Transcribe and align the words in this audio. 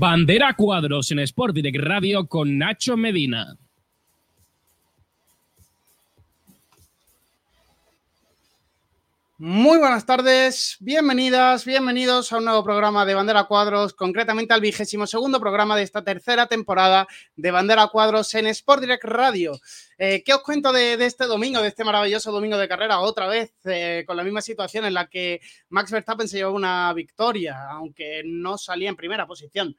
Bandera 0.00 0.54
Cuadros 0.54 1.10
en 1.10 1.18
Sport 1.18 1.56
Direct 1.56 1.76
Radio 1.80 2.28
con 2.28 2.56
Nacho 2.56 2.96
Medina. 2.96 3.56
Muy 9.40 9.78
buenas 9.78 10.06
tardes, 10.06 10.76
bienvenidas, 10.78 11.64
bienvenidos 11.64 12.32
a 12.32 12.38
un 12.38 12.44
nuevo 12.44 12.62
programa 12.62 13.04
de 13.04 13.14
Bandera 13.14 13.44
Cuadros, 13.44 13.92
concretamente 13.92 14.54
al 14.54 14.60
vigésimo 14.60 15.06
segundo 15.06 15.40
programa 15.40 15.76
de 15.76 15.82
esta 15.82 16.02
tercera 16.02 16.46
temporada 16.46 17.08
de 17.34 17.50
Bandera 17.50 17.88
Cuadros 17.88 18.32
en 18.34 18.46
Sport 18.48 18.82
Direct 18.82 19.04
Radio. 19.04 19.58
Eh, 19.96 20.22
¿Qué 20.24 20.32
os 20.32 20.42
cuento 20.42 20.72
de, 20.72 20.94
este 20.94 21.26
domingo, 21.26 21.60
de 21.60 21.68
este 21.68 21.82
maravilloso 21.82 22.30
domingo 22.30 22.56
de 22.56 22.68
carrera? 22.68 23.00
Otra 23.00 23.26
vez 23.26 23.52
eh, 23.64 24.04
con 24.06 24.16
la 24.16 24.24
misma 24.24 24.42
situación 24.42 24.84
en 24.84 24.94
la 24.94 25.08
que 25.08 25.40
Max 25.68 25.90
Verstappen 25.90 26.28
se 26.28 26.38
llevó 26.38 26.52
una 26.52 26.92
victoria, 26.92 27.68
aunque 27.70 28.22
no 28.24 28.58
salía 28.58 28.88
en 28.88 28.96
primera 28.96 29.26
posición. 29.26 29.76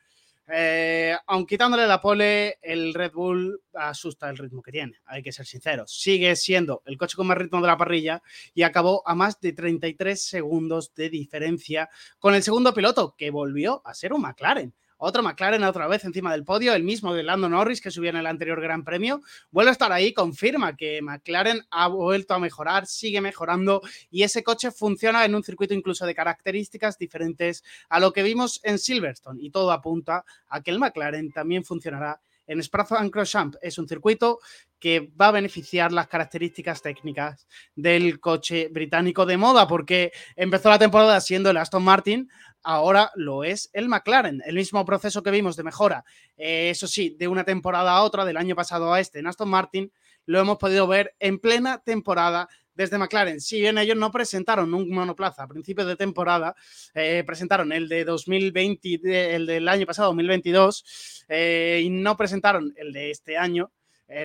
Eh, 0.52 1.16
aun 1.28 1.46
quitándole 1.46 1.86
la 1.86 2.02
pole, 2.02 2.58
el 2.62 2.94
Red 2.94 3.12
Bull 3.14 3.62
asusta 3.74 4.30
el 4.30 4.38
ritmo 4.38 4.64
que 4.64 4.72
tiene, 4.72 4.98
hay 5.06 5.22
que 5.22 5.32
ser 5.32 5.46
sinceros. 5.46 5.92
Sigue 5.92 6.36
siendo 6.36 6.82
el 6.86 6.98
coche 6.98 7.16
con 7.16 7.28
más 7.28 7.38
ritmo 7.38 7.62
de 7.62 7.68
la 7.68 7.78
parrilla 7.78 8.24
y 8.54 8.64
acabó 8.64 9.08
a 9.08 9.14
más 9.14 9.40
de 9.40 9.54
33 9.54 10.22
segundos 10.22 10.94
de 10.96 11.10
diferencia 11.10 11.90
con 12.18 12.34
el 12.34 12.42
segundo 12.42 12.74
piloto, 12.74 13.16
que 13.16 13.30
volvió 13.30 13.82
a 13.86 13.94
ser 13.94 14.12
un 14.12 14.22
McLaren. 14.22 14.74
Otro 15.02 15.24
McLaren 15.24 15.64
otra 15.64 15.88
vez 15.88 16.04
encima 16.04 16.34
del 16.34 16.44
podio, 16.44 16.74
el 16.74 16.84
mismo 16.84 17.14
de 17.14 17.24
Lando 17.24 17.48
Norris 17.48 17.80
que 17.80 17.90
subió 17.90 18.10
en 18.10 18.18
el 18.18 18.28
anterior 18.28 18.60
Gran 18.60 18.84
Premio. 18.84 19.22
Vuelve 19.50 19.70
a 19.70 19.72
estar 19.72 19.94
ahí, 19.94 20.14
confirma 20.14 20.76
que 20.76 21.02
McLaren 21.02 21.62
ha 21.72 21.88
vuelto 21.88 22.34
a 22.34 22.40
mejorar, 22.40 22.86
sigue 22.86 23.22
mejorando 23.22 23.82
y 24.12 24.24
ese 24.24 24.44
coche 24.44 24.72
funciona 24.72 25.24
en 25.24 25.36
un 25.36 25.44
circuito 25.44 25.74
incluso 25.74 26.06
de 26.06 26.14
características 26.14 26.98
diferentes 26.98 27.64
a 27.88 28.02
lo 28.02 28.12
que 28.12 28.24
vimos 28.24 28.60
en 28.64 28.78
Silverstone. 28.78 29.42
Y 29.42 29.52
todo 29.52 29.72
apunta 29.72 30.26
a 30.50 30.62
que 30.62 30.72
el 30.72 30.80
McLaren 30.80 31.32
también 31.32 31.64
funcionará 31.64 32.20
en 32.46 32.60
Spa-Francorchamps. 32.60 33.58
Es 33.62 33.78
un 33.78 33.88
circuito 33.88 34.40
que 34.80 35.12
va 35.20 35.28
a 35.28 35.32
beneficiar 35.32 35.92
las 35.92 36.08
características 36.08 36.82
técnicas 36.82 37.48
del 37.76 38.20
coche 38.20 38.70
británico 38.72 39.26
de 39.26 39.38
moda, 39.38 39.68
porque 39.68 40.12
empezó 40.36 40.70
la 40.70 40.80
temporada 40.80 41.20
siendo 41.22 41.50
el 41.50 41.58
Aston 41.58 41.84
Martin, 41.84 42.30
ahora 42.64 43.12
lo 43.16 43.44
es 43.44 43.70
el 43.74 43.90
McLaren. 43.90 44.42
El 44.46 44.56
mismo 44.56 44.84
proceso 44.86 45.24
que 45.24 45.32
vimos 45.32 45.56
de 45.56 45.64
mejora, 45.64 46.04
eh, 46.38 46.70
eso 46.70 46.88
sí, 46.88 47.16
de 47.18 47.28
una 47.28 47.44
temporada 47.44 47.92
a 47.92 48.04
otra, 48.04 48.26
del 48.26 48.38
año 48.38 48.56
pasado 48.56 48.94
a 48.94 49.00
este 49.00 49.20
en 49.20 49.28
Aston 49.28 49.50
Martin, 49.50 49.92
lo 50.26 50.40
hemos 50.40 50.58
podido 50.58 50.88
ver 50.88 51.16
en 51.20 51.40
plena 51.40 51.80
temporada 51.80 52.48
desde 52.80 52.98
McLaren. 52.98 53.42
Si 53.42 53.60
bien 53.60 53.78
ellos 53.78 53.98
no 53.98 54.10
presentaron 54.10 54.74
un 54.74 54.90
monoplaza 54.90 55.44
a 55.44 55.48
principios 55.48 55.86
de 55.86 55.98
temporada, 55.98 56.56
eh, 56.94 57.24
presentaron 57.26 57.74
el 57.74 57.90
de 57.90 58.06
2020, 58.06 59.36
el 59.36 59.46
del 59.46 59.68
año 59.68 59.86
pasado, 59.86 60.10
2022, 60.10 61.26
eh, 61.28 61.82
y 61.84 61.90
no 61.90 62.16
presentaron 62.16 62.74
el 62.78 62.94
de 62.94 63.12
este 63.12 63.38
año, 63.38 63.72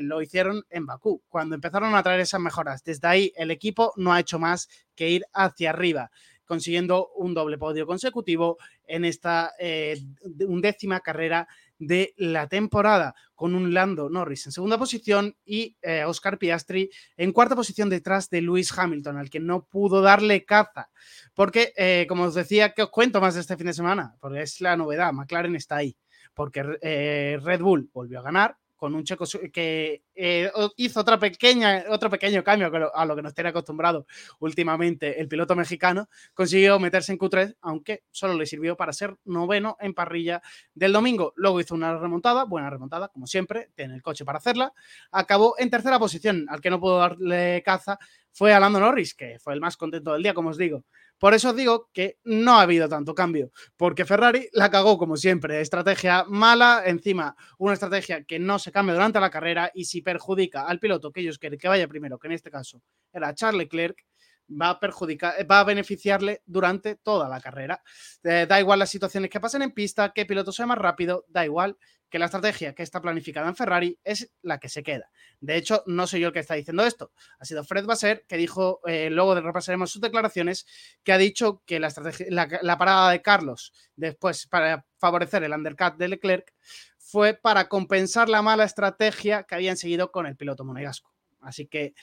lo 0.01 0.23
hicieron 0.23 0.65
en 0.71 0.87
Bakú, 0.87 1.23
cuando 1.29 1.55
empezaron 1.55 1.95
a 1.95 2.03
traer 2.03 2.21
esas 2.21 2.41
mejoras. 2.41 2.83
Desde 2.85 3.07
ahí 3.07 3.33
el 3.37 3.51
equipo 3.51 3.93
no 3.97 4.13
ha 4.13 4.21
hecho 4.21 4.39
más 4.39 4.69
que 4.95 5.11
ir 5.11 5.25
hacia 5.33 5.71
arriba 5.71 6.11
consiguiendo 6.45 7.11
un 7.17 7.35
doble 7.35 7.59
podio 7.59 7.87
consecutivo 7.87 8.59
en 8.87 9.05
esta 9.05 9.53
eh, 9.59 9.99
undécima 10.47 11.01
carrera 11.01 11.49
de 11.79 12.15
la 12.17 12.47
temporada, 12.49 13.15
con 13.35 13.55
un 13.55 13.75
Lando 13.75 14.09
Norris 14.09 14.47
en 14.47 14.53
segunda 14.53 14.79
posición 14.79 15.37
y 15.45 15.77
eh, 15.83 16.05
Oscar 16.05 16.39
Piastri 16.39 16.91
en 17.17 17.33
cuarta 17.33 17.57
posición 17.57 17.91
detrás 17.91 18.31
de 18.31 18.43
Lewis 18.43 18.77
Hamilton, 18.77 19.19
al 19.19 19.31
que 19.31 19.41
no 19.41 19.65
pudo 19.65 20.01
darle 20.01 20.45
caza. 20.45 20.91
Porque, 21.35 21.73
eh, 21.77 22.07
como 22.09 22.25
os 22.25 22.35
decía, 22.35 22.73
que 22.73 22.83
os 22.83 22.91
cuento 22.91 23.21
más 23.21 23.37
este 23.37 23.57
fin 23.57 23.67
de 23.67 23.73
semana, 23.73 24.17
porque 24.21 24.43
es 24.43 24.61
la 24.61 24.77
novedad, 24.77 25.13
McLaren 25.13 25.57
está 25.57 25.77
ahí, 25.77 25.97
porque 26.33 26.63
Red 26.63 27.61
Bull 27.61 27.91
volvió 27.93 28.21
a 28.21 28.23
ganar, 28.23 28.57
con 28.85 28.95
un 28.95 29.03
checo 29.03 29.25
que 29.51 30.03
eh, 30.15 30.53
hizo 30.77 31.01
otra 31.01 31.19
pequeña, 31.19 31.85
otro 31.89 32.11
pequeño 32.11 32.45
cambio 32.45 32.71
a 32.95 33.07
lo 33.07 33.17
que 33.17 33.23
nos 33.23 33.33
tiene 33.33 33.49
acostumbrado 33.49 34.07
últimamente 34.41 35.19
el 35.23 35.27
piloto 35.27 35.57
mexicano, 35.57 36.11
consiguió 36.35 36.79
meterse 36.79 37.11
en 37.11 37.19
Q3, 37.19 37.57
aunque 37.63 38.03
solo 38.11 38.35
le 38.35 38.45
sirvió 38.45 38.77
para 38.77 38.93
ser 38.93 39.17
noveno 39.25 39.79
en 39.81 39.95
parrilla 39.95 40.43
del 40.75 40.93
domingo. 40.93 41.33
Luego 41.37 41.61
hizo 41.61 41.75
una 41.75 41.97
remontada, 41.97 42.45
buena 42.45 42.69
remontada, 42.69 43.09
como 43.09 43.27
siempre, 43.27 43.71
tiene 43.75 43.95
el 43.95 44.03
coche 44.03 44.23
para 44.27 44.37
hacerla. 44.37 44.75
Acabó 45.11 45.55
en 45.57 45.71
tercera 45.71 45.99
posición, 45.99 46.45
al 46.51 46.61
que 46.61 46.69
no 46.69 46.79
pudo 46.79 46.99
darle 46.99 47.63
caza 47.65 47.99
fue 48.35 48.53
a 48.53 48.61
Lando 48.61 48.81
Norris, 48.81 49.15
que 49.15 49.39
fue 49.39 49.55
el 49.55 49.61
más 49.61 49.79
contento 49.79 50.13
del 50.13 50.23
día, 50.23 50.35
como 50.35 50.51
os 50.51 50.59
digo. 50.59 50.85
Por 51.25 51.33
eso 51.33 51.49
os 51.49 51.57
digo 51.57 51.89
que 51.91 52.19
no 52.25 52.59
ha 52.59 52.61
habido 52.69 52.87
tanto 52.87 53.15
cambio, 53.15 53.51
porque 53.79 54.05
Ferrari 54.05 54.47
la 54.53 54.71
cagó 54.71 54.99
como 54.99 55.17
siempre. 55.17 55.63
Estrategia 55.63 56.27
mala, 56.29 56.83
encima 56.85 57.35
una 57.57 57.73
estrategia 57.73 58.25
que 58.25 58.39
no 58.39 58.59
se 58.59 58.71
cambia 58.71 58.93
durante 58.93 59.21
la 59.21 59.31
carrera 59.31 59.71
y 59.73 59.87
si 59.87 60.03
perjudica 60.03 60.67
al 60.67 60.81
piloto 60.81 61.13
que 61.13 61.21
ellos 61.21 61.39
quieren 61.39 61.59
que 61.59 61.67
vaya 61.67 61.89
primero, 61.89 62.19
que 62.19 62.27
en 62.27 62.35
este 62.35 62.51
caso 62.51 62.83
era 63.11 63.35
Charles 63.35 63.57
Leclerc, 63.57 64.05
va 64.49 64.71
a 64.71 64.81
perjudicar, 64.81 65.35
va 65.51 65.61
a 65.61 65.65
beneficiarle 65.65 66.43
durante 66.47 66.97
toda 66.97 67.29
la 67.29 67.41
carrera. 67.41 67.83
Eh, 68.23 68.47
da 68.49 68.61
igual 68.61 68.79
las 68.79 68.91
situaciones 68.91 69.31
que 69.31 69.41
pasen 69.41 69.63
en 69.63 69.73
pista, 69.73 70.13
qué 70.15 70.27
piloto 70.27 70.53
sea 70.53 70.67
más 70.67 70.79
rápido, 70.79 71.25
da 71.29 71.45
igual 71.45 71.77
que 72.15 72.19
la 72.21 72.27
estrategia 72.27 72.77
que 72.77 72.85
está 72.85 73.01
planificada 73.01 73.49
en 73.49 73.57
Ferrari 73.57 73.99
es 74.05 74.31
la 74.43 74.59
que 74.59 74.69
se 74.69 74.85
queda. 74.85 75.11
De 75.41 75.57
hecho, 75.57 75.83
no 75.87 76.07
soy 76.07 76.21
yo 76.21 76.29
el 76.29 76.33
que 76.33 76.39
está 76.39 76.55
diciendo 76.55 76.85
esto. 76.85 77.11
Ha 77.41 77.45
sido 77.45 77.65
Fred 77.65 77.87
Basser 77.87 78.25
que 78.29 78.37
dijo, 78.37 78.81
eh, 78.87 79.11
luego 79.11 79.35
repasaremos 79.41 79.91
sus 79.91 80.01
declaraciones, 80.01 80.65
que 81.03 81.13
ha 81.13 81.19
dicho 81.19 81.63
que 81.67 81.81
la, 81.81 81.89
estrategia, 81.89 82.27
la, 82.31 82.79
parada 82.79 83.11
de 83.11 83.21
Carlos 83.21 83.73
después 83.97 84.47
para 84.47 84.87
favorecer 84.99 85.43
el 85.43 85.53
undercut 85.53 85.97
de 85.97 86.07
Leclerc 86.07 86.55
fue 86.99 87.35
para 87.35 87.69
compensar 87.69 88.29
la 88.29 88.43
mala 88.43 88.63
estrategia 88.63 89.43
que 89.43 89.57
habían 89.57 89.77
seguido 89.77 90.13
con 90.13 90.27
el 90.27 90.37
piloto 90.37 90.65
monegasco. 90.65 91.13
Así 91.41 91.67
que 91.67 91.95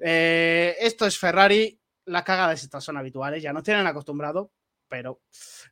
eh, 0.00 0.76
esto 0.80 1.06
es 1.06 1.18
Ferrari. 1.18 1.78
Las 2.06 2.24
cagadas 2.24 2.62
estas 2.62 2.82
son 2.82 2.96
habituales, 2.96 3.42
ya 3.42 3.52
nos 3.52 3.62
tienen 3.62 3.86
acostumbrado, 3.86 4.52
pero 4.90 5.20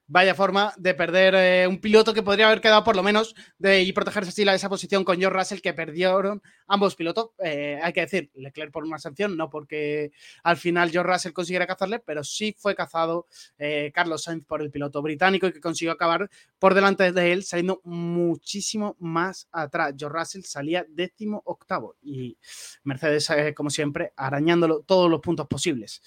vaya 0.07 0.35
forma 0.35 0.73
de 0.79 0.95
perder 0.95 1.35
eh, 1.35 1.67
un 1.67 1.81
piloto 1.81 2.15
que 2.15 2.23
podría 2.23 2.47
haber 2.47 2.63
quedado 2.63 2.85
por 2.85 2.97
lo 2.97 3.03
menos 3.03 3.35
de, 3.59 3.83
y 3.83 3.93
protegerse 3.93 4.31
así 4.31 4.45
la 4.45 4.55
esa 4.55 4.69
posición 4.71 5.05
con 5.05 5.19
George 5.19 5.37
Russell 5.37 5.61
que 5.61 5.75
perdieron 5.75 6.41
ambos 6.69 6.95
pilotos. 6.95 7.31
Eh, 7.45 7.79
hay 7.83 7.93
que 7.93 8.03
decir, 8.03 8.31
Leclerc 8.35 8.73
por 8.73 8.85
una 8.85 8.99
sanción, 8.99 9.37
no 9.37 9.51
porque 9.51 10.13
al 10.45 10.57
final 10.57 10.91
George 10.91 11.13
Russell 11.13 11.33
consiguiera 11.33 11.67
cazarle, 11.67 11.99
pero 11.99 12.23
sí 12.23 12.55
fue 12.57 12.75
cazado 12.75 13.27
eh, 13.59 13.91
Carlos 13.93 14.23
Sainz 14.23 14.47
por 14.47 14.63
el 14.63 14.71
piloto 14.71 15.03
británico 15.03 15.49
y 15.49 15.53
que 15.53 15.61
consiguió 15.61 15.93
acabar 15.93 16.31
por 16.59 16.75
delante 16.75 17.13
de 17.13 17.33
él, 17.33 17.43
saliendo 17.43 17.81
muchísimo 17.85 18.97
más 19.01 19.49
atrás. 19.51 19.95
George 19.99 20.17
Russell 20.17 20.43
salía 20.45 20.87
décimo 20.89 21.43
octavo 21.45 21.97
y 22.01 22.39
Mercedes, 22.85 23.29
como 23.55 23.69
siempre, 23.69 24.13
arañándolo 24.17 24.81
todos 24.83 25.11
los 25.11 25.21
puntos 25.21 25.49
posibles. 25.49 26.01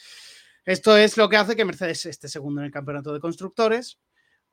Esto 0.65 0.95
es 0.95 1.17
lo 1.17 1.27
que 1.27 1.37
hace 1.37 1.55
que 1.55 1.65
Mercedes 1.65 2.05
esté 2.05 2.27
segundo 2.27 2.61
en 2.61 2.65
el 2.65 2.71
campeonato 2.71 3.13
de 3.13 3.19
constructores 3.19 3.99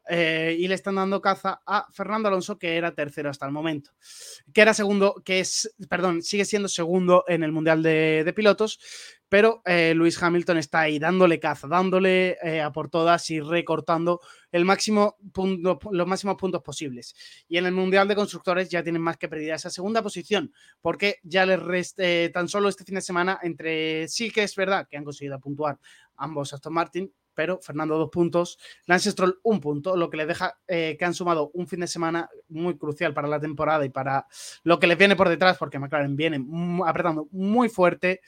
eh, 0.08 0.56
y 0.58 0.66
le 0.66 0.74
están 0.74 0.94
dando 0.94 1.20
caza 1.20 1.60
a 1.66 1.86
Fernando 1.92 2.28
Alonso, 2.28 2.58
que 2.58 2.76
era 2.76 2.94
tercero 2.94 3.28
hasta 3.28 3.44
el 3.44 3.52
momento. 3.52 3.90
Que 4.54 4.62
era 4.62 4.72
segundo, 4.72 5.20
que 5.22 5.40
es, 5.40 5.74
perdón, 5.88 6.22
sigue 6.22 6.46
siendo 6.46 6.68
segundo 6.68 7.24
en 7.28 7.42
el 7.42 7.52
Mundial 7.52 7.82
de, 7.82 8.32
Pilotos, 8.34 8.80
pero 9.28 9.62
eh, 9.64 9.92
Luis 9.94 10.20
Hamilton 10.22 10.58
está 10.58 10.80
ahí 10.80 10.98
dándole 10.98 11.38
caza, 11.38 11.68
dándole 11.68 12.38
eh, 12.42 12.60
a 12.60 12.72
por 12.72 12.88
todas 12.88 13.28
y 13.30 13.40
recortando 13.40 14.20
el 14.50 14.64
máximo 14.64 15.16
los 15.90 16.06
máximos 16.06 16.36
puntos 16.36 16.62
posibles. 16.62 17.14
Y 17.48 17.58
en 17.58 17.66
el 17.66 17.72
Mundial 17.72 18.08
de 18.08 18.14
Constructores 18.14 18.68
ya 18.68 18.82
tienen 18.82 19.02
más 19.02 19.16
que 19.16 19.28
perdida 19.28 19.54
esa 19.54 19.70
segunda 19.70 20.02
posición, 20.02 20.52
porque 20.80 21.16
ya 21.22 21.44
les 21.44 21.60
resta 21.60 22.04
tan 22.32 22.48
solo 22.48 22.68
este 22.68 22.84
fin 22.84 22.96
de 22.96 23.02
semana 23.02 23.38
entre 23.42 24.08
sí 24.08 24.30
que 24.30 24.42
es 24.42 24.54
verdad 24.56 24.86
que 24.88 24.96
han 24.96 25.04
conseguido 25.04 25.38
puntuar 25.38 25.78
ambos 26.16 26.52
Aston 26.52 26.72
Martin, 26.72 27.12
pero 27.38 27.60
Fernando 27.60 27.96
dos 27.96 28.10
puntos, 28.10 28.58
Lance 28.86 29.12
Stroll 29.12 29.38
un 29.44 29.60
punto, 29.60 29.96
lo 29.96 30.10
que 30.10 30.16
le 30.16 30.26
deja 30.26 30.58
eh, 30.66 30.96
que 30.98 31.04
han 31.04 31.14
sumado 31.14 31.52
un 31.54 31.68
fin 31.68 31.78
de 31.78 31.86
semana 31.86 32.28
muy 32.48 32.76
crucial 32.76 33.14
para 33.14 33.28
la 33.28 33.38
temporada 33.38 33.84
y 33.84 33.90
para 33.90 34.26
lo 34.64 34.80
que 34.80 34.88
les 34.88 34.98
viene 34.98 35.14
por 35.14 35.28
detrás, 35.28 35.56
porque 35.56 35.78
McLaren 35.78 36.16
viene 36.16 36.44
apretando 36.84 37.28
muy 37.30 37.68
fuerte, 37.68 38.22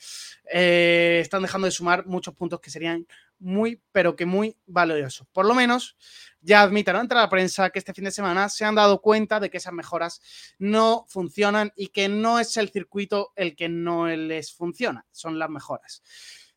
eh, 0.49 1.19
están 1.21 1.43
dejando 1.43 1.65
de 1.65 1.73
sumar 1.73 2.07
muchos 2.07 2.37
puntos 2.37 2.61
que 2.61 2.71
serían 2.71 3.05
muy, 3.41 3.83
pero 3.91 4.15
que 4.15 4.27
muy 4.27 4.57
valiosos. 4.65 5.27
Por 5.33 5.45
lo 5.45 5.55
menos 5.55 5.97
ya 6.41 6.63
admiten 6.63 6.95
ante 6.95 7.17
la 7.17 7.29
prensa 7.29 7.71
que 7.71 7.81
este 7.81 7.93
fin 7.93 8.05
de 8.05 8.13
semana 8.13 8.49
se 8.49 8.65
han 8.65 8.77
dado 8.77 9.01
cuenta 9.01 9.41
de 9.41 9.51
que 9.51 9.57
esas 9.57 9.73
mejoras 9.73 10.21
no 10.61 11.05
funcionan 11.09 11.73
y 11.75 11.89
que 11.89 12.09
no 12.09 12.39
es 12.39 12.57
el 12.59 12.71
circuito 12.71 13.33
el 13.35 13.57
que 13.57 13.69
no 13.69 14.07
les 14.07 14.55
funciona, 14.55 15.05
son 15.11 15.37
las 15.37 15.51
mejoras. 15.51 16.01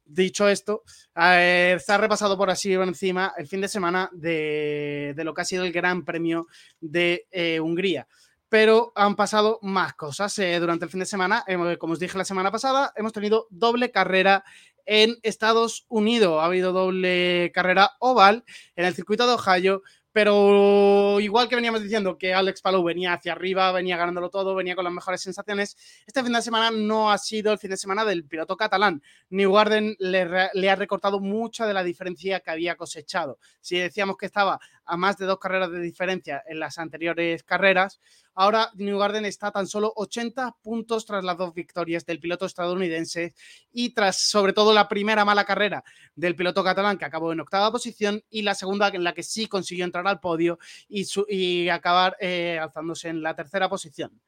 Dicho 0.06 0.50
esto, 0.50 0.84
eh, 1.16 1.78
se 1.84 1.92
ha 1.92 1.98
repasado 1.98 2.38
por 2.38 2.50
así 2.50 2.74
encima 2.74 3.34
el 3.38 3.48
fin 3.48 3.62
de 3.62 3.68
semana 3.68 4.10
de, 4.12 5.14
lo 5.18 5.34
que 5.34 5.42
ha 5.42 5.46
sido 5.46 5.64
el 5.64 5.72
Gran 5.72 6.04
Premio 6.04 6.48
de 6.82 7.28
eh, 7.32 7.60
Hungría. 7.60 8.08
Pero 8.50 8.92
han 8.96 9.16
pasado 9.16 9.60
más 9.62 9.94
cosas 9.94 10.38
eh, 10.40 10.60
durante 10.60 10.86
el 10.86 10.92
fin 10.92 11.00
de 11.00 11.06
semana. 11.06 11.44
como 11.80 11.94
os 11.94 12.00
dije 12.00 12.18
la 12.18 12.26
semana 12.26 12.52
pasada, 12.52 12.92
hemos 12.96 13.14
tenido 13.14 13.48
doble 13.50 13.92
carrera 13.92 14.44
en 14.86 15.18
Estados 15.24 15.86
Unidos. 15.88 16.42
Ha 16.42 16.46
habido 16.46 16.74
doble 16.74 17.52
carrera 17.54 17.92
oval 18.00 18.44
en 18.76 18.86
el 18.86 18.94
circuito 18.94 19.26
de 19.26 19.34
Ohio 19.34 19.82
pero 20.14 21.20
igual 21.20 21.50
que 21.50 21.56
veníamos 21.56 21.82
diciendo 21.82 22.18
que 22.18 22.34
Alex 22.34 22.62
Palou 22.62 22.84
venía 22.84 23.14
hacia 23.14 23.34
arriba, 23.34 23.72
venía 23.72 23.98
ganándolo 23.98 24.30
todo, 24.30 24.54
venía 24.54 24.76
con 24.76 24.86
las 24.86 24.94
mejores 24.94 25.22
sensaciones, 25.22 25.76
este 26.06 26.24
fin 26.24 26.32
de 26.32 26.42
semana 26.42 26.70
no 26.72 27.12
ha 27.12 27.18
sido 27.18 27.52
el 27.52 27.58
fin 27.58 27.72
de 27.72 27.78
semana 27.78 28.06
del 28.06 28.24
piloto 28.24 28.56
catalán. 28.56 29.02
New 29.32 29.52
Garden 29.52 29.96
le, 29.98 30.50
le 30.54 30.70
ha 30.70 30.76
recortado 30.76 31.20
mucha 31.20 31.66
de 31.66 31.74
la 31.74 31.84
diferencia 31.84 32.40
que 32.42 32.52
había 32.52 32.76
cosechado. 32.76 33.40
Si 33.60 33.78
decíamos 33.78 34.16
que 34.18 34.28
estaba 34.28 34.60
a 34.86 34.98
más 34.98 35.18
de 35.18 35.26
dos 35.26 35.40
carreras 35.40 35.72
de 35.72 35.80
diferencia 35.80 36.44
en 36.48 36.60
las 36.60 36.78
anteriores 36.78 37.44
carreras, 37.44 38.00
Ahora 38.36 38.72
New 38.76 38.98
Garden 38.98 39.26
está 39.26 39.52
tan 39.52 39.68
solo 39.68 39.94
80 39.96 40.58
puntos 40.62 41.06
tras 41.06 41.24
las 41.24 41.38
dos 41.38 41.54
victorias 41.54 42.06
del 42.06 42.20
piloto 42.20 42.46
estadounidense 42.46 43.34
y 43.72 43.94
tras 43.94 44.18
sobre 44.18 44.54
todo 44.54 44.74
la 44.74 44.88
primera 44.88 45.24
mala 45.26 45.46
carrera 45.46 45.84
del 46.16 46.36
piloto 46.36 46.64
catalán 46.64 46.98
que 46.98 47.06
acabó 47.06 47.32
en 47.32 47.40
octava 47.40 47.72
posición 47.72 48.24
y 48.30 48.42
la 48.42 48.56
segunda 48.56 48.88
en 48.88 49.04
la 49.04 49.14
que 49.14 49.24
sí 49.24 49.48
consiguió 49.48 49.86
entrar 49.86 50.08
al 50.08 50.20
podio 50.20 50.60
y, 50.88 51.70
acabar 51.70 52.18
eh, 52.20 52.60
alzándose 52.62 53.10
en 53.10 53.22
la 53.22 53.36
tercera 53.36 53.70
posición. 53.70 54.20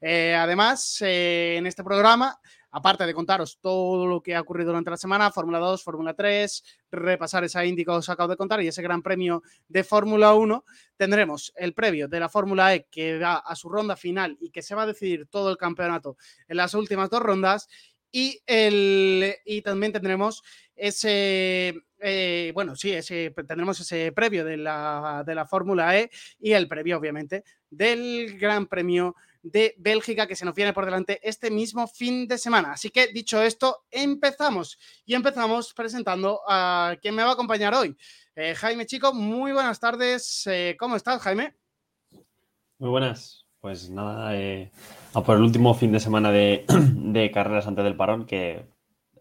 Eh, 0.00 0.34
además, 0.34 1.00
eh, 1.00 1.56
en 1.56 1.66
este 1.66 1.84
programa 1.84 2.38
aparte 2.74 3.06
de 3.06 3.14
contaros 3.14 3.58
todo 3.60 4.04
lo 4.04 4.20
que 4.20 4.34
ha 4.34 4.40
ocurrido 4.40 4.70
durante 4.70 4.90
la 4.90 4.96
semana, 4.96 5.30
Fórmula 5.30 5.60
2, 5.60 5.84
Fórmula 5.84 6.12
3, 6.12 6.64
repasar 6.90 7.44
esa 7.44 7.64
índica 7.64 7.92
que 7.92 7.98
os 7.98 8.08
acabo 8.08 8.28
de 8.28 8.36
contar 8.36 8.60
y 8.62 8.66
ese 8.66 8.82
gran 8.82 9.00
premio 9.00 9.44
de 9.68 9.84
Fórmula 9.84 10.34
1, 10.34 10.64
tendremos 10.96 11.52
el 11.54 11.72
previo 11.72 12.08
de 12.08 12.18
la 12.18 12.28
Fórmula 12.28 12.74
E 12.74 12.88
que 12.90 13.16
va 13.20 13.36
a 13.36 13.54
su 13.54 13.68
ronda 13.68 13.94
final 13.94 14.36
y 14.40 14.50
que 14.50 14.60
se 14.60 14.74
va 14.74 14.82
a 14.82 14.86
decidir 14.86 15.28
todo 15.28 15.50
el 15.50 15.56
campeonato 15.56 16.16
en 16.48 16.56
las 16.56 16.74
últimas 16.74 17.10
dos 17.10 17.22
rondas. 17.22 17.68
Y, 18.10 18.40
el, 18.46 19.34
y 19.44 19.62
también 19.62 19.92
tendremos 19.92 20.42
ese, 20.74 21.74
eh, 22.00 22.50
bueno, 22.54 22.74
sí, 22.74 22.92
ese, 22.92 23.32
tendremos 23.46 23.78
ese 23.78 24.10
previo 24.10 24.44
de 24.44 24.56
la, 24.56 25.22
de 25.24 25.34
la 25.36 25.46
Fórmula 25.46 25.96
E 25.96 26.10
y 26.40 26.52
el 26.52 26.66
previo, 26.66 26.98
obviamente, 26.98 27.44
del 27.70 28.36
Gran 28.38 28.66
Premio 28.66 29.14
de 29.44 29.74
Bélgica 29.76 30.26
que 30.26 30.34
se 30.34 30.44
nos 30.46 30.54
viene 30.54 30.72
por 30.72 30.86
delante 30.86 31.20
este 31.22 31.50
mismo 31.50 31.86
fin 31.86 32.26
de 32.26 32.38
semana. 32.38 32.72
Así 32.72 32.90
que 32.90 33.08
dicho 33.08 33.42
esto, 33.42 33.84
empezamos 33.90 34.78
y 35.04 35.14
empezamos 35.14 35.74
presentando 35.74 36.40
a 36.48 36.96
quien 37.00 37.14
me 37.14 37.22
va 37.22 37.30
a 37.30 37.34
acompañar 37.34 37.74
hoy. 37.74 37.94
Eh, 38.34 38.54
Jaime 38.54 38.86
Chico, 38.86 39.12
muy 39.12 39.52
buenas 39.52 39.78
tardes. 39.78 40.46
Eh, 40.46 40.76
¿Cómo 40.78 40.96
estás, 40.96 41.20
Jaime? 41.22 41.54
Muy 42.78 42.88
buenas. 42.88 43.46
Pues 43.60 43.90
nada, 43.90 44.34
eh, 44.34 44.70
a 45.12 45.22
por 45.22 45.36
el 45.36 45.42
último 45.42 45.74
fin 45.74 45.92
de 45.92 46.00
semana 46.00 46.30
de, 46.32 46.64
carreras 47.34 47.66
antes 47.66 47.84
del 47.84 47.96
parón 47.96 48.26
que, 48.26 48.64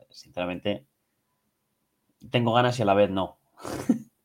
sinceramente, 0.10 0.86
tengo 2.32 2.54
ganas 2.54 2.80
y 2.80 2.82
a 2.82 2.86
la 2.86 2.94
vez 2.94 3.10
no. 3.10 3.38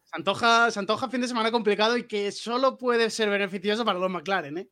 Se 0.05 0.13
antoja, 0.13 0.71
se 0.71 0.79
antoja 0.79 1.09
fin 1.09 1.21
de 1.21 1.29
semana 1.29 1.51
complicado 1.51 1.97
y 1.97 2.05
que 2.05 2.31
solo 2.33 2.79
puede 2.79 3.11
ser 3.11 3.31
beneficioso 3.31 3.85
para 3.85 3.99
los 3.99 4.11
McLaren, 4.11 4.59
¿eh? 4.59 4.69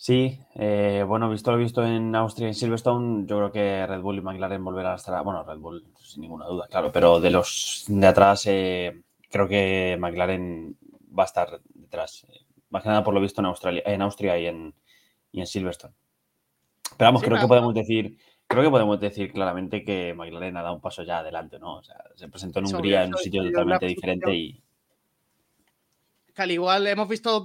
Sí, 0.00 0.38
eh, 0.54 1.04
bueno, 1.04 1.28
visto 1.28 1.50
lo 1.50 1.58
visto 1.58 1.84
en 1.84 2.14
Austria 2.14 2.46
y 2.46 2.50
en 2.50 2.54
Silverstone, 2.54 3.26
yo 3.26 3.36
creo 3.38 3.50
que 3.50 3.84
Red 3.84 4.00
Bull 4.00 4.18
y 4.18 4.20
McLaren 4.20 4.62
volverán 4.62 4.92
a 4.92 4.94
estar, 4.94 5.24
bueno, 5.24 5.42
Red 5.42 5.58
Bull 5.58 5.84
sin 5.98 6.22
ninguna 6.22 6.46
duda, 6.46 6.68
claro, 6.68 6.92
pero 6.92 7.18
de 7.20 7.30
los 7.30 7.84
de 7.88 8.06
atrás 8.06 8.46
eh, 8.46 9.02
creo 9.28 9.48
que 9.48 9.96
McLaren 9.98 10.78
va 11.18 11.24
a 11.24 11.26
estar 11.26 11.60
detrás, 11.74 12.24
eh, 12.28 12.46
más 12.70 12.84
que 12.84 12.90
nada 12.90 13.02
por 13.02 13.12
lo 13.12 13.20
visto 13.20 13.40
en 13.40 13.46
Australia, 13.46 13.82
en 13.86 14.00
Austria 14.00 14.38
y 14.38 14.46
en, 14.46 14.72
y 15.32 15.40
en 15.40 15.48
Silverstone. 15.48 15.94
Pero 16.96 17.08
vamos, 17.08 17.22
creo 17.24 17.40
que 17.40 17.48
podemos 17.48 17.74
decir, 17.74 18.16
creo 18.46 18.62
que 18.62 18.70
podemos 18.70 19.00
decir 19.00 19.32
claramente 19.32 19.82
que 19.82 20.14
McLaren 20.14 20.58
ha 20.58 20.62
dado 20.62 20.76
un 20.76 20.80
paso 20.80 21.02
ya 21.02 21.18
adelante, 21.18 21.58
¿no? 21.58 21.78
O 21.78 21.82
sea, 21.82 21.96
se 22.14 22.28
presentó 22.28 22.60
en 22.60 22.66
Hungría 22.66 23.02
en 23.02 23.14
un 23.14 23.18
sitio 23.18 23.42
totalmente 23.42 23.86
diferente 23.86 24.32
y 24.32 24.62
al 26.42 26.50
igual 26.50 26.86
hemos 26.86 27.08
visto 27.08 27.44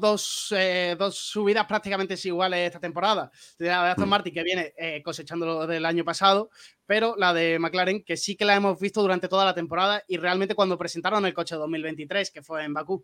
eh, 0.51 0.95
dos, 0.97 1.15
subidas 1.15 1.65
prácticamente 1.65 2.15
iguales 2.23 2.67
esta 2.67 2.79
temporada. 2.79 3.31
La 3.57 3.83
de 3.83 3.89
Aston 3.91 4.07
mm. 4.07 4.09
Martin 4.09 4.33
que 4.33 4.43
viene 4.43 4.73
eh, 4.77 5.01
cosechando 5.03 5.45
lo 5.45 5.67
del 5.67 5.85
año 5.85 6.03
pasado, 6.03 6.49
pero 6.85 7.15
la 7.17 7.33
de 7.33 7.59
McLaren 7.59 8.03
que 8.03 8.17
sí 8.17 8.35
que 8.35 8.45
la 8.45 8.55
hemos 8.55 8.79
visto 8.79 9.01
durante 9.01 9.27
toda 9.27 9.45
la 9.45 9.53
temporada 9.53 10.03
y 10.07 10.17
realmente 10.17 10.55
cuando 10.55 10.77
presentaron 10.77 11.25
el 11.25 11.33
coche 11.33 11.55
2023, 11.55 12.31
que 12.31 12.41
fue 12.41 12.63
en 12.63 12.73
Bakú. 12.73 13.03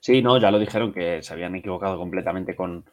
Sí, 0.00 0.22
no, 0.22 0.38
ya 0.38 0.50
lo 0.50 0.58
dijeron 0.58 0.92
que 0.92 1.22
se 1.22 1.32
habían 1.32 1.54
equivocado 1.56 1.98
completamente 1.98 2.54
con, 2.54 2.84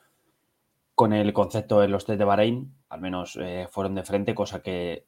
con 0.95 1.13
el 1.13 1.31
concepto 1.33 1.79
de 1.79 1.88
los 1.88 2.05
test 2.05 2.17
de 2.17 2.25
Bahrein, 2.25 2.73
al 2.89 3.01
menos 3.01 3.38
eh, 3.39 3.67
fueron 3.69 3.93
de 3.95 4.03
frente, 4.03 4.33
cosa 4.33 4.61
que 4.61 5.05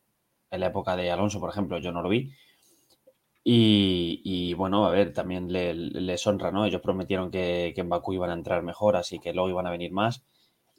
en 0.51 0.59
la 0.59 0.67
época 0.67 0.95
de 0.95 1.11
Alonso, 1.11 1.39
por 1.39 1.49
ejemplo, 1.49 1.79
yo 1.79 1.91
no 1.91 2.01
lo 2.01 2.09
vi. 2.09 2.31
Y, 3.43 4.53
bueno, 4.53 4.85
a 4.85 4.91
ver, 4.91 5.13
también 5.13 5.51
les 5.51 6.27
honra, 6.27 6.51
¿no? 6.51 6.65
Ellos 6.65 6.81
prometieron 6.81 7.31
que, 7.31 7.73
en 7.75 7.89
Bakú 7.89 8.13
iban 8.13 8.29
a 8.29 8.33
entrar 8.33 8.61
mejor, 8.63 8.95
así 8.95 9.19
que 9.19 9.33
luego 9.33 9.49
iban 9.49 9.67
a 9.67 9.71
venir 9.71 9.91
más. 9.91 10.23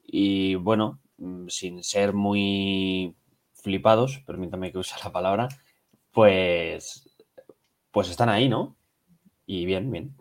Y 0.05 0.55
bueno, 0.57 1.01
mm, 1.19 1.49
sin 1.49 1.83
ser 1.85 2.13
muy 2.15 3.17
flipados, 3.55 4.23
permítame 4.27 4.73
que 4.73 4.79
use 4.79 4.95
la 5.05 5.13
palabra, 5.13 5.49
pues, 6.13 7.09
pues 7.93 8.11
están 8.11 8.29
ahí, 8.29 8.49
¿no? 8.49 8.77
Y 9.47 9.67
bien, 9.67 9.91
bien 9.91 10.15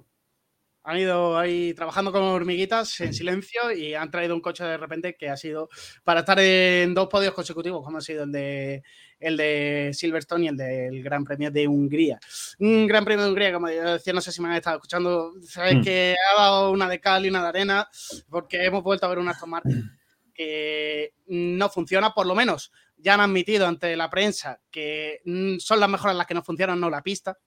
han 0.83 0.97
ido 0.97 1.37
ahí 1.37 1.73
trabajando 1.73 2.11
como 2.11 2.31
hormiguitas 2.31 2.99
en 3.01 3.13
silencio 3.13 3.71
y 3.71 3.93
han 3.93 4.09
traído 4.09 4.35
un 4.35 4.41
coche 4.41 4.63
de 4.63 4.77
repente 4.77 5.15
que 5.15 5.29
ha 5.29 5.37
sido 5.37 5.69
para 6.03 6.21
estar 6.21 6.39
en 6.39 6.93
dos 6.93 7.07
podios 7.07 7.33
consecutivos, 7.33 7.83
como 7.83 7.97
ha 7.97 8.01
sido 8.01 8.23
el 8.23 8.31
de, 8.31 8.83
el 9.19 9.37
de 9.37 9.91
Silverstone 9.93 10.45
y 10.45 10.47
el 10.47 10.57
del 10.57 11.03
Gran 11.03 11.23
Premio 11.23 11.51
de 11.51 11.67
Hungría. 11.67 12.19
Un 12.59 12.87
Gran 12.87 13.05
Premio 13.05 13.23
de 13.23 13.29
Hungría, 13.29 13.53
como 13.53 13.67
decía, 13.67 14.13
no 14.13 14.21
sé 14.21 14.31
si 14.31 14.41
me 14.41 14.49
han 14.49 14.55
estado 14.55 14.77
escuchando, 14.77 15.33
sabes 15.43 15.75
mm. 15.75 15.81
que 15.81 16.15
ha 16.31 16.41
dado 16.41 16.71
una 16.71 16.87
de 16.87 16.99
cal 16.99 17.25
y 17.25 17.29
una 17.29 17.41
de 17.41 17.49
arena, 17.49 17.89
porque 18.29 18.63
hemos 18.65 18.83
vuelto 18.83 19.05
a 19.05 19.09
ver 19.09 19.19
un 19.19 19.29
Aston 19.29 19.49
Martin 19.49 19.91
que 20.33 21.15
no 21.27 21.69
funciona, 21.69 22.13
por 22.13 22.25
lo 22.25 22.33
menos 22.33 22.71
ya 23.01 23.13
han 23.13 23.21
admitido 23.21 23.67
ante 23.67 23.95
la 23.95 24.09
prensa 24.09 24.61
que 24.71 25.21
mm, 25.25 25.57
son 25.57 25.79
las 25.79 25.89
mejoras 25.89 26.15
las 26.15 26.27
que 26.27 26.33
no 26.33 26.43
funcionan, 26.43 26.79
no 26.79 26.89
la 26.89 27.01
pista. 27.01 27.37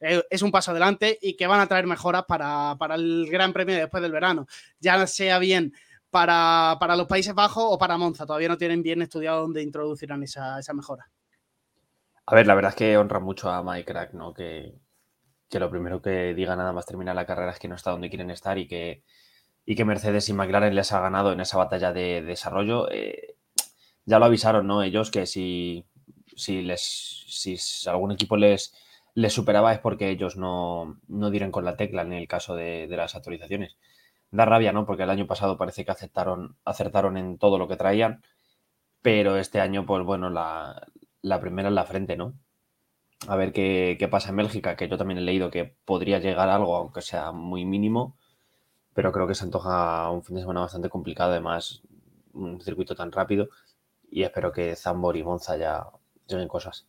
Eh, 0.00 0.22
es 0.30 0.42
un 0.42 0.50
paso 0.50 0.70
adelante 0.70 1.18
y 1.20 1.36
que 1.36 1.46
van 1.46 1.60
a 1.60 1.66
traer 1.66 1.86
mejoras 1.86 2.24
para, 2.26 2.76
el 2.94 3.28
Gran 3.30 3.52
Premio 3.52 3.76
después 3.76 4.02
del 4.02 4.12
verano. 4.12 4.46
Ya 4.80 5.06
sea 5.06 5.38
bien 5.38 5.72
para, 6.10 6.76
los 6.96 7.06
Países 7.06 7.34
Bajos 7.34 7.64
o 7.66 7.78
para 7.78 7.98
Monza. 7.98 8.26
Todavía 8.26 8.48
no 8.48 8.56
tienen 8.56 8.82
bien 8.82 9.02
estudiado 9.02 9.42
dónde 9.42 9.62
introducirán 9.62 10.22
esa, 10.22 10.60
mejora. 10.74 11.10
A 12.26 12.34
ver, 12.34 12.46
la 12.46 12.54
verdad 12.54 12.70
es 12.70 12.76
que 12.76 12.96
honra 12.96 13.20
mucho 13.20 13.50
a 13.50 13.62
Mike 13.62 13.92
Crack, 13.92 14.14
¿no? 14.14 14.32
Que, 14.32 14.74
lo 15.52 15.70
primero 15.70 16.00
que 16.00 16.32
diga 16.32 16.56
nada 16.56 16.72
más 16.72 16.86
terminar 16.86 17.16
la 17.16 17.26
carrera 17.26 17.50
es 17.50 17.58
que 17.58 17.68
no 17.68 17.74
está 17.74 17.90
donde 17.90 18.08
quieren 18.08 18.30
estar 18.30 18.56
y 18.56 18.68
que, 18.68 19.02
y 19.66 19.74
que 19.74 19.84
Mercedes 19.84 20.28
y 20.28 20.32
McLaren 20.32 20.74
les 20.74 20.92
ha 20.92 21.00
ganado 21.00 21.32
en 21.32 21.40
esa 21.40 21.58
batalla 21.58 21.92
de, 21.92 22.22
desarrollo. 22.22 22.90
Eh, 22.90 23.34
ya 24.06 24.18
lo 24.18 24.24
avisaron, 24.24 24.66
¿no? 24.66 24.82
Ellos 24.82 25.10
que 25.10 25.26
si, 25.26 25.84
si 26.36 26.62
les 26.62 26.80
si 27.26 27.58
algún 27.88 28.12
equipo 28.12 28.36
les, 28.36 28.72
les 29.14 29.32
superaba 29.32 29.72
es 29.72 29.78
porque 29.78 30.10
ellos 30.10 30.36
no, 30.36 30.98
no 31.08 31.30
dieron 31.30 31.50
con 31.50 31.64
la 31.64 31.76
tecla 31.76 32.02
en 32.02 32.12
el 32.12 32.28
caso 32.28 32.54
de, 32.54 32.86
las 32.88 33.14
actualizaciones. 33.14 33.76
Da 34.30 34.44
rabia, 34.44 34.72
¿no? 34.72 34.86
Porque 34.86 35.02
el 35.02 35.10
año 35.10 35.26
pasado 35.26 35.56
parece 35.58 35.84
que 35.84 35.90
aceptaron, 35.90 36.56
acertaron 36.64 37.16
en 37.16 37.38
todo 37.38 37.58
lo 37.58 37.68
que 37.68 37.76
traían, 37.76 38.22
pero 39.02 39.36
este 39.36 39.60
año, 39.60 39.86
pues 39.86 40.04
bueno, 40.04 40.30
la, 40.30 40.86
primera 41.40 41.68
en 41.68 41.74
la 41.74 41.84
frente, 41.84 42.16
¿no? 42.16 42.34
A 43.28 43.36
ver 43.36 43.52
qué, 43.52 44.08
pasa 44.10 44.30
en 44.30 44.36
Bélgica, 44.36 44.76
que 44.76 44.88
yo 44.88 44.96
también 44.96 45.18
he 45.18 45.22
leído 45.22 45.50
que 45.50 45.76
podría 45.84 46.18
llegar 46.20 46.48
algo, 46.48 46.76
aunque 46.76 47.02
sea 47.02 47.32
muy 47.32 47.64
mínimo, 47.64 48.16
pero 48.94 49.12
creo 49.12 49.26
que 49.26 49.34
se 49.34 49.44
antoja 49.44 50.10
un 50.10 50.22
fin 50.22 50.36
de 50.36 50.42
semana 50.42 50.60
bastante 50.60 50.88
complicado, 50.88 51.32
además, 51.32 51.82
un 52.32 52.60
circuito 52.60 52.94
tan 52.94 53.12
rápido, 53.12 53.48
y 54.10 54.22
espero 54.22 54.52
que 54.52 54.76
Zambor 54.76 55.16
y 55.16 55.24
Monza 55.24 55.56
ya 55.56 55.86
lleguen 56.28 56.48
cosas. 56.48 56.86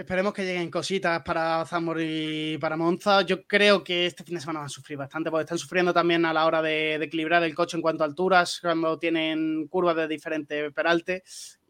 Esperemos 0.00 0.32
que 0.32 0.46
lleguen 0.46 0.70
cositas 0.70 1.20
para 1.22 1.62
Zamor 1.66 2.00
y 2.00 2.56
para 2.56 2.74
Monza. 2.74 3.20
Yo 3.20 3.46
creo 3.46 3.84
que 3.84 4.06
este 4.06 4.24
fin 4.24 4.36
de 4.36 4.40
semana 4.40 4.60
van 4.60 4.66
a 4.66 4.70
sufrir 4.70 4.96
bastante, 4.96 5.30
porque 5.30 5.42
están 5.42 5.58
sufriendo 5.58 5.92
también 5.92 6.24
a 6.24 6.32
la 6.32 6.46
hora 6.46 6.62
de, 6.62 6.94
equilibrar 6.94 7.42
el 7.42 7.54
coche 7.54 7.76
en 7.76 7.82
cuanto 7.82 8.02
a 8.02 8.06
alturas, 8.06 8.60
cuando 8.62 8.98
tienen 8.98 9.68
curvas 9.68 9.96
de 9.96 10.08
diferente 10.08 10.70
peralte. 10.70 11.22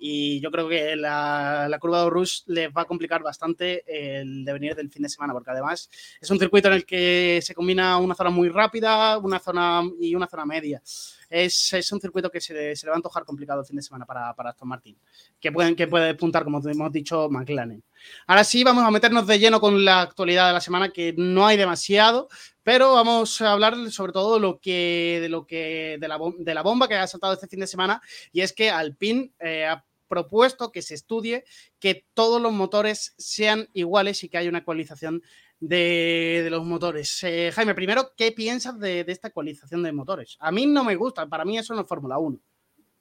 Y 0.02 0.40
yo 0.40 0.50
creo 0.50 0.66
que 0.66 0.96
la, 0.96 1.76
curva 1.78 2.04
de 2.04 2.10
Rush 2.10 2.40
les 2.46 2.70
va 2.70 2.82
a 2.82 2.86
complicar 2.86 3.22
bastante 3.22 3.84
el 3.86 4.44
devenir 4.46 4.74
del 4.74 4.90
fin 4.90 5.02
de 5.02 5.10
semana, 5.10 5.34
porque 5.34 5.50
además 5.50 5.90
es 6.18 6.30
un 6.30 6.38
circuito 6.38 6.68
en 6.68 6.74
el 6.74 6.86
que 6.86 7.40
se 7.42 7.54
combina 7.54 7.98
una 7.98 8.14
zona 8.14 8.30
muy 8.30 8.48
rápida 8.48 9.18
una 9.18 9.38
zona 9.38 9.82
y 10.00 10.14
una 10.14 10.26
zona 10.26 10.46
media 10.46 10.82
es, 11.30 11.92
un 11.92 12.00
circuito 12.00 12.30
que 12.30 12.40
se, 12.40 12.52
le 12.52 12.74
va 12.88 12.92
a 12.92 12.96
antojar 12.96 13.24
complicado 13.24 13.60
el 13.60 13.66
fin 13.66 13.76
de 13.76 13.82
semana 13.82 14.04
para, 14.04 14.34
para 14.34 14.50
Aston 14.50 14.68
Martin, 14.68 14.98
que, 15.40 15.52
pueden, 15.52 15.76
que 15.76 15.86
puede 15.86 16.14
puntar, 16.14 16.42
como 16.44 16.60
hemos 16.68 16.92
dicho, 16.92 17.28
McLaren. 17.30 17.82
Ahora 18.26 18.44
sí, 18.44 18.64
vamos 18.64 18.84
a 18.84 18.90
meternos 18.90 19.26
de 19.26 19.38
lleno 19.38 19.60
con 19.60 19.84
la 19.84 20.02
actualidad 20.02 20.48
de 20.48 20.54
la 20.54 20.60
semana, 20.60 20.90
que 20.90 21.14
no 21.16 21.46
hay 21.46 21.56
demasiado, 21.56 22.28
pero 22.64 22.94
vamos 22.94 23.40
a 23.40 23.52
hablar 23.52 23.76
sobre 23.90 24.12
todo 24.12 24.40
lo 24.40 24.58
que, 24.58 25.18
de, 25.22 25.28
lo 25.28 25.46
que, 25.46 25.98
de, 26.00 26.08
la, 26.08 26.18
de 26.38 26.54
la 26.54 26.62
bomba 26.62 26.88
que 26.88 26.96
ha 26.96 27.06
saltado 27.06 27.34
este 27.34 27.46
fin 27.46 27.60
de 27.60 27.66
semana, 27.68 28.02
y 28.32 28.40
es 28.40 28.52
que 28.52 28.70
Alpine 28.70 29.32
eh, 29.38 29.66
ha 29.66 29.84
propuesto 30.10 30.72
que 30.72 30.82
se 30.82 30.94
estudie 30.94 31.44
que 31.78 32.04
todos 32.12 32.42
los 32.42 32.52
motores 32.52 33.14
sean 33.16 33.68
iguales 33.72 34.22
y 34.24 34.28
que 34.28 34.38
haya 34.38 34.50
una 34.50 34.58
ecualización 34.58 35.22
de, 35.60 36.48
los 36.50 36.66
motores. 36.66 37.22
Eh, 37.22 37.52
Jaime, 37.54 37.74
primero, 37.74 38.10
¿qué 38.16 38.32
piensas 38.32 38.78
de, 38.80 39.04
esta 39.06 39.28
ecualización 39.28 39.84
de 39.84 39.92
motores? 39.92 40.36
A 40.40 40.50
mí 40.50 40.66
no 40.66 40.84
me 40.84 40.96
gusta, 40.96 41.28
para 41.28 41.44
mí 41.44 41.56
eso 41.56 41.74
no 41.74 41.82
es 41.82 41.86
Fórmula 41.86 42.18
1. 42.18 42.38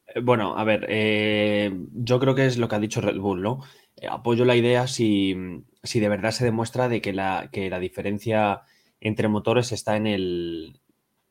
Eh, 0.07 0.19
bueno, 0.21 0.55
a 0.55 0.63
ver, 0.63 0.85
eh, 0.87 1.71
yo 1.93 2.19
creo 2.19 2.35
que 2.35 2.45
es 2.45 2.57
lo 2.57 2.67
que 2.67 2.75
ha 2.75 2.79
dicho 2.79 3.01
Red 3.01 3.17
Bull, 3.17 3.41
¿no? 3.41 3.61
apoyo 4.09 4.45
la 4.45 4.55
idea 4.55 4.87
si, 4.87 5.35
si, 5.83 5.99
de 5.99 6.07
verdad 6.07 6.31
se 6.31 6.45
demuestra 6.45 6.87
de 6.87 7.01
que 7.01 7.11
la, 7.11 7.49
que 7.51 7.69
la 7.69 7.79
diferencia 7.79 8.61
entre 9.01 9.27
motores 9.27 9.73
está 9.73 9.97
en 9.97 10.07
el, 10.07 10.79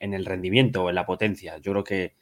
en 0.00 0.12
el 0.12 0.26
rendimiento 0.26 0.88
en 0.90 0.94
la 0.94 1.06
potencia. 1.06 1.56
Yo 1.58 1.72
creo 1.72 1.84
que 1.84 2.14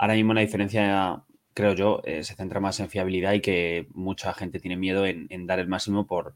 ahora 0.00 0.14
mismo 0.14 0.32
la 0.32 0.40
diferencia, 0.40 1.22
creo 1.60 1.74
yo, 1.74 2.02
se 2.04 2.34
centra 2.34 2.60
más 2.60 2.80
en 2.80 2.88
fiabilidad 2.88 3.34
y 3.34 3.40
que 3.40 3.86
mucha 3.94 4.32
gente 4.34 4.60
tiene 4.60 4.76
miedo 4.76 5.06
en 5.06 5.46
dar 5.46 5.58
el 5.58 5.68
máximo 5.68 6.06
por, 6.06 6.34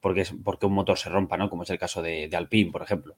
porque, 0.00 0.24
porque 0.44 0.66
un 0.66 0.74
motor 0.74 0.98
se 0.98 1.08
rompa, 1.08 1.36
¿no? 1.36 1.50
Como 1.50 1.62
es 1.62 1.70
el 1.70 1.78
caso 1.78 2.02
de, 2.02 2.30
Alpine, 2.32 2.70
por 2.70 2.82
ejemplo. 2.82 3.16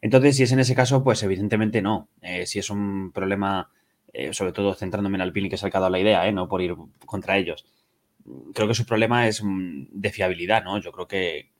Entonces, 0.00 0.36
si 0.36 0.42
es 0.42 0.52
en 0.52 0.60
ese 0.60 0.74
caso, 0.74 1.02
pues 1.04 1.22
evidentemente 1.22 1.80
no. 1.82 2.08
Eh, 2.20 2.46
si 2.46 2.58
es 2.58 2.70
un 2.70 3.12
problema, 3.12 3.70
eh, 4.12 4.32
sobre 4.32 4.52
todo 4.52 4.74
centrándome 4.74 5.16
en 5.16 5.22
Alpine, 5.22 5.48
que 5.48 5.56
se 5.56 5.66
ha 5.66 5.70
dado 5.70 5.90
la 5.90 6.00
idea, 6.00 6.26
¿eh? 6.26 6.32
No 6.32 6.48
por 6.48 6.62
ir 6.62 6.74
contra 7.06 7.38
ellos. 7.38 7.64
Creo 8.54 8.68
que 8.68 8.74
su 8.74 8.86
problema 8.86 9.28
es 9.28 9.42
mm, 9.42 9.86
de 9.90 10.10
fiabilidad, 10.10 10.64
¿no? 10.64 10.78
Yo 10.78 10.92
creo 10.92 11.06
que, 11.06 11.50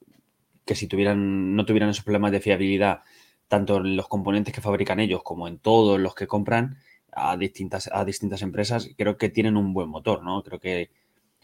que 0.64 0.74
si 0.74 0.86
tuvieran, 0.88 1.54
no 1.54 1.64
tuvieran 1.64 1.90
esos 1.90 2.04
problemas 2.04 2.32
de 2.32 2.40
fiabilidad, 2.40 3.02
tanto 3.48 3.76
en 3.78 3.96
los 3.96 4.08
componentes 4.08 4.52
que 4.54 4.60
fabrican 4.60 5.00
ellos 5.00 5.22
como 5.22 5.46
en 5.46 5.58
todos 5.58 6.00
los 6.00 6.14
que 6.14 6.26
compran 6.26 6.78
a 7.12 7.36
distintas, 7.36 7.90
a 7.92 8.04
distintas 8.04 8.42
empresas, 8.42 8.90
creo 8.96 9.16
que 9.16 9.28
tienen 9.28 9.56
un 9.56 9.74
buen 9.74 9.88
motor, 9.88 10.22
¿no? 10.22 10.42
Creo 10.42 10.60
que 10.60 10.90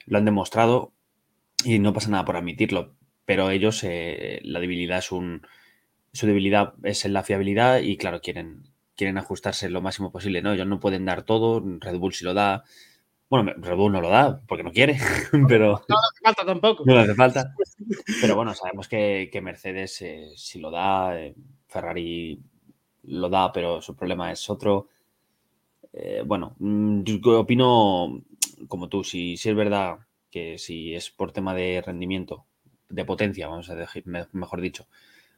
lo 0.07 0.19
han 0.19 0.25
demostrado 0.25 0.93
y 1.65 1.79
no 1.79 1.93
pasa 1.93 2.11
nada 2.11 2.25
por 2.25 2.37
admitirlo, 2.37 2.95
pero 3.25 3.51
ellos, 3.51 3.85
eh, 3.85 4.41
la 4.43 4.61
debilidad 4.61 4.99
es 4.99 5.13
un, 5.13 5.47
su 6.13 6.27
debilidad 6.27 6.75
es 6.83 7.05
en 7.05 7.13
la 7.13 7.23
fiabilidad 7.23 7.81
y 7.81 7.97
claro, 7.97 8.21
quieren, 8.21 8.65
quieren 8.97 9.19
ajustarse 9.19 9.69
lo 9.69 9.83
máximo 9.83 10.11
posible, 10.11 10.43
¿no? 10.43 10.53
Ellos 10.53 10.67
no 10.67 10.81
pueden 10.81 11.05
dar 11.05 11.23
todo, 11.23 11.63
Red 11.81 11.99
Bull 11.99 12.15
sí 12.15 12.25
lo 12.25 12.35
da, 12.35 12.65
bueno, 13.31 13.53
Red 13.57 13.77
Bull 13.77 13.93
no 13.93 14.01
lo 14.01 14.09
da 14.09 14.41
porque 14.47 14.65
no 14.65 14.73
quiere, 14.73 14.99
pero... 15.49 15.83
No, 15.89 15.97
hace 15.97 16.21
falta 16.25 16.47
tampoco. 16.47 16.85
No 16.87 16.99
hace 16.99 17.15
falta. 17.15 17.55
Pero 18.21 18.37
bueno, 18.37 18.55
sabemos 18.55 18.89
que, 18.89 19.31
Mercedes 19.43 20.01
eh, 20.03 20.33
sí 20.35 20.59
lo 20.59 20.71
da, 20.71 21.21
eh, 21.21 21.35
Ferrari 21.67 22.41
lo 23.05 23.29
da, 23.29 23.53
pero 23.53 23.83
su 23.83 23.95
problema 23.95 24.33
es 24.33 24.49
otro. 24.49 24.89
Bueno, 26.27 26.55
mm, 26.59 27.03
yo 27.03 27.41
opino 27.41 28.23
como 28.69 28.89
tú, 28.89 29.05
si, 29.05 29.37
si 29.37 29.51
es 29.51 29.55
verdad 29.57 29.99
que 30.31 30.59
si 30.59 30.95
es 30.95 31.11
por 31.11 31.33
tema 31.33 31.55
de 31.55 31.83
rendimiento, 31.85 32.47
de 32.89 33.05
potencia, 33.05 33.49
vamos 33.49 33.71
a 33.71 33.75
decir, 33.75 34.05
mejor 34.33 34.61
dicho, 34.61 34.89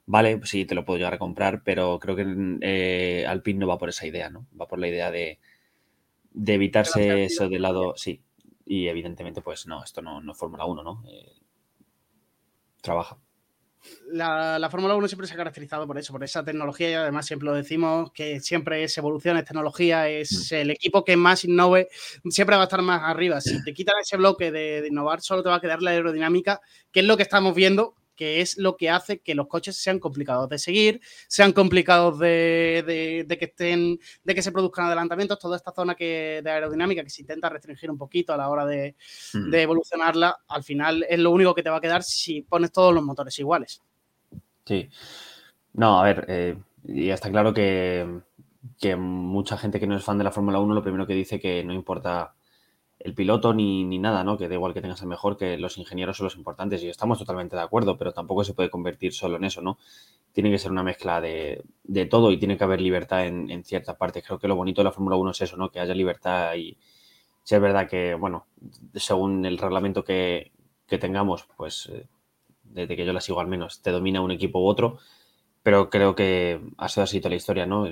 vale, 0.07 0.39
pues 0.39 0.51
sí, 0.51 0.65
te 0.65 0.75
lo 0.75 0.85
puedo 0.85 0.99
llegar 0.99 1.15
a 1.15 1.19
comprar, 1.19 1.63
pero 1.65 1.99
creo 1.99 2.17
que 2.17 2.27
eh, 2.63 3.27
Alpine 3.27 3.61
no 3.61 3.67
va 3.69 3.79
por 3.79 3.89
esa 3.89 4.07
idea, 4.07 4.31
¿no? 4.31 4.47
Va 4.59 4.67
por 4.67 4.79
la 4.79 4.89
idea 4.89 5.11
de, 5.11 5.39
evitarse 6.47 7.25
eso 7.25 7.49
de 7.49 7.59
lado, 7.59 7.95
sí. 7.97 8.23
Y 8.67 8.89
evidentemente, 8.89 9.43
pues 9.43 9.67
no, 9.67 9.83
esto 9.83 10.03
no, 10.03 10.21
no 10.21 10.33
es 10.33 10.39
Fórmula 10.39 10.65
1, 10.65 10.83
¿no? 10.83 11.03
Eh, 11.09 11.33
trabaja 12.81 13.19
la, 14.13 14.69
Fórmula 14.71 14.95
1 14.95 15.09
siempre 15.09 15.27
se 15.27 15.35
ha 15.35 15.37
caracterizado 15.37 15.87
por 15.87 15.99
eso, 15.99 16.13
por 16.13 16.23
esa 16.25 16.45
tecnología 16.45 16.91
y 16.91 16.95
además 16.95 17.27
siempre 17.27 17.47
lo 17.47 17.55
decimos 17.55 18.13
que 18.13 18.41
siempre 18.41 18.85
es 18.85 18.97
evolución, 18.99 19.37
es 19.37 19.45
tecnología, 19.45 20.09
es 20.09 20.53
mm. 20.53 20.55
el 20.55 20.71
equipo 20.71 21.05
que 21.05 21.17
más 21.17 21.45
innove, 21.45 21.89
siempre 22.29 22.57
va 22.57 22.63
a 22.63 22.65
estar 22.65 22.83
más 22.83 23.03
arriba. 23.05 23.41
Si 23.41 23.63
te 23.65 23.73
quitan 23.73 23.97
ese 24.01 24.17
bloque 24.17 24.51
de, 24.51 24.87
innovar, 24.89 25.21
solo 25.21 25.43
te 25.43 25.49
va 25.49 25.57
a 25.57 25.61
quedar 25.61 25.83
la 25.83 25.91
aerodinámica, 25.91 26.61
que 26.93 27.01
es 27.01 27.07
lo 27.07 27.17
que 27.17 27.23
estamos 27.23 27.55
viendo 27.55 27.95
que 28.21 28.43
es 28.43 28.59
lo 28.59 28.77
que 28.77 28.91
hace 28.91 29.21
que 29.21 29.35
los 29.35 29.47
coches 29.47 29.79
sean 29.79 29.99
complicados 29.99 30.47
de 30.51 30.59
seguir, 30.59 31.01
sean 31.27 31.55
complicados 31.55 32.19
de, 32.19 33.25
que 33.27 33.45
estén, 33.47 33.99
de 34.23 34.35
que 34.35 34.43
se 34.43 34.53
produzcan 34.53 34.85
adelantamientos, 34.85 35.39
toda 35.39 35.57
esta 35.57 35.73
zona 35.73 35.95
que, 35.95 36.43
de 36.45 36.51
aerodinámica 36.51 37.03
que 37.03 37.09
se 37.09 37.23
intenta 37.23 37.49
restringir 37.49 37.91
un 37.91 37.97
poquito 37.97 38.35
a 38.35 38.37
la 38.37 38.51
hora 38.51 38.67
de, 38.67 38.95
mm. 39.33 39.55
evolucionarla, 39.55 40.37
al 40.49 40.63
final 40.63 41.07
es 41.09 41.19
lo 41.19 41.31
único 41.31 41.55
que 41.55 41.63
te 41.63 41.71
va 41.71 41.79
a 41.79 41.81
quedar 41.81 42.03
si 42.03 42.43
pones 42.43 42.73
todos 42.73 42.93
los 42.93 43.03
motores 43.03 43.39
iguales. 43.39 43.81
Sí. 44.67 44.91
No, 45.73 45.99
a 45.99 46.05
ver, 46.05 46.27
eh, 46.29 46.59
ya 46.83 47.15
está 47.15 47.31
claro 47.31 47.55
que, 47.55 48.21
que 48.79 48.97
mucha 48.97 49.57
gente 49.57 49.81
que 49.81 49.87
no 49.87 49.97
es 49.97 50.05
fan 50.05 50.19
de 50.19 50.25
la 50.25 50.31
Fórmula 50.31 50.61
1 50.61 50.75
lo 50.75 50.83
primero 50.83 51.07
que 51.07 51.15
dice 51.15 51.41
que 51.41 51.65
no 51.65 51.73
importa 51.73 52.35
el 53.01 53.15
piloto 53.15 53.55
ni, 53.55 53.85
ni, 53.85 53.99
nada, 53.99 54.23
¿no? 54.25 54.37
Que 54.37 54.49
da 54.49 54.55
igual 54.55 54.75
que 54.75 54.83
tengas 54.83 55.01
el 55.01 55.09
mejor, 55.09 55.37
que 55.37 55.57
los 55.57 55.79
ingenieros 55.79 56.19
son 56.19 56.25
los 56.25 56.37
importantes 56.37 56.83
y 56.83 56.89
estamos 56.89 57.19
totalmente 57.19 57.57
de 57.57 57.63
acuerdo, 57.63 57.97
pero 57.97 58.13
tampoco 58.13 58.45
se 58.45 58.55
puede 58.55 58.71
convertir 58.71 59.15
solo 59.15 59.37
en 59.37 59.45
eso, 59.45 59.63
¿no? 59.63 59.79
Tiene 60.33 60.51
que 60.51 60.59
ser 60.59 60.71
una 60.71 60.83
mezcla 60.83 61.21
de, 61.21 61.63
de 61.83 62.07
todo 62.07 62.31
y 62.31 62.37
tiene 62.39 62.59
que 62.59 62.65
haber 62.65 62.81
libertad 62.81 63.27
en, 63.27 63.51
en 63.51 63.65
ciertas 63.65 63.97
partes. 63.97 64.23
Creo 64.25 64.39
que 64.39 64.49
lo 64.49 64.57
bonito 64.57 64.83
de 64.83 64.85
la 64.85 64.93
Fórmula 64.93 65.17
1 65.17 65.31
es 65.31 65.41
eso, 65.41 65.57
¿no? 65.57 65.71
Que 65.71 65.81
haya 65.81 65.95
libertad 65.95 66.55
y 66.57 66.77
si 67.43 67.55
es 67.55 67.61
verdad 67.61 67.89
que, 67.89 68.15
bueno, 68.15 68.47
según 68.95 69.45
el 69.47 69.59
reglamento 69.59 70.05
que, 70.05 70.53
que 70.87 70.99
tengamos, 70.99 71.49
pues 71.57 71.89
eh, 71.93 72.07
desde 72.65 72.97
que 72.97 73.07
yo 73.07 73.13
la 73.13 73.21
sigo 73.21 73.41
al 73.41 73.49
menos, 73.49 73.81
te 73.83 73.91
domina 73.91 74.21
un 74.21 74.31
equipo 74.31 74.61
u 74.61 74.67
otro, 74.67 74.99
pero 75.63 75.91
creo 75.91 76.15
que 76.15 76.61
ha 76.79 76.89
sido 76.89 77.05
así 77.05 77.21
toda 77.21 77.31
la 77.31 77.37
historia, 77.37 77.67
¿no? 77.67 77.87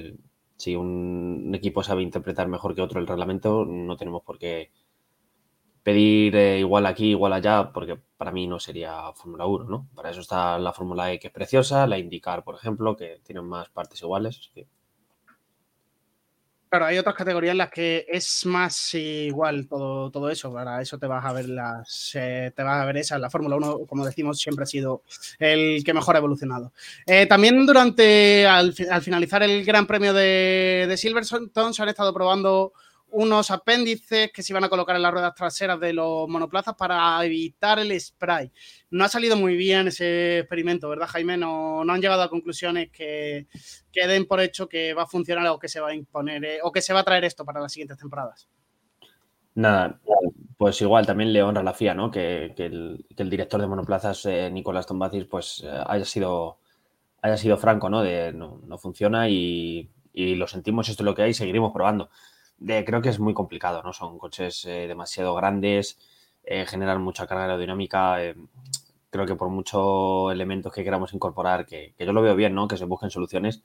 Si 0.56 0.76
un 0.76 1.52
equipo 1.54 1.82
sabe 1.82 2.02
interpretar 2.02 2.48
mejor 2.48 2.74
que 2.74 2.82
otro 2.82 3.00
el 3.00 3.06
reglamento, 3.06 3.64
no 3.64 3.96
tenemos 3.96 4.22
por 4.22 4.38
qué 4.38 4.70
pedir 5.88 6.36
eh, 6.36 6.58
igual 6.58 6.84
aquí, 6.84 7.06
igual 7.12 7.32
allá, 7.32 7.72
porque 7.72 7.98
para 8.18 8.30
mí 8.30 8.46
no 8.46 8.60
sería 8.60 9.10
Fórmula 9.14 9.46
1, 9.46 9.64
¿no? 9.64 9.88
Para 9.94 10.10
eso 10.10 10.20
está 10.20 10.58
la 10.58 10.74
Fórmula 10.74 11.10
E, 11.10 11.18
que 11.18 11.28
es 11.28 11.32
preciosa, 11.32 11.86
la 11.86 11.96
IndyCar, 11.96 12.44
por 12.44 12.56
ejemplo, 12.56 12.94
que 12.94 13.22
tienen 13.24 13.46
más 13.46 13.70
partes 13.70 14.02
iguales. 14.02 14.50
Claro, 16.68 16.84
hay 16.84 16.98
otras 16.98 17.14
categorías 17.14 17.52
en 17.52 17.58
las 17.58 17.70
que 17.70 18.04
es 18.06 18.44
más 18.44 18.92
igual 18.92 19.66
todo, 19.66 20.10
todo 20.10 20.28
eso. 20.28 20.52
Para 20.52 20.82
eso 20.82 20.98
te 20.98 21.06
vas 21.06 21.24
a 21.24 21.32
ver 21.32 21.48
las, 21.48 22.10
eh, 22.16 22.52
te 22.54 22.62
vas 22.62 22.82
a 22.82 22.84
ver 22.84 22.98
esa. 22.98 23.18
La 23.18 23.30
Fórmula 23.30 23.56
1, 23.56 23.86
como 23.88 24.04
decimos, 24.04 24.38
siempre 24.38 24.64
ha 24.64 24.66
sido 24.66 25.04
el 25.38 25.82
que 25.84 25.94
mejor 25.94 26.16
ha 26.16 26.18
evolucionado. 26.18 26.74
Eh, 27.06 27.24
también 27.24 27.64
durante, 27.64 28.46
al, 28.46 28.74
finalizar 28.74 29.42
el 29.42 29.64
Gran 29.64 29.86
Premio 29.86 30.12
de, 30.12 30.84
de 30.86 30.96
Silverstone, 30.98 31.48
se 31.72 31.82
han 31.82 31.88
estado 31.88 32.12
probando 32.12 32.74
unos 33.10 33.50
apéndices 33.50 34.30
que 34.32 34.42
se 34.42 34.52
iban 34.52 34.64
a 34.64 34.68
colocar 34.68 34.94
en 34.96 35.02
las 35.02 35.12
ruedas 35.12 35.34
traseras 35.34 35.80
de 35.80 35.92
los 35.92 36.28
monoplazas 36.28 36.74
para 36.74 37.24
evitar 37.24 37.78
el 37.78 37.98
spray. 37.98 38.52
No 38.90 39.04
ha 39.04 39.08
salido 39.08 39.36
muy 39.36 39.56
bien 39.56 39.88
ese 39.88 40.40
experimento, 40.40 40.88
¿verdad, 40.88 41.08
Jaime? 41.08 41.36
No, 41.36 41.80
han 41.80 42.00
llegado 42.00 42.22
a 42.22 42.28
conclusiones 42.28 42.90
que, 42.90 43.46
queden 43.90 44.08
den 44.08 44.26
por 44.26 44.40
hecho 44.40 44.68
que 44.68 44.94
va 44.94 45.04
a 45.04 45.06
funcionar 45.06 45.46
o 45.48 45.58
que 45.58 45.68
se 45.68 45.80
va 45.80 45.88
a 45.88 45.94
imponer 45.94 46.44
eh, 46.44 46.58
o 46.62 46.70
que 46.70 46.82
se 46.82 46.92
va 46.92 47.00
a 47.00 47.04
traer 47.04 47.24
esto 47.24 47.44
para 47.44 47.60
las 47.60 47.72
siguientes 47.72 47.98
temporadas. 47.98 48.48
Nada, 49.54 49.98
pues 50.56 50.80
igual 50.82 51.06
también 51.06 51.32
le 51.32 51.42
honra 51.42 51.62
la 51.62 51.74
FIA, 51.74 51.94
¿no? 51.94 52.10
Que, 52.10 52.54
el, 52.56 53.30
director 53.30 53.60
de 53.60 53.66
monoplazas, 53.66 54.24
eh, 54.26 54.50
Nicolás 54.52 54.86
Tombacis, 54.86 55.24
pues 55.24 55.64
eh, 55.64 55.82
haya 55.86 56.04
sido 56.04 56.58
haya 57.20 57.36
sido 57.36 57.56
franco, 57.56 57.90
¿no? 57.90 58.02
De 58.02 58.32
no, 58.32 58.78
funciona 58.78 59.28
y, 59.28 59.90
y, 60.12 60.36
lo 60.36 60.46
sentimos, 60.46 60.88
esto 60.88 61.02
es 61.02 61.04
lo 61.04 61.16
que 61.16 61.22
hay, 61.22 61.34
seguiremos 61.34 61.72
probando 61.72 62.10
creo 62.66 63.02
que 63.02 63.08
es 63.08 63.18
muy 63.18 63.34
complicado, 63.34 63.82
¿no? 63.82 63.92
Son 63.92 64.18
coches 64.18 64.64
eh, 64.64 64.86
demasiado 64.88 65.34
grandes, 65.34 65.98
eh, 66.44 66.66
generan 66.66 67.02
mucha 67.02 67.26
carga 67.26 67.44
aerodinámica. 67.44 68.22
Eh, 68.24 68.34
creo 69.10 69.26
que 69.26 69.36
por 69.36 69.48
muchos 69.48 70.32
elementos 70.32 70.72
que 70.72 70.84
queramos 70.84 71.12
incorporar, 71.14 71.66
que, 71.66 71.94
yo 71.98 72.12
lo 72.12 72.22
veo 72.22 72.34
bien, 72.36 72.54
¿no? 72.54 72.68
Que 72.68 72.76
se 72.76 72.84
busquen 72.84 73.10
soluciones, 73.10 73.62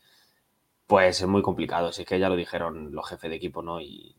pues 0.88 1.22
es 1.22 1.28
muy 1.28 1.42
complicado. 1.42 1.88
Así 1.90 2.06
que 2.06 2.20
ya 2.20 2.30
lo 2.30 2.36
dijeron 2.36 2.94
los 2.94 3.08
jefes 3.10 3.30
de 3.30 3.38
equipo, 3.38 3.62
¿no? 3.62 3.82
Y, 3.82 4.16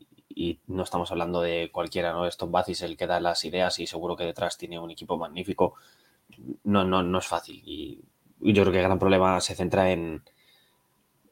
no 0.67 0.83
estamos 0.83 1.11
hablando 1.11 1.41
de 1.41 1.69
cualquiera, 1.71 2.11
¿no? 2.11 2.25
Stop 2.27 2.51
Bacis 2.51 2.81
el 2.81 2.97
que 2.97 3.07
da 3.07 3.21
las 3.21 3.45
ideas 3.45 3.79
y 3.79 3.87
seguro 3.87 4.17
que 4.17 4.25
detrás 4.25 4.57
tiene 4.57 4.77
un 4.77 4.91
equipo 4.91 5.17
magnífico. 5.17 5.75
No, 6.65 6.83
no, 6.83 7.03
no 7.03 7.19
es 7.19 7.27
fácil. 7.27 7.61
Y, 7.65 8.01
y 8.41 8.53
yo 8.53 8.63
creo 8.63 8.73
que 8.73 8.79
el 8.79 8.85
gran 8.85 8.99
problema 8.99 9.39
se 9.39 9.55
centra 9.55 9.91
en, 9.91 10.23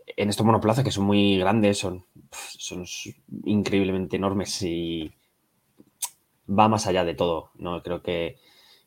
en 0.05 0.29
estos 0.29 0.45
monoplazas 0.45 0.83
que 0.83 0.91
son 0.91 1.05
muy 1.05 1.37
grandes, 1.37 1.77
son, 1.77 2.05
son 2.31 2.85
increíblemente 3.45 4.17
enormes 4.17 4.61
y 4.61 5.11
va 6.47 6.67
más 6.67 6.87
allá 6.87 7.03
de 7.05 7.15
todo. 7.15 7.51
¿no? 7.55 7.81
Creo 7.83 8.01
que 8.01 8.37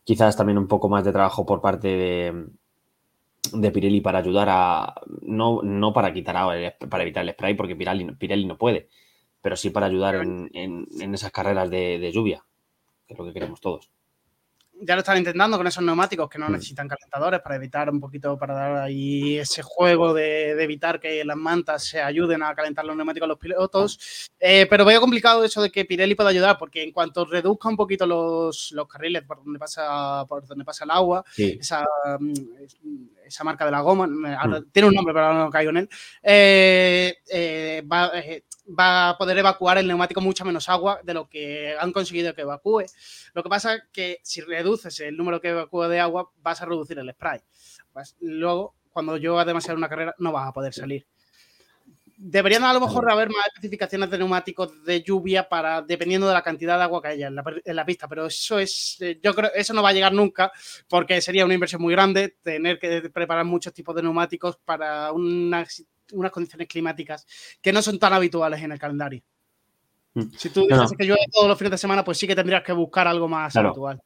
quizás 0.05 0.37
también 0.37 0.59
un 0.59 0.69
poco 0.69 0.89
más 0.89 1.05
de 1.05 1.13
trabajo 1.13 1.47
por 1.47 1.61
parte 1.61 1.89
de, 1.89 2.47
de 3.53 3.71
Pirelli 3.71 4.01
para 4.01 4.19
ayudar 4.19 4.49
a. 4.51 4.95
No, 5.23 5.63
no 5.63 5.93
para 5.93 6.13
quitar 6.13 6.37
para 6.89 7.03
evitar 7.03 7.25
el 7.25 7.33
spray, 7.33 7.55
porque 7.55 7.77
Pirelli, 7.77 8.07
Pirelli 8.15 8.47
no 8.47 8.59
puede, 8.59 8.89
pero 9.43 9.57
sí 9.57 9.71
para 9.71 9.87
ayudar 9.87 10.17
en, 10.17 10.51
en, 10.55 11.15
esas 11.15 11.33
carreras 11.33 11.71
de, 11.71 11.99
de 11.99 12.13
lluvia, 12.13 12.45
que 13.07 13.15
es 13.15 13.19
lo 13.19 13.27
que 13.27 13.33
queremos 13.33 13.61
todos. 13.61 13.91
Ya 14.81 14.95
lo 14.95 15.01
están 15.01 15.17
intentando 15.19 15.57
con 15.57 15.67
esos 15.67 15.83
neumáticos 15.83 16.29
que 16.29 16.39
no 16.39 16.49
Mm. 16.49 16.53
necesitan 16.53 16.87
calentadores 16.89 17.41
para 17.41 17.57
evitar 17.57 17.89
un 17.91 17.99
poquito, 18.01 18.39
para 18.39 18.55
dar 18.55 18.77
ahí 18.77 19.39
ese 19.39 19.63
juego 19.63 20.13
de, 20.13 20.55
de 20.55 20.65
evitar 20.65 21.01
que 21.01 21.25
las 21.25 21.37
mantas 21.37 21.85
se 21.85 22.01
ayuden 22.01 22.43
a 22.43 22.55
calentar 22.55 22.85
los 22.85 22.95
neumáticos 22.97 23.27
a 23.27 23.29
los 23.29 23.39
pilotos. 23.39 24.29
Eh, 24.39 24.67
pero 24.69 24.85
veo 24.85 25.01
complicado 25.01 25.45
eso 25.45 25.63
de 25.63 25.71
que 25.71 25.85
Pirelli 25.85 26.15
pueda 26.15 26.31
ayudar, 26.31 26.59
porque 26.59 26.83
en 26.83 26.93
cuanto 26.93 27.25
reduzca 27.25 27.69
un 27.69 27.77
poquito 27.77 28.07
los, 28.07 28.71
los 28.73 28.87
carriles 28.87 29.23
por 29.23 29.43
donde 29.43 29.59
pasa, 29.59 30.25
por 30.29 30.47
donde 30.47 30.65
pasa 30.65 30.85
el 30.85 30.91
agua, 30.91 31.25
Sí. 31.33 31.57
esa, 31.61 31.85
mm, 32.21 32.33
esa 33.27 33.45
marca 33.45 33.65
de 33.65 33.71
la 33.71 33.81
goma, 33.81 34.07
Mm. 34.07 34.27
ahora 34.39 34.63
tiene 34.73 34.89
un 34.89 34.95
nombre, 34.95 35.15
pero 35.15 35.27
ahora 35.27 35.39
no 35.45 35.51
caigo 35.51 35.71
en 35.71 35.77
él, 35.79 35.89
eh, 36.23 37.15
eh, 37.31 37.83
va, 37.91 38.11
eh, 38.15 38.45
va 38.69 39.11
a 39.11 39.19
poder 39.19 39.39
evacuar 39.39 39.79
el 39.79 39.87
neumático 39.87 40.21
mucha 40.21 40.45
menos 40.45 40.69
agua 40.69 41.01
de 41.03 41.15
lo 41.15 41.29
que 41.29 41.77
han 41.79 41.93
conseguido 41.93 42.35
que 42.35 42.43
evacúe. 42.43 42.85
Lo 43.35 43.43
que 43.43 43.49
pasa 43.49 43.75
es 43.75 43.83
que 43.93 44.21
si 44.23 44.41
reduces 44.41 44.99
el 45.01 45.17
número 45.17 45.41
que 45.41 45.49
evacúa 45.49 45.89
de 45.89 46.01
agua, 46.01 46.31
vas 46.43 46.63
a 46.63 46.67
reducir 46.67 46.99
el 46.99 47.11
spray. 47.13 47.41
Pues 47.93 48.17
luego, 48.21 48.75
cuando 48.91 49.17
llueva 49.17 49.45
demasiado 49.45 49.79
una 49.79 49.89
carrera, 49.89 50.15
no 50.19 50.33
vas 50.33 50.49
a 50.49 50.53
poder 50.53 50.73
salir. 50.73 51.07
Deberían 52.19 52.65
a 52.65 52.73
lo 52.73 52.81
mejor 52.81 53.11
haber 53.11 53.29
más 53.29 53.47
especificaciones 53.49 54.09
de 54.09 54.17
neumáticos 54.17 54.83
de 54.85 55.03
lluvia 55.03 55.47
para 55.47 55.83
dependiendo 55.83 56.27
de 56.27 56.33
la 56.33 56.43
cantidad 56.43 56.79
de 56.79 56.85
agua 56.85 57.03
que 57.03 57.09
haya 57.09 57.27
en 57.27 57.35
la, 57.35 57.45
en 57.63 57.77
la 57.77 57.85
pista, 57.85 58.09
pero 58.09 58.25
eso 58.25 58.59
es, 58.59 58.97
eh, 59.03 59.21
yo 59.23 59.35
creo, 59.35 59.51
eso 59.55 59.75
no 59.75 59.83
va 59.83 59.91
a 59.91 59.93
llegar 59.93 60.15
nunca 60.15 60.51
porque 60.89 61.21
sería 61.21 61.45
una 61.45 61.53
inversión 61.53 61.83
muy 61.83 61.93
grande 61.93 62.39
tener 62.43 62.79
que 62.79 63.11
preparar 63.11 63.45
muchos 63.45 63.75
tipos 63.75 63.95
de 63.95 64.03
neumáticos 64.03 64.57
para 64.65 65.13
unas, 65.13 65.85
unas 66.13 66.31
condiciones 66.33 66.69
climáticas 66.69 67.27
que 67.61 67.73
no 67.73 67.83
son 67.83 67.99
tan 67.99 68.13
habituales 68.13 68.63
en 68.63 68.73
el 68.73 68.79
calendario. 68.79 69.23
Mm. 70.15 70.23
Si 70.37 70.51
tú 70.51 70.63
dices 70.63 70.91
No, 70.91 70.97
que 70.97 71.05
llueve 71.05 71.27
todos 71.33 71.49
los 71.49 71.59
fines 71.59 71.73
de 71.73 71.79
semana, 71.79 72.05
pues 72.05 72.19
sí 72.19 72.27
que 72.27 72.35
tendrías 72.35 72.63
que 72.63 72.73
buscar 72.73 73.07
algo 73.07 73.29
más 73.29 73.53
Claro. 73.53 73.69
habitual. 73.69 74.01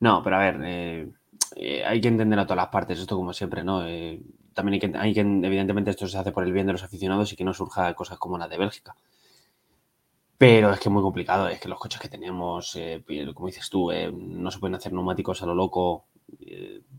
No, 0.00 0.22
pero 0.22 0.36
a 0.36 0.38
ver, 0.38 0.60
eh, 0.64 1.08
eh, 1.56 1.84
hay 1.84 2.00
que 2.00 2.08
entender 2.08 2.38
a 2.38 2.44
todas 2.44 2.56
las 2.56 2.68
partes, 2.68 2.98
esto 2.98 3.16
como 3.16 3.32
siempre, 3.32 3.62
¿no? 3.62 3.86
Eh, 3.86 4.20
también 4.52 4.74
hay 4.74 4.80
que, 4.90 4.98
hay 4.98 5.14
que, 5.14 5.20
evidentemente, 5.20 5.90
esto 5.90 6.06
se 6.06 6.18
hace 6.18 6.32
por 6.32 6.44
el 6.44 6.52
bien 6.52 6.66
de 6.66 6.72
los 6.72 6.82
aficionados 6.82 7.32
y 7.32 7.36
que 7.36 7.44
no 7.44 7.54
surja 7.54 7.92
cosas 7.94 8.18
como 8.18 8.38
la 8.38 8.48
de 8.48 8.58
Bélgica. 8.58 8.94
Pero 10.36 10.72
es 10.72 10.80
que 10.80 10.88
es 10.88 10.92
muy 10.92 11.02
complicado, 11.02 11.48
es 11.48 11.60
que 11.60 11.68
los 11.68 11.78
coches 11.78 12.00
que 12.00 12.08
tenemos, 12.08 12.74
eh, 12.76 13.02
como 13.34 13.46
dices 13.46 13.70
tú, 13.70 13.90
no 14.12 14.50
se 14.50 14.58
pueden 14.58 14.74
hacer 14.74 14.92
neumáticos 14.92 15.42
a 15.42 15.46
lo 15.46 15.54
loco 15.54 16.06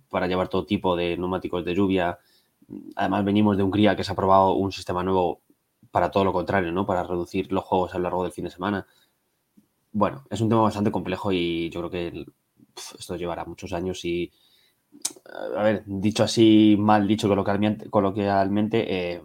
para 0.10 0.28
llevar 0.28 0.48
todo 0.48 0.66
tipo 0.66 0.96
de 0.96 1.18
neumáticos 1.18 1.66
de 1.66 1.76
lluvia. 1.76 2.18
Además, 2.96 3.26
venimos 3.26 3.58
de 3.58 3.64
Hungría 3.64 3.96
que 3.96 4.04
se 4.04 4.12
ha 4.12 4.14
aprobado 4.14 4.54
un 4.54 4.72
sistema 4.72 5.04
nuevo 5.04 5.42
para 5.92 6.12
todo 6.12 6.26
lo 6.26 6.34
contrario, 6.34 6.72
¿no? 6.72 6.86
Para 6.86 7.04
reducir 7.04 7.52
los 7.52 7.64
juegos 7.64 7.94
a 7.94 7.98
lo 7.98 8.04
largo 8.04 8.24
del 8.24 8.32
fin 8.32 8.46
de 8.46 8.52
semana. 8.52 8.88
Bueno, 9.92 10.26
es 10.30 10.42
un 10.42 10.50
tema 10.50 10.62
bastante 10.62 10.92
complejo 10.92 11.32
y 11.32 11.70
yo 11.70 11.80
creo 11.82 11.90
que 11.90 12.26
esto 13.00 13.16
llevará 13.16 13.46
muchos 13.46 13.72
años 13.74 14.04
y, 14.04 14.32
a 15.56 15.64
ver, 15.64 15.84
dicho 15.86 16.24
así, 16.24 16.76
mal 16.78 17.08
dicho 17.08 17.28
coloquialmente, 17.28 17.90
coloquialmente 17.90 19.14
eh, 19.14 19.22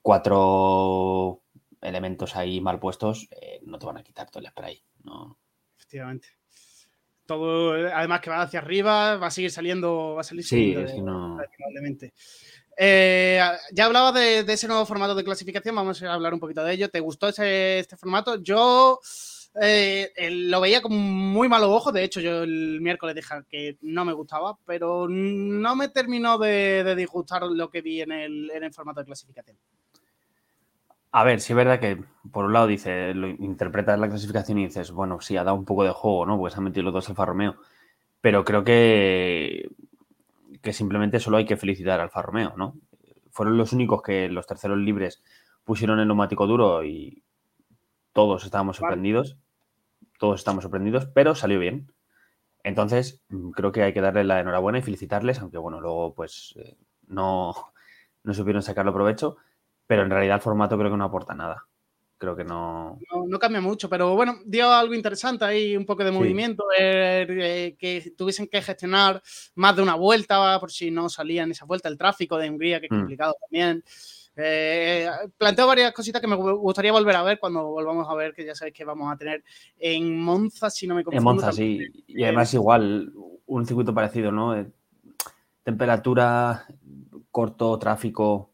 cuatro 0.00 1.42
elementos 1.80 2.36
ahí 2.36 2.60
mal 2.60 2.78
puestos 2.78 3.28
eh, 3.30 3.60
no 3.64 3.78
te 3.78 3.86
van 3.86 3.98
a 3.98 4.02
quitar 4.02 4.30
todo 4.30 4.42
el 4.42 4.48
spray. 4.50 4.82
No. 5.02 5.38
Efectivamente. 5.76 6.28
Todo, 7.26 7.72
además 7.72 8.20
que 8.20 8.30
va 8.30 8.42
hacia 8.42 8.60
arriba, 8.60 9.16
va 9.16 9.28
a 9.28 9.30
seguir 9.30 9.50
saliendo, 9.50 10.14
va 10.14 10.20
a 10.20 10.24
salir 10.24 10.44
Sí, 10.44 10.74
no. 11.02 11.38
probablemente. 11.56 12.12
Eh, 12.76 13.40
ya 13.72 13.84
hablaba 13.86 14.12
de, 14.12 14.42
de 14.44 14.52
ese 14.52 14.66
nuevo 14.66 14.84
formato 14.84 15.14
de 15.14 15.24
clasificación, 15.24 15.74
vamos 15.76 16.02
a 16.02 16.12
hablar 16.12 16.34
un 16.34 16.40
poquito 16.40 16.62
de 16.64 16.72
ello. 16.74 16.88
¿Te 16.88 17.00
gustó 17.00 17.28
ese, 17.28 17.78
este 17.78 17.96
formato? 17.96 18.42
Yo 18.42 18.98
eh, 19.60 20.12
lo 20.30 20.60
veía 20.60 20.82
con 20.82 20.92
muy 20.92 21.48
malos 21.48 21.68
ojos, 21.70 21.94
de 21.94 22.02
hecho 22.02 22.20
yo 22.20 22.42
el 22.42 22.80
miércoles 22.80 23.14
dije 23.14 23.34
que 23.48 23.78
no 23.82 24.04
me 24.04 24.12
gustaba, 24.12 24.58
pero 24.66 25.06
no 25.08 25.76
me 25.76 25.88
terminó 25.88 26.36
de, 26.38 26.82
de 26.82 26.96
disgustar 26.96 27.42
lo 27.44 27.70
que 27.70 27.80
vi 27.80 28.00
en 28.00 28.12
el, 28.12 28.50
en 28.50 28.64
el 28.64 28.72
formato 28.72 29.00
de 29.00 29.06
clasificación. 29.06 29.56
A 31.16 31.22
ver, 31.22 31.40
sí 31.40 31.52
es 31.52 31.56
verdad 31.56 31.78
que 31.78 32.02
por 32.32 32.44
un 32.44 32.52
lado 32.52 32.66
dice, 32.66 33.14
lo 33.14 33.28
interpretas 33.28 34.00
la 34.00 34.08
clasificación 34.08 34.58
y 34.58 34.64
dices, 34.64 34.90
bueno, 34.90 35.20
sí, 35.20 35.36
ha 35.36 35.44
dado 35.44 35.56
un 35.56 35.64
poco 35.64 35.84
de 35.84 35.90
juego, 35.90 36.26
¿no? 36.26 36.36
Porque 36.36 36.52
se 36.52 36.58
han 36.58 36.64
metido 36.64 36.82
los 36.82 36.92
dos 36.92 37.08
Alfa 37.08 37.24
Romeo. 37.24 37.54
Pero 38.20 38.44
creo 38.44 38.64
que, 38.64 39.70
que 40.62 40.72
simplemente 40.72 41.20
solo 41.20 41.36
hay 41.36 41.46
que 41.46 41.56
felicitar 41.56 41.94
al 42.00 42.06
Alfa 42.06 42.22
Romeo, 42.22 42.54
¿no? 42.56 42.74
Fueron 43.30 43.56
los 43.56 43.72
únicos 43.72 44.02
que 44.02 44.28
los 44.28 44.48
terceros 44.48 44.78
libres 44.78 45.22
pusieron 45.64 46.00
el 46.00 46.08
neumático 46.08 46.48
duro 46.48 46.82
y 46.84 47.22
todos 48.12 48.44
estábamos 48.44 48.78
sorprendidos. 48.78 49.36
Todos 50.18 50.40
estamos 50.40 50.62
sorprendidos, 50.62 51.06
pero 51.06 51.34
salió 51.34 51.60
bien. 51.60 51.92
Entonces, 52.64 53.22
mm, 53.28 53.50
creo 53.52 53.72
que 53.72 53.82
hay 53.82 53.94
que 53.94 54.00
darle 54.00 54.24
la 54.24 54.40
enhorabuena 54.40 54.78
y 54.78 54.82
felicitarles, 54.82 55.40
aunque 55.40 55.58
bueno, 55.58 55.80
luego 55.80 56.14
pues 56.14 56.54
eh, 56.58 56.76
no, 57.08 57.54
no 58.24 58.34
supieron 58.34 58.62
sacarlo 58.62 58.94
provecho. 58.94 59.36
Pero 59.86 60.02
en 60.02 60.10
realidad 60.10 60.36
el 60.36 60.42
formato 60.42 60.78
creo 60.78 60.90
que 60.90 60.96
no 60.96 61.04
aporta 61.04 61.34
nada. 61.34 61.66
Creo 62.16 62.34
que 62.36 62.44
no. 62.44 63.00
No, 63.12 63.26
no 63.26 63.38
cambia 63.38 63.60
mucho, 63.60 63.88
pero 63.90 64.14
bueno, 64.14 64.36
dio 64.46 64.70
algo 64.72 64.94
interesante 64.94 65.44
ahí, 65.44 65.76
un 65.76 65.84
poco 65.84 66.04
de 66.04 66.10
Sí. 66.10 66.16
movimiento, 66.16 66.64
eh, 66.78 67.26
eh, 67.28 67.76
que 67.78 68.12
tuviesen 68.16 68.46
que 68.46 68.62
gestionar 68.62 69.20
más 69.56 69.76
de 69.76 69.82
una 69.82 69.94
vuelta 69.96 70.58
por 70.60 70.70
si 70.70 70.90
no 70.90 71.08
salían 71.08 71.50
esa 71.50 71.66
vuelta, 71.66 71.88
el 71.88 71.98
tráfico 71.98 72.38
de 72.38 72.48
Hungría, 72.48 72.80
que 72.80 72.86
es 72.86 72.92
Mm. 72.92 72.98
complicado 73.00 73.36
también. 73.40 73.82
Eh, 74.36 75.08
planteo 75.36 75.66
varias 75.66 75.92
cositas 75.92 76.20
que 76.20 76.26
me 76.26 76.36
gu- 76.36 76.56
gustaría 76.58 76.90
volver 76.92 77.14
a 77.16 77.22
ver 77.22 77.38
cuando 77.38 77.64
volvamos 77.66 78.08
a 78.08 78.14
ver, 78.14 78.32
que 78.32 78.44
ya 78.44 78.54
sabéis 78.54 78.74
que 78.74 78.84
vamos 78.84 79.12
a 79.12 79.16
tener 79.16 79.44
en 79.78 80.18
Monza, 80.18 80.70
si 80.70 80.86
no 80.86 80.94
me 80.94 81.04
confundo. 81.04 81.18
En 81.18 81.24
Monza, 81.36 81.46
también. 81.50 81.92
sí. 81.92 82.04
Y 82.08 82.24
además 82.24 82.52
igual, 82.54 83.12
un 83.46 83.66
circuito 83.66 83.92
parecido, 83.94 84.32
¿no? 84.32 84.56
Eh, 84.56 84.66
Temperatura, 85.62 86.66
corto, 87.30 87.78
tráfico. 87.78 88.50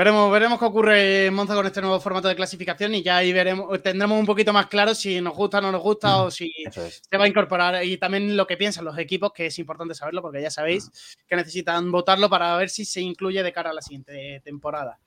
Veremos, 0.00 0.32
veremos 0.32 0.58
qué 0.58 0.64
ocurre 0.64 1.26
en 1.26 1.34
Monza 1.34 1.54
con 1.54 1.66
este 1.66 1.82
nuevo 1.82 2.00
formato 2.00 2.26
de 2.26 2.34
clasificación 2.34 2.94
y 2.94 3.02
ya 3.02 3.18
ahí 3.18 3.34
veremos, 3.34 3.82
tendremos 3.82 4.18
un 4.18 4.24
poquito 4.24 4.50
más 4.50 4.66
claro 4.68 4.94
si 4.94 5.20
nos 5.20 5.34
gusta 5.34 5.58
o 5.58 5.60
no 5.60 5.70
nos 5.70 5.82
gusta 5.82 6.22
o 6.22 6.30
si 6.30 6.50
es. 6.56 7.02
se 7.06 7.18
va 7.18 7.24
a 7.24 7.28
incorporar 7.28 7.84
y 7.84 7.98
también 7.98 8.34
lo 8.34 8.46
que 8.46 8.56
piensan 8.56 8.86
los 8.86 8.96
equipos, 8.96 9.30
que 9.34 9.44
es 9.44 9.58
importante 9.58 9.94
saberlo 9.94 10.22
porque 10.22 10.40
ya 10.40 10.50
sabéis 10.50 10.90
que 11.28 11.36
necesitan 11.36 11.92
votarlo 11.92 12.30
para 12.30 12.56
ver 12.56 12.70
si 12.70 12.86
se 12.86 13.02
incluye 13.02 13.42
de 13.42 13.52
cara 13.52 13.72
a 13.72 13.74
la 13.74 13.82
siguiente 13.82 14.40
temporada. 14.42 14.98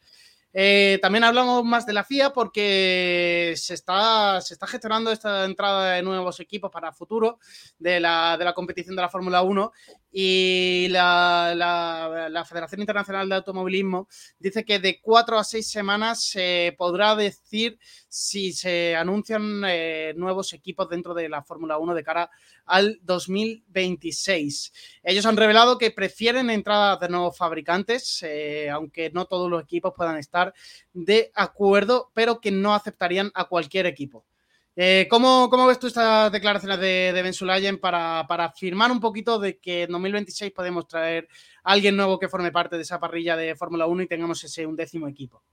Eh, 0.55 0.99
también 1.01 1.23
hablamos 1.23 1.65
más 1.65 1.87
de 1.87 1.93
la 1.93 2.03
FIA 2.03 2.31
porque 2.31 3.55
se 3.57 3.73
está, 3.73 4.39
se 4.41 4.53
está 4.53 4.67
gestionando 4.67 5.11
esta 5.11 5.45
entrada 5.45 5.93
de 5.93 6.03
nuevos 6.03 6.39
equipos 6.39 6.69
para 6.69 6.93
futuro 6.93 7.39
de 7.79 7.99
la, 7.99 8.37
de 8.37 8.45
la 8.45 8.53
competición 8.53 8.95
de 8.95 9.01
la 9.01 9.09
Fórmula 9.09 9.41
1 9.41 9.71
y 10.15 10.87
la, 10.89 11.53
la- 11.55 12.29
la 12.29 12.45
Federación 12.45 12.81
Internacional 12.81 13.27
de 13.27 13.35
Automovilismo 13.35 14.07
dice 14.37 14.63
que 14.63 14.77
de 14.77 15.01
cuatro 15.01 15.39
a 15.39 15.43
seis 15.43 15.69
semanas 15.71 16.23
se 16.23 16.75
podrá 16.77 17.15
decir 17.15 17.79
si 18.07 18.53
se 18.53 18.95
anuncian 18.95 19.63
eh, 19.65 20.13
nuevos 20.15 20.53
equipos 20.53 20.87
dentro 20.87 21.15
de 21.15 21.29
la 21.29 21.41
Fórmula 21.41 21.79
1 21.79 21.95
de 21.95 22.03
cara 22.03 22.29
al 22.65 22.99
2026. 23.01 24.71
Ellos 25.03 25.25
han 25.25 25.35
revelado 25.37 25.77
que 25.79 25.89
prefieren 25.91 26.49
entradas 26.51 26.99
de 26.99 27.09
nuevos 27.09 27.35
fabricantes, 27.35 28.21
eh, 28.23 28.69
aunque 28.69 29.09
no 29.09 29.25
todos 29.25 29.49
los 29.49 29.63
equipos 29.63 29.93
puedan 29.97 30.17
estar 30.17 30.53
de 30.93 31.31
acuerdo, 31.33 32.11
pero 32.13 32.39
que 32.39 32.51
no 32.51 32.75
aceptarían 32.75 33.31
a 33.33 33.45
cualquier 33.45 33.87
equipo. 33.87 34.25
Eh, 34.75 35.07
¿cómo, 35.09 35.49
cómo 35.49 35.67
ves 35.67 35.77
tú 35.77 35.87
estas 35.87 36.31
declaraciones 36.31 36.79
de, 36.79 37.11
de 37.13 37.21
Ben 37.21 37.33
Sulayem 37.33 37.77
para, 37.79 38.25
para 38.27 38.45
afirmar 38.45 38.91
un 38.91 38.99
poquito 38.99 39.37
de 39.37 39.59
que 39.59 39.83
en 39.83 39.91
2026 39.91 40.51
podemos 40.51 40.87
traer 40.87 41.27
a 41.63 41.73
alguien 41.73 41.95
nuevo 41.95 42.17
que 42.17 42.27
forme 42.27 42.51
parte 42.51 42.75
de 42.75 42.81
esa 42.81 42.99
parrilla 42.99 43.35
de 43.35 43.55
Fórmula 43.55 43.85
1 43.85 44.03
y 44.03 44.07
tengamos 44.07 44.43
ese 44.43 44.65
undécimo 44.65 45.07
equipo? 45.07 45.43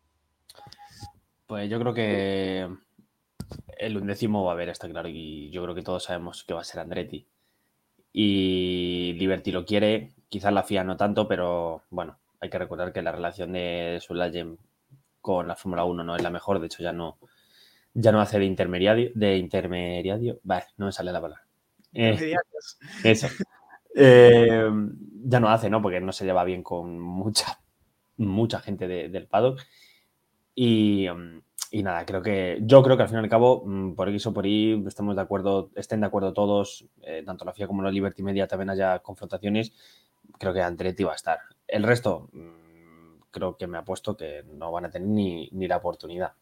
Pues 1.47 1.69
yo 1.69 1.79
creo 1.79 1.93
que 1.93 2.69
el 3.77 3.97
undécimo 3.97 4.45
va 4.45 4.53
a 4.53 4.55
haber, 4.55 4.69
está 4.69 4.89
claro. 4.89 5.09
Y 5.09 5.51
yo 5.51 5.63
creo 5.63 5.75
que 5.75 5.83
todos 5.83 6.05
sabemos 6.05 6.45
que 6.45 6.55
va 6.55 6.61
a 6.61 6.65
ser 6.65 6.81
Andretti. 6.81 7.27
Y 8.13 9.15
Liberty 9.19 9.53
lo 9.53 9.65
quiere, 9.65 10.13
quizás 10.29 10.53
la 10.53 10.63
FIA 10.63 10.85
no 10.85 10.97
tanto, 10.97 11.29
pero 11.29 11.83
bueno, 11.91 12.19
hay 12.41 12.51
que 12.51 12.59
recordar 12.59 12.93
que 12.93 13.03
la 13.03 13.13
relación 13.13 13.53
de 13.53 13.99
Sulayem 14.01 14.57
con 15.21 15.47
la 15.47 15.57
Fórmula 15.57 15.85
1 15.85 16.05
no 16.05 16.17
es 16.17 16.23
la 16.23 16.31
mejor. 16.31 16.59
De 16.59 16.67
hecho, 16.67 16.83
ya 16.83 16.93
no, 16.93 17.19
ya 17.95 18.13
no 18.13 18.21
hace 18.21 18.39
de 18.39 18.45
intermediario. 18.47 19.11
De 19.15 19.37
intermediario. 19.39 20.41
Vale, 20.43 20.65
no 20.77 20.87
me 20.87 20.93
sale 20.93 21.13
la 21.13 21.21
palabra. 21.21 21.45
Eh, 21.93 22.35
eso. 23.05 23.29
Eh, 23.97 24.71
ya 25.25 25.41
no 25.41 25.49
hace, 25.49 25.69
¿no? 25.69 25.83
Porque 25.83 26.01
no 26.01 26.13
se 26.13 26.25
lleva 26.25 26.45
bien 26.45 26.63
con 26.63 26.97
mucha, 27.01 27.61
mucha 28.19 28.61
gente 28.61 28.87
de- 28.87 29.09
del 29.09 29.27
paddock. 29.27 29.61
Y, 30.55 31.09
mm, 31.09 31.41
y 31.73 31.83
nada, 31.83 32.05
creo 32.07 32.23
que 32.23 32.59
yo 32.63 32.83
creo 32.83 32.97
que 32.97 33.03
al 33.05 33.09
fin 33.09 33.19
y 33.19 33.21
al 33.23 33.29
cabo, 33.29 33.63
mm, 33.67 33.95
por 33.95 34.09
X 34.09 34.27
o 34.27 34.33
por 34.35 34.47
Y, 34.47 34.85
estamos 34.87 35.17
de 35.17 35.23
acuerdo, 35.23 35.71
estén 35.75 36.01
de 36.01 36.07
acuerdo 36.07 36.33
todos, 36.33 36.87
eh, 37.03 37.23
tanto 37.25 37.45
la 37.45 37.53
FIA 37.53 37.67
como 37.67 37.83
la 37.83 37.91
Liberty 37.91 38.23
Media 38.23 38.47
también 38.47 38.71
haya 38.71 38.99
confrontaciones, 39.01 39.73
creo 40.39 40.53
que 40.53 40.63
Andretti 40.63 41.05
va 41.05 41.13
a 41.13 41.17
estar. 41.17 41.39
El 41.67 41.83
resto, 41.85 42.29
mm, 42.33 43.23
creo 43.31 43.57
que 43.57 43.67
me 43.67 43.79
apuesto 43.79 44.17
que 44.17 44.45
no 44.45 44.73
van 44.73 44.87
a 44.87 44.91
tener 44.91 45.09
ni, 45.09 45.49
ni 45.53 45.69
la 45.69 45.79
oportunidad. 45.79 46.33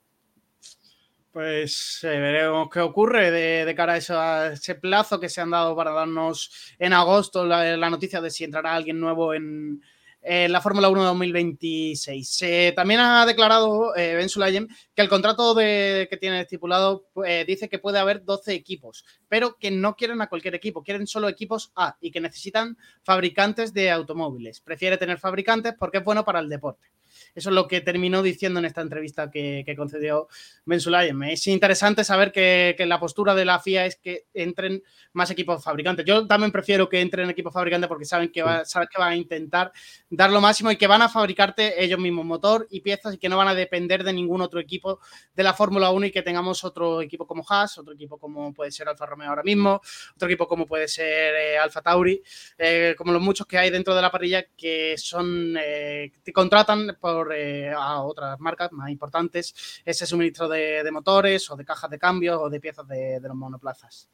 Pues 1.38 2.00
eh, 2.02 2.18
veremos 2.18 2.68
qué 2.68 2.80
ocurre 2.80 3.30
de, 3.30 3.74
cara 3.76 3.92
a, 3.92 4.46
ese 4.48 4.74
plazo 4.74 5.20
que 5.20 5.28
se 5.28 5.40
han 5.40 5.50
dado 5.50 5.76
para 5.76 5.92
darnos 5.92 6.74
en 6.80 6.92
agosto 6.92 7.44
la, 7.44 7.76
noticia 7.90 8.20
de 8.20 8.28
si 8.28 8.42
entrará 8.42 8.74
alguien 8.74 8.98
nuevo 8.98 9.32
en, 9.32 9.80
la 10.20 10.60
Fórmula 10.60 10.88
1 10.88 11.04
2026. 11.04 12.74
también 12.74 12.98
ha 12.98 13.24
declarado 13.24 13.94
eh, 13.94 14.16
Ben 14.16 14.28
Sulayem 14.28 14.66
que 14.92 15.02
el 15.02 15.08
contrato 15.08 15.54
que 15.54 16.18
tiene 16.20 16.40
estipulado 16.40 17.06
eh, 17.24 17.44
dice 17.46 17.68
que 17.68 17.78
puede 17.78 18.00
haber 18.00 18.24
12 18.24 18.52
equipos, 18.52 19.04
pero 19.28 19.56
que 19.58 19.70
no 19.70 19.94
quieren 19.94 20.20
a 20.20 20.28
cualquier 20.28 20.56
equipo, 20.56 20.82
quieren 20.82 21.06
solo 21.06 21.28
equipos 21.28 21.70
A 21.76 21.96
y 22.00 22.10
que 22.10 22.20
necesitan 22.20 22.76
fabricantes 23.04 23.72
de 23.72 23.92
automóviles. 23.92 24.60
Prefiere 24.60 24.98
tener 24.98 25.18
fabricantes 25.18 25.74
porque 25.78 25.98
es 25.98 26.04
bueno 26.04 26.24
para 26.24 26.40
el 26.40 26.48
deporte. 26.48 26.88
Eso 27.34 27.50
es 27.50 27.54
lo 27.54 27.68
que 27.68 27.80
terminó 27.80 28.22
diciendo 28.22 28.58
en 28.58 28.64
esta 28.64 28.80
entrevista 28.80 29.30
que, 29.30 29.64
concedió 29.76 30.28
Ben 30.64 30.80
Es 31.24 31.46
interesante 31.46 32.04
saber 32.04 32.32
que, 32.32 32.74
la 32.86 32.98
postura 32.98 33.34
de 33.34 33.44
la 33.44 33.58
FIA 33.58 33.86
es 33.86 33.96
que 33.96 34.26
entren 34.32 34.82
más 35.12 35.30
equipos 35.30 35.62
fabricantes. 35.62 36.06
Yo 36.06 36.26
también 36.26 36.52
prefiero 36.52 36.88
que 36.88 37.00
entren 37.00 37.28
equipos 37.30 37.52
fabricantes 37.52 37.88
porque 37.88 38.04
saben 38.04 38.30
que, 38.30 38.42
va, 38.42 38.62
que 38.64 38.98
van 38.98 39.12
a 39.12 39.16
intentar 39.16 39.72
dar 40.08 40.30
lo 40.30 40.40
máximo 40.40 40.70
y 40.70 40.76
que 40.76 40.86
van 40.86 41.02
a 41.02 41.08
fabricarte 41.08 41.82
ellos 41.82 41.98
mismos 41.98 42.24
motor 42.24 42.66
y 42.70 42.80
piezas 42.80 43.14
y 43.14 43.18
que 43.18 43.28
no 43.28 43.36
van 43.36 43.48
a 43.48 43.54
depender 43.54 44.04
de 44.04 44.12
ningún 44.12 44.40
otro 44.40 44.60
equipo 44.60 45.00
de 45.34 45.42
la 45.42 45.54
Fórmula 45.54 45.90
1 45.90 46.06
y 46.06 46.10
que 46.10 46.22
tengamos 46.22 46.64
otro 46.64 47.02
equipo 47.02 47.26
como 47.26 47.44
Haas, 47.48 47.78
otro 47.78 47.94
equipo 47.94 48.18
como 48.18 48.52
puede 48.52 48.70
ser 48.70 48.88
Alfa 48.88 49.06
Romeo 49.06 49.30
ahora 49.30 49.42
mismo, 49.42 49.80
otro 50.14 50.28
equipo 50.28 50.46
como 50.46 50.66
puede 50.66 50.88
ser 50.88 51.34
eh, 51.34 51.58
Alfa 51.58 51.82
Tauri, 51.82 52.22
eh, 52.56 52.94
como 52.96 53.12
los 53.12 53.22
muchos 53.22 53.46
que 53.46 53.58
hay 53.58 53.70
dentro 53.70 53.94
de 53.94 54.02
la 54.02 54.10
parrilla 54.10 54.44
que 54.56 54.94
son, 54.96 55.56
eh, 55.58 56.12
te 56.22 56.32
contratan 56.32 56.96
por 57.00 57.17
eh, 57.32 57.72
a 57.76 58.02
otras 58.02 58.38
marcas 58.40 58.72
más 58.72 58.90
importantes 58.90 59.82
ese 59.84 60.06
suministro 60.06 60.48
de, 60.48 60.88
motores 60.92 61.50
o 61.50 61.56
de 61.56 61.64
cajas 61.64 61.90
de 61.90 61.98
cambio 61.98 62.42
o 62.42 62.50
de 62.50 62.60
piezas 62.60 62.86
de, 62.86 63.20
los 63.20 63.36
monoplazas. 63.36 64.08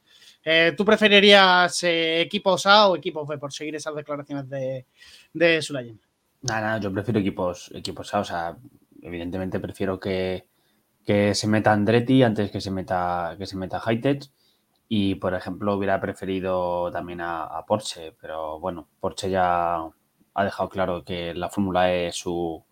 Eh, 0.45 0.75
¿Tú 0.77 0.85
preferirías 0.85 1.83
eh, 1.85 2.21
equipos 2.21 2.67
A 2.67 2.89
o 2.89 2.97
equipos 2.97 3.27
B 3.29 3.39
por 3.39 3.53
seguir 3.53 3.77
esas 3.77 3.95
declaraciones 3.95 4.49
de, 4.49 4.87
de 5.33 5.63
Sulayen? 5.63 6.01
Nada, 6.43 6.79
yo 6.79 6.93
prefiero 6.93 7.21
equipos, 7.21 7.71
equipos 7.75 8.13
A. 8.15 8.21
O 8.21 8.25
sea, 8.25 8.57
evidentemente 9.03 9.61
prefiero 9.61 9.99
que, 9.99 10.47
se 11.07 11.47
meta 11.47 11.73
Andretti 11.73 12.23
antes 12.23 12.51
que 12.51 12.61
se 12.61 12.71
meta, 12.71 13.35
que 13.39 13.47
se 13.47 13.57
meta 13.57 13.81
Hightech. 13.81 14.31
Y, 14.89 15.15
por 15.17 15.35
ejemplo, 15.35 15.75
hubiera 15.75 16.01
preferido 16.01 16.91
también 16.91 17.21
a, 17.23 17.45
a, 17.45 17.65
Porsche, 17.65 18.13
pero 18.21 18.61
bueno, 18.61 18.87
Porsche 19.01 19.31
ya 19.31 19.77
ha 20.35 20.45
dejado 20.45 20.69
claro 20.69 21.05
que 21.05 21.33
la 21.35 21.49
Fórmula 21.49 21.91
E 21.93 22.09
es 22.09 22.17
su, 22.17 22.63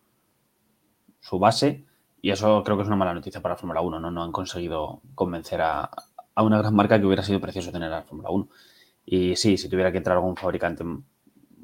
su 1.22 1.38
base 1.38 1.86
y 2.20 2.30
eso 2.30 2.62
creo 2.62 2.76
que 2.76 2.82
es 2.82 2.88
una 2.88 2.96
mala 2.96 3.14
noticia 3.14 3.40
para 3.40 3.54
la 3.54 3.58
Fórmula 3.58 3.80
1, 3.80 4.00
¿no? 4.00 4.10
No 4.10 4.22
han 4.22 4.32
conseguido 4.32 5.00
convencer 5.14 5.62
a, 5.62 5.90
una 6.36 6.58
gran 6.58 6.74
marca 6.74 6.98
que 6.98 7.06
hubiera 7.06 7.22
sido 7.22 7.40
precioso 7.40 7.72
tener 7.72 7.92
a 7.92 7.96
la 7.96 8.02
Fórmula 8.02 8.30
1. 8.30 8.48
Y 9.06 9.36
sí, 9.36 9.56
si 9.56 9.68
tuviera 9.68 9.90
que 9.90 9.98
entrar 9.98 10.16
algún 10.16 10.36
fabricante 10.36 10.84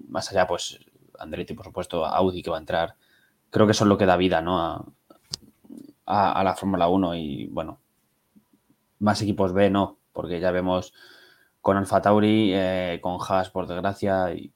más 0.08 0.30
allá, 0.30 0.46
pues 0.46 0.80
Andretti, 1.18 1.54
por 1.54 1.66
supuesto, 1.66 2.06
Audi 2.06 2.42
que 2.42 2.50
va 2.50 2.56
a 2.56 2.60
entrar, 2.60 2.96
creo 3.50 3.66
que 3.66 3.72
eso 3.72 3.84
es 3.84 3.88
lo 3.88 3.98
que 3.98 4.06
da 4.06 4.16
vida, 4.16 4.40
¿no? 4.40 4.60
A, 6.06 6.32
a, 6.32 6.44
la 6.44 6.54
Fórmula 6.54 6.88
1 6.88 7.14
y 7.16 7.46
bueno, 7.48 7.80
más 8.98 9.20
equipos 9.22 9.52
B 9.52 9.70
no, 9.70 9.98
porque 10.12 10.40
ya 10.40 10.50
vemos 10.50 10.94
con 11.60 11.76
Alfa 11.76 12.00
Tauri, 12.00 12.52
eh, 12.54 12.98
con 13.02 13.18
Haas, 13.20 13.50
por 13.50 13.66
desgracia, 13.66 14.32
y 14.32 14.52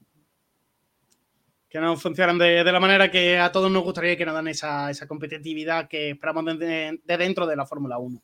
que 1.72 1.80
no 1.80 1.96
funcionan 1.96 2.36
de, 2.36 2.62
la 2.64 2.78
manera 2.78 3.10
que 3.10 3.38
a 3.38 3.50
todos 3.50 3.70
nos 3.70 3.82
gustaría 3.82 4.14
que 4.14 4.26
nos 4.26 4.34
dan 4.34 4.46
esa, 4.46 4.90
competitividad 5.08 5.88
que 5.88 6.10
esperamos 6.10 6.58
de, 6.58 7.00
dentro 7.02 7.46
de 7.46 7.56
la 7.56 7.64
Fórmula 7.64 7.96
1. 7.96 8.22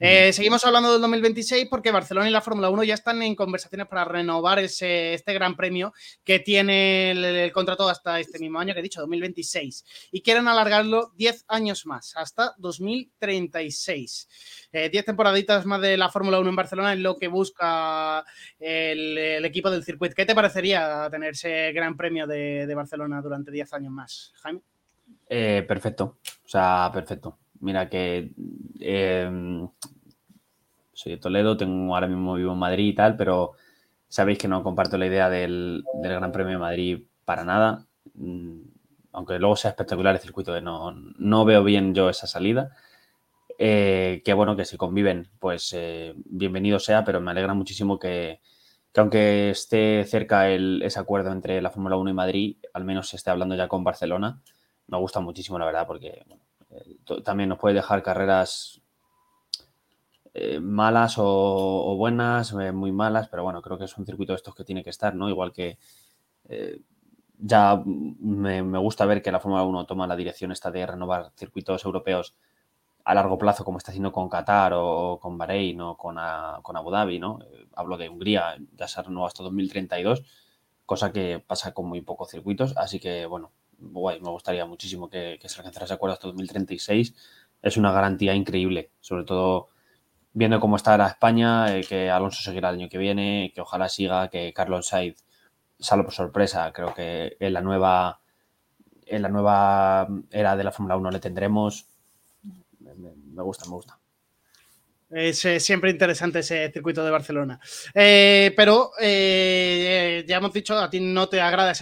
Eh, 0.00 0.32
seguimos 0.32 0.64
hablando 0.64 0.90
del 0.90 1.00
2026 1.02 1.68
porque 1.70 1.92
Barcelona 1.92 2.28
y 2.28 2.32
la 2.32 2.40
Fórmula 2.40 2.70
1 2.70 2.82
ya 2.82 2.94
están 2.94 3.22
en 3.22 3.36
conversaciones 3.36 3.86
para 3.86 4.04
renovar 4.04 4.58
ese, 4.58 5.14
este 5.14 5.32
gran 5.32 5.54
premio 5.54 5.94
que 6.24 6.40
tiene 6.40 7.12
el, 7.12 7.52
contrato 7.52 7.88
hasta 7.88 8.18
este 8.18 8.40
mismo 8.40 8.58
año 8.58 8.74
que 8.74 8.80
he 8.80 8.82
dicho, 8.82 9.00
2026, 9.00 9.84
y 10.10 10.20
quieren 10.20 10.48
alargarlo 10.48 11.12
10 11.16 11.44
años 11.46 11.86
más, 11.86 12.16
hasta 12.16 12.54
2036. 12.58 14.28
10 14.72 14.92
eh, 14.92 15.02
temporaditas 15.04 15.64
más 15.66 15.80
de 15.80 15.96
la 15.96 16.08
Fórmula 16.08 16.40
1 16.40 16.50
en 16.50 16.56
Barcelona 16.56 16.92
es 16.92 16.98
lo 16.98 17.16
que 17.16 17.28
busca 17.28 18.24
el, 18.58 19.44
equipo 19.44 19.70
del 19.70 19.84
circuito. 19.84 20.16
¿Qué 20.16 20.26
te 20.26 20.34
parecería 20.34 21.08
tener 21.12 21.30
ese 21.30 21.70
gran 21.72 21.96
premio 21.96 22.26
de, 22.26 22.66
Barcelona 22.74 22.87
durante 23.22 23.50
10 23.50 23.72
años 23.74 23.92
más, 23.92 24.32
Jaime? 24.42 24.62
Eh, 25.28 25.64
perfecto, 25.66 26.18
o 26.44 26.48
sea, 26.48 26.90
perfecto. 26.92 27.38
Mira 27.60 27.88
que 27.88 28.32
em, 28.78 29.68
soy 30.92 31.12
de 31.12 31.18
Toledo, 31.18 31.56
tengo 31.56 31.94
ahora 31.94 32.06
mismo 32.06 32.34
vivo 32.34 32.52
en 32.52 32.58
Madrid 32.58 32.86
y 32.86 32.94
tal, 32.94 33.16
pero 33.16 33.52
sabéis 34.08 34.38
que 34.38 34.48
no 34.48 34.62
comparto 34.62 34.96
la 34.96 35.06
idea 35.06 35.28
del, 35.28 35.84
Gran 36.02 36.32
Premio 36.32 36.52
de 36.52 36.58
Madrid 36.58 37.02
para 37.24 37.44
nada. 37.44 37.86
Mm, 38.14 38.60
aunque 39.12 39.38
luego 39.38 39.56
sea 39.56 39.70
espectacular 39.70 40.14
el 40.14 40.20
circuito, 40.20 40.60
no, 40.60 40.92
no 40.92 41.44
veo 41.44 41.64
bien 41.64 41.94
yo 41.94 42.08
esa 42.08 42.26
salida. 42.26 42.70
Eh, 43.58 44.22
que 44.24 44.34
bueno, 44.34 44.56
que 44.56 44.64
si 44.64 44.76
conviven, 44.76 45.28
pues 45.40 45.72
eh, 45.74 46.14
bienvenido 46.26 46.78
sea, 46.78 47.04
pero 47.04 47.20
me 47.20 47.32
alegra 47.32 47.54
muchísimo 47.54 47.98
que, 47.98 48.40
aunque 48.96 49.50
esté 49.50 50.04
cerca 50.04 50.50
ese 50.50 50.98
acuerdo 50.98 51.30
entre 51.32 51.60
la 51.62 51.70
Fórmula 51.70 51.96
1 51.96 52.10
y 52.10 52.14
Madrid, 52.14 52.56
al 52.72 52.84
menos 52.84 53.08
se 53.08 53.16
esté 53.16 53.30
hablando 53.30 53.54
ya 53.54 53.68
con 53.68 53.84
Barcelona. 53.84 54.40
Me 54.86 54.98
gusta 54.98 55.20
muchísimo, 55.20 55.58
la 55.58 55.66
verdad, 55.66 55.86
porque 55.86 56.24
eh, 56.70 57.22
también 57.24 57.48
nos 57.48 57.58
puede 57.58 57.74
dejar 57.74 58.02
carreras 58.02 58.80
malas 60.60 61.16
o, 61.18 61.96
buenas, 61.96 62.54
muy 62.54 62.92
malas, 62.92 63.28
pero 63.28 63.42
bueno, 63.42 63.60
creo 63.60 63.76
que 63.76 63.86
es 63.86 63.98
un 63.98 64.06
circuito 64.06 64.32
de 64.32 64.36
estos 64.36 64.54
que 64.54 64.62
tiene 64.62 64.84
que 64.84 64.90
estar, 64.90 65.12
¿no? 65.16 65.28
Igual 65.28 65.52
que 65.52 65.78
ya 67.38 67.82
me, 67.84 68.62
me, 68.62 68.78
gusta 68.78 69.06
ver 69.06 69.22
que 69.22 69.32
la 69.32 69.40
Fórmula 69.40 69.62
1 69.64 69.86
toma 69.86 70.06
la 70.06 70.16
dirección 70.16 70.52
esta 70.52 70.70
de 70.70 70.86
renovar 70.86 71.30
circuitos 71.36 71.84
europeos 71.84 72.34
a 73.08 73.14
largo 73.14 73.38
plazo, 73.38 73.64
como 73.64 73.78
está 73.78 73.90
haciendo 73.90 74.12
con 74.12 74.28
Qatar 74.28 74.74
o 74.74 75.18
con 75.18 75.38
Bahrein 75.38 75.80
o 75.80 75.96
con, 75.96 76.18
con 76.62 76.76
Abu 76.76 76.90
Dhabi, 76.90 77.18
¿no? 77.18 77.38
Eh, 77.40 77.66
hablo 77.74 77.96
de 77.96 78.10
Hungría, 78.10 78.58
ya 78.76 78.86
se 78.86 79.02
renueva 79.02 79.28
hasta 79.28 79.42
2032, 79.42 80.24
cosa 80.84 81.10
que 81.10 81.42
pasa 81.44 81.72
con 81.72 81.86
muy 81.86 82.02
pocos 82.02 82.28
circuitos, 82.30 82.76
así 82.76 83.00
que, 83.00 83.24
bueno, 83.24 83.50
guay, 83.78 84.20
me 84.20 84.28
gustaría 84.28 84.66
muchísimo 84.66 85.08
que, 85.08 85.38
se 85.42 85.58
alcanzara 85.58 85.86
ese 85.86 85.94
acuerdo 85.94 86.12
hasta 86.12 86.28
2036. 86.28 87.14
Es 87.62 87.78
una 87.78 87.92
garantía 87.92 88.34
increíble, 88.34 88.90
sobre 89.00 89.24
todo 89.24 89.70
viendo 90.34 90.60
cómo 90.60 90.76
está 90.76 90.98
la 90.98 91.08
España, 91.08 91.74
eh, 91.74 91.84
que 91.88 92.10
Alonso 92.10 92.42
seguirá 92.42 92.68
el 92.68 92.74
año 92.74 92.88
que 92.90 92.98
viene, 92.98 93.52
que 93.54 93.62
ojalá 93.62 93.88
siga, 93.88 94.28
que 94.28 94.52
Carlos 94.52 94.88
Sainz 94.88 95.24
salga 95.78 96.04
por 96.04 96.12
sorpresa. 96.12 96.70
Creo 96.74 96.92
que 96.92 97.38
en 97.40 97.54
la 97.54 97.62
nueva 97.62 98.20
en 99.06 99.22
la 99.22 99.30
nueva 99.30 100.08
era 100.30 100.56
de 100.56 100.64
la 100.64 100.72
Fórmula 100.72 100.96
1 100.98 101.10
le 101.10 101.20
tendremos 101.20 101.88
me 103.38 103.44
gusta, 103.44 103.66
me 103.66 103.72
gusta. 103.76 103.97
Es 105.10 105.42
eh, 105.46 105.58
siempre 105.58 105.90
interesante 105.90 106.40
ese 106.40 106.70
circuito 106.70 107.02
de 107.02 107.10
Barcelona. 107.10 107.58
Eh, 107.94 108.52
pero 108.54 108.92
eh, 109.00 110.22
ya 110.28 110.36
hemos 110.36 110.52
dicho, 110.52 110.78
a 110.78 110.90
ti 110.90 111.00
no 111.00 111.30
te 111.30 111.40
agrada 111.40 111.72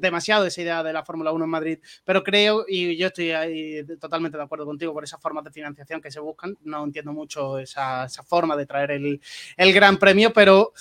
demasiado 0.00 0.46
esa 0.46 0.62
idea 0.62 0.82
de 0.84 0.92
la 0.92 1.04
Fórmula 1.04 1.32
1 1.32 1.44
en 1.44 1.50
Madrid, 1.50 1.78
pero 2.04 2.22
creo, 2.22 2.64
y 2.68 2.96
yo 2.96 3.08
estoy 3.08 3.32
ahí 3.32 3.84
totalmente 4.00 4.38
de 4.38 4.44
acuerdo 4.44 4.64
contigo 4.64 4.92
por 4.92 5.02
esas 5.02 5.20
formas 5.20 5.42
de 5.42 5.50
financiación 5.50 6.00
que 6.00 6.12
se 6.12 6.20
buscan. 6.20 6.56
No 6.62 6.84
entiendo 6.84 7.12
mucho 7.12 7.58
esa, 7.58 8.06
forma 8.24 8.56
de 8.56 8.66
traer 8.66 8.92
el, 8.92 9.20
Gran 9.72 9.96
Premio, 9.96 10.32
pero 10.32 10.72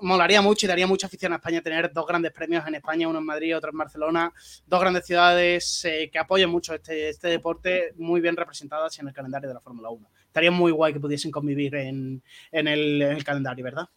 molaría 0.00 0.42
mucho 0.42 0.66
y 0.66 0.68
daría 0.68 0.86
mucha 0.86 1.06
afición 1.06 1.32
a 1.32 1.36
España 1.36 1.62
tener 1.62 1.92
dos 1.92 2.06
grandes 2.06 2.32
premios 2.32 2.66
en 2.66 2.74
España, 2.74 3.08
uno 3.08 3.20
en 3.20 3.24
Madrid 3.24 3.48
y 3.48 3.52
otro 3.54 3.70
en 3.70 3.78
Barcelona. 3.78 4.32
Dos 4.66 4.80
grandes 4.80 5.06
ciudades 5.06 5.86
que 6.12 6.18
apoyen 6.18 6.50
mucho 6.50 6.74
este, 6.74 7.08
este 7.08 7.28
deporte, 7.28 7.94
muy 7.96 8.20
bien 8.20 8.36
representadas 8.36 8.98
en 8.98 9.08
el 9.08 9.14
calendario 9.14 9.48
de 9.48 9.54
la 9.54 9.60
Fórmula 9.60 9.88
1 9.88 10.17
estaría 10.38 10.50
muy 10.52 10.70
guay 10.70 10.92
que 10.92 11.00
pudiesen 11.00 11.32
convivir 11.32 11.74
en, 11.74 12.22
el, 12.52 13.24
calendario, 13.24 13.64
¿verdad? 13.64 13.88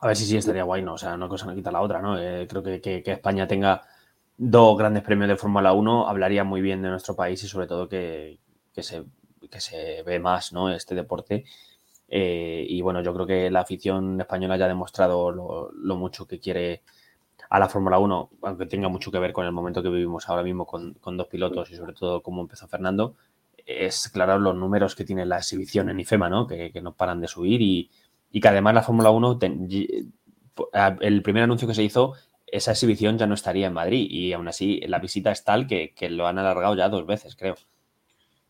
A 0.00 0.06
ver 0.08 0.16
si 0.16 0.24
sí, 0.24 0.36
estaría 0.36 0.64
guay, 0.64 0.82
¿no? 0.82 0.94
O 0.94 0.98
sea, 0.98 1.14
una 1.14 1.28
cosa 1.28 1.46
no 1.46 1.54
quita 1.54 1.70
la 1.70 1.80
otra, 1.80 2.02
¿no? 2.02 2.18
Eh, 2.18 2.46
creo 2.48 2.62
que, 2.62 3.02
España 3.06 3.46
tenga 3.46 3.82
dos 4.36 4.76
grandes 4.76 5.04
premios 5.04 5.28
de 5.28 5.36
Fórmula 5.36 5.72
1 5.72 6.08
hablaría 6.08 6.42
muy 6.42 6.60
bien 6.60 6.82
de 6.82 6.88
nuestro 6.88 7.14
país 7.14 7.42
y 7.44 7.46
sobre 7.46 7.68
todo 7.68 7.88
que, 7.88 8.40
se, 8.74 9.04
se 9.58 10.02
ve 10.02 10.18
más, 10.18 10.52
¿no? 10.52 10.72
Este 10.72 10.96
deporte. 10.96 11.44
Eh, 12.08 12.66
y 12.68 12.82
bueno, 12.82 13.00
yo 13.00 13.14
creo 13.14 13.26
que 13.26 13.48
la 13.48 13.60
afición 13.60 14.20
española 14.20 14.56
ya 14.56 14.64
ha 14.64 14.68
demostrado 14.68 15.30
lo, 15.30 15.96
mucho 15.96 16.26
que 16.26 16.40
quiere 16.40 16.82
a 17.48 17.60
la 17.60 17.68
Fórmula 17.68 18.00
1, 18.00 18.30
aunque 18.42 18.66
tenga 18.66 18.88
mucho 18.88 19.12
que 19.12 19.20
ver 19.20 19.32
con 19.32 19.46
el 19.46 19.52
momento 19.52 19.84
que 19.84 19.88
vivimos 19.88 20.28
ahora 20.28 20.42
mismo 20.42 20.66
con, 20.66 20.94
con 20.94 21.16
dos 21.16 21.28
pilotos 21.28 21.70
y 21.70 21.76
sobre 21.76 21.92
todo 21.92 22.22
cómo 22.22 22.42
empezó 22.42 22.66
Fernando 22.66 23.14
es 23.66 24.08
claro 24.08 24.38
los 24.38 24.54
números 24.54 24.94
que 24.94 25.04
tiene 25.04 25.26
la 25.26 25.38
exhibición 25.38 25.88
en 25.88 26.00
IFEMA, 26.00 26.28
¿no? 26.28 26.46
Que, 26.46 26.72
no 26.82 26.94
paran 26.94 27.20
de 27.20 27.28
subir 27.28 27.62
y, 27.62 27.90
que 28.40 28.48
además 28.48 28.74
la 28.74 28.82
Fórmula 28.82 29.10
1, 29.10 29.38
el 31.00 31.22
primer 31.22 31.42
anuncio 31.42 31.68
que 31.68 31.74
se 31.74 31.82
hizo, 31.82 32.14
esa 32.46 32.72
exhibición 32.72 33.18
ya 33.18 33.26
no 33.26 33.34
estaría 33.34 33.66
en 33.66 33.72
Madrid 33.72 34.06
y 34.10 34.32
aún 34.32 34.48
así 34.48 34.80
la 34.86 34.98
visita 34.98 35.30
es 35.30 35.44
tal 35.44 35.66
que, 35.66 35.94
lo 36.10 36.26
han 36.26 36.38
alargado 36.38 36.74
ya 36.76 36.88
dos 36.88 37.06
veces, 37.06 37.36
creo. 37.36 37.56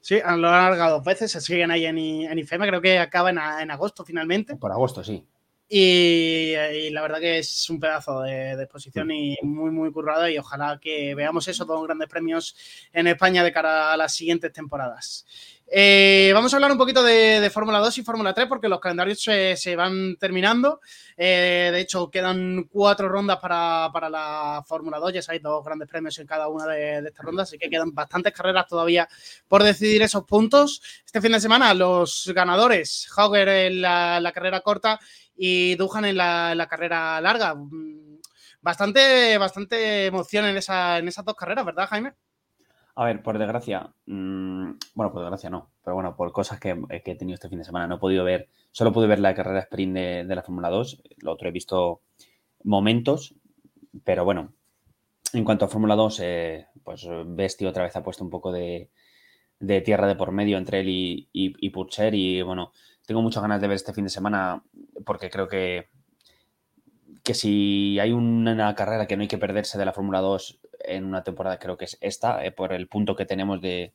Sí, 0.01 0.19
lo 0.21 0.29
han 0.29 0.45
alargado 0.45 0.97
dos 0.97 1.05
veces, 1.05 1.33
se 1.33 1.41
siguen 1.41 1.71
ahí 1.71 1.87
en, 1.87 1.99
en 1.99 2.39
IFEMA, 2.39 2.67
creo 2.67 2.83
que 2.83 2.99
acaba 2.99 3.31
en, 3.31 3.39
en 3.39 3.71
agosto 3.71 4.05
finalmente. 4.05 4.57
Por 4.57 4.73
agosto, 4.73 5.05
sí. 5.05 5.25
Y, 5.69 6.55
la 6.91 7.03
verdad 7.03 7.21
que 7.21 7.39
es 7.39 7.71
un 7.71 7.81
pedazo 7.81 8.21
de, 8.21 8.53
exposición 8.63 9.11
y 9.11 9.37
muy, 9.43 9.71
muy 9.71 9.91
currado. 9.91 10.29
Y 10.29 10.39
ojalá 10.39 10.79
que 10.81 11.15
veamos 11.15 11.49
esos 11.49 11.67
dos 11.67 11.83
grandes 11.85 12.09
premios 12.09 12.57
en 12.93 13.07
España 13.07 13.43
de 13.43 13.53
cara 13.53 13.93
a 13.93 13.97
las 13.97 14.15
siguientes 14.15 14.53
temporadas. 14.53 15.27
Eh, 15.67 16.31
vamos 16.35 16.53
a 16.53 16.57
hablar 16.59 16.71
un 16.71 16.79
poquito 16.79 17.03
de, 17.03 17.51
Fórmula 17.51 17.79
2 17.79 17.99
y 17.99 18.03
Fórmula 18.03 18.35
3 18.35 18.47
porque 18.47 18.69
los 18.69 18.81
calendarios 18.81 19.21
se, 19.21 19.77
van 19.77 20.17
terminando. 20.17 20.81
Eh, 21.17 21.71
de 21.73 21.81
hecho, 21.81 22.11
quedan 22.11 22.65
cuatro 22.71 23.09
rondas 23.09 23.39
para, 23.39 23.91
la 24.11 24.63
Fórmula 24.67 24.99
2. 24.99 25.15
Ya 25.15 25.23
sabéis, 25.23 25.43
dos 25.43 25.65
grandes 25.65 25.89
premios 25.89 26.19
en 26.19 26.27
cada 26.27 26.49
una 26.49 26.67
de, 26.67 26.99
estas 26.99 27.25
rondas, 27.25 27.49
así 27.49 27.59
que 27.59 27.71
quedan 27.71 27.95
bastantes 27.95 28.33
carreras 28.33 28.67
todavía 28.67 29.09
por 29.49 29.63
decidir 29.63 30.03
esos 30.03 30.25
puntos. 30.25 30.83
Este 31.05 31.21
fin 31.23 31.33
de 31.33 31.41
semana, 31.41 31.73
los 31.73 32.31
ganadores, 32.35 33.09
Hauger 33.17 33.49
en 33.49 33.81
la 33.81 34.33
carrera 34.35 34.61
corta 34.61 35.01
y 35.37 35.75
Duhan 35.77 36.05
en 36.05 36.17
la, 36.17 36.67
carrera 36.69 37.21
larga. 37.21 37.55
Mm, 37.55 38.19
bastante, 38.61 39.37
bastante 39.39 40.07
emoción 40.07 40.47
en, 40.47 40.57
esa, 40.57 40.99
en 40.99 41.09
esas 41.09 41.25
dos 41.25 41.35
carreras, 41.35 41.65
¿verdad, 41.65 41.89
Jaime? 41.89 42.15
A 42.97 43.07
ver, 43.07 43.23
por 43.23 43.39
desgracia, 43.39 43.93
mm, 44.07 44.71
bueno, 44.95 45.13
por 45.13 45.21
desgracia 45.21 45.51
no, 45.51 45.73
pero 45.83 45.95
bueno, 45.95 46.15
por 46.15 46.31
cosas 46.31 46.61
que, 46.61 46.81
he 46.89 47.17
tenido 47.17 47.35
este 47.35 47.49
fin 47.49 47.59
de 47.59 47.65
semana, 47.65 47.89
no 47.89 47.97
he 47.97 47.99
podido 47.99 48.23
ver, 48.23 48.49
solo 48.71 48.93
pude 48.93 49.09
ver 49.09 49.19
la 49.19 49.35
carrera 49.35 49.61
sprint 49.61 49.95
de, 49.95 50.35
la 50.35 50.43
Fórmula 50.43 50.71
2, 50.71 51.03
lo 51.19 51.33
otro 51.33 51.49
he 51.49 51.53
visto 51.53 52.03
momentos, 52.63 53.35
pero 54.05 54.25
bueno, 54.25 54.53
en 55.33 55.45
cuanto 55.45 55.65
a 55.65 55.69
Fórmula 55.69 55.97
2, 55.97 56.21
eh, 56.23 56.69
pues 56.85 57.05
Besti 57.27 57.67
otra 57.67 57.83
vez 57.83 57.97
ha 57.97 58.05
puesto 58.05 58.23
un 58.23 58.31
poco 58.31 58.53
de, 58.53 58.91
tierra 59.85 60.07
de 60.07 60.15
por 60.15 60.31
medio 60.31 60.57
entre 60.57 60.81
él 60.81 60.89
y, 60.89 61.29
y, 61.33 61.57
y 61.61 62.43
bueno, 62.43 62.73
tengo 63.07 63.23
muchas 63.23 63.43
ganas 63.43 63.61
de 63.61 63.69
ver 63.69 63.77
este 63.77 63.93
fin 63.93 64.05
de 64.05 64.11
semana 64.11 64.63
porque 65.05 65.31
creo 65.31 65.49
que, 65.49 65.89
que 67.23 67.35
si 67.35 67.99
hay 67.99 68.13
una 68.13 68.75
carrera 68.75 69.07
que 69.07 69.17
no 69.17 69.23
hay 69.23 69.29
que 69.29 69.39
perderse 69.39 69.79
de 69.79 69.85
la 69.85 69.93
Fórmula 69.93 70.21
2 70.21 70.61
en 70.81 71.05
una 71.05 71.23
temporada, 71.23 71.59
creo 71.59 71.77
que 71.77 71.87
es 71.87 71.99
esta, 72.01 72.45
eh, 72.45 72.53
por 72.53 72.73
el 72.73 72.89
punto 72.89 73.17
que 73.17 73.27
tenemos 73.27 73.61
de, 73.61 73.95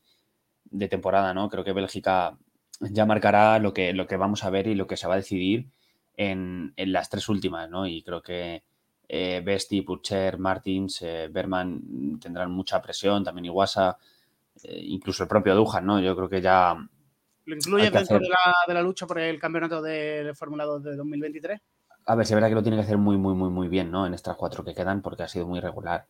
temporada, 0.89 1.33
¿no? 1.33 1.49
Creo 1.49 1.63
que 1.63 1.73
Bélgica 1.73 2.37
ya 2.79 3.05
marcará 3.05 3.59
lo 3.59 3.73
que, 3.73 3.93
lo 3.93 4.07
que 4.07 4.17
vamos 4.17 4.43
a 4.43 4.49
ver 4.49 4.67
y 4.67 4.75
lo 4.75 4.87
que 4.87 4.97
se 4.97 5.07
va 5.07 5.15
a 5.15 5.17
decidir 5.17 5.69
en, 6.19 6.73
las 6.77 7.09
tres 7.09 7.29
últimas, 7.29 7.69
¿no? 7.69 7.87
Y 7.87 8.03
creo 8.03 8.21
que 8.21 8.63
eh, 9.07 9.41
Besti, 9.43 9.81
Purcher, 9.81 10.37
Martins, 10.37 11.01
eh, 11.01 11.29
Berman 11.31 12.19
tendrán 12.19 12.51
mucha 12.51 12.81
presión, 12.81 13.23
también 13.23 13.45
Iwasa, 13.45 13.97
eh, 14.63 14.81
incluso 14.83 15.23
el 15.23 15.29
propio 15.29 15.55
Dujan, 15.55 15.85
¿no? 15.85 15.99
Yo 15.99 16.15
creo 16.15 16.29
que 16.29 16.41
ya 16.41 16.75
¿Lo 17.49 17.55
incluye 17.55 17.89
dentro 17.89 18.19
de 18.19 18.29
la, 18.29 18.53
de 18.67 18.73
la, 18.75 18.81
lucha 18.83 19.07
por 19.07 19.17
el 19.17 19.39
campeonato 19.39 19.81
de 19.81 20.33
Fórmula 20.35 20.65
2 20.65 20.83
de 20.83 20.95
2023? 20.95 21.59
A 22.05 22.15
ver, 22.15 22.25
se 22.25 22.35
verá 22.35 22.47
que 22.47 22.53
lo 22.53 22.61
tiene 22.61 22.77
que 22.77 22.83
hacer 22.83 22.97
muy, 22.97 23.17
muy, 23.17 23.33
muy, 23.33 23.49
muy 23.49 23.67
bien, 23.67 23.89
¿no? 23.89 24.05
En 24.05 24.13
estas 24.13 24.35
cuatro 24.35 24.63
que 24.63 24.75
quedan, 24.75 25.01
porque 25.01 25.23
ha 25.23 25.27
sido 25.27 25.47
muy 25.47 25.59
regular. 25.59 26.05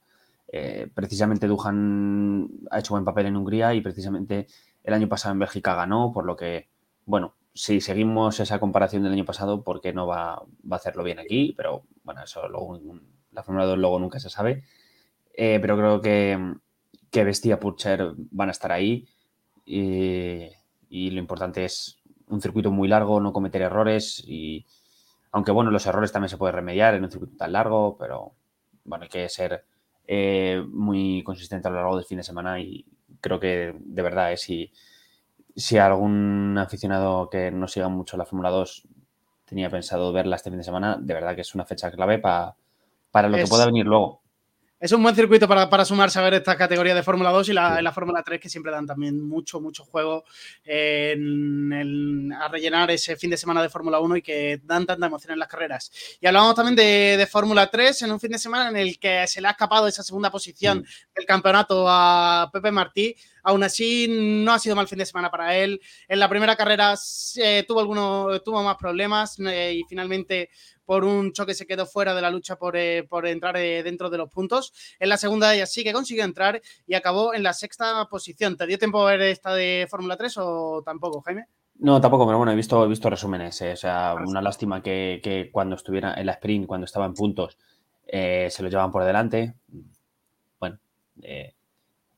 Eh, 0.51 0.89
precisamente 0.93 1.47
Duhan 1.47 2.49
ha 2.71 2.79
hecho 2.79 2.93
buen 2.93 3.05
papel 3.05 3.27
en 3.27 3.37
Hungría 3.37 3.73
y 3.73 3.79
precisamente 3.79 4.47
el 4.83 4.93
año 4.93 5.07
pasado 5.07 5.31
en 5.31 5.39
Bélgica 5.39 5.75
ganó, 5.75 6.11
por 6.11 6.25
lo 6.25 6.35
que, 6.35 6.67
bueno, 7.05 7.35
si 7.53 7.79
seguimos 7.79 8.37
esa 8.41 8.59
comparación 8.59 9.03
del 9.03 9.13
año 9.13 9.25
pasado, 9.25 9.63
¿por 9.63 9.79
qué 9.79 9.93
no 9.93 10.07
va, 10.07 10.43
va 10.69 10.75
a 10.75 10.75
hacerlo 10.75 11.03
bien 11.03 11.19
aquí? 11.19 11.53
Pero 11.55 11.83
bueno, 12.03 12.21
eso 12.21 12.49
luego, 12.49 12.81
la 13.31 13.43
Fórmula 13.43 13.65
2 13.65 13.77
luego 13.77 13.97
nunca 13.99 14.19
se 14.19 14.29
sabe. 14.29 14.63
Eh, 15.33 15.59
pero 15.61 15.77
creo 15.77 16.01
que, 16.01 16.53
que 17.09 17.23
Bestia 17.23 17.61
Purcher 17.61 18.13
van 18.31 18.49
a 18.49 18.51
estar 18.51 18.73
ahí. 18.73 19.07
Y, 19.65 20.49
y 20.89 21.11
lo 21.11 21.19
importante 21.19 21.65
es 21.65 21.99
un 22.27 22.41
circuito 22.41 22.71
muy 22.71 22.87
largo, 22.87 23.19
no 23.19 23.33
cometer 23.33 23.61
errores 23.61 24.23
y 24.25 24.65
aunque 25.31 25.51
bueno, 25.51 25.71
los 25.71 25.85
errores 25.85 26.11
también 26.11 26.29
se 26.29 26.37
pueden 26.37 26.55
remediar 26.55 26.95
en 26.95 27.03
un 27.03 27.11
circuito 27.11 27.37
tan 27.37 27.51
largo, 27.51 27.95
pero 27.97 28.33
bueno, 28.83 29.03
hay 29.03 29.09
que 29.09 29.29
ser 29.29 29.65
eh, 30.07 30.63
muy 30.67 31.23
consistente 31.23 31.67
a 31.67 31.71
lo 31.71 31.77
largo 31.77 31.95
del 31.95 32.05
fin 32.05 32.17
de 32.17 32.23
semana 32.23 32.59
y 32.59 32.85
creo 33.21 33.39
que 33.39 33.75
de 33.77 34.01
verdad, 34.01 34.31
es 34.33 34.41
eh, 34.41 34.45
si, 34.45 34.71
si 35.55 35.77
algún 35.77 36.57
aficionado 36.57 37.29
que 37.29 37.51
no 37.51 37.67
siga 37.67 37.89
mucho 37.89 38.17
la 38.17 38.25
Fórmula 38.25 38.49
2 38.49 38.87
tenía 39.45 39.69
pensado 39.69 40.11
verla 40.11 40.35
este 40.35 40.49
fin 40.49 40.59
de 40.59 40.63
semana, 40.63 40.97
de 40.99 41.13
verdad 41.13 41.35
que 41.35 41.41
es 41.41 41.55
una 41.55 41.65
fecha 41.65 41.91
clave 41.91 42.19
para, 42.19 42.55
para 43.11 43.29
lo 43.29 43.37
que 43.37 43.47
pueda 43.47 43.65
venir 43.65 43.85
luego. 43.85 44.18
Es 44.81 44.93
un 44.93 45.03
buen 45.03 45.13
circuito 45.13 45.45
para, 45.45 45.83
sumarse 45.83 46.19
a 46.19 46.21
ver 46.21 46.35
esta 46.35 46.55
categoría 46.55 46.95
de 46.95 47.03
Fórmula 47.03 47.31
2 47.31 47.49
y 47.49 47.53
la, 47.53 47.91
Fórmula 47.93 48.23
3 48.23 48.39
que 48.39 48.47
siempre 48.47 48.71
dan 48.71 48.85
también 48.85 49.21
mucho, 49.21 49.59
mucho 49.59 49.83
juego 49.83 50.23
a 50.65 52.47
rellenar 52.47 52.89
ese 52.89 53.17
fin 53.17 53.29
de 53.29 53.35
semana 53.35 53.61
de 53.61 53.67
Fórmula 53.67 53.99
1 53.99 54.15
y 54.15 54.21
que 54.21 54.61
dan 54.63 54.85
tanta 54.85 55.07
emoción 55.07 55.33
en 55.33 55.39
las 55.39 55.49
carreras. 55.49 55.91
Y 56.21 56.27
hablamos 56.27 56.55
también 56.55 56.77
de, 56.77 57.27
Fórmula 57.29 57.69
3 57.69 58.03
en 58.03 58.11
un 58.13 58.21
fin 58.21 58.31
de 58.31 58.39
semana 58.39 58.69
en 58.69 58.77
el 58.77 58.97
que 58.97 59.27
se 59.27 59.41
le 59.41 59.49
ha 59.49 59.51
escapado 59.51 59.85
esa 59.85 60.01
segunda 60.01 60.31
posición 60.31 60.85
del 61.13 61.25
campeonato 61.25 61.85
a 61.89 62.49
Pepe 62.53 62.71
Martí. 62.71 63.13
Aún 63.43 63.63
así, 63.63 64.07
no 64.09 64.53
ha 64.53 64.59
sido 64.59 64.77
mal 64.77 64.87
fin 64.87 64.99
de 64.99 65.05
semana 65.05 65.29
para 65.29 65.57
él. 65.57 65.81
En 66.07 66.19
la 66.19 66.29
primera 66.29 66.55
carrera 66.55 66.93
eh, 67.35 67.65
tuvo, 67.67 67.81
algunos, 67.81 68.41
tuvo 68.45 68.63
más 68.63 68.77
problemas 68.77 69.37
eh, 69.39 69.73
y 69.75 69.83
finalmente 69.89 70.49
por 70.89 71.05
un 71.05 71.33
choque 71.33 71.53
se 71.53 71.67
quedó 71.67 71.85
fuera 71.85 72.15
de 72.15 72.21
la 72.23 72.31
lucha 72.31 72.55
por, 72.55 72.75
eh, 72.75 73.07
entrar 73.25 73.55
eh, 73.57 73.83
dentro 73.83 74.09
de 74.09 74.17
los 74.17 74.27
puntos. 74.27 74.73
En 74.97 75.09
la 75.09 75.17
segunda 75.17 75.53
ella 75.53 75.67
sí 75.67 75.83
que 75.83 75.93
consiguió 75.93 76.23
entrar 76.23 76.59
y 76.87 76.95
acabó 76.95 77.35
en 77.35 77.43
la 77.43 77.53
sexta 77.53 78.07
posición. 78.09 78.57
¿Te 78.57 78.65
dio 78.65 78.79
tiempo 78.79 78.99
a 79.07 79.11
ver 79.11 79.21
esta 79.21 79.53
de 79.53 79.85
Fórmula 79.87 80.17
3 80.17 80.37
o 80.39 80.81
tampoco, 80.83 81.21
Jaime? 81.21 81.45
No, 81.75 82.01
tampoco, 82.01 82.25
pero 82.25 82.39
bueno, 82.39 82.51
he 82.51 82.55
visto, 82.55 82.83
he 82.83 82.87
visto 82.87 83.07
resúmenes. 83.07 83.61
Eh, 83.61 83.73
o 83.73 83.75
sea, 83.75 84.15
una 84.15 84.41
lástima 84.41 84.81
que, 84.81 85.51
cuando 85.53 85.75
estuviera 85.75 86.15
en 86.15 86.25
la 86.25 86.31
sprint, 86.31 86.65
cuando 86.65 86.85
estaba 86.85 87.05
en 87.05 87.13
puntos, 87.13 87.55
se 88.11 88.57
lo 88.57 88.67
llevaban 88.67 88.91
por 88.91 89.03
delante. 89.03 89.53
Bueno, 90.59 90.79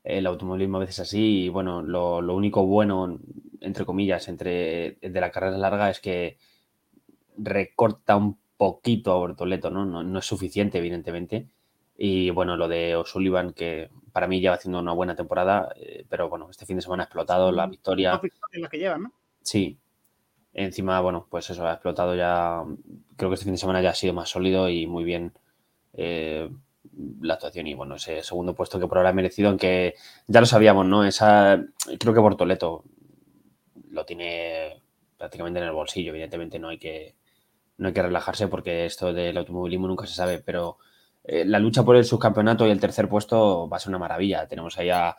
el 0.02 0.26
automovilismo 0.26 0.78
a 0.78 0.80
veces 0.80 1.00
así. 1.00 1.42
Y 1.42 1.48
bueno, 1.50 1.82
lo, 1.82 2.34
único 2.34 2.64
bueno, 2.64 3.18
entre 3.60 3.84
comillas, 3.84 4.28
entre 4.28 4.96
de 5.02 5.20
la 5.20 5.30
carrera 5.30 5.58
larga 5.58 5.90
es 5.90 6.00
que 6.00 6.38
recorta 7.36 8.16
un 8.16 8.41
poquito 8.62 9.10
a 9.10 9.16
Bortoleto, 9.16 9.70
¿no? 9.70 9.84
¿no? 9.84 10.18
es 10.20 10.24
suficiente, 10.24 10.78
evidentemente. 10.78 11.48
Y 11.98 12.30
bueno, 12.30 12.56
lo 12.56 12.68
de 12.68 12.94
O'Sullivan, 12.94 13.54
que 13.54 13.90
para 14.12 14.28
mí 14.28 14.40
lleva 14.40 14.54
haciendo 14.54 14.78
una 14.78 14.92
buena 14.92 15.16
temporada, 15.16 15.74
eh, 15.74 16.06
pero 16.08 16.28
bueno, 16.28 16.48
este 16.48 16.64
fin 16.64 16.76
de 16.76 16.82
semana 16.82 17.02
ha 17.02 17.06
explotado 17.06 17.50
la 17.50 17.66
victoria. 17.66 18.20
Que 18.70 18.78
llevan, 18.78 19.02
¿no? 19.02 19.12
Sí. 19.42 19.80
Encima, 20.54 21.00
bueno, 21.00 21.26
pues 21.28 21.50
eso, 21.50 21.66
ha 21.66 21.72
explotado 21.72 22.14
ya. 22.14 22.62
Creo 23.16 23.30
que 23.30 23.34
este 23.34 23.46
fin 23.46 23.54
de 23.54 23.58
semana 23.58 23.82
ya 23.82 23.90
ha 23.90 23.94
sido 23.96 24.14
más 24.14 24.28
sólido 24.30 24.68
y 24.68 24.86
muy 24.86 25.02
bien 25.02 25.32
eh, 25.94 26.48
la 27.20 27.34
actuación. 27.34 27.66
Y 27.66 27.74
bueno, 27.74 27.96
ese 27.96 28.22
segundo 28.22 28.54
puesto 28.54 28.78
que 28.78 28.86
por 28.86 28.98
ahora 28.98 29.10
ha 29.10 29.12
merecido, 29.12 29.48
aunque 29.48 29.94
ya 30.28 30.38
lo 30.38 30.46
sabíamos, 30.46 30.86
¿no? 30.86 31.04
Esa, 31.04 31.60
creo 31.98 32.14
que 32.14 32.20
Bortoleto 32.20 32.84
lo 33.90 34.04
tiene 34.04 34.80
prácticamente 35.18 35.58
en 35.58 35.66
el 35.66 35.72
bolsillo, 35.72 36.12
evidentemente 36.12 36.60
no 36.60 36.68
hay 36.68 36.78
que 36.78 37.16
no 37.78 37.88
hay 37.88 37.94
que 37.94 38.02
relajarse 38.02 38.48
porque 38.48 38.86
esto 38.86 39.12
del 39.12 39.36
automovilismo 39.36 39.88
nunca 39.88 40.06
se 40.06 40.14
sabe, 40.14 40.38
pero 40.38 40.78
eh, 41.24 41.44
la 41.44 41.58
lucha 41.58 41.84
por 41.84 41.96
el 41.96 42.04
subcampeonato 42.04 42.66
y 42.66 42.70
el 42.70 42.80
tercer 42.80 43.08
puesto 43.08 43.68
va 43.68 43.76
a 43.76 43.80
ser 43.80 43.90
una 43.90 43.98
maravilla. 43.98 44.46
Tenemos 44.46 44.78
ahí 44.78 44.90
a, 44.90 45.16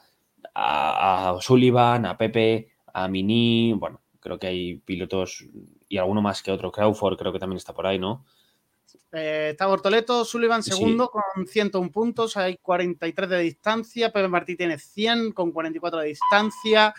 a, 0.54 1.38
Sullivan, 1.40 2.06
a 2.06 2.18
Pepe, 2.18 2.70
a 2.94 3.08
Mini, 3.08 3.74
bueno, 3.74 4.02
creo 4.20 4.38
que 4.38 4.48
hay 4.48 4.76
pilotos 4.76 5.46
y 5.88 5.98
alguno 5.98 6.22
más 6.22 6.42
que 6.42 6.52
otro. 6.52 6.72
Crawford 6.72 7.18
creo 7.18 7.34
que 7.34 7.40
también 7.40 7.58
está 7.58 7.74
por 7.74 7.88
ahí, 7.88 8.00
¿no? 8.00 8.26
Eh, 9.12 9.50
está 9.52 9.68
Bortoleto, 9.68 10.26
Sullivan 10.26 10.64
segundo 10.64 11.10
con 11.10 11.46
101 11.46 11.92
puntos, 11.92 12.36
hay 12.36 12.58
43 12.58 13.30
de 13.30 13.40
distancia, 13.40 14.12
Pepe 14.12 14.28
Martí 14.28 14.56
tiene 14.56 14.80
100 14.80 15.34
con 15.34 15.52
44 15.52 16.00
de 16.00 16.08
distancia, 16.08 16.96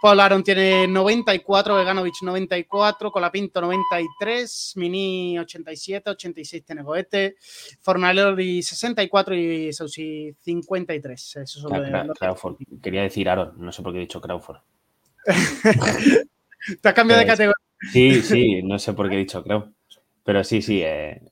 Paul 0.00 0.20
Aaron 0.20 0.42
tiene 0.42 0.86
94, 0.86 1.74
Veganovich 1.74 2.22
94, 2.22 3.10
Colapinto 3.10 3.60
93, 3.60 4.74
Mini 4.76 5.38
87, 5.38 6.10
86 6.10 6.64
tiene 6.64 6.82
Goete, 6.82 7.36
Fornalori 7.80 8.62
64 8.62 9.34
y 9.34 9.72
Sausi 9.72 10.34
53. 10.38 11.36
Eso 11.36 11.60
son 11.60 11.72
Crawford. 12.18 12.56
Quería 12.82 13.02
decir 13.02 13.28
Aaron, 13.28 13.54
no 13.56 13.72
sé 13.72 13.82
por 13.82 13.92
qué 13.92 13.98
he 13.98 14.02
dicho 14.02 14.20
Crawford. 14.20 14.58
Te 16.80 16.88
has 16.88 16.94
cambiado 16.94 17.20
de 17.20 17.26
categoría. 17.26 17.54
Sí, 17.92 18.22
sí, 18.22 18.62
no 18.62 18.78
sé 18.78 18.92
por 18.92 19.08
qué 19.08 19.16
he 19.16 19.18
dicho 19.18 19.42
Crawford. 19.42 19.72
Pero 20.24 20.44
sí, 20.44 20.60
sí, 20.60 20.82
eh, 20.82 21.22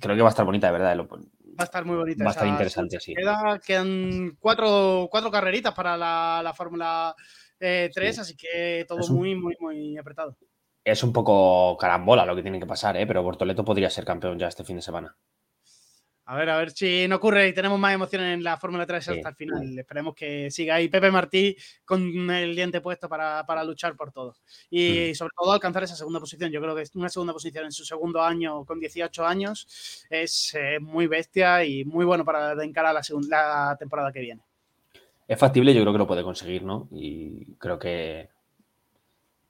creo 0.00 0.16
que 0.16 0.22
va 0.22 0.28
a 0.28 0.30
estar 0.30 0.44
bonita, 0.44 0.66
de 0.66 0.72
verdad. 0.72 0.98
Va 0.98 1.64
a 1.64 1.64
estar 1.64 1.84
muy 1.84 1.96
bonita. 1.96 2.24
Va 2.24 2.30
a 2.30 2.32
estar 2.32 2.48
interesante, 2.48 2.98
sí. 3.00 3.14
quedan 3.64 4.36
cuatro, 4.40 5.08
cuatro 5.10 5.30
carreritas 5.30 5.72
para 5.74 5.96
la, 5.96 6.40
la 6.42 6.52
Fórmula 6.52 7.14
3, 7.60 7.96
eh, 7.96 8.20
así 8.20 8.36
que 8.36 8.86
todo 8.88 9.06
muy, 9.12 9.34
muy, 9.34 9.54
muy 9.60 9.98
apretado. 9.98 10.36
Es 10.82 11.02
un 11.02 11.12
poco 11.12 11.76
carambola 11.76 12.24
lo 12.24 12.34
que 12.34 12.42
tiene 12.42 12.58
que 12.58 12.66
pasar, 12.66 12.96
¿eh? 12.96 13.06
pero 13.06 13.22
Bortoleto 13.22 13.64
podría 13.64 13.90
ser 13.90 14.04
campeón 14.04 14.38
ya 14.38 14.48
este 14.48 14.64
fin 14.64 14.76
de 14.76 14.82
semana. 14.82 15.14
A 16.24 16.36
ver, 16.36 16.48
a 16.48 16.58
ver 16.58 16.70
si 16.70 17.08
no 17.08 17.16
ocurre 17.16 17.48
y 17.48 17.52
tenemos 17.52 17.76
más 17.78 17.92
emociones 17.92 18.34
en 18.34 18.44
la 18.44 18.56
Fórmula 18.56 18.86
3 18.86 19.08
hasta 19.08 19.28
el 19.30 19.34
final. 19.34 19.76
Esperemos 19.76 20.14
que 20.14 20.48
siga 20.48 20.76
ahí 20.76 20.88
Pepe 20.88 21.10
Martí 21.10 21.56
con 21.84 22.30
el 22.30 22.54
diente 22.54 22.80
puesto 22.80 23.08
para, 23.08 23.64
luchar 23.64 23.96
por 23.96 24.12
todo. 24.12 24.36
Y 24.70 25.10
mm. 25.10 25.14
sobre 25.16 25.32
todo 25.36 25.52
alcanzar 25.52 25.82
esa 25.82 25.96
segunda 25.96 26.20
posición. 26.20 26.52
Yo 26.52 26.60
creo 26.60 26.76
que 26.76 26.84
una 26.94 27.08
segunda 27.08 27.32
posición 27.32 27.64
en 27.64 27.72
su 27.72 27.84
segundo 27.84 28.22
año 28.22 28.64
con 28.64 28.78
18 28.78 29.26
años 29.26 30.06
es 30.08 30.54
eh, 30.54 30.78
muy 30.80 31.08
bestia 31.08 31.64
y 31.64 31.84
muy 31.84 32.04
bueno 32.04 32.24
para 32.24 32.52
encarar 32.62 32.94
la, 32.94 33.02
segunda, 33.02 33.76
temporada 33.76 34.12
que 34.12 34.20
viene. 34.20 34.42
Es 35.30 35.38
factible, 35.38 35.72
yo 35.72 35.82
creo 35.82 35.92
que 35.92 35.98
lo 35.98 36.06
puede 36.06 36.22
conseguir, 36.22 36.64
¿no? 36.64 36.88
Y 36.90 37.54
creo 37.54 37.78
que, 37.78 38.30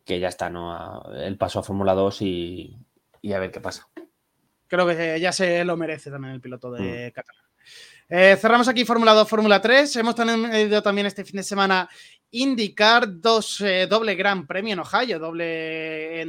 que 0.05 0.21
ya 0.21 0.29
está, 0.29 0.51
¿no? 0.51 1.03
El 1.15 1.39
paso 1.39 1.61
a 1.61 1.63
Fórmula 1.63 1.95
2 1.95 2.23
y 2.23 2.77
a 3.33 3.39
ver 3.39 3.51
qué 3.51 3.61
pasa 3.61 3.89
creo 4.71 4.87
que 4.87 5.21
ya 5.21 5.33
se 5.33 5.65
lo 5.65 5.77
merece 5.77 6.11
también 6.11 6.35
el 6.35 6.41
piloto 6.41 6.71
de 6.71 7.13
mm. 7.15 7.21
eh, 8.09 8.37
cerramos 8.41 8.69
aquí 8.69 8.85
Fórmula 8.85 9.13
2, 9.13 9.29
Fórmula 9.29 9.61
3. 9.61 9.97
Hemos 9.97 10.15
tenido 10.15 10.83
también 10.83 11.07
este 11.07 11.25
fin 11.25 11.39
de 11.39 11.43
semana 11.43 11.89
indicar 12.33 13.21
dos 13.21 13.61
eh, 13.61 13.87
doble 13.89 14.15
Gran 14.15 14.47
Premio 14.47 14.75
en 14.75 14.81
Ohio, 14.81 15.19
doble 15.19 16.25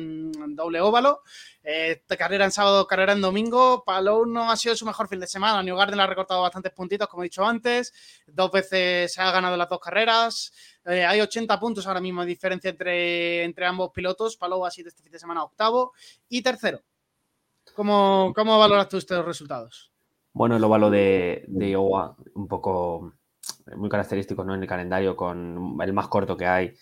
doble 0.50 0.82
óvalo. 0.82 1.22
Eh, 1.64 2.02
carrera 2.18 2.46
en 2.46 2.52
sábado, 2.52 2.88
carrera 2.88 3.14
en 3.14 3.22
domingo. 3.22 3.84
Palou 3.86 4.26
no 4.26 4.50
ha 4.50 4.58
sido 4.58 4.76
su 4.76 4.86
mejor 4.86 5.08
fin 5.08 5.20
de 5.20 5.28
semana. 5.28 5.62
New 5.62 5.76
Garden 5.76 6.00
ha 6.00 6.08
recortado 6.08 6.42
bastantes 6.42 6.72
puntitos, 6.72 7.08
como 7.08 7.24
he 7.24 7.26
dicho 7.26 7.46
antes. 7.46 7.94
Dos 8.26 8.52
veces 8.52 9.14
se 9.14 9.22
ha 9.22 9.32
ganado 9.32 9.56
las 9.58 9.70
dos 9.70 9.80
carreras. 9.80 10.54
hay 10.86 11.22
80 11.22 11.60
puntos 11.60 11.86
ahora 11.86 12.02
mismo 12.02 12.22
de 12.22 12.28
diferencia 12.28 12.72
entre, 12.72 13.44
entre 13.44 13.66
ambos 13.66 13.92
pilotos. 13.92 14.38
Palou 14.38 14.66
ha 14.66 14.72
sido 14.72 14.90
este 14.90 15.04
fin 15.04 15.12
de 15.12 15.20
semana 15.20 15.44
octavo 15.44 15.94
y 16.30 16.42
tercero. 16.42 16.82
¿Cómo, 17.76 18.34
valoras 18.34 18.90
tú 18.90 18.98
estos 18.98 19.24
resultados? 19.24 19.92
Bueno, 20.34 20.56
el 20.56 20.64
óvalo 20.64 20.90
de, 20.90 21.46
de 21.48 21.70
Iowa, 21.70 22.16
un 22.34 22.48
poco 22.48 23.14
muy 23.76 23.90
característico 23.90 24.44
¿no? 24.44 24.56
en 24.56 24.62
el 24.62 24.68
calendario, 24.68 25.16
con 25.16 25.78
el 25.82 25.94
más 25.94 26.08
corto 26.08 26.38
que 26.38 26.48
hay. 26.48 26.74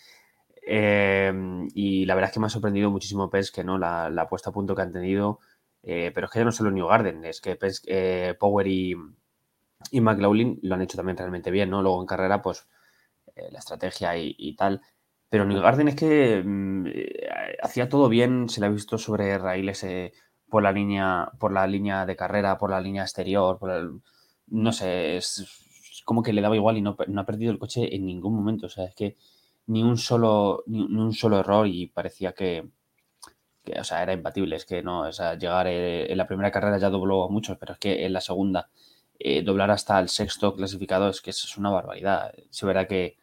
Eh, 0.71 1.33
y 1.73 2.05
la 2.05 2.15
verdad 2.15 2.29
es 2.29 2.33
que 2.33 2.39
me 2.39 2.45
ha 2.45 2.49
sorprendido 2.49 2.91
muchísimo 2.91 3.29
que 3.29 3.63
¿no? 3.63 3.77
La, 3.77 4.09
la, 4.09 4.27
puesta 4.29 4.51
a 4.51 4.53
punto 4.53 4.75
que 4.75 4.81
han 4.81 4.93
tenido. 4.93 5.39
Eh, 5.81 6.11
pero 6.13 6.25
es 6.25 6.31
que 6.31 6.39
ya 6.39 6.45
no 6.45 6.51
solo 6.51 6.71
New 6.71 6.87
Garden, 6.87 7.25
es 7.25 7.41
que 7.41 7.57
eh, 7.87 8.35
Power 8.39 8.67
y, 8.67 8.95
y 9.91 10.01
McLaughlin 10.01 10.59
lo 10.61 10.75
han 10.75 10.81
hecho 10.81 10.97
también 10.97 11.17
realmente 11.17 11.51
bien, 11.51 11.69
¿no? 11.69 11.81
Luego 11.81 12.01
en 12.01 12.07
carrera, 12.07 12.41
pues 12.41 12.67
la 13.51 13.59
estrategia 13.59 14.17
y, 14.17 14.55
tal. 14.55 14.81
Pero 15.29 15.45
New 15.45 15.61
Garden 15.61 15.87
es 15.87 15.95
que 15.95 16.43
mm, 16.45 16.87
hacía 17.63 17.87
todo 17.87 18.09
bien, 18.09 18.49
se 18.49 18.59
le 18.59 18.67
ha 18.67 18.69
visto 18.69 18.97
sobre 18.97 19.37
raíles 19.37 19.85
por 20.49 20.61
la 20.63 20.71
línea, 20.71 21.31
por 21.39 21.53
la 21.53 21.65
línea 21.65 22.05
de 22.05 22.17
carrera, 22.17 22.57
por 22.57 22.71
la 22.71 22.81
línea 22.81 23.03
exterior, 23.03 23.57
no 24.47 24.73
sé, 24.73 25.17
es, 25.17 25.68
como 26.09 26.23
que 26.23 26.33
le 26.33 26.41
daba 26.41 26.55
igual 26.55 26.75
y 26.75 26.81
no, 26.81 26.97
ha 26.97 27.25
perdido 27.27 27.51
el 27.51 27.59
coche 27.59 27.95
en 27.95 28.03
ningún 28.03 28.35
momento. 28.35 28.65
O 28.65 28.69
sea, 28.69 28.85
es 28.85 28.95
que 28.95 29.15
ni 29.67 29.83
un 29.83 29.95
solo, 29.95 30.63
ni, 30.65 30.81
un 30.81 31.13
solo 31.13 31.37
error 31.37 31.67
y 31.67 31.85
parecía 31.85 32.31
que, 32.31 32.67
o 33.79 33.83
sea, 33.83 34.01
era 34.01 34.13
imbatible. 34.13 34.55
Es 34.55 34.65
que 34.65 34.81
no, 34.81 35.01
o 35.01 35.11
sea, 35.11 35.35
llegar 35.35 35.67
eh, 35.67 36.11
en 36.11 36.17
la 36.17 36.25
primera 36.25 36.49
carrera 36.49 36.79
ya 36.79 36.89
dobló 36.89 37.23
a 37.23 37.29
muchos, 37.29 37.59
pero 37.59 37.73
es 37.73 37.79
que 37.79 38.07
en 38.07 38.13
la 38.13 38.21
segunda 38.21 38.71
eh, 39.19 39.43
doblar 39.43 39.69
hasta 39.69 39.99
el 39.99 40.09
sexto 40.09 40.55
clasificado 40.55 41.09
es 41.09 41.21
que 41.21 41.29
es 41.29 41.57
una 41.57 41.69
barbaridad. 41.69 42.33
Se 42.49 42.65
verá 42.65 42.87
que 42.87 43.17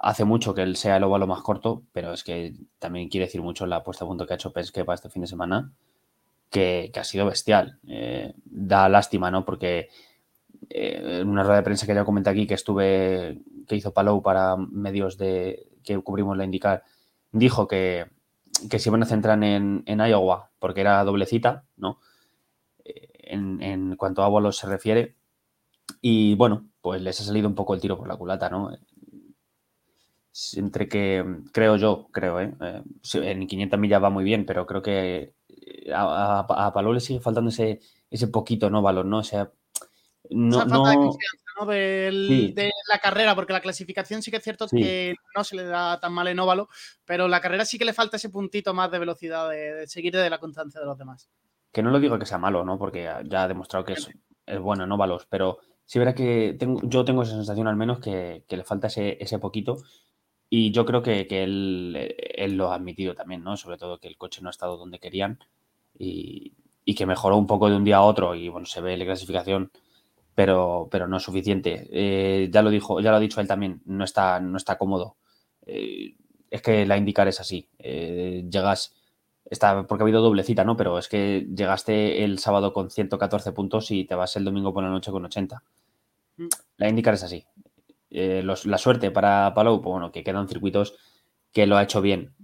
hace 0.00 0.24
mucho 0.24 0.54
que 0.54 0.62
él 0.62 0.76
sea 0.76 0.96
el 0.96 1.04
óvalo 1.04 1.26
más 1.26 1.42
corto, 1.42 1.82
pero 1.92 2.14
es 2.14 2.24
que 2.24 2.54
también 2.78 3.10
quiere 3.10 3.26
decir 3.26 3.42
mucho 3.42 3.66
la 3.66 3.84
puesta 3.84 4.06
a 4.06 4.08
punto 4.08 4.26
que 4.26 4.32
ha 4.32 4.36
hecho 4.36 4.54
Penske 4.54 4.86
para 4.86 4.94
este 4.94 5.10
fin 5.10 5.20
de 5.20 5.28
semana 5.28 5.72
que, 6.50 6.90
ha 6.98 7.04
sido 7.04 7.26
bestial. 7.26 7.80
Eh, 7.86 8.32
da 8.46 8.88
lástima, 8.88 9.30
¿no? 9.30 9.44
Porque 9.44 9.90
eh, 10.70 11.20
en 11.20 11.28
una 11.28 11.42
rueda 11.42 11.58
de 11.58 11.62
prensa 11.62 11.86
que 11.86 11.94
ya 11.94 12.04
comenté 12.04 12.30
aquí, 12.30 12.46
que 12.46 12.54
estuve, 12.54 13.40
que 13.66 13.76
hizo 13.76 13.92
Palou 13.92 14.22
para 14.22 14.56
medios 14.56 15.16
de 15.18 15.68
que 15.84 15.98
cubrimos 15.98 16.36
la 16.36 16.44
indicar, 16.44 16.82
dijo 17.32 17.68
que, 17.68 18.06
que 18.68 18.78
se 18.78 18.88
iban 18.88 19.02
a 19.02 19.06
centrar 19.06 19.42
en, 19.42 19.82
en 19.86 20.00
Iowa, 20.00 20.50
porque 20.58 20.80
era 20.80 21.02
doble 21.04 21.26
cita, 21.26 21.64
¿no? 21.76 22.00
Eh, 22.84 23.08
en, 23.14 23.62
en, 23.62 23.96
cuanto 23.96 24.22
a 24.22 24.28
vuelos 24.28 24.56
se 24.56 24.66
refiere. 24.66 25.16
Y 26.00 26.34
bueno, 26.34 26.68
pues 26.80 27.00
les 27.02 27.20
ha 27.20 27.24
salido 27.24 27.48
un 27.48 27.54
poco 27.54 27.74
el 27.74 27.80
tiro 27.80 27.96
por 27.96 28.08
la 28.08 28.16
culata, 28.16 28.50
¿no? 28.50 28.70
Entre 30.54 30.88
que, 30.88 31.24
creo 31.52 31.76
yo, 31.76 32.08
creo, 32.12 32.40
¿eh? 32.40 32.52
en 33.14 33.46
500 33.46 33.80
millas 33.80 34.02
va 34.02 34.10
muy 34.10 34.22
bien, 34.22 34.44
pero 34.44 34.66
creo 34.66 34.82
que 34.82 35.32
a, 35.94 36.46
a, 36.46 36.82
le 36.82 37.00
sigue 37.00 37.20
faltando 37.20 37.50
ese, 37.50 37.80
ese 38.10 38.28
poquito, 38.28 38.70
¿no? 38.70 38.82
Valor, 38.82 39.06
¿no? 39.06 39.18
O 39.18 39.24
sea, 39.24 39.50
no, 40.30 40.56
Esa 40.56 40.68
falta 40.68 40.90
de 40.90 40.96
confianza, 40.96 41.44
¿no? 41.60 41.66
De 41.66 42.72
la 42.90 42.98
carrera, 42.98 43.34
porque 43.34 43.52
la 43.52 43.60
clasificación 43.60 44.22
sí 44.22 44.30
que 44.30 44.38
es 44.38 44.42
cierto 44.44 44.66
que 44.68 45.14
no 45.34 45.44
se 45.44 45.56
le 45.56 45.64
da 45.64 46.00
tan 46.00 46.12
mal 46.12 46.28
en 46.28 46.38
óvalo, 46.38 46.68
pero 47.04 47.28
la 47.28 47.40
carrera 47.40 47.64
sí 47.64 47.78
que 47.78 47.84
le 47.84 47.92
falta 47.92 48.16
ese 48.16 48.30
puntito 48.30 48.74
más 48.74 48.90
de 48.90 48.98
velocidad, 48.98 49.50
de, 49.50 49.86
seguir 49.86 50.14
de 50.14 50.30
la 50.30 50.38
constancia 50.38 50.80
de 50.80 50.86
los 50.86 50.98
demás. 50.98 51.28
Que 51.72 51.82
no 51.82 51.90
lo 51.90 52.00
digo 52.00 52.18
que 52.18 52.26
sea 52.26 52.38
malo, 52.38 52.64
¿no? 52.64 52.78
Porque 52.78 53.08
ya 53.24 53.42
ha 53.42 53.48
demostrado 53.48 53.84
que 53.84 53.94
es, 53.94 54.08
bueno 54.60 54.84
en 54.84 54.92
óvalos, 54.92 55.26
pero 55.28 55.58
sí 55.84 55.98
verá 55.98 56.14
que 56.14 56.56
tengo, 56.58 56.80
yo 56.84 57.04
tengo 57.04 57.22
esa 57.22 57.32
sensación 57.32 57.68
al 57.68 57.76
menos 57.76 58.00
que, 58.00 58.44
le 58.48 58.64
falta 58.64 58.86
ese, 58.86 59.18
ese 59.20 59.38
poquito 59.38 59.78
y 60.48 60.70
yo 60.70 60.86
creo 60.86 61.02
que, 61.02 61.26
él, 61.30 62.14
él, 62.18 62.56
lo 62.56 62.70
ha 62.70 62.76
admitido 62.76 63.14
también, 63.14 63.42
¿no? 63.42 63.56
Sobre 63.56 63.78
todo 63.78 63.98
que 63.98 64.08
el 64.08 64.16
coche 64.16 64.42
no 64.42 64.48
ha 64.48 64.50
estado 64.50 64.76
donde 64.76 65.00
querían 65.00 65.38
y, 65.98 66.54
que 66.94 67.06
mejoró 67.06 67.36
un 67.36 67.46
poco 67.46 67.68
de 67.68 67.76
un 67.76 67.84
día 67.84 67.96
a 67.96 68.02
otro 68.02 68.34
y 68.34 68.48
bueno, 68.48 68.66
se 68.66 68.80
ve 68.80 68.96
la 68.96 69.04
clasificación, 69.04 69.72
pero, 70.36 70.86
pero 70.90 71.08
no 71.08 71.16
es 71.16 71.22
suficiente. 71.22 71.88
Eh, 71.90 72.50
ya 72.52 72.60
lo 72.60 72.68
dijo, 72.68 73.00
ya 73.00 73.10
lo 73.10 73.16
ha 73.16 73.20
dicho 73.20 73.40
él 73.40 73.48
también, 73.48 73.80
no 73.86 74.04
está, 74.04 74.38
no 74.38 74.58
está 74.58 74.76
cómodo. 74.76 75.16
Eh, 75.64 76.14
es 76.50 76.60
que 76.60 76.84
la 76.84 76.98
indicar 76.98 77.26
es 77.26 77.40
así. 77.40 77.70
Eh, 77.78 78.44
llegas, 78.48 78.94
está, 79.46 79.86
porque 79.86 80.02
ha 80.02 80.04
habido 80.04 80.20
doble 80.20 80.44
cita, 80.44 80.62
¿no? 80.62 80.76
Pero 80.76 80.98
es 80.98 81.08
que 81.08 81.48
llegaste 81.56 82.22
el 82.22 82.38
sábado 82.38 82.74
con 82.74 82.90
114 82.90 83.52
puntos 83.52 83.90
y 83.90 84.04
te 84.04 84.14
vas 84.14 84.36
el 84.36 84.44
domingo 84.44 84.74
por 84.74 84.84
la 84.84 84.90
noche 84.90 85.10
con 85.10 85.24
80. 85.24 85.62
Mm. 86.36 86.46
La 86.76 86.88
indicar 86.90 87.14
es 87.14 87.22
así. 87.22 87.46
la 88.10 88.78
suerte 88.78 89.10
para 89.10 89.54
Palou, 89.54 89.80
pues 89.80 89.90
bueno, 89.90 90.12
que 90.12 90.22
quedan 90.22 90.48
circuitos 90.48 90.96
que 91.50 91.66
lo 91.66 91.78
ha 91.78 91.82
hecho 91.82 92.02
bien, 92.02 92.34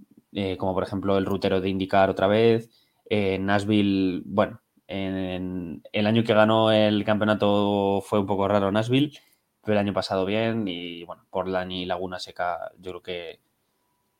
como 0.57 0.73
por 0.73 0.81
ejemplo 0.81 1.19
el 1.19 1.27
rutero 1.27 1.61
de 1.61 1.69
indicar 1.69 2.09
otra 2.09 2.25
vez, 2.25 2.71
Nashville, 3.11 4.23
bueno, 4.25 4.62
en, 4.93 5.83
el 5.91 6.07
año 6.07 6.23
que 6.23 6.33
ganó 6.33 6.71
el 6.71 7.03
campeonato 7.03 8.01
fue 8.05 8.19
un 8.19 8.25
poco 8.25 8.47
raro 8.47 8.71
Nashville, 8.71 9.17
pero 9.61 9.73
el 9.73 9.79
año 9.85 9.93
pasado 9.93 10.25
bien 10.25 10.67
y 10.67 11.03
bueno, 11.03 11.25
Portland 11.29 11.71
y 11.71 11.85
Laguna 11.85 12.19
Seca 12.19 12.71
yo 12.79 12.91
creo 12.91 13.01
que, 13.03 13.39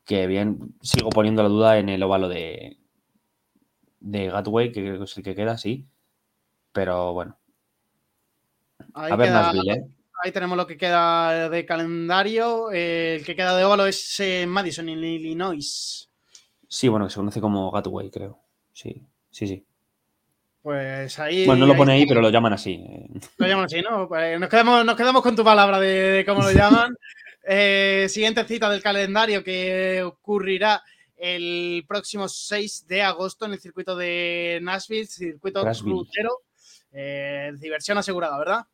que 0.04 0.26
bien. 0.26 0.74
Sigo 0.82 1.10
poniendo 1.10 1.42
la 1.42 1.48
duda 1.48 1.78
en 1.78 1.88
el 1.88 2.02
óvalo 2.02 2.28
de, 2.28 2.78
de 4.00 4.28
Gatway, 4.28 4.72
que 4.72 4.80
creo 4.80 4.98
que 4.98 5.04
es 5.04 5.16
el 5.16 5.24
que 5.24 5.34
queda, 5.34 5.58
sí. 5.58 5.86
Pero 6.72 7.12
bueno. 7.12 7.38
Ahí 8.94 9.12
a 9.12 9.16
ver 9.16 9.30
Nashville, 9.30 9.72
¿eh? 9.72 9.84
Ahí 10.22 10.32
tenemos 10.32 10.56
lo 10.56 10.66
que 10.66 10.76
queda 10.76 11.48
de 11.50 11.66
calendario. 11.66 12.70
el 12.70 13.24
que 13.24 13.36
queda 13.36 13.56
de 13.56 13.64
óvalo 13.64 13.86
es 13.86 14.22
Madison, 14.46 14.88
en 14.88 15.04
Illinois. 15.04 16.08
Sí, 16.68 16.88
bueno, 16.88 17.06
que 17.06 17.10
se 17.10 17.16
conoce 17.16 17.40
como 17.40 17.70
Gatway, 17.70 18.10
creo 18.10 18.44
sí, 18.74 19.06
sí, 19.30 19.46
sí. 19.46 19.64
Pues 20.64 21.18
ahí. 21.18 21.44
Bueno, 21.44 21.66
no 21.66 21.74
lo 21.74 21.76
pone 21.76 21.92
ahí, 21.92 22.06
pero 22.06 22.22
lo 22.22 22.30
llaman 22.30 22.54
así. 22.54 22.82
Eh. 22.82 23.06
Lo 23.36 23.46
llaman 23.46 23.66
así, 23.66 23.82
¿no? 23.82 24.08
Pues 24.08 24.40
nos, 24.40 24.48
quedamos, 24.48 24.82
nos 24.82 24.96
quedamos 24.96 25.20
con 25.20 25.36
tu 25.36 25.44
palabra 25.44 25.78
de, 25.78 26.24
cómo 26.26 26.40
lo 26.40 26.50
llaman. 26.52 26.96
Eh, 27.46 28.06
siguiente 28.08 28.42
cita 28.44 28.70
del 28.70 28.82
calendario 28.82 29.44
que 29.44 30.02
ocurrirá 30.02 30.82
el 31.18 31.84
próximo 31.86 32.28
6 32.28 32.86
de 32.88 33.02
agosto 33.02 33.44
en 33.44 33.52
el 33.52 33.60
circuito 33.60 33.94
de 33.94 34.58
Nashville, 34.62 35.04
circuito 35.06 35.62
crucero. 35.82 36.38
Eh, 36.92 37.52
diversión 37.58 37.98
asegurada, 37.98 38.38
¿verdad? 38.38 38.64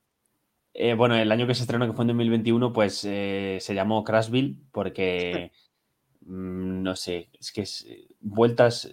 bueno, 0.96 1.16
el 1.16 1.32
año 1.32 1.48
que 1.48 1.56
se 1.56 1.62
estrenó, 1.62 1.88
que 1.88 1.92
fue 1.92 2.04
en 2.04 2.08
2021, 2.08 2.72
pues 2.72 2.98
se 2.98 3.74
llamó 3.74 4.04
Crashville 4.04 4.58
porque, 4.70 5.50
mm, 6.20 6.84
no 6.84 6.94
sé, 6.94 7.30
es 7.40 7.50
que 7.50 7.62
es, 7.62 7.84
vueltas 8.20 8.88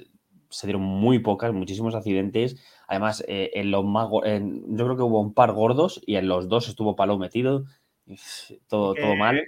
se 0.49 0.67
dieron 0.67 0.81
muy 0.81 1.19
pocas, 1.19 1.53
muchísimos 1.53 1.95
accidentes. 1.95 2.55
Además, 2.87 3.23
eh, 3.27 3.51
en 3.53 3.69
los 3.69 3.83
más, 3.83 4.07
yo 4.09 4.85
creo 4.85 4.95
que 4.95 5.03
hubo 5.03 5.19
un 5.19 5.33
par 5.33 5.51
gordos 5.51 6.01
y 6.05 6.15
en 6.15 6.27
los 6.27 6.47
dos 6.47 6.69
estuvo 6.69 6.95
palo 6.95 7.17
metido. 7.17 7.65
Todo, 8.67 8.93
todo 8.93 9.15
mal. 9.17 9.45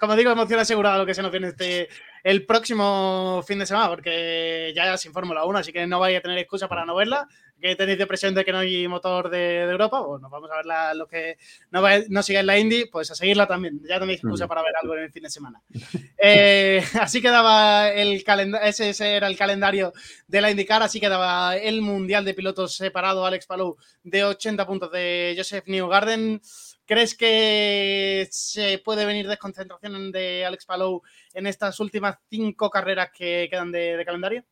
como 0.00 0.16
digo, 0.16 0.32
emoción 0.32 0.58
asegurada 0.58 0.98
lo 0.98 1.06
que 1.06 1.14
se 1.14 1.22
nos 1.22 1.30
viene 1.30 1.48
este, 1.48 1.88
el 2.24 2.44
próximo 2.44 3.42
fin 3.46 3.60
de 3.60 3.66
semana, 3.66 3.88
porque 3.88 4.72
ya 4.74 4.96
sin 4.96 5.12
Fórmula 5.12 5.44
1, 5.44 5.58
así 5.58 5.72
que 5.72 5.86
no 5.86 6.00
vaya 6.00 6.18
a 6.18 6.20
tener 6.20 6.38
excusa 6.38 6.68
para 6.68 6.84
no 6.84 6.96
verla. 6.96 7.28
Que 7.62 7.76
tenéis 7.76 7.96
de 7.96 8.06
presión 8.06 8.34
de 8.34 8.44
que 8.44 8.52
no 8.52 8.58
hay 8.58 8.88
motor 8.88 9.30
de, 9.30 9.60
Europa, 9.62 10.04
pues 10.04 10.20
nos 10.20 10.30
vamos 10.30 10.50
a 10.50 10.56
ver 10.56 10.96
lo 10.96 11.06
que 11.06 11.38
no, 11.70 11.80
no 12.08 12.22
sigáis 12.22 12.44
la 12.44 12.58
Indy, 12.58 12.86
pues 12.86 13.10
a 13.12 13.14
seguirla 13.14 13.46
también. 13.46 13.80
Ya 13.88 14.00
tenéis 14.00 14.18
excusa 14.18 14.48
para 14.48 14.62
ver 14.62 14.74
algo 14.82 14.96
en 14.96 15.04
el 15.04 15.12
fin 15.12 15.22
de 15.22 15.30
semana. 15.30 15.62
Eh, 16.24 16.80
así 17.00 17.20
quedaba 17.20 17.90
el 17.90 18.22
calendario, 18.22 18.68
ese, 18.68 19.16
era 19.16 19.26
el 19.26 19.36
calendario 19.36 19.92
de 20.28 20.40
la 20.40 20.52
IndyCar, 20.52 20.80
así 20.80 21.00
quedaba 21.00 21.56
el 21.56 21.82
Mundial 21.82 22.24
de 22.24 22.32
Pilotos 22.32 22.76
separado, 22.76 23.26
Alex 23.26 23.46
Palou, 23.46 23.76
de 24.04 24.22
80 24.22 24.64
puntos 24.64 24.92
de 24.92 25.34
Joseph 25.36 25.64
Newgarden. 25.66 26.40
¿Crees 26.86 27.16
que 27.16 28.28
se 28.30 28.78
puede 28.78 29.04
venir 29.04 29.26
desconcentración 29.26 30.12
de 30.12 30.44
Alex 30.44 30.64
Palou 30.64 31.02
en 31.34 31.48
estas 31.48 31.80
últimas 31.80 32.18
cinco 32.30 32.70
carreras 32.70 33.10
que 33.12 33.48
quedan 33.50 33.72
de, 33.72 34.00
calendario? 34.06 34.44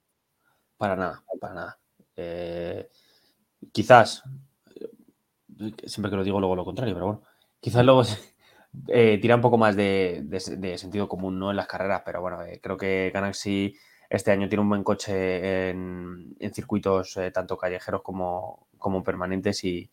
Para 0.76 0.96
nada, 0.96 1.22
para 1.40 1.54
nada. 1.54 1.78
Eh, 2.16 2.88
quizás, 3.72 4.22
siempre 5.84 6.11
que 6.11 6.16
lo 6.16 6.24
digo 6.24 6.40
luego 6.40 6.56
lo 6.56 6.64
contrario, 6.64 6.94
pero 6.94 7.06
bueno, 7.06 7.22
quizás 7.61 7.84
luego 7.84 8.02
eh, 8.88 9.18
tira 9.20 9.36
un 9.36 9.40
poco 9.40 9.58
más 9.58 9.76
de, 9.76 10.26
sentido 10.76 11.08
común 11.08 11.38
¿no? 11.38 11.50
en 11.50 11.56
las 11.56 11.66
carreras, 11.66 12.02
pero 12.04 12.20
bueno, 12.20 12.42
eh, 12.42 12.61
creo 12.62 12.76
que 12.76 13.11
Galaxy 13.12 13.74
este 14.08 14.32
año 14.32 14.48
tiene 14.48 14.62
un 14.62 14.68
buen 14.68 14.82
coche 14.82 15.70
en, 15.70 16.36
circuitos 16.52 17.16
tanto 17.32 17.56
callejeros 17.56 18.02
como, 18.02 18.66
permanentes 19.04 19.64
y, 19.64 19.90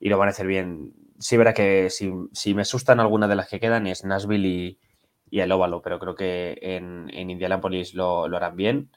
lo 0.00 0.16
van 0.16 0.28
a 0.28 0.30
hacer 0.30 0.46
bien 0.46 0.94
sí 1.18 1.36
verá 1.36 1.52
que 1.52 1.90
si, 1.90 2.54
me 2.54 2.62
asustan 2.62 3.00
algunas 3.00 3.28
de 3.28 3.36
las 3.36 3.48
que 3.48 3.60
quedan 3.60 3.86
es 3.86 4.04
Nashville 4.04 4.78
y, 5.30 5.40
el 5.40 5.52
óvalo, 5.52 5.82
pero 5.82 5.98
creo 5.98 6.14
que 6.14 6.58
en, 6.62 7.10
en 7.12 7.30
Indianapolis 7.30 7.94
lo, 7.94 8.24
harán 8.24 8.56
bien. 8.56 8.90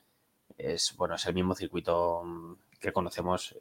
Es, 0.57 0.95
bueno, 0.95 1.15
es 1.15 1.26
el 1.26 1.34
mismo 1.34 1.55
circuito 1.55 2.24
mm, 2.24 2.53
que 2.80 2.93
conocemos 2.93 3.55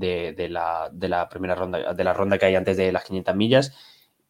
eh, 0.00 0.34
de, 0.36 0.48
la, 0.48 1.28
primera 1.28 1.54
ronda, 1.54 1.94
de 1.94 2.04
la 2.04 2.12
ronda 2.12 2.38
que 2.38 2.46
hay 2.46 2.54
antes 2.54 2.76
de 2.76 2.92
las 2.92 3.04
500 3.04 3.36
millas 3.36 3.74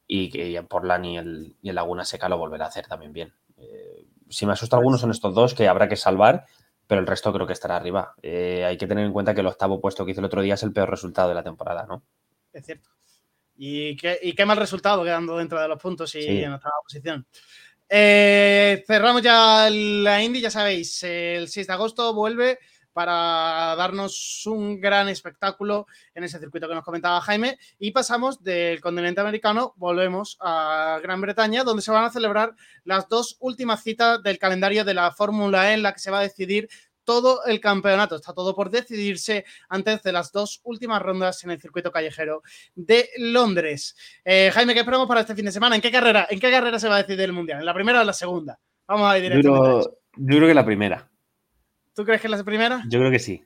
y 0.06 0.30
que 0.30 0.56
en 0.56 0.66
Portland 0.66 1.04
y, 1.06 1.16
el, 1.16 1.56
y 1.62 1.72
Laguna 1.72 2.04
Seca 2.04 2.28
lo 2.28 2.38
volverá 2.38 2.66
a 2.66 2.68
hacer 2.68 2.86
también 2.86 3.12
bien. 3.12 3.34
Eh, 3.56 4.06
si 4.28 4.46
me 4.46 4.52
asusta 4.52 4.76
algunos 4.76 5.00
son 5.00 5.10
estos 5.10 5.34
dos 5.34 5.54
que 5.54 5.68
habrá 5.68 5.88
que 5.88 5.96
salvar, 5.96 6.46
pero 6.86 7.00
el 7.00 7.06
resto 7.06 7.32
creo 7.32 7.46
que 7.46 7.52
estará 7.52 7.76
arriba. 7.76 8.14
Eh, 8.22 8.64
hay 8.64 8.76
que 8.76 8.86
tener 8.86 9.04
en 9.04 9.12
cuenta 9.12 9.34
que 9.34 9.40
el 9.40 9.46
octavo 9.46 9.80
puesto 9.80 10.04
que 10.04 10.12
hizo 10.12 10.20
el 10.20 10.26
otro 10.26 10.42
día 10.42 10.54
es 10.54 10.62
el 10.62 10.72
peor 10.72 10.90
resultado 10.90 11.28
de 11.28 11.34
la 11.34 11.42
temporada, 11.42 11.86
¿no? 11.86 12.04
Es 12.52 12.64
cierto. 12.64 12.90
Y 13.56 13.96
qué, 13.96 14.44
mal 14.46 14.58
resultado 14.58 15.02
quedando 15.02 15.38
dentro 15.38 15.60
de 15.60 15.68
los 15.68 15.80
puntos 15.80 16.14
y 16.14 16.42
en 16.42 16.52
otra 16.52 16.70
posición. 16.82 17.26
Eh, 17.88 18.84
cerramos 18.86 19.22
ya 19.22 19.68
la 19.70 20.22
Indy, 20.22 20.40
ya 20.40 20.50
sabéis, 20.50 21.02
el 21.04 21.48
6 21.48 21.66
de 21.66 21.72
agosto 21.72 22.14
vuelve 22.14 22.58
para 22.97 23.76
darnos 23.76 24.47
un 24.47 24.80
gran 24.80 25.11
espectáculo 25.11 25.86
en 26.14 26.24
ese 26.24 26.38
circuito 26.38 26.66
que 26.66 26.74
nos 26.74 26.82
comentaba 26.82 27.20
Jaime. 27.20 27.59
Y 27.78 27.90
pasamos 27.90 28.42
del 28.42 28.80
continente 28.80 29.20
americano, 29.20 29.74
volvemos 29.76 30.38
a 30.40 30.99
Gran 31.03 31.20
Bretaña, 31.20 31.62
donde 31.62 31.82
se 31.82 31.90
van 31.90 32.05
a 32.05 32.11
celebrar 32.11 32.55
las 32.84 33.07
dos 33.07 33.36
últimas 33.40 33.82
citas 33.82 34.22
del 34.22 34.38
calendario 34.38 34.82
de 34.82 34.94
la 34.94 35.12
Fórmula 35.12 35.70
E, 35.70 35.74
en 35.74 35.82
la 35.82 35.92
que 35.92 35.99
se 35.99 36.11
va 36.11 36.20
a 36.20 36.22
decidir 36.22 36.70
todo 37.05 37.44
el 37.44 37.61
campeonato. 37.61 38.16
Está 38.16 38.32
todo 38.32 38.57
por 38.57 38.70
decidirse 38.70 39.44
antes 39.68 40.03
de 40.03 40.12
las 40.12 40.32
dos 40.32 40.62
últimas 40.64 41.03
rondas 41.03 41.44
en 41.44 41.51
el 41.51 41.61
circuito 41.61 41.92
callejero 41.92 42.42
de 42.74 43.11
Londres. 43.18 43.94
Eh, 44.24 44.51
Jaime, 44.55 44.72
¿qué 44.72 44.80
esperamos 44.80 45.07
para 45.07 45.20
este 45.20 45.34
fin 45.34 45.44
de 45.44 45.53
semana? 45.53 45.76
¿En 45.76 45.82
qué 45.82 45.90
carrera, 45.90 46.28
en 46.30 46.40
qué 46.40 46.51
carrera 46.51 46.78
se 46.78 46.88
va 46.88 46.94
a 46.94 47.03
decidir 47.03 47.20
el 47.20 47.34
mundial? 47.34 47.59
¿En 47.59 47.66
la 47.66 47.74
primera 47.74 47.99
o 47.99 48.01
en 48.01 48.07
la 48.07 48.14
segunda? 48.14 48.59
Vamos 48.88 49.12
a 49.12 49.18
ir 49.18 49.24
directamente. 49.24 49.68
Yo, 49.68 49.99
yo 50.16 50.36
creo 50.38 50.49
que 50.49 50.55
la 50.55 50.64
primera. 50.64 51.11
¿Tú 51.97 52.05
crees 52.05 52.20
que 52.20 52.26
es 52.26 52.30
la 52.30 52.44
primera? 52.44 52.82
Yo 52.90 52.99
creo 52.99 53.11
que 53.11 53.18
sí. 53.18 53.42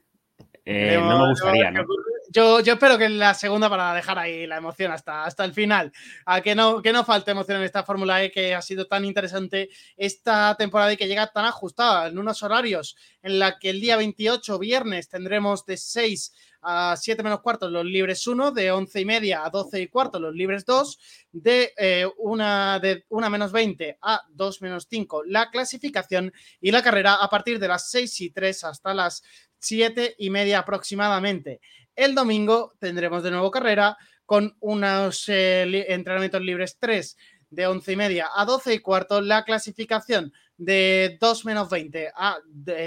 Eh, 0.65 0.99
no 1.01 1.21
me 1.21 1.29
gustaría, 1.29 1.71
¿no? 1.71 1.87
Yo, 2.33 2.61
espero 2.61 2.97
que 2.97 3.07
en 3.07 3.19
la 3.19 3.35
segunda 3.35 3.69
para 3.69 3.93
dejar 3.93 4.17
ahí 4.17 4.47
la 4.47 4.59
emoción 4.59 4.93
hasta, 4.93 5.25
hasta 5.25 5.45
el 5.45 5.53
final. 5.53 5.91
A 6.25 6.41
que 6.41 6.55
no, 6.55 6.81
que 6.81 6.93
no 6.93 7.05
falte 7.05 7.33
emoción 7.33 7.59
en 7.59 7.65
esta 7.65 7.83
Fórmula 7.83 8.23
E 8.23 8.31
que 8.31 8.55
ha 8.55 8.63
sido 8.63 8.87
tan 8.87 9.05
interesante 9.05 9.69
esta 9.97 10.55
temporada 10.57 10.93
y 10.93 10.97
que 10.97 11.09
llega 11.09 11.27
tan 11.33 11.45
ajustada 11.45 12.07
en 12.07 12.19
unos 12.19 12.45
horarios 12.45 12.97
en 13.23 13.41
la 13.41 13.59
que 13.59 13.71
el 13.71 13.81
día 13.81 13.97
28, 13.97 14.61
viernes, 14.61 15.09
tendremos 15.09 15.67
de 15.67 15.77
6 15.77 16.33
a 16.63 16.95
7 16.97 17.23
menos 17.25 17.41
cuarto 17.41 17.69
los 17.69 17.85
libres 17.85 18.25
1, 18.25 18.53
de 18.53 18.71
11 18.71 19.01
y 19.01 19.05
media 19.05 19.45
a 19.45 19.51
12 19.51 19.81
y 19.81 19.89
cuarto 19.89 20.21
los 20.21 20.35
libres 20.35 20.65
2, 20.65 20.99
de, 21.33 21.73
eh, 21.77 22.07
una, 22.19 22.79
de 22.79 23.07
1 23.09 23.31
menos 23.31 23.51
20 23.51 23.99
a 24.03 24.23
2 24.31 24.63
menos 24.63 24.87
5 24.89 25.25
la 25.25 25.51
clasificación 25.51 26.33
y 26.61 26.71
la 26.71 26.83
carrera 26.83 27.15
a 27.15 27.29
partir 27.29 27.59
de 27.59 27.69
las 27.69 27.91
6 27.91 28.21
y 28.21 28.31
3 28.31 28.65
hasta 28.65 28.95
las 28.95 29.23
7 29.61 30.17
y 30.19 30.31
media 30.31 30.59
aproximadamente. 30.59 31.61
El 31.95 32.15
domingo 32.15 32.75
tendremos 32.79 33.23
de 33.23 33.31
nuevo 33.31 33.51
carrera 33.51 33.97
con 34.27 34.57
unos 34.61 35.29
eh, 35.29 35.87
entrenamientos 35.93 36.41
libres 36.43 36.77
3 36.81 37.17
de 37.51 37.67
11 37.67 37.93
y 37.93 37.97
media 37.97 38.29
a 38.35 38.45
12 38.45 38.75
y 38.75 38.79
cuarto, 38.79 39.21
la 39.21 39.45
clasificación 39.45 40.33
de 40.61 41.17
2 41.19 41.45
menos 41.47 41.71
20 41.71 42.13
a 42.15 42.37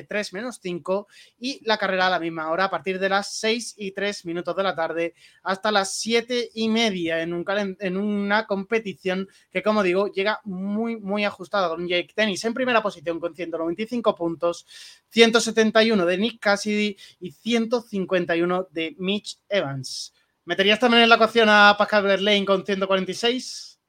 3 0.08 0.34
menos 0.34 0.60
5 0.62 1.08
y 1.40 1.60
la 1.66 1.78
carrera 1.78 2.06
a 2.06 2.12
la 2.12 2.20
misma 2.20 2.52
hora 2.52 2.66
a 2.66 2.70
partir 2.70 3.00
de 3.00 3.10
las 3.10 3.34
6 3.40 3.74
y 3.78 3.92
3 3.92 4.26
minutos 4.26 4.56
de 4.56 4.62
la 4.62 4.76
tarde 4.76 5.16
hasta 5.42 5.72
las 5.72 5.96
7 5.96 6.52
y 6.54 6.70
media 6.70 7.22
en, 7.24 7.34
un 7.34 7.44
en 7.80 7.98
una 7.98 8.46
competición 8.46 9.28
que 9.52 9.64
como 9.64 9.82
digo 9.82 10.08
llega 10.12 10.40
muy 10.44 10.98
muy 11.00 11.26
ajustada 11.26 11.68
con 11.68 11.88
Jake 11.88 12.14
Tennis 12.16 12.46
en 12.46 12.54
primera 12.54 12.84
posición 12.84 13.20
con 13.20 13.34
195 13.34 14.16
puntos, 14.16 14.68
171 15.10 16.06
de 16.06 16.18
Nick 16.20 16.40
Cassidy 16.40 16.96
y 17.20 17.32
151 17.32 18.68
de 18.70 18.96
Mitch 19.00 19.40
Evans. 19.50 20.14
¿Meterías 20.46 20.80
también 20.80 21.04
en 21.04 21.10
la 21.10 21.16
ecuación 21.16 21.50
a 21.50 21.76
Pascal 21.76 22.04
Verlaine 22.04 22.46
con 22.46 22.64
146? 22.64 23.80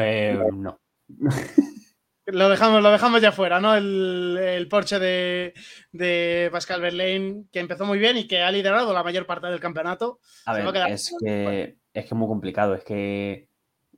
Eh, 0.00 0.36
no. 0.52 0.80
Lo 2.30 2.50
dejamos, 2.50 2.82
lo 2.82 2.90
dejamos 2.90 3.22
ya 3.22 3.32
fuera, 3.32 3.58
¿no? 3.58 3.74
El, 3.74 4.36
el 4.38 4.68
Porsche 4.68 4.98
de, 4.98 6.48
Pascal 6.52 6.82
Verlaine, 6.82 7.44
que 7.50 7.58
empezó 7.58 7.86
muy 7.86 7.98
bien 7.98 8.18
y 8.18 8.26
que 8.26 8.42
ha 8.42 8.50
liderado 8.50 8.92
la 8.92 9.02
mayor 9.02 9.24
parte 9.24 9.46
del 9.46 9.60
campeonato. 9.60 10.20
A 10.44 10.52
ver, 10.52 10.66
es, 10.90 11.14
que, 11.18 11.78
es 11.94 12.06
que 12.06 12.14
muy 12.14 12.28
complicado. 12.28 12.74
Es 12.74 12.84
que 12.84 13.48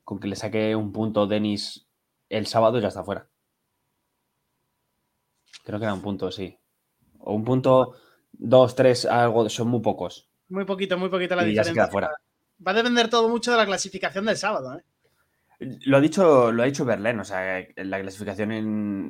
con 0.05 0.21
que 0.21 0.29
le 0.29 0.37
saque 0.37 0.77
un 0.77 0.93
punto 0.93 1.27
Denis 1.27 1.89
el 2.29 2.47
sábado 2.47 2.79
ya 2.79 2.89
está 2.89 3.03
fuera. 3.03 3.29
Creo 5.65 5.81
que 5.81 5.85
era 5.85 5.95
un 5.95 6.03
punto, 6.03 6.31
sí. 6.31 6.57
O 7.19 7.35
un 7.35 7.45
punto, 7.45 7.97
dos, 8.33 8.77
tres, 8.77 9.07
algo, 9.07 9.49
son 9.49 9.69
muy 9.69 9.81
pocos. 9.81 10.31
Muy 10.49 10.65
poquito, 10.65 10.97
muy 10.97 11.09
poquito 11.09 11.35
la 11.35 11.43
diferencia. 11.43 11.89
fuera. 11.89 12.11
Va 12.65 12.71
a 12.71 12.75
depender 12.75 13.11
todo 13.11 13.29
mucho 13.29 13.51
de 13.51 13.57
la 13.57 13.67
clasificación 13.67 14.25
del 14.25 14.37
sábado, 14.37 14.79
¿eh? 14.79 14.85
Lo 15.61 15.99
ha 15.99 16.01
dicho, 16.01 16.51
lo 16.53 16.63
ha 16.63 16.67
dicho 16.67 16.87
Berlín, 16.87 17.21
o 17.21 17.25
sea, 17.25 17.59
en 17.59 17.91
la 17.91 18.01
clasificación 18.01 18.51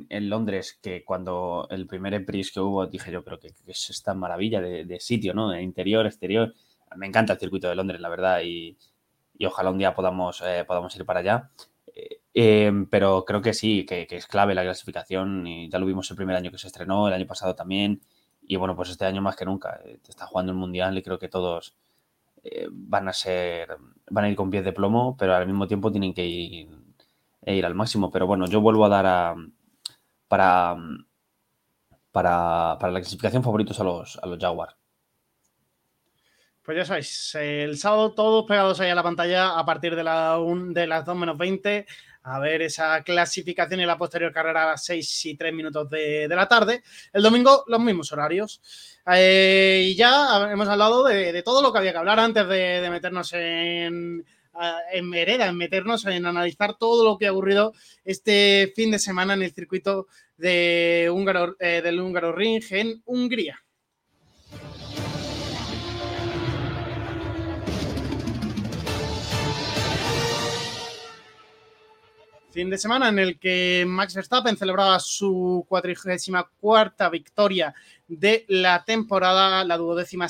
en, 0.09 0.29
Londres, 0.29 0.77
que 0.83 1.05
cuando 1.05 1.65
el 1.69 1.87
primer 1.87 2.13
Empris 2.13 2.51
que 2.51 2.59
hubo, 2.59 2.85
dije 2.87 3.09
yo, 3.09 3.23
pero 3.23 3.39
que, 3.39 3.53
es 3.67 3.89
esta 3.89 4.13
maravilla 4.13 4.59
de, 4.59 4.99
sitio, 4.99 5.33
¿no? 5.33 5.49
De 5.49 5.61
interior, 5.61 6.05
exterior. 6.05 6.53
Me 6.97 7.07
encanta 7.07 7.33
el 7.33 7.39
circuito 7.39 7.69
de 7.69 7.75
Londres, 7.75 8.01
la 8.01 8.09
verdad, 8.09 8.41
y, 8.43 8.77
ojalá 9.45 9.71
un 9.71 9.77
día 9.77 9.95
podamos, 9.95 10.41
eh, 10.45 10.65
podamos 10.67 10.93
ir 10.97 11.05
para 11.05 11.21
allá. 11.21 11.49
Eh, 11.95 12.19
em, 12.33 12.85
pero 12.89 13.23
creo 13.25 13.41
que 13.41 13.53
sí, 13.53 13.85
que, 13.85 14.05
es 14.09 14.27
clave 14.27 14.53
la 14.53 14.63
clasificación, 14.63 15.47
y 15.47 15.69
ya 15.69 15.79
lo 15.79 15.85
vimos 15.85 16.09
el 16.11 16.17
primer 16.17 16.35
año 16.35 16.51
que 16.51 16.57
se 16.57 16.67
estrenó, 16.67 17.07
el 17.07 17.13
año 17.13 17.27
pasado 17.27 17.55
también, 17.55 18.01
y 18.41 18.57
bueno, 18.57 18.75
pues 18.75 18.89
este 18.89 19.05
año 19.05 19.21
más 19.21 19.37
que 19.37 19.45
nunca. 19.45 19.79
Eh, 19.85 19.99
está 20.07 20.25
jugando 20.27 20.51
el 20.51 20.57
Mundial 20.57 20.97
y 20.97 21.01
creo 21.01 21.17
que 21.17 21.29
todos 21.29 21.75
van 22.71 23.07
a 23.07 23.13
ser 23.13 23.77
van 24.09 24.25
a 24.25 24.29
ir 24.29 24.35
con 24.35 24.49
pies 24.49 24.63
de 24.63 24.73
plomo, 24.73 25.15
pero 25.17 25.35
al 25.35 25.47
mismo 25.47 25.67
tiempo 25.67 25.91
tienen 25.91 26.13
que 26.13 26.25
ir, 26.25 26.67
e 27.43 27.55
ir 27.55 27.65
al 27.65 27.75
máximo. 27.75 28.11
Pero 28.11 28.27
bueno, 28.27 28.45
yo 28.47 28.61
vuelvo 28.61 28.85
a 28.85 28.89
dar 28.89 29.05
a, 29.05 29.35
para, 30.27 30.75
para, 32.11 32.77
para 32.79 32.91
la 32.91 32.99
clasificación 32.99 33.43
favoritos 33.43 33.79
a 33.79 33.83
los, 33.83 34.17
a 34.21 34.25
los 34.27 34.39
Jaguars. 34.39 34.75
Pues 36.63 36.77
ya 36.77 36.85
sabéis, 36.85 37.35
el 37.35 37.77
sábado 37.77 38.13
todos 38.13 38.45
pegados 38.45 38.79
ahí 38.79 38.91
a 38.91 38.95
la 38.95 39.01
pantalla 39.01 39.57
a 39.57 39.65
partir 39.65 39.95
de, 39.95 40.03
la 40.03 40.37
de 40.67 40.87
las 40.87 41.03
2 41.05 41.17
menos 41.17 41.37
20 41.37 41.87
a 42.23 42.39
ver 42.39 42.61
esa 42.61 43.01
clasificación 43.03 43.79
y 43.79 43.85
la 43.85 43.97
posterior 43.97 44.31
carrera 44.31 44.63
a 44.63 44.71
las 44.71 44.85
6 44.85 45.25
y 45.25 45.35
3 45.35 45.53
minutos 45.53 45.89
de, 45.89 46.27
la 46.29 46.47
tarde. 46.47 46.83
El 47.11 47.23
domingo 47.23 47.63
los 47.67 47.79
mismos 47.79 48.11
horarios. 48.11 48.61
Eh, 49.07 49.87
y 49.87 49.95
ya 49.95 50.49
hemos 50.51 50.67
hablado 50.67 51.03
de, 51.03 51.41
todo 51.43 51.61
lo 51.61 51.71
que 51.71 51.79
había 51.79 51.91
que 51.91 51.97
hablar 51.97 52.19
antes 52.19 52.47
de, 52.47 52.87
meternos 52.89 53.33
en, 53.33 54.25
en 54.91 55.13
Hereda, 55.13 55.47
en 55.47 55.57
meternos 55.57 56.05
en 56.05 56.25
analizar 56.25 56.77
todo 56.77 57.03
lo 57.03 57.17
que 57.17 57.27
ha 57.27 57.31
ocurrido 57.31 57.73
este 58.05 58.71
fin 58.75 58.91
de 58.91 58.99
semana 58.99 59.33
en 59.33 59.43
el 59.43 59.53
circuito 59.53 60.07
de 60.37 61.09
húngaro, 61.11 61.55
eh, 61.59 61.81
del 61.83 61.99
Húngaro 61.99 62.31
Ring 62.31 62.63
en 62.71 63.01
Hungría. 63.05 63.63
Fin 72.51 72.69
de 72.69 72.77
semana 72.77 73.07
en 73.07 73.17
el 73.17 73.39
que 73.39 73.85
Max 73.87 74.13
Verstappen 74.13 74.57
celebraba 74.57 74.99
su 74.99 75.65
cuatrigésima 75.69 76.49
cuarta 76.59 77.09
victoria 77.09 77.73
de 78.09 78.43
la 78.49 78.83
temporada, 78.83 79.63
la 79.63 79.77
duodécima 79.77 80.27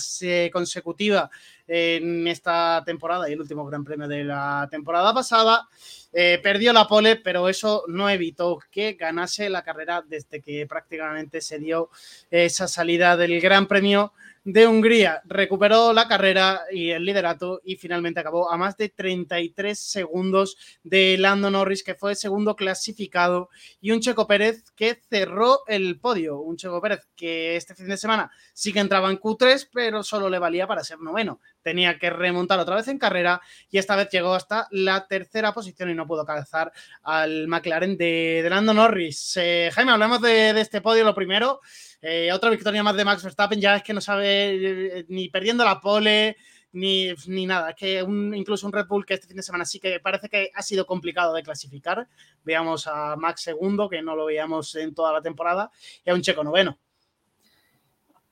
consecutiva 0.54 1.32
en 1.66 2.28
esta 2.28 2.84
temporada 2.86 3.28
y 3.28 3.34
el 3.34 3.42
último 3.42 3.66
Gran 3.66 3.84
Premio 3.84 4.08
de 4.08 4.24
la 4.24 4.68
temporada 4.70 5.12
pasada. 5.16 5.68
Eh, 6.14 6.40
perdió 6.44 6.74
la 6.74 6.88
pole, 6.88 7.16
pero 7.16 7.50
eso 7.50 7.86
no 7.88 8.08
evitó 8.08 8.60
que 8.70 8.94
ganase 8.94 9.50
la 9.50 9.64
carrera 9.64 10.04
desde 10.08 10.42
que 10.42 10.68
prácticamente 10.68 11.42
se 11.42 11.58
dio 11.58 11.90
esa 12.30 12.68
salida 12.68 13.18
del 13.18 13.42
Gran 13.42 13.66
Premio 13.66 14.14
de 14.44 14.68
Hungría. 14.68 15.22
Recuperó 15.26 15.94
la 15.94 16.08
carrera 16.08 16.62
y 16.72 16.90
el 16.90 17.06
liderato 17.06 17.62
y 17.64 17.76
finalmente 17.76 18.20
acabó 18.20 18.52
a 18.52 18.58
más 18.58 18.76
de 18.78 18.90
33 18.90 19.78
segundos 19.78 20.58
de 20.84 21.18
Lando 21.18 21.52
Norris, 21.52 21.84
que 21.84 21.96
fue 21.96 22.16
segundo 22.16 22.56
clasificado, 22.56 23.50
y 23.80 23.92
un 23.92 24.00
Checo 24.00 24.28
Pérez 24.28 24.64
que 24.76 25.00
cerró 25.10 25.60
el 25.68 26.00
podio. 26.00 26.40
Un 26.40 26.58
Checo 26.58 26.82
Pérez 26.82 27.08
que 27.16 27.56
este 27.56 27.76
fin 27.76 27.88
de 27.88 27.98
semana 27.98 28.32
sí 28.54 28.74
que 28.74 28.80
entraba 28.80 29.12
en 29.12 29.20
Q3, 29.20 29.70
pero 29.72 30.04
solo 30.04 30.30
le 30.30 30.40
valía 30.40 30.68
para 30.68 30.84
ser 30.84 31.00
noveno. 31.00 31.40
Tenía 31.62 32.00
que 32.00 32.10
remontar 32.10 32.60
otra 32.60 32.76
vez 32.76 32.88
en 32.88 32.98
carrera 32.98 33.42
y 33.70 33.78
esta 33.78 33.96
vez 33.96 34.10
llegó 34.10 34.34
hasta 34.34 34.68
la 34.72 35.08
tercera 35.08 35.54
posición 35.54 35.92
y 35.92 35.94
no 35.94 36.08
pudo 36.08 36.26
calzar 36.26 36.72
al 37.04 37.48
McLaren 37.48 37.98
de, 37.98 38.46
Lando 38.50 38.74
Norris. 38.74 39.38
Eh, 39.38 39.70
Jaime, 39.74 39.92
hablemos 39.92 40.22
de, 40.22 40.54
de 40.54 40.62
este 40.62 40.82
podio 40.82 41.04
lo 41.04 41.14
primero. 41.14 41.62
Eh, 42.02 42.32
otra 42.34 42.50
victoria 42.50 42.82
más 42.82 42.96
de 42.96 43.06
Max 43.06 43.24
Verstappen, 43.24 43.62
ya 43.62 43.76
es 43.76 43.84
que 43.84 43.94
no 43.94 44.02
sabe 44.02 45.00
eh, 45.00 45.06
ni 45.10 45.30
perdiendo 45.30 45.64
la 45.64 45.80
pole, 45.80 46.36
ni, 46.74 47.14
ni, 47.28 47.46
nada. 47.46 47.70
Es 47.70 47.76
que 47.76 48.00
incluso 48.00 48.66
un 48.66 48.74
Red 48.74 48.88
Bull 48.88 49.06
que 49.06 49.14
este 49.14 49.28
fin 49.28 49.38
de 49.38 49.44
semana 49.44 49.66
sí 49.66 49.80
que 49.80 50.00
parece 50.00 50.28
que 50.28 50.50
ha 50.54 50.62
sido 50.64 50.88
complicado 50.88 51.34
de 51.34 51.44
clasificar. 51.44 52.08
Veamos 52.44 52.88
a 52.88 53.16
Max 53.18 53.42
segundo, 53.42 53.88
que 53.88 54.02
no 54.02 54.16
lo 54.16 54.26
veíamos 54.26 54.76
en 54.76 54.96
toda 54.96 55.14
la 55.14 55.22
temporada, 55.22 55.70
y 56.04 56.10
a 56.10 56.16
un 56.16 56.22
Checo 56.22 56.44
noveno. 56.44 56.80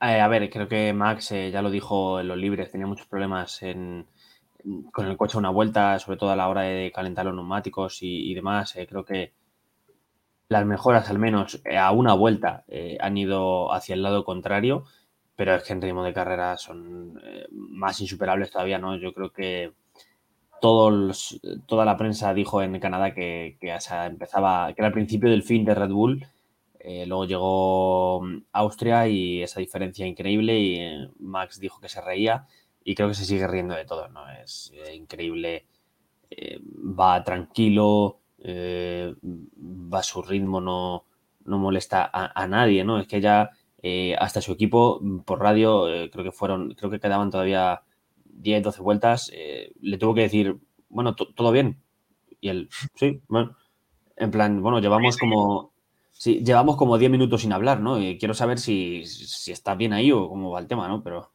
Eh, 0.02 0.20
a 0.20 0.28
ver, 0.28 0.50
creo 0.50 0.68
que 0.68 0.94
Max 0.94 1.30
ya 1.30 1.62
lo 1.62 1.70
dijo 1.70 2.20
en 2.20 2.28
los 2.28 2.38
libres, 2.38 2.72
tenía 2.72 2.88
muchos 2.88 3.06
problemas 3.06 3.60
con 4.92 5.06
el 5.06 5.18
coche 5.18 5.38
a 5.38 5.40
una 5.40 5.50
vuelta, 5.52 6.00
sobre 6.00 6.18
todo 6.18 6.32
a 6.32 6.36
la 6.36 6.48
hora 6.48 6.62
de 6.62 6.92
calentar 6.92 7.26
los 7.26 7.36
neumáticos 7.36 8.00
y 8.02 8.34
demás. 8.34 8.76
creo 8.88 9.06
que 9.06 9.34
las 10.50 10.66
mejoras, 10.66 11.10
al 11.10 11.20
menos 11.20 11.62
eh, 11.64 11.78
a 11.78 11.92
una 11.92 12.14
vuelta, 12.16 12.66
eh, 12.68 12.98
han 13.00 13.18
ido 13.18 13.72
hacia 13.72 13.94
el 13.94 14.02
lado 14.02 14.26
contrario, 14.26 14.84
pero 15.36 15.56
es 15.56 15.64
que 15.64 15.74
en 15.74 15.82
ritmo 15.82 16.04
de 16.04 16.14
carrera 16.14 16.58
son 16.58 17.22
eh, 17.24 17.46
más 17.52 18.02
insuperables 18.02 18.52
todavía, 18.52 18.80
¿no? 18.80 18.98
Yo 18.98 19.14
creo 19.14 19.32
que 19.32 19.74
todos, 20.62 21.40
toda 21.68 21.86
la 21.86 21.98
prensa 21.98 22.34
dijo 22.34 22.62
en 22.64 22.80
Canadá 22.80 23.14
que, 23.14 23.58
que 23.62 23.78
empezaba, 24.06 24.74
que 24.74 24.82
era 24.82 24.88
el 24.88 24.94
principio 24.94 25.30
del 25.30 25.44
fin 25.44 25.64
de 25.66 25.76
Red 25.76 25.92
Bull. 25.92 26.26
luego 27.08 27.26
llegó 27.26 28.22
mm, 28.24 28.44
Austria 28.54 29.08
y 29.08 29.44
esa 29.44 29.60
diferencia 29.60 30.08
increíble 30.08 30.60
y 30.60 31.10
Max 31.20 31.60
dijo 31.60 31.80
que 31.80 31.90
se 31.90 32.02
reía 32.02 32.48
y 32.84 32.96
creo 32.96 33.10
que 33.10 33.14
se 33.14 33.26
sigue 33.26 33.48
riendo 33.48 33.76
de 33.76 33.86
todo, 33.86 34.10
¿no? 34.10 34.30
Es 34.32 34.74
increíble, 34.94 35.66
va 37.00 37.24
tranquilo, 37.24 38.20
eh, 38.44 39.14
va 39.24 40.00
a 40.00 40.04
su 40.04 40.22
ritmo, 40.22 40.62
no, 40.62 41.06
no 41.46 41.58
molesta 41.58 42.10
a, 42.14 42.48
nadie, 42.48 42.84
¿no? 42.84 43.00
Es 43.00 43.08
que 43.08 43.22
ya 43.22 43.52
eh, 43.82 44.16
hasta 44.20 44.42
su 44.42 44.52
equipo 44.52 45.02
por 45.26 45.40
radio, 45.40 45.90
eh, 45.90 46.10
creo 46.12 46.24
que 46.24 46.32
fueron, 46.32 46.74
creo 46.76 46.90
que 46.90 47.00
quedaban 47.00 47.32
todavía 47.32 47.82
10, 48.26 48.64
12 48.64 48.82
vueltas, 48.82 49.32
le 49.82 49.98
tuvo 49.98 50.14
que 50.14 50.22
decir, 50.22 50.58
bueno, 50.90 51.16
todo 51.16 51.52
bien. 51.52 51.82
Y 52.42 52.50
él, 52.50 52.70
sí, 52.96 53.22
bueno, 53.28 53.58
en 54.16 54.32
plan, 54.32 54.62
bueno, 54.62 54.80
llevamos 54.80 55.18
como, 55.18 55.74
sí, 56.12 56.44
llevamos 56.44 56.78
como 56.78 56.98
10 56.98 57.12
minutos 57.12 57.42
sin 57.42 57.54
hablar, 57.54 57.82
¿no? 57.82 58.02
Y 58.02 58.18
quiero 58.18 58.34
saber 58.34 58.60
si, 58.60 59.06
si 59.06 59.52
está 59.52 59.76
bien 59.76 59.94
ahí 59.94 60.12
o 60.12 60.30
cómo 60.30 60.52
va 60.52 60.60
el 60.60 60.68
tema, 60.68 60.88
¿no? 60.88 61.04
Pero 61.04 61.32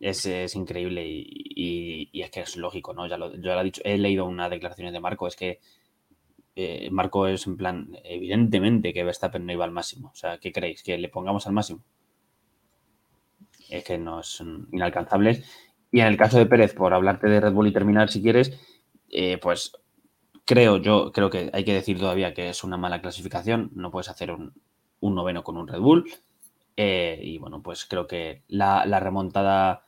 es, 0.00 0.26
es 0.26 0.54
increíble 0.56 1.06
y, 1.06 2.08
y, 2.12 2.22
es 2.22 2.30
que 2.30 2.40
es 2.40 2.56
lógico, 2.56 2.92
¿no? 2.92 3.06
Ya 3.06 3.16
lo, 3.16 3.34
ya 3.36 3.54
lo 3.54 3.60
he 3.60 3.64
dicho, 3.64 3.82
he 3.84 3.96
leído 3.98 4.24
unas 4.26 4.50
declaraciones 4.50 4.92
de 4.92 5.00
Marco, 5.00 5.26
es 5.26 5.36
que 5.36 5.60
eh, 6.54 6.90
Marco 6.90 7.26
es 7.26 7.46
en 7.46 7.56
plan, 7.56 7.96
evidentemente 8.04 8.92
que 8.92 9.04
Verstappen 9.04 9.46
no 9.46 9.52
iba 9.52 9.64
al 9.64 9.70
máximo. 9.70 10.10
O 10.12 10.14
sea, 10.14 10.38
¿qué 10.38 10.52
creéis? 10.52 10.82
¿Que 10.82 10.98
le 10.98 11.08
pongamos 11.08 11.46
al 11.46 11.54
máximo? 11.54 11.82
Es 13.70 13.84
que 13.84 13.98
no 13.98 14.22
son 14.22 14.68
inalcanzables. 14.72 15.44
Y 15.90 16.00
en 16.00 16.06
el 16.06 16.16
caso 16.16 16.38
de 16.38 16.46
Pérez, 16.46 16.74
por 16.74 16.94
hablarte 16.94 17.28
de 17.28 17.40
Red 17.40 17.52
Bull 17.52 17.68
y 17.68 17.72
terminar 17.72 18.10
si 18.10 18.22
quieres, 18.22 18.58
eh, 19.10 19.38
pues 19.38 19.72
creo, 20.44 20.78
yo 20.78 21.12
creo 21.12 21.30
que 21.30 21.50
hay 21.52 21.64
que 21.64 21.74
decir 21.74 21.98
todavía 21.98 22.34
que 22.34 22.50
es 22.50 22.64
una 22.64 22.76
mala 22.76 23.00
clasificación. 23.00 23.70
No 23.74 23.90
puedes 23.90 24.08
hacer 24.08 24.30
un, 24.30 24.52
noveno 25.00 25.42
con 25.44 25.56
un 25.56 25.68
Red 25.68 25.80
Bull. 25.80 26.10
Eh, 26.76 27.20
y 27.22 27.38
bueno, 27.38 27.62
pues 27.62 27.84
creo 27.84 28.06
que 28.06 28.42
la, 28.48 28.86
la 28.86 29.00
remontada 29.00 29.84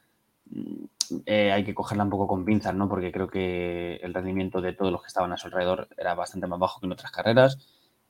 eh, 1.26 1.52
hay 1.52 1.64
que 1.64 1.74
cogerla 1.74 2.04
un 2.04 2.10
poco 2.10 2.26
con 2.26 2.44
pinzas, 2.44 2.74
¿no? 2.74 2.88
Porque 2.88 3.12
creo 3.12 3.28
que 3.28 3.96
el 3.96 4.14
rendimiento 4.14 4.60
de 4.60 4.72
todos 4.72 4.92
los 4.92 5.02
que 5.02 5.08
estaban 5.08 5.32
a 5.32 5.36
su 5.36 5.46
alrededor 5.46 5.88
era 5.96 6.14
bastante 6.14 6.46
más 6.46 6.58
bajo 6.58 6.80
que 6.80 6.86
en 6.86 6.92
otras 6.92 7.12
carreras. 7.12 7.58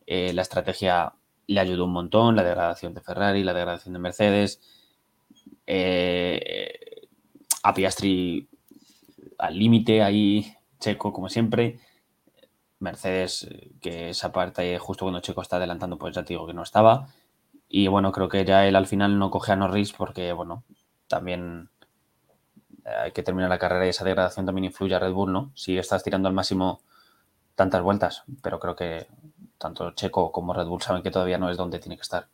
Eh, 0.06 0.32
la 0.32 0.42
estrategia 0.42 1.14
le 1.46 1.60
ayudó 1.60 1.84
un 1.84 1.92
montón, 1.92 2.36
la 2.36 2.42
degradación 2.42 2.94
de 2.94 3.00
Ferrari, 3.00 3.44
la 3.44 3.54
degradación 3.54 3.94
de 3.94 3.98
Mercedes. 4.00 4.60
Eh, 5.66 7.08
a 7.62 7.74
Piastri 7.74 8.48
al 9.38 9.58
límite, 9.58 10.02
ahí 10.02 10.54
Checo, 10.78 11.12
como 11.12 11.28
siempre. 11.28 11.80
Mercedes, 12.78 13.48
que 13.80 14.10
esa 14.10 14.32
parte 14.32 14.78
justo 14.78 15.06
cuando 15.06 15.20
Checo 15.20 15.40
está 15.42 15.56
adelantando, 15.56 15.98
pues 15.98 16.14
ya 16.14 16.24
te 16.24 16.34
digo 16.34 16.46
que 16.46 16.54
no 16.54 16.62
estaba. 16.62 17.08
Y 17.68 17.88
bueno, 17.88 18.12
creo 18.12 18.28
que 18.28 18.44
ya 18.44 18.66
él 18.66 18.76
al 18.76 18.86
final 18.86 19.18
no 19.18 19.30
coge 19.30 19.52
a 19.52 19.56
Norris 19.56 19.92
porque, 19.92 20.32
bueno, 20.32 20.64
también 21.08 21.70
hay 22.84 23.12
que 23.12 23.22
terminar 23.22 23.50
la 23.50 23.58
carrera 23.58 23.86
y 23.86 23.90
esa 23.90 24.04
degradación 24.04 24.46
también 24.46 24.66
influye 24.66 24.94
a 24.94 24.98
Red 24.98 25.12
Bull, 25.12 25.32
¿no? 25.32 25.52
Si 25.54 25.78
estás 25.78 26.02
tirando 26.02 26.28
al 26.28 26.34
máximo 26.34 26.80
tantas 27.54 27.82
vueltas, 27.82 28.24
pero 28.42 28.58
creo 28.58 28.76
que 28.76 29.06
tanto 29.58 29.92
Checo 29.92 30.32
como 30.32 30.52
Red 30.52 30.66
Bull 30.66 30.82
saben 30.82 31.02
que 31.02 31.10
todavía 31.10 31.38
no 31.38 31.50
es 31.50 31.56
donde 31.56 31.78
tiene 31.78 31.96
que 31.96 32.02
estar 32.02 32.28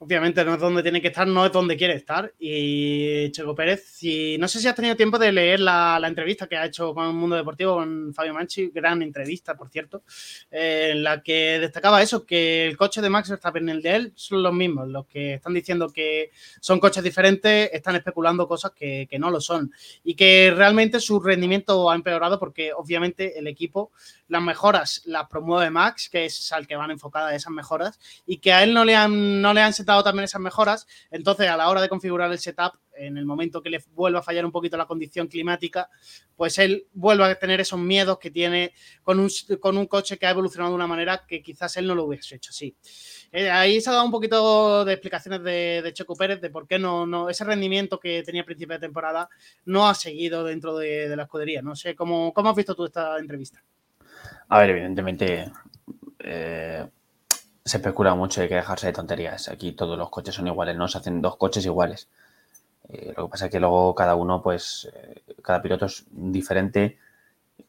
obviamente 0.00 0.44
no 0.44 0.54
es 0.54 0.60
donde 0.60 0.82
tiene 0.82 1.02
que 1.02 1.08
estar, 1.08 1.26
no 1.26 1.44
es 1.44 1.52
donde 1.52 1.76
quiere 1.76 1.94
estar. 1.94 2.32
Y 2.38 3.30
Checo 3.32 3.54
Pérez, 3.54 3.84
si, 3.84 4.38
no 4.38 4.46
sé 4.46 4.60
si 4.60 4.68
has 4.68 4.74
tenido 4.74 4.96
tiempo 4.96 5.18
de 5.18 5.32
leer 5.32 5.60
la, 5.60 6.00
entrevista 6.04 6.46
que 6.46 6.56
ha 6.56 6.64
hecho 6.64 6.94
con 6.94 7.06
el 7.06 7.12
Mundo 7.12 7.36
Deportivo 7.36 7.74
con 7.74 8.14
Fabio 8.14 8.32
Manchi, 8.32 8.70
gran 8.70 9.02
entrevista, 9.02 9.54
por 9.56 9.68
cierto, 9.68 10.04
eh, 10.50 10.90
en 10.92 11.02
la 11.02 11.20
que 11.22 11.58
destacaba 11.58 12.00
eso, 12.00 12.24
que 12.24 12.66
el 12.66 12.76
coche 12.76 13.02
de 13.02 13.10
Max 13.10 13.28
Verstappen 13.28 13.68
y 13.68 13.72
el 13.72 13.82
de 13.82 13.96
él 13.96 14.12
son 14.14 14.42
los 14.42 14.52
mismos. 14.52 14.88
Los 14.88 15.06
que 15.06 15.34
están 15.34 15.52
diciendo 15.52 15.88
que 15.88 16.30
son 16.60 16.78
coches 16.78 17.02
diferentes 17.02 17.70
están 17.72 17.96
especulando 17.96 18.46
cosas 18.46 18.72
que, 18.72 19.08
no 19.18 19.30
lo 19.30 19.40
son. 19.40 19.72
Y 20.04 20.14
que 20.14 20.52
realmente 20.54 21.00
su 21.00 21.18
rendimiento 21.18 21.90
ha 21.90 21.96
empeorado 21.96 22.38
porque 22.38 22.72
obviamente 22.72 23.36
el 23.36 23.48
equipo 23.48 23.90
las 24.28 24.42
mejoras 24.42 25.02
las 25.06 25.26
promueve 25.26 25.70
Max, 25.70 26.08
que 26.08 26.26
es 26.26 26.52
al 26.52 26.66
que 26.68 26.76
van 26.76 26.92
enfocadas 26.92 27.34
esas 27.34 27.52
mejoras, 27.52 27.98
y 28.26 28.38
que 28.38 28.52
a 28.52 28.62
él 28.62 28.72
no 28.72 28.84
le 28.84 28.94
han, 28.94 29.40
no 29.42 29.52
le 29.52 29.62
han 29.62 29.72
también 29.88 30.24
esas 30.24 30.40
mejoras. 30.40 30.86
Entonces, 31.10 31.48
a 31.48 31.56
la 31.56 31.68
hora 31.68 31.80
de 31.80 31.88
configurar 31.88 32.30
el 32.30 32.38
setup, 32.38 32.74
en 32.94 33.16
el 33.16 33.24
momento 33.24 33.62
que 33.62 33.70
le 33.70 33.82
vuelva 33.92 34.20
a 34.20 34.22
fallar 34.22 34.44
un 34.44 34.52
poquito 34.52 34.76
la 34.76 34.86
condición 34.86 35.28
climática, 35.28 35.88
pues 36.36 36.58
él 36.58 36.86
vuelve 36.92 37.24
a 37.24 37.38
tener 37.38 37.60
esos 37.60 37.78
miedos 37.78 38.18
que 38.18 38.30
tiene 38.30 38.72
con 39.02 39.20
un, 39.20 39.30
con 39.60 39.78
un 39.78 39.86
coche 39.86 40.18
que 40.18 40.26
ha 40.26 40.30
evolucionado 40.30 40.72
de 40.72 40.76
una 40.76 40.86
manera 40.86 41.24
que 41.26 41.42
quizás 41.42 41.76
él 41.76 41.86
no 41.86 41.94
lo 41.94 42.04
hubiese 42.04 42.36
hecho 42.36 42.50
así. 42.50 42.74
Eh, 43.30 43.50
ahí 43.50 43.80
se 43.80 43.90
ha 43.90 43.92
dado 43.92 44.04
un 44.04 44.10
poquito 44.10 44.84
de 44.84 44.92
explicaciones 44.92 45.42
de, 45.42 45.82
de, 45.82 45.92
Checo 45.92 46.16
Pérez 46.16 46.40
de 46.40 46.50
por 46.50 46.66
qué 46.66 46.78
no, 46.78 47.06
no 47.06 47.28
ese 47.28 47.44
rendimiento 47.44 48.00
que 48.00 48.22
tenía 48.22 48.42
a 48.42 48.46
principio 48.46 48.74
de 48.74 48.80
temporada 48.80 49.28
no 49.64 49.88
ha 49.88 49.94
seguido 49.94 50.44
dentro 50.44 50.76
de, 50.76 51.14
la 51.14 51.24
escudería. 51.24 51.62
No 51.62 51.76
sé, 51.76 51.94
¿cómo, 51.94 52.32
¿cómo 52.32 52.50
has 52.50 52.56
visto 52.56 52.74
tú 52.74 52.84
esta 52.84 53.18
entrevista? 53.18 53.62
A 54.48 54.60
ver, 54.60 54.70
evidentemente 54.70 55.50
eh, 56.20 56.86
se 57.68 57.76
especula 57.78 58.14
mucho 58.14 58.40
de 58.40 58.48
que 58.48 58.54
dejarse 58.56 58.88
de 58.88 58.92
tonterías. 58.92 59.48
Aquí 59.48 59.72
todos 59.72 59.98
los 59.98 60.10
coches 60.10 60.34
son 60.34 60.46
iguales, 60.46 60.76
no 60.76 60.88
se 60.88 60.98
hacen 60.98 61.20
dos 61.22 61.36
coches 61.36 61.64
iguales. 61.66 62.08
Eh, 62.88 63.12
lo 63.16 63.26
que 63.26 63.30
pasa 63.30 63.46
es 63.46 63.52
que 63.52 63.60
luego 63.60 63.94
cada 63.94 64.14
uno, 64.16 64.42
pues, 64.42 64.90
eh, 64.94 65.22
cada 65.42 65.62
piloto 65.62 65.86
es 65.86 66.06
diferente. 66.10 66.98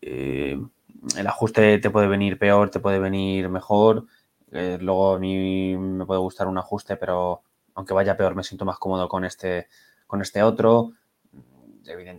el 0.02 1.28
ajuste 1.28 1.80
te 1.80 1.90
puede 1.90 2.08
venir 2.08 2.38
peor, 2.40 2.70
te 2.70 2.80
puede 2.80 3.00
venir 3.00 3.50
mejor. 3.50 4.06
luego 4.52 5.16
a 5.16 5.20
mí 5.20 5.78
me 5.78 6.06
puede 6.06 6.20
gustar 6.20 6.48
un 6.48 6.58
ajuste, 6.58 6.96
pero 6.98 7.42
aunque 7.76 7.94
vaya 7.94 8.18
peor, 8.18 8.36
me 8.36 8.44
siento 8.44 8.66
más 8.66 8.80
cómodo 8.80 9.08
con 9.10 9.26
este, 9.26 9.68
con 10.08 10.22
este 10.22 10.44
otro. 10.44 10.94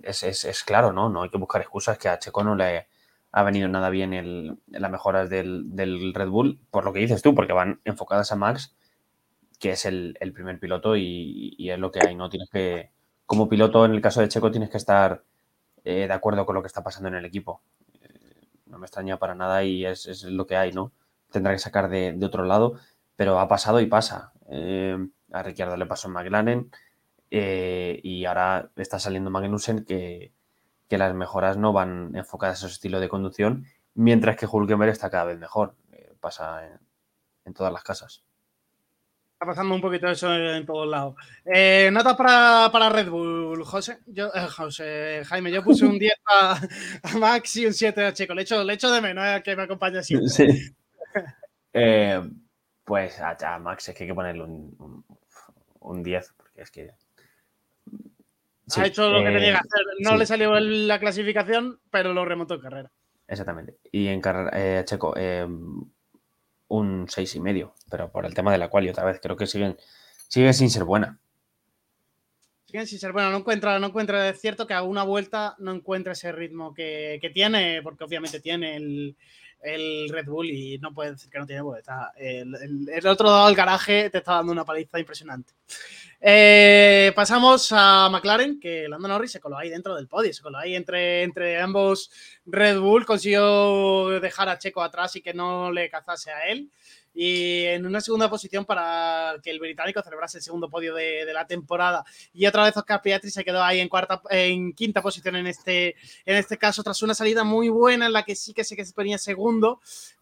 Es, 0.03 0.23
es, 0.23 0.45
es 0.45 0.65
claro, 0.65 0.93
¿no? 0.93 1.09
No 1.09 1.23
hay 1.23 1.31
que 1.31 1.39
buscar 1.39 1.61
excusas 1.63 1.99
que 1.99 2.09
a 2.09 2.19
Checo 2.19 2.43
no 2.45 2.55
le, 2.55 2.89
ha 3.33 3.43
venido 3.43 3.69
nada 3.69 3.91
bien 3.91 4.13
el, 4.13 4.59
las 4.69 4.91
mejoras 4.91 5.31
del, 5.31 6.13
Red 6.15 6.29
Bull, 6.29 6.61
por 6.71 6.85
lo 6.85 6.93
que 6.93 7.01
dices 7.01 7.23
tú, 7.23 7.35
porque 7.35 7.53
van 7.53 7.81
enfocadas 7.85 8.33
a 8.33 8.37
Max, 8.37 8.75
que 9.59 9.71
es 9.71 9.85
el, 9.85 10.17
primer 10.35 10.59
piloto 10.59 10.97
y, 10.97 11.71
es 11.71 11.79
lo 11.79 11.93
que 11.93 12.01
hay, 12.07 12.15
¿no? 12.15 12.29
Tienes 12.29 12.51
que, 12.51 12.91
como 13.27 13.49
piloto 13.49 13.85
en 13.85 13.93
el 13.93 14.01
caso 14.01 14.21
de 14.21 14.29
Checo, 14.29 14.51
tienes 14.51 14.71
que 14.71 14.79
estar 14.79 15.23
eh, 15.85 16.07
de 16.09 16.13
acuerdo 16.13 16.47
con 16.47 16.55
lo 16.55 16.63
que 16.63 16.69
está 16.69 16.83
pasando 16.83 17.09
en 17.09 17.17
el 17.17 17.25
equipo. 17.25 17.63
no 18.67 18.79
me 18.79 18.87
extraña 18.87 19.19
para 19.19 19.35
nada 19.35 19.65
y 19.65 19.85
es, 19.85 20.25
lo 20.25 20.47
que 20.47 20.57
hay, 20.57 20.73
¿no? 20.73 20.93
Tendrá 21.31 21.53
que 21.53 21.59
sacar 21.61 21.89
de, 21.89 22.19
otro 22.25 22.45
lado, 22.45 22.81
pero 23.17 23.39
ha 23.39 23.49
pasado 23.49 23.81
y 23.81 23.87
pasa. 23.87 24.33
Eh, 24.51 24.99
a 25.33 25.43
Ricciardo 25.45 25.77
le 25.77 25.87
pasó 25.87 26.09
en 26.09 26.15
McLaren 26.15 26.71
eh, 27.31 28.01
y 28.03 28.25
ahora 28.25 28.71
está 28.77 28.99
saliendo 28.99 29.31
Magnussen 29.31 29.85
que, 29.85 30.33
las 30.99 31.15
mejoras 31.15 31.57
no 31.57 31.73
van 31.73 32.13
enfocadas 32.15 32.59
a 32.59 32.69
su 32.69 32.75
estilo 32.75 33.01
de 33.01 33.09
conducción, 33.09 33.67
mientras 33.95 34.37
que 34.37 34.47
Hulkenberg 34.47 34.91
está 34.91 35.11
cada 35.11 35.25
vez 35.25 35.39
mejor. 35.39 35.75
Eh, 35.93 36.13
pasa 36.21 36.81
en 37.45 37.55
todas 37.55 37.73
las 37.73 37.83
casas. 37.83 38.25
Está 39.41 39.53
pasando 39.53 39.75
un 39.75 39.81
poquito 39.81 40.07
eso 40.07 40.35
en, 40.35 40.67
todos 40.67 40.87
lados. 40.87 41.15
Eh, 41.47 41.89
notas 41.91 42.15
para, 42.15 42.91
Red 42.91 43.09
Bull, 43.09 43.65
José. 43.65 44.01
Yo, 44.05 44.27
eh, 44.35 44.47
José, 44.55 45.23
Jaime, 45.25 45.51
yo 45.51 45.65
puse 45.65 45.87
un 45.87 45.99
10 45.99 46.13
a, 46.27 46.61
Max 47.19 47.57
y 47.57 47.65
un 47.65 47.73
7 47.73 48.05
a 48.05 48.13
Checo. 48.13 48.35
Le 48.35 48.43
echo, 48.43 48.63
le 48.63 48.75
echo 48.75 48.93
de 48.93 49.01
menos 49.01 49.25
a 49.25 49.43
que 49.43 49.57
me 49.57 49.63
acompañe 49.63 50.03
siempre. 50.03 50.29
Sí. 50.29 50.75
Eh, 51.73 52.21
pues 52.85 53.19
a, 53.21 53.59
Max 53.61 53.89
es 53.89 53.95
que 53.95 54.05
hay 54.05 54.09
que 54.09 54.15
ponerle 54.15 54.43
un, 54.43 55.05
un, 55.81 56.03
10, 56.03 56.35
porque 56.37 56.61
es 56.61 56.71
que. 56.71 56.91
Ha 58.77 58.87
hecho 58.87 59.11
lo 59.11 59.19
que 59.21 59.31
tenía 59.31 59.53
que 59.53 59.59
hacer. 59.59 59.85
No 60.01 60.17
le 60.17 60.27
salió 60.27 60.59
la 60.59 60.99
clasificación, 60.99 61.81
pero 61.91 62.13
lo 62.13 62.25
remontó 62.25 62.55
en 62.55 62.61
carrera. 62.61 62.91
Exactamente. 63.27 63.77
Y 63.93 64.09
en 64.09 64.21
carrera, 64.21 64.85
Checo, 64.85 65.15
un 66.71 67.07
seis 67.09 67.35
y 67.35 67.41
medio, 67.41 67.75
pero 67.91 68.11
por 68.11 68.25
el 68.25 68.35
tema 68.35 68.53
de 68.53 68.59
la 68.59 68.69
cual 68.69 68.87
y 68.87 68.89
otra 68.89 69.05
vez 69.05 69.21
creo 69.21 69.37
que 69.37 69.47
siguen, 69.47 69.77
siguen 70.29 70.55
sin 70.55 70.71
ser 70.71 70.85
buena. 70.85 71.19
Siguen 72.67 72.87
sin 72.87 73.01
ser 73.01 73.13
buena, 73.13 73.31
no 73.31 73.39
encuentra, 73.39 73.79
no 73.81 73.89
encuentra, 73.89 74.29
es 74.29 74.41
cierto 74.41 74.67
que 74.67 74.75
a 74.75 74.83
una 74.83 75.03
vuelta 75.03 75.57
no 75.59 75.73
encuentra 75.73 76.13
ese 76.13 76.31
ritmo 76.31 76.73
que, 76.73 77.21
tiene, 77.35 77.83
porque 77.83 78.05
obviamente 78.05 78.41
tiene 78.41 78.77
el, 78.77 79.17
Red 79.63 80.27
Bull 80.27 80.49
y 80.49 80.79
no 80.79 80.95
puede 80.95 81.11
decir 81.11 81.29
que 81.29 81.39
no 81.39 81.47
tiene, 81.47 81.63
vuelta. 81.63 82.13
el, 82.17 82.55
el, 82.89 83.07
otro 83.09 83.27
lado 83.27 83.47
del 83.47 83.57
garaje 83.57 84.09
te 84.09 84.19
está 84.19 84.35
dando 84.35 84.53
una 84.53 84.65
paliza 84.65 85.01
impresionante. 85.01 85.53
Eh, 86.23 87.13
pasamos 87.17 87.73
a 87.73 88.11
McLaren, 88.11 88.61
que 88.61 88.87
Lando 88.89 89.09
Norris 89.09 89.33
se 89.33 89.41
coló 89.41 89.57
ahí 89.57 89.71
dentro 89.71 89.97
del 89.97 90.07
podio, 90.07 90.35
se 90.35 90.43
coló 90.43 90.59
ahí 90.59 90.75
entre, 90.75 91.23
entre 91.23 91.59
ambos 91.59 92.11
Red 92.45 92.79
Bull, 92.79 93.07
consiguió 93.07 94.21
dejar 94.21 94.51
a 94.51 94.59
Checo 94.59 94.83
atrás 94.83 95.17
y 95.17 95.23
que 95.23 95.33
no 95.33 95.73
le 95.73 95.89
cazase 95.89 96.31
a 96.31 96.49
él. 96.49 96.71
Y 97.13 97.65
en 97.65 97.87
una 97.87 98.01
segunda 98.01 98.31
posición 98.31 98.65
para 98.65 99.35
que 99.43 99.51
el 99.51 99.59
británico 99.59 100.01
celebrase 100.03 100.39
el 100.39 100.45
segundo 100.45 100.69
podio 100.71 100.95
de, 100.95 101.25
la 101.33 101.47
temporada. 101.47 102.05
Y 102.33 102.47
otra 102.47 102.65
vez 102.65 102.77
Oscar 102.77 103.03
Piastri 103.03 103.31
se 103.31 103.45
quedó 103.45 103.63
ahí 103.65 103.81
en 103.81 103.89
cuarta, 103.89 104.23
en 104.31 104.73
quinta 104.75 105.03
posición 105.03 105.37
en 105.37 105.47
este, 105.49 105.97
en 106.25 106.37
este 106.37 106.57
caso, 106.57 106.83
tras 106.85 107.03
una 107.03 107.15
salida 107.15 107.43
muy 107.45 107.69
buena 107.69 108.07
en 108.07 108.13
la 108.13 108.25
que 108.25 108.37
sí 108.37 108.55
que 108.55 108.63
se 108.63 108.77
ponía 108.93 109.19
segundo, 109.19 109.81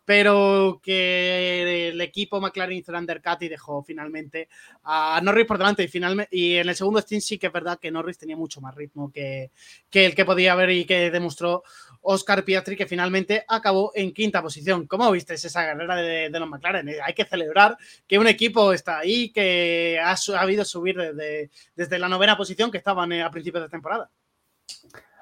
pero 0.08 0.80
que 0.82 1.90
el 1.90 2.00
equipo 2.00 2.40
McLaren 2.40 2.78
hizo 2.78 2.92
el 2.92 2.98
undercut 2.98 3.42
y 3.42 3.48
dejó 3.48 3.82
finalmente 3.82 4.48
a 4.84 5.20
Norris 5.22 5.44
por 5.44 5.58
delante. 5.58 5.82
Y, 5.82 5.88
finalmente, 5.88 6.34
y 6.34 6.54
en 6.54 6.66
el 6.66 6.74
segundo 6.74 7.02
stint 7.02 7.20
sí 7.20 7.36
que 7.36 7.48
es 7.48 7.52
verdad 7.52 7.78
que 7.78 7.90
Norris 7.90 8.16
tenía 8.16 8.34
mucho 8.34 8.62
más 8.62 8.74
ritmo 8.74 9.12
que, 9.12 9.50
que 9.90 10.06
el 10.06 10.14
que 10.14 10.24
podía 10.24 10.52
haber 10.52 10.70
y 10.70 10.86
que 10.86 11.10
demostró 11.10 11.62
Oscar 12.00 12.42
Piastri, 12.42 12.74
que 12.74 12.86
finalmente 12.86 13.44
acabó 13.46 13.92
en 13.94 14.14
quinta 14.14 14.40
posición. 14.40 14.86
¿Cómo 14.86 15.10
viste 15.10 15.34
esa 15.34 15.66
carrera 15.66 15.96
de, 15.96 16.30
los 16.30 16.48
McLaren? 16.48 16.88
Eh, 16.88 17.00
hay 17.04 17.12
que 17.12 17.26
celebrar 17.26 17.76
que 18.06 18.18
un 18.18 18.28
equipo 18.28 18.72
está 18.72 19.00
ahí, 19.00 19.30
que 19.30 20.00
ha, 20.02 20.16
habido 20.40 20.64
subir 20.64 20.96
desde, 20.96 21.50
desde 21.76 21.98
la 21.98 22.08
novena 22.08 22.34
posición 22.34 22.70
que 22.70 22.78
estaban 22.78 23.12
eh, 23.12 23.22
a 23.22 23.30
principios 23.30 23.64
de 23.64 23.68
temporada. 23.68 24.10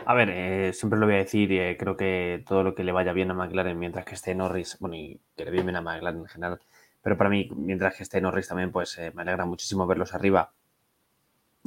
A 0.04 0.14
ver, 0.14 0.30
eh, 0.30 0.72
siempre 0.72 0.98
lo 0.98 1.06
voy 1.06 1.16
a 1.16 1.18
decir, 1.18 1.50
y 1.50 1.76
creo 1.76 1.96
que 1.96 2.44
todo 2.46 2.62
lo 2.62 2.74
que 2.74 2.84
le 2.84 2.92
vaya 2.92 3.12
bien 3.12 3.30
a 3.30 3.34
McLaren 3.34 3.78
mientras 3.78 4.04
que 4.04 4.14
esté 4.14 4.34
Norris, 4.34 4.76
bueno, 4.78 4.94
y 4.96 5.20
que 5.36 5.44
le 5.44 5.50
viene 5.50 5.66
bien 5.66 5.76
a 5.76 5.80
McLaren 5.80 6.20
en 6.20 6.26
general, 6.26 6.60
pero 7.02 7.16
para 7.16 7.30
mí, 7.30 7.48
mientras 7.56 7.96
que 7.96 8.02
esté 8.02 8.20
Norris 8.20 8.48
también, 8.48 8.72
pues 8.72 8.98
me 9.14 9.22
alegra 9.22 9.46
muchísimo 9.46 9.86
verlos 9.86 10.14
arriba. 10.14 10.52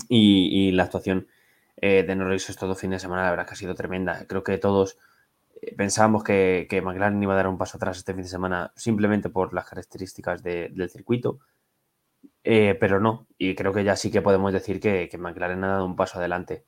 Y, 0.07 0.71
la 0.71 0.83
actuación 0.83 1.27
de 1.81 2.15
Norris 2.15 2.49
estos 2.49 2.67
dos 2.67 2.79
fines 2.79 2.97
de 2.97 2.99
semana, 3.01 3.23
la 3.23 3.31
verdad 3.31 3.47
que 3.47 3.53
ha 3.53 3.55
sido 3.55 3.75
tremenda. 3.75 4.25
Creo 4.27 4.43
que 4.43 4.57
todos 4.57 4.97
eh, 5.61 5.75
pensábamos 5.75 6.23
que, 6.23 6.67
que, 6.69 6.81
McLaren 6.81 7.21
iba 7.21 7.33
a 7.33 7.35
dar 7.35 7.47
un 7.47 7.57
paso 7.57 7.77
atrás 7.77 7.97
este 7.97 8.13
fin 8.13 8.23
de 8.23 8.29
semana 8.29 8.71
simplemente 8.75 9.29
por 9.29 9.53
las 9.53 9.67
características 9.67 10.41
del 10.43 10.89
circuito, 10.89 11.39
eh, 12.43 12.75
pero 12.79 12.99
no. 12.99 13.27
Y 13.37 13.55
creo 13.55 13.73
que 13.73 13.83
ya 13.83 13.95
sí 13.95 14.11
que 14.11 14.21
podemos 14.21 14.53
decir 14.53 14.79
que, 14.79 15.09
McLaren 15.17 15.63
ha 15.63 15.67
dado 15.67 15.85
un 15.85 15.95
paso 15.95 16.19
adelante 16.19 16.65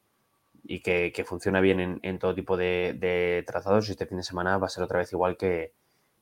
y 0.64 0.82
que, 0.82 1.24
funciona 1.26 1.62
bien 1.62 2.00
en, 2.02 2.20
todo 2.20 2.36
tipo 2.36 2.58
de, 2.58 3.44
trazados. 3.48 3.88
Y 3.90 3.92
este 3.92 4.06
fin 4.06 4.18
de 4.18 4.24
semana 4.24 4.58
va 4.58 4.68
a 4.68 4.70
ser 4.70 4.84
otra 4.84 5.00
vez 5.00 5.12
igual 5.14 5.38
que, 5.38 5.74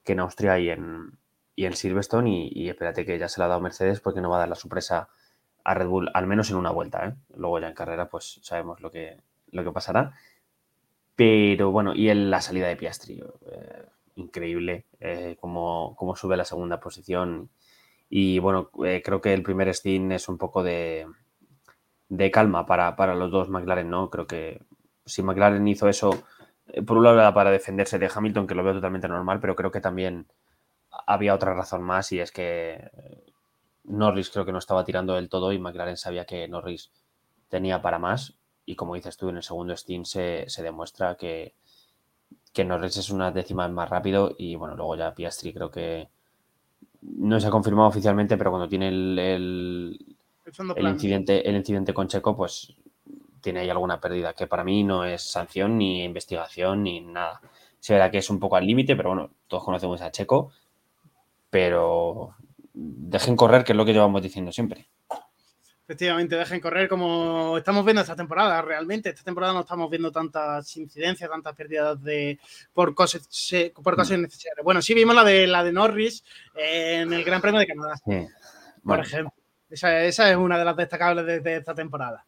en 0.06 0.20
Austria 0.20 0.58
y 0.58 0.70
en, 0.70 1.20
y 1.56 1.66
en 1.66 1.74
Silverstone. 1.74 2.50
Y, 2.52 2.70
espérate 2.70 3.06
que 3.06 3.18
ya 3.20 3.30
se 3.30 3.40
la 3.40 3.46
ha 3.46 3.50
dado 3.50 3.62
Mercedes 3.62 4.00
porque 4.02 4.22
no 4.22 4.30
va 4.30 4.38
a 4.38 4.40
dar 4.40 4.50
la 4.50 4.56
sorpresa 4.56 5.10
a 5.64 5.74
Red 5.74 5.88
Bull, 5.88 6.10
al 6.14 6.28
menos 6.28 6.50
en 6.50 6.58
una 6.58 6.72
vuelta. 6.72 7.08
¿eh? 7.08 7.14
Luego 7.36 7.60
ya 7.60 7.68
en 7.68 7.76
carrera, 7.76 8.10
pues 8.10 8.40
sabemos 8.42 8.82
lo 8.82 8.92
que, 8.92 9.18
lo 9.52 9.64
que 9.64 9.72
pasará. 9.72 10.14
Pero 11.16 11.72
bueno, 11.72 11.94
y 11.94 12.10
en 12.10 12.30
la 12.32 12.42
salida 12.42 12.68
de 12.68 12.78
Piastri, 12.78 13.22
eh, 13.52 13.86
increíble 14.16 14.86
eh, 15.00 15.36
cómo, 15.40 16.16
sube 16.16 16.36
a 16.36 16.38
la 16.38 16.46
segunda 16.46 16.80
posición. 16.80 17.50
Y 18.10 18.40
bueno, 18.40 18.72
eh, 18.86 19.02
creo 19.04 19.22
que 19.22 19.34
el 19.34 19.44
primer 19.44 19.74
stint 19.74 20.14
es 20.14 20.30
un 20.30 20.38
poco 20.38 20.64
de, 20.64 21.06
calma 22.32 22.66
para, 22.66 23.16
los 23.16 23.32
dos 23.32 23.50
McLaren, 23.50 23.90
¿no? 23.90 24.10
Creo 24.10 24.28
que 24.28 24.62
si 25.06 25.24
McLaren 25.24 25.68
hizo 25.68 25.88
eso, 25.88 26.24
por 26.86 26.98
un 26.98 27.04
lado 27.04 27.34
para 27.34 27.52
defenderse 27.52 28.00
de 28.00 28.10
Hamilton, 28.14 28.48
que 28.48 28.56
lo 28.56 28.64
veo 28.64 28.74
totalmente 28.74 29.08
normal, 29.08 29.40
pero 29.40 29.56
creo 29.56 29.72
que 29.72 29.82
también 29.82 30.28
había 31.08 31.36
otra 31.36 31.54
razón 31.54 31.84
más 31.84 32.12
y 32.12 32.20
es 32.20 32.32
que 32.32 32.92
Norris 33.84 34.30
creo 34.30 34.46
que 34.46 34.52
no 34.52 34.60
estaba 34.60 34.84
tirando 34.84 35.14
del 35.14 35.30
todo 35.30 35.52
y 35.52 35.60
McLaren 35.60 35.98
sabía 35.98 36.26
que 36.26 36.48
Norris 36.48 36.92
tenía 37.48 37.82
para 37.82 38.00
más 38.00 38.40
y 38.66 38.76
como 38.76 38.96
dices 38.96 39.18
tú, 39.18 39.30
en 39.30 39.38
el 39.38 39.44
segundo 39.44 39.76
Steam 39.76 40.06
se, 40.06 40.46
demuestra 40.62 41.16
que, 41.16 41.56
que 42.54 42.64
Norris 42.64 42.98
es 42.98 43.10
una 43.10 43.32
décima 43.32 43.68
más 43.68 43.90
rápido 43.90 44.36
y 44.38 44.56
bueno, 44.56 44.76
luego 44.76 44.96
ya 44.96 45.16
Piastri 45.16 45.54
creo 45.54 45.72
que 45.72 46.10
no 47.02 47.40
se 47.40 47.48
ha 47.48 47.52
confirmado 47.52 47.90
oficialmente, 47.90 48.38
pero 48.38 48.52
cuando 48.52 48.70
tiene 48.70 48.90
el, 48.90 50.09
incidente, 50.88 51.48
el 51.48 51.56
incidente 51.56 51.94
con 51.94 52.08
Checo, 52.08 52.36
pues 52.36 52.74
tiene 53.42 53.62
ahí 53.62 53.70
alguna 53.70 54.00
pérdida, 54.00 54.34
que 54.34 54.48
para 54.48 54.64
mí 54.64 54.84
no 54.84 55.06
es 55.06 55.22
sanción 55.22 55.78
ni 55.78 56.04
investigación 56.04 56.84
ni 56.84 57.02
nada. 57.02 57.42
Se 57.80 57.94
verá 57.94 58.12
que 58.12 58.18
es 58.18 58.30
un 58.30 58.40
poco 58.40 58.56
al 58.56 58.66
límite, 58.66 58.96
pero 58.96 59.10
bueno, 59.10 59.32
todos 59.48 59.64
conocemos 59.64 60.02
a 60.02 60.12
Checo, 60.12 60.52
pero 61.50 62.36
dejen 62.74 63.36
correr, 63.36 63.64
que 63.64 63.72
es 63.72 63.78
lo 63.78 63.86
que 63.86 63.94
llevamos 63.94 64.22
diciendo 64.22 64.52
siempre. 64.52 64.88
Efectivamente, 65.90 66.36
dejen 66.36 66.60
correr 66.60 66.88
como 66.88 67.58
estamos 67.58 67.84
viendo 67.84 68.02
esta 68.02 68.16
temporada. 68.16 68.62
Realmente, 68.62 69.10
esta 69.10 69.24
temporada 69.24 69.54
no 69.54 69.62
estamos 69.62 69.90
viendo 69.90 70.12
tantas 70.12 70.78
incidencias, 70.78 71.28
tantas 71.28 71.56
pérdidas 71.56 72.04
de 72.04 72.40
por 72.74 72.94
cosas, 72.94 73.28
por 73.74 73.96
cosas 73.96 74.20
innecesarias. 74.20 74.64
Bueno, 74.64 74.84
sí 74.84 74.94
vimos 74.94 75.16
la 75.16 75.24
de 75.24 75.48
la 75.48 75.64
de 75.64 75.72
Norris 75.72 76.24
en 76.54 77.12
el 77.12 77.24
Gran 77.24 77.42
Premio 77.42 77.60
de 77.60 77.66
Canadá, 77.66 77.96
por 78.84 79.00
ejemplo. 79.00 79.34
Esa, 79.70 80.04
es 80.04 80.36
una 80.36 80.58
de 80.58 80.66
las 80.66 80.76
destacables 80.76 81.44
de, 81.44 81.58
esta 81.58 81.76
temporada. 81.76 82.26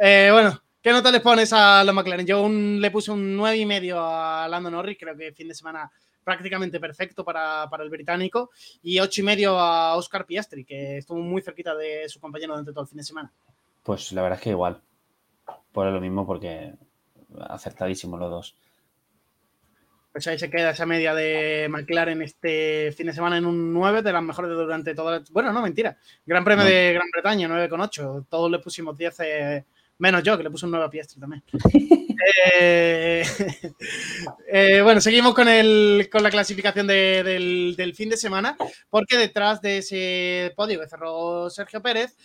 Eh, 0.00 0.30
bueno, 0.32 0.60
¿qué 0.80 0.90
nota 0.90 1.12
les 1.12 1.20
pones 1.20 1.52
a 1.52 1.84
los 1.84 1.94
McLaren? 1.94 2.26
Yo 2.26 2.48
le 2.48 2.90
puse 2.90 3.10
un 3.10 3.38
9,5 3.38 3.58
y 3.58 3.66
medio 3.66 4.00
a 4.00 4.48
Lando 4.48 4.70
Norris, 4.70 4.98
creo 4.98 5.16
que 5.16 5.32
fin 5.32 5.48
de 5.48 5.54
semana 5.54 5.90
prácticamente 6.24 6.80
perfecto 6.80 7.24
para, 7.24 7.68
el 7.80 7.90
británico, 7.90 8.50
y 8.82 8.98
ocho 9.00 9.20
y 9.20 9.24
medio 9.24 9.58
a 9.58 9.96
Oscar 9.96 10.26
Piastri, 10.26 10.64
que 10.64 10.98
estuvo 10.98 11.18
muy 11.18 11.42
cerquita 11.42 11.74
de 11.74 12.08
su 12.08 12.20
compañero 12.20 12.52
durante 12.52 12.72
todo 12.72 12.82
el 12.82 12.88
fin 12.88 12.98
de 12.98 13.04
semana. 13.04 13.32
Pues 13.82 14.12
la 14.12 14.22
verdad 14.22 14.38
es 14.38 14.44
que 14.44 14.50
igual, 14.50 14.80
por 15.72 15.86
lo 15.86 16.00
mismo, 16.00 16.26
porque 16.26 16.74
acertadísimo 17.40 18.16
los 18.16 18.30
dos. 18.30 18.56
Pues 20.12 20.26
ahí 20.26 20.38
se 20.38 20.50
queda 20.50 20.70
esa 20.70 20.84
media 20.84 21.14
de 21.14 21.68
McLaren 21.70 22.20
este 22.20 22.92
fin 22.92 23.06
de 23.06 23.14
semana 23.14 23.38
en 23.38 23.46
un 23.46 23.72
9 23.72 24.02
de 24.02 24.12
las 24.12 24.22
mejores 24.22 24.50
durante 24.50 24.94
toda 24.94 25.22
Bueno, 25.30 25.54
no, 25.54 25.62
mentira. 25.62 25.96
Gran 26.26 26.44
Premio 26.44 26.66
de 26.66 26.92
Gran 26.92 27.08
Bretaña, 27.10 27.48
9,8. 27.48 28.26
Todos 28.28 28.50
le 28.50 28.58
pusimos 28.58 28.94
10, 28.94 29.20
eh, 29.20 29.64
menos 29.96 30.22
yo, 30.22 30.36
que 30.36 30.42
le 30.42 30.50
puse 30.50 30.66
un 30.66 30.72
9 30.72 30.84
a 30.84 30.90
Piastri 30.90 31.20
también. 31.20 31.42
Eh, 32.54 33.24
eh, 34.52 34.80
bueno, 34.82 35.00
seguimos 35.00 35.34
con, 35.34 35.48
el, 35.48 36.08
con 36.10 36.22
la 36.22 36.30
clasificación 36.30 36.86
del, 36.86 37.94
fin 37.96 38.10
de 38.10 38.16
semana, 38.16 38.56
porque 38.90 39.16
detrás 39.16 39.60
de 39.60 39.78
ese 39.78 40.52
podio 40.54 40.78
que 40.78 40.88
cerró 40.88 41.50
Sergio 41.50 41.82
Pérez, 41.82 42.16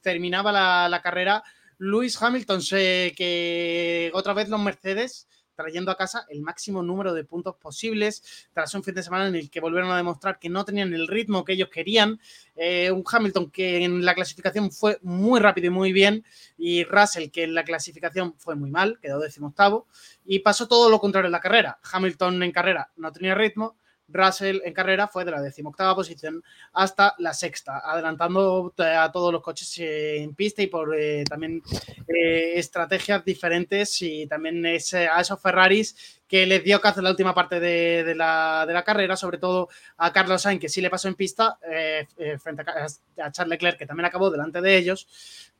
terminaba 0.00 0.88
la, 0.88 1.00
carrera 1.02 1.42
Luis 1.78 2.20
Hamilton, 2.22 2.60
que 2.70 4.12
otra 4.14 4.34
vez 4.34 4.48
los 4.48 4.60
Mercedes 4.60 5.26
trayendo 5.62 5.90
a 5.90 5.96
casa 5.96 6.26
el 6.28 6.42
máximo 6.42 6.82
número 6.82 7.14
de 7.14 7.24
puntos 7.24 7.56
posibles 7.56 8.48
tras 8.52 8.74
un 8.74 8.82
fin 8.82 8.94
de 8.94 9.02
semana 9.02 9.28
en 9.28 9.36
el 9.36 9.50
que 9.50 9.60
volvieron 9.60 9.90
a 9.90 9.96
demostrar 9.96 10.38
que 10.38 10.48
no 10.48 10.64
tenían 10.64 10.92
el 10.92 11.08
ritmo 11.08 11.44
que 11.44 11.52
ellos 11.54 11.68
querían. 11.68 12.20
Eh, 12.56 12.90
un 12.90 13.04
Hamilton 13.10 13.50
que 13.50 13.84
en 13.84 14.04
la 14.04 14.14
clasificación 14.14 14.70
fue 14.70 14.98
muy 15.02 15.40
rápido 15.40 15.68
y 15.68 15.70
muy 15.70 15.92
bien 15.92 16.24
y 16.58 16.84
Russell 16.84 17.30
que 17.30 17.44
en 17.44 17.54
la 17.54 17.64
clasificación 17.64 18.34
fue 18.36 18.54
muy 18.54 18.70
mal, 18.70 18.98
quedó 19.00 19.18
decimoctavo 19.20 19.86
y 20.24 20.40
pasó 20.40 20.68
todo 20.68 20.90
lo 20.90 20.98
contrario 20.98 21.26
en 21.26 21.32
la 21.32 21.40
carrera. 21.40 21.78
Hamilton 21.90 22.42
en 22.42 22.52
carrera 22.52 22.90
no 22.96 23.12
tenía 23.12 23.34
ritmo, 23.34 23.76
Russell 24.12 24.60
en 24.64 24.74
carrera 24.74 25.08
fue 25.08 25.24
de 25.24 25.30
la 25.30 25.40
decimoctava 25.40 25.94
posición 25.94 26.42
hasta 26.72 27.14
la 27.18 27.32
sexta, 27.32 27.82
adelantando 27.84 28.72
a 28.78 29.10
todos 29.10 29.32
los 29.32 29.42
coches 29.42 29.72
en 29.78 30.34
pista 30.34 30.62
y 30.62 30.66
por 30.66 30.94
eh, 30.94 31.24
también 31.24 31.62
eh, 32.08 32.52
estrategias 32.56 33.24
diferentes 33.24 34.00
y 34.02 34.26
también 34.26 34.64
a 34.66 35.20
esos 35.20 35.40
Ferraris 35.40 36.21
que 36.32 36.46
les 36.46 36.64
dio 36.64 36.80
caza 36.80 37.02
la 37.02 37.10
última 37.10 37.34
parte 37.34 37.60
de, 37.60 38.14
la, 38.14 38.82
carrera, 38.86 39.16
sobre 39.16 39.36
todo 39.36 39.68
a 39.98 40.14
Carlos 40.14 40.40
Sainz, 40.40 40.62
que 40.62 40.70
sí 40.70 40.80
le 40.80 40.88
pasó 40.88 41.08
en 41.08 41.14
pista, 41.14 41.58
eh, 41.70 42.06
frente 42.42 42.62
a, 42.62 42.86
a 43.26 43.30
Charles 43.30 43.50
Leclerc, 43.50 43.76
que 43.76 43.84
también 43.84 44.06
acabó 44.06 44.30
delante 44.30 44.62
de 44.62 44.78
ellos 44.78 45.06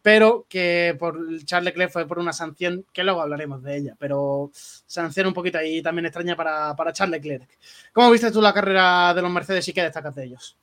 pero 0.01 0.47
que 0.49 0.97
por 0.99 1.15
Charles 1.45 1.67
Leclerc 1.67 1.93
fue 1.93 2.09
por 2.09 2.19
una 2.19 2.33
sanción 2.33 2.87
que 2.91 3.05
luego 3.05 3.21
hablaremos 3.21 3.63
de 3.63 3.77
ella, 3.77 3.97
pero 3.99 4.51
sanción 4.55 5.27
un 5.27 5.35
poquito 5.35 5.59
ahí 5.59 5.83
también 5.83 6.07
extraña 6.07 6.37
para, 6.37 6.75
para 6.75 6.95
Charles 6.95 7.23
Leclerc. 7.23 7.51
¿Cómo 7.93 8.11
viste 8.11 8.33
tú 8.33 8.41
la 8.41 8.55
carrera 8.55 9.13
de 9.13 9.21
los 9.21 9.31
Mercedes 9.31 9.69
y 9.69 9.75
qué 9.75 9.83
destacas 9.83 10.15
de 10.15 10.25
ellos? 10.25 10.57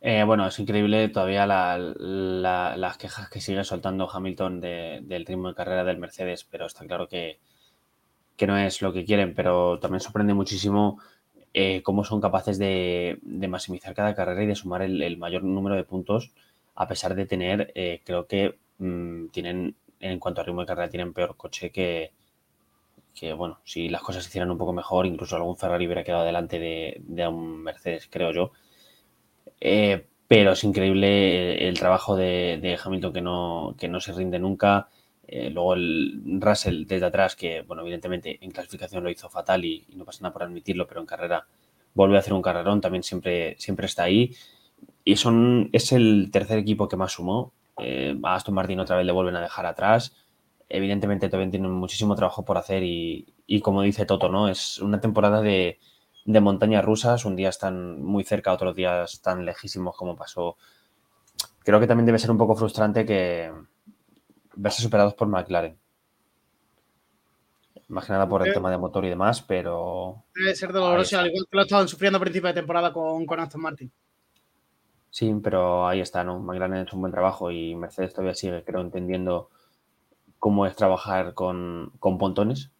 Eh, 0.00 0.24
bueno, 0.24 0.46
es 0.46 0.58
increíble 0.58 1.10
todavía 1.10 1.46
las 1.46 2.96
quejas 2.96 3.28
que 3.28 3.42
sigue 3.42 3.64
soltando 3.64 4.10
Hamilton 4.10 4.60
del 4.62 5.26
ritmo 5.26 5.48
de 5.48 5.54
carrera 5.54 5.84
del 5.84 5.98
Mercedes, 5.98 6.44
pero 6.50 6.66
está 6.66 6.86
claro 6.86 7.06
que, 7.06 7.38
no 8.40 8.58
es 8.58 8.82
lo 8.82 8.92
que 8.92 9.04
quieren, 9.04 9.34
pero 9.34 9.78
también 9.78 10.00
sorprende 10.00 10.34
muchísimo 10.34 11.00
eh, 11.52 11.82
cómo 11.82 12.04
son 12.04 12.20
capaces 12.20 12.58
de, 12.58 13.18
maximizar 13.48 13.94
cada 13.94 14.14
carrera 14.14 14.42
y 14.42 14.46
de 14.46 14.54
sumar 14.54 14.82
el 14.82 15.16
mayor 15.18 15.44
número 15.44 15.76
de 15.76 15.84
puntos 15.84 16.32
a 16.74 16.88
pesar 16.88 17.14
de 17.14 17.26
tener, 17.26 17.72
eh, 17.74 18.02
creo 18.04 18.26
que 18.26 18.58
mm, 18.78 19.28
tienen, 19.28 19.76
en 20.00 20.18
cuanto 20.18 20.40
a 20.40 20.44
ritmo 20.44 20.60
de 20.62 20.66
carrera, 20.66 20.90
tienen 20.90 21.12
peor 21.12 21.36
coche 21.36 21.70
que, 21.70 22.12
que, 23.14 23.32
bueno, 23.32 23.60
si 23.64 23.88
las 23.88 24.02
cosas 24.02 24.24
se 24.24 24.30
hicieran 24.30 24.50
un 24.50 24.58
poco 24.58 24.72
mejor, 24.72 25.06
incluso 25.06 25.36
algún 25.36 25.56
Ferrari 25.56 25.86
hubiera 25.86 26.04
quedado 26.04 26.24
delante 26.24 26.58
de, 26.58 27.28
un 27.28 27.62
Mercedes, 27.62 28.08
creo 28.10 28.32
yo. 28.32 28.52
Eh, 29.60 30.06
pero 30.26 30.52
es 30.52 30.64
increíble 30.64 31.68
el, 31.68 31.78
trabajo 31.78 32.16
de, 32.16 32.78
Hamilton 32.82 33.12
que 33.12 33.20
no, 33.20 33.74
que 33.78 33.88
no 33.88 34.00
se 34.00 34.12
rinde 34.12 34.38
nunca. 34.38 34.88
Eh, 35.26 35.50
luego 35.50 35.74
el 35.74 36.38
Russell 36.40 36.86
desde 36.86 37.06
atrás, 37.06 37.36
que 37.36 37.62
bueno, 37.62 37.82
evidentemente 37.82 38.38
en 38.40 38.50
clasificación 38.50 39.02
lo 39.02 39.10
hizo 39.10 39.28
fatal 39.28 39.64
y, 39.64 39.84
y, 39.88 39.96
no 39.96 40.04
pasa 40.04 40.22
nada 40.22 40.32
por 40.32 40.42
admitirlo, 40.42 40.86
pero 40.86 41.00
en 41.00 41.06
carrera 41.06 41.46
vuelve 41.94 42.16
a 42.16 42.20
hacer 42.20 42.32
un 42.32 42.42
carrerón, 42.42 42.80
también 42.80 43.02
siempre, 43.02 43.56
siempre 43.58 43.86
está 43.86 44.04
ahí. 44.04 44.34
Y 45.04 45.16
son, 45.16 45.70
es 45.72 45.92
el 45.92 46.30
tercer 46.32 46.58
equipo 46.58 46.88
que 46.88 46.96
más 46.96 47.12
sumó. 47.12 47.52
Eh, 47.78 48.18
a 48.22 48.34
Aston 48.34 48.54
Martin 48.54 48.80
otra 48.80 48.96
vez 48.96 49.06
le 49.06 49.12
vuelven 49.12 49.36
a 49.36 49.42
dejar 49.42 49.66
atrás. 49.66 50.16
Evidentemente 50.68 51.28
todavía 51.28 51.50
tienen 51.50 51.70
muchísimo 51.70 52.14
trabajo 52.16 52.44
por 52.44 52.58
hacer 52.58 52.82
y, 52.82 53.26
como 53.62 53.82
dice 53.82 54.06
Toto, 54.06 54.28
¿no? 54.28 54.48
Es 54.48 54.80
una 54.80 55.00
temporada 55.00 55.40
de, 55.40 55.78
montañas 56.26 56.84
rusas. 56.84 57.24
Un 57.24 57.36
día 57.36 57.50
están 57.50 58.02
muy 58.02 58.24
cerca, 58.24 58.52
otros 58.52 58.74
días 58.74 59.14
están 59.14 59.44
lejísimos 59.44 59.96
como 59.96 60.16
pasó. 60.16 60.56
Creo 61.64 61.80
que 61.80 61.86
también 61.86 62.06
debe 62.06 62.18
ser 62.18 62.30
un 62.30 62.38
poco 62.38 62.56
frustrante 62.56 63.06
que 63.06 63.50
verse 64.56 64.82
superados 64.82 65.14
por 65.14 65.28
McLaren. 65.28 65.78
Más 67.88 68.06
que 68.06 68.12
nada 68.12 68.28
por 68.28 68.46
el 68.46 68.54
tema 68.54 68.70
de 68.70 68.78
motor 68.78 69.04
y 69.04 69.10
demás, 69.10 69.42
pero... 69.42 70.24
Debe 70.34 70.54
ser 70.54 70.72
doloroso, 70.72 71.18
al 71.18 71.26
igual 71.26 71.46
que 71.50 71.56
lo 71.56 71.62
estaban 71.62 71.86
sufriendo 71.86 72.16
a 72.16 72.20
principio 72.20 72.48
de 72.48 72.54
temporada 72.54 72.92
con, 72.92 73.26
con 73.26 73.40
Aston 73.40 73.60
Martin. 73.60 73.92
Sí, 75.10 75.32
pero 75.42 75.86
ahí 75.86 76.00
está, 76.00 76.24
¿no? 76.24 76.40
McLaren 76.40 76.74
ha 76.74 76.82
hecho 76.82 76.96
un 76.96 77.02
buen 77.02 77.12
trabajo 77.12 77.50
y 77.50 77.74
Mercedes 77.74 78.12
todavía 78.12 78.34
sigue, 78.34 78.64
creo, 78.64 78.80
entendiendo 78.80 79.50
cómo 80.40 80.66
es 80.66 80.74
trabajar 80.74 81.34
con, 81.34 81.92
pontones. 82.00 82.70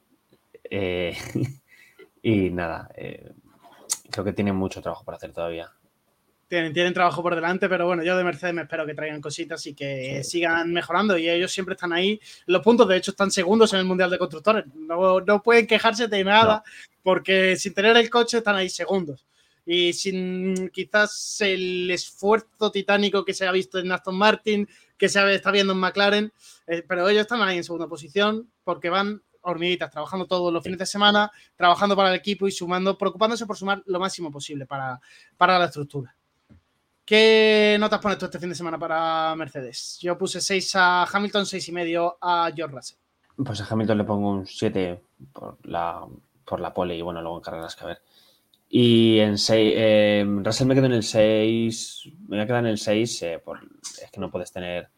Eh, 0.65 1.17
y 2.23 2.51
nada, 2.51 2.91
eh, 2.97 3.33
creo 4.11 4.25
que 4.25 4.33
tienen 4.33 4.57
mucho 4.57 4.83
trabajo 4.83 5.05
por 5.05 5.15
hacer 5.15 5.33
todavía. 5.33 5.71
Tienen, 6.55 6.73
tienen 6.73 6.95
trabajo 6.95 7.21
por 7.21 7.35
delante, 7.35 7.69
pero 7.69 7.85
bueno, 7.85 8.05
yo 8.05 8.17
de 8.17 8.23
Mercedes 8.23 8.55
me 8.55 8.63
espero 8.63 8.87
que 8.87 8.95
traigan 8.95 9.21
cositas 9.21 9.67
y 9.67 9.75
que 9.75 10.23
sigan 10.23 10.73
mejorando. 10.73 11.19
Y 11.19 11.29
ellos 11.29 11.53
siempre 11.53 11.75
están 11.75 11.93
ahí. 11.93 12.21
Los 12.47 12.63
puntos, 12.63 12.87
de 12.87 12.97
hecho, 12.97 13.11
están 13.11 13.33
segundos 13.33 13.73
en 13.73 13.81
el 13.81 13.85
Mundial 13.85 14.09
de 14.09 14.19
Constructores. 14.19 14.65
No, 14.73 15.21
no 15.21 15.43
pueden 15.43 15.67
quejarse 15.67 16.07
de 16.07 16.23
nada, 16.23 16.63
porque 17.03 17.57
sin 17.57 17.75
tener 17.75 17.97
el 17.97 18.09
coche 18.09 18.39
están 18.39 18.55
ahí 18.55 18.69
segundos 18.69 19.27
y 19.67 19.93
sin 19.95 20.69
quizás 20.69 21.41
el 21.41 21.91
esfuerzo 21.91 22.71
titánico 22.71 23.25
que 23.25 23.35
se 23.35 23.47
ha 23.47 23.51
visto 23.51 23.81
en 23.81 23.91
Aston 23.91 24.15
Martin, 24.15 24.69
que 24.97 25.09
se 25.09 25.35
está 25.35 25.51
viendo 25.51 25.73
en 25.73 25.81
McLaren, 25.81 26.33
eh, 26.69 26.85
pero 26.87 27.09
ellos 27.09 27.23
están 27.23 27.43
ahí 27.43 27.57
en 27.57 27.65
segunda 27.65 27.89
posición 27.89 28.49
porque 28.63 28.91
van 28.91 29.23
hormiguitas, 29.41 29.91
trabajando 29.91 30.27
todos 30.27 30.53
los 30.53 30.63
fines 30.63 30.79
de 30.79 30.87
semana, 30.87 31.31
trabajando 31.57 31.97
para 31.97 32.11
el 32.11 32.17
equipo 32.17 32.47
y 32.47 32.53
sumando, 32.53 32.97
preocupándose 32.97 33.47
por 33.47 33.57
sumar 33.57 33.83
lo 33.87 34.01
máximo 34.01 34.31
posible 34.31 34.67
para, 34.67 35.01
para 35.37 35.59
la 35.59 35.67
estructura. 35.67 36.15
¿Qué 37.05 37.77
notas 37.79 38.01
pones 38.01 38.17
tú 38.17 38.25
este 38.25 38.39
fin 38.39 38.49
de 38.49 38.55
semana 38.55 38.79
para 38.79 39.35
Mercedes? 39.37 39.99
Yo 40.01 40.17
puse 40.17 40.41
6 40.41 40.77
a 40.77 41.05
Hamilton, 41.05 41.45
6 41.45 41.69
y 41.69 41.73
medio 41.73 42.17
a 42.19 42.51
George 42.55 42.75
Russell. 42.75 42.99
Pues 43.45 43.61
a 43.61 43.67
Hamilton 43.69 43.99
le 43.99 44.05
pongo 44.05 44.31
un 44.31 44.47
7 44.47 45.03
por 45.33 45.59
la, 45.65 46.07
por 46.47 46.61
la 46.61 46.73
pole 46.73 46.97
y 46.97 47.03
bueno, 47.03 47.21
luego 47.21 47.37
en 47.37 47.43
carreras 47.43 47.77
que 47.77 47.85
a 47.85 47.89
ver. 47.89 48.03
Y 48.71 49.19
en 49.19 49.37
6, 49.37 49.73
eh, 49.77 50.25
Russell 50.27 50.67
me 50.67 50.75
quedo 50.75 50.87
en 50.87 50.93
el 50.95 51.03
6, 51.03 52.09
me 52.23 52.37
voy 52.37 52.41
a 52.41 52.47
quedar 52.47 52.61
en 52.61 52.71
el 52.71 52.79
6, 52.79 53.23
eh, 53.23 53.43
es 54.03 54.11
que 54.11 54.21
no 54.21 54.31
puedes 54.31 54.51
tener, 54.51 54.89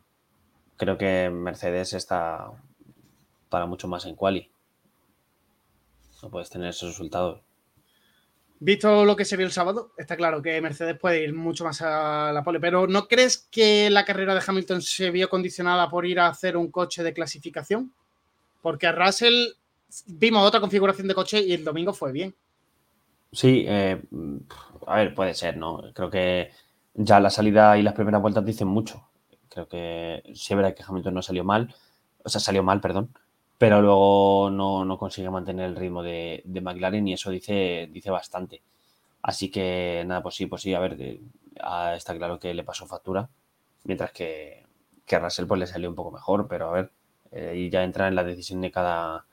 creo 0.77 0.97
que 0.97 1.29
Mercedes 1.29 1.93
está 1.93 2.53
para 3.49 3.67
mucho 3.67 3.89
más 3.89 4.07
en 4.07 4.15
quali. 4.15 4.49
No 6.23 6.31
puedes 6.31 6.51
tener 6.51 6.69
esos 6.69 6.91
resultados. 6.91 7.41
Visto 8.59 9.05
lo 9.05 9.17
que 9.17 9.27
se 9.27 9.37
vio 9.37 9.45
el 9.45 9.53
sábado, 9.53 9.93
está 9.99 10.17
claro 10.17 10.41
que 10.41 10.61
Mercedes 10.63 10.99
puede 10.99 11.23
ir 11.23 11.35
mucho 11.35 11.65
más 11.65 11.83
a 11.83 12.33
la 12.33 12.43
pole, 12.43 12.59
pero 12.59 12.87
¿no 12.87 13.07
crees 13.07 13.49
que 13.51 13.91
la 13.91 14.05
carrera 14.07 14.35
de 14.35 14.43
Hamilton 14.47 14.81
se 14.81 15.11
vio 15.11 15.29
condicionada 15.29 15.91
por 15.91 16.07
ir 16.07 16.19
a 16.21 16.29
hacer 16.29 16.57
un 16.57 16.71
coche 16.71 17.03
de 17.03 17.13
clasificación? 17.13 17.93
Porque 18.63 18.87
a 18.87 18.93
Russell 18.93 19.49
vimos 20.07 20.47
otra 20.47 20.61
configuración 20.61 21.07
de 21.07 21.15
coche 21.15 21.41
y 21.41 21.53
el 21.53 21.65
domingo 21.65 21.93
fue 21.93 22.13
bien. 22.13 22.35
Sí, 23.31 23.67
eh, 23.69 24.01
a 24.87 24.97
ver, 24.97 25.15
puede 25.15 25.35
ser, 25.35 25.59
¿no? 25.59 25.83
Creo 25.93 26.09
que 26.09 26.51
ya 26.95 27.21
la 27.21 27.29
salida 27.29 27.77
y 27.77 27.83
las 27.83 27.93
primeras 27.93 28.23
vueltas 28.23 28.45
dicen 28.45 28.69
mucho. 28.69 29.07
Creo 29.51 29.69
que 29.69 30.23
sí 30.35 30.55
es 30.55 30.57
verdad 30.57 30.75
que 30.75 30.85
Hamilton 30.87 31.15
no 31.15 31.23
salió 31.23 31.45
mal, 31.45 31.75
o 32.25 32.29
sea, 32.31 32.41
salió 32.41 32.63
mal, 32.63 32.81
perdón, 32.81 33.11
pero 33.59 33.81
luego 33.83 34.51
no, 34.51 34.99
consigue 34.99 35.31
mantener 35.31 35.67
el 35.67 35.77
ritmo 35.77 36.03
de, 36.03 36.43
McLaren 36.63 37.07
y 37.09 37.15
eso 37.15 37.31
dice, 37.31 37.89
dice 37.93 38.11
bastante. 38.11 38.63
Así 39.23 39.51
que 39.51 40.05
nada, 40.07 40.23
pues 40.23 40.37
sí, 40.37 40.47
pues 40.47 40.63
sí, 40.63 40.75
a 40.75 40.81
ver, 40.81 41.21
está 41.97 42.17
claro 42.17 42.39
que 42.39 42.55
le 42.55 42.65
pasó 42.65 42.87
factura, 42.87 43.29
mientras 43.85 44.13
que, 44.13 44.65
que 45.07 45.17
a 45.17 45.21
Russell 45.21 45.47
pues 45.47 45.61
le 45.61 45.67
salió 45.67 45.89
un 45.89 45.95
poco 45.97 46.11
mejor, 46.11 46.49
pero 46.49 46.69
a 46.69 46.73
ver, 46.73 46.91
eh, 47.33 47.55
y 47.57 47.71
ya 47.71 47.85
entra 47.85 48.09
en 48.09 48.15
la 48.15 48.25
decisión 48.25 48.61
de 48.61 48.71
cada, 48.71 49.27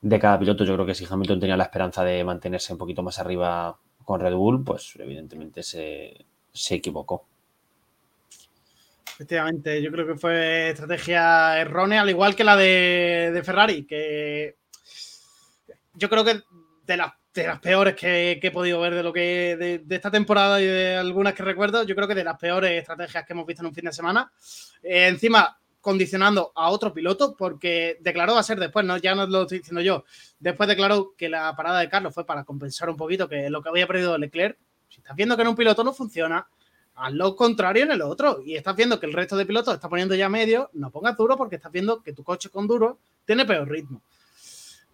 de 0.00 0.18
cada 0.18 0.38
piloto. 0.38 0.64
Yo 0.64 0.74
creo 0.74 0.86
que 0.86 0.94
si 0.94 1.06
Hamilton 1.08 1.40
tenía 1.40 1.56
la 1.56 1.64
esperanza 1.64 2.04
de 2.04 2.24
mantenerse 2.24 2.72
un 2.72 2.78
poquito 2.78 3.02
más 3.02 3.18
arriba 3.18 3.78
con 4.04 4.20
Red 4.20 4.34
Bull, 4.34 4.64
pues 4.64 4.94
evidentemente 4.98 5.62
se, 5.62 6.26
equivocó. 6.70 7.26
Efectivamente, 9.22 9.80
yo 9.80 9.92
creo 9.92 10.04
que 10.04 10.16
fue 10.16 10.70
estrategia 10.70 11.60
errónea, 11.60 12.00
al 12.00 12.10
igual 12.10 12.34
que 12.34 12.42
la 12.42 12.56
de, 12.56 13.40
Ferrari, 13.44 13.86
que 13.86 14.56
yo 15.94 16.08
creo 16.08 16.24
que 16.24 16.40
de 16.84 16.96
las, 16.96 17.12
peores 17.60 17.94
que, 17.94 18.40
he 18.42 18.50
podido 18.50 18.80
ver 18.80 18.96
de 18.96 19.04
lo 19.04 19.12
que 19.12 19.80
de, 19.86 19.94
esta 19.94 20.10
temporada 20.10 20.60
y 20.60 20.64
de 20.64 20.96
algunas 20.96 21.34
que 21.34 21.44
recuerdo, 21.44 21.84
yo 21.84 21.94
creo 21.94 22.08
que 22.08 22.16
de 22.16 22.24
las 22.24 22.36
peores 22.36 22.80
estrategias 22.80 23.24
que 23.24 23.32
hemos 23.32 23.46
visto 23.46 23.62
en 23.62 23.68
un 23.68 23.74
fin 23.74 23.84
de 23.84 23.92
semana. 23.92 24.32
Eh, 24.82 25.06
encima, 25.06 25.56
condicionando 25.80 26.50
a 26.56 26.70
otro 26.70 26.92
piloto 26.92 27.36
porque 27.36 27.98
declaró 28.00 28.34
va 28.34 28.40
a 28.40 28.42
ser 28.42 28.58
después, 28.58 28.84
no 28.84 28.96
ya 28.96 29.14
no 29.14 29.24
lo 29.28 29.42
estoy 29.42 29.58
diciendo 29.58 29.82
yo. 29.82 30.02
Después 30.40 30.68
declaró 30.68 31.14
que 31.16 31.28
la 31.28 31.54
parada 31.54 31.78
de 31.78 31.88
Carlos 31.88 32.12
fue 32.12 32.26
para 32.26 32.42
compensar 32.42 32.90
un 32.90 32.96
poquito 32.96 33.28
que 33.28 33.48
lo 33.50 33.62
que 33.62 33.68
había 33.68 33.86
perdido 33.86 34.18
Leclerc. 34.18 34.58
Si 34.88 34.98
estás 34.98 35.14
viendo 35.14 35.36
que 35.36 35.42
en 35.42 35.48
un 35.48 35.56
piloto 35.56 35.84
no 35.84 35.92
funciona, 35.92 36.44
haz 36.94 37.12
lo 37.12 37.36
contrario 37.36 37.84
en 37.84 37.92
el 37.92 38.02
otro. 38.02 38.42
Y 38.44 38.56
estás 38.56 38.76
viendo 38.76 38.98
que 39.00 39.06
el 39.06 39.12
resto 39.12 39.36
de 39.36 39.46
pilotos 39.46 39.74
está 39.74 39.88
poniendo 39.88 40.14
ya 40.14 40.28
medio, 40.28 40.70
no 40.74 40.90
pongas 40.90 41.16
duro 41.16 41.36
porque 41.36 41.56
estás 41.56 41.72
viendo 41.72 42.02
que 42.02 42.12
tu 42.12 42.22
coche 42.24 42.50
con 42.50 42.66
duro 42.66 42.98
tiene 43.24 43.44
peor 43.44 43.68
ritmo. 43.68 44.02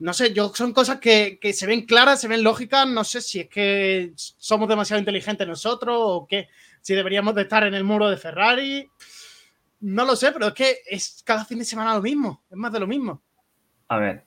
No 0.01 0.13
sé, 0.13 0.33
yo 0.33 0.53
son 0.55 0.73
cosas 0.73 1.01
que, 1.01 1.39
que 1.41 1.53
se 1.53 1.67
ven 1.67 1.85
claras, 1.85 2.21
se 2.21 2.29
ven 2.29 2.45
lógicas. 2.45 2.87
No 2.87 3.03
sé 3.03 3.21
si 3.21 3.41
es 3.41 3.49
que 3.49 4.13
somos 4.15 4.69
demasiado 4.69 5.01
inteligentes 5.01 5.47
nosotros 5.47 5.97
o 5.99 6.27
qué. 6.29 6.49
Si 6.81 6.95
deberíamos 6.95 7.35
de 7.35 7.43
estar 7.43 7.65
en 7.65 7.75
el 7.75 7.85
muro 7.85 8.09
de 8.09 8.17
Ferrari. 8.17 8.89
No 9.81 10.05
lo 10.05 10.17
sé, 10.17 10.33
pero 10.33 10.49
es 10.49 10.55
que 10.55 10.79
es 10.87 11.23
cada 11.25 11.45
fin 11.45 11.59
de 11.59 11.65
semana 11.65 11.95
lo 11.95 12.03
mismo, 12.03 12.43
es 12.51 12.57
más 12.57 12.73
de 12.73 12.81
lo 12.81 12.87
mismo. 12.87 13.23
A 13.89 13.97
ver, 13.99 14.25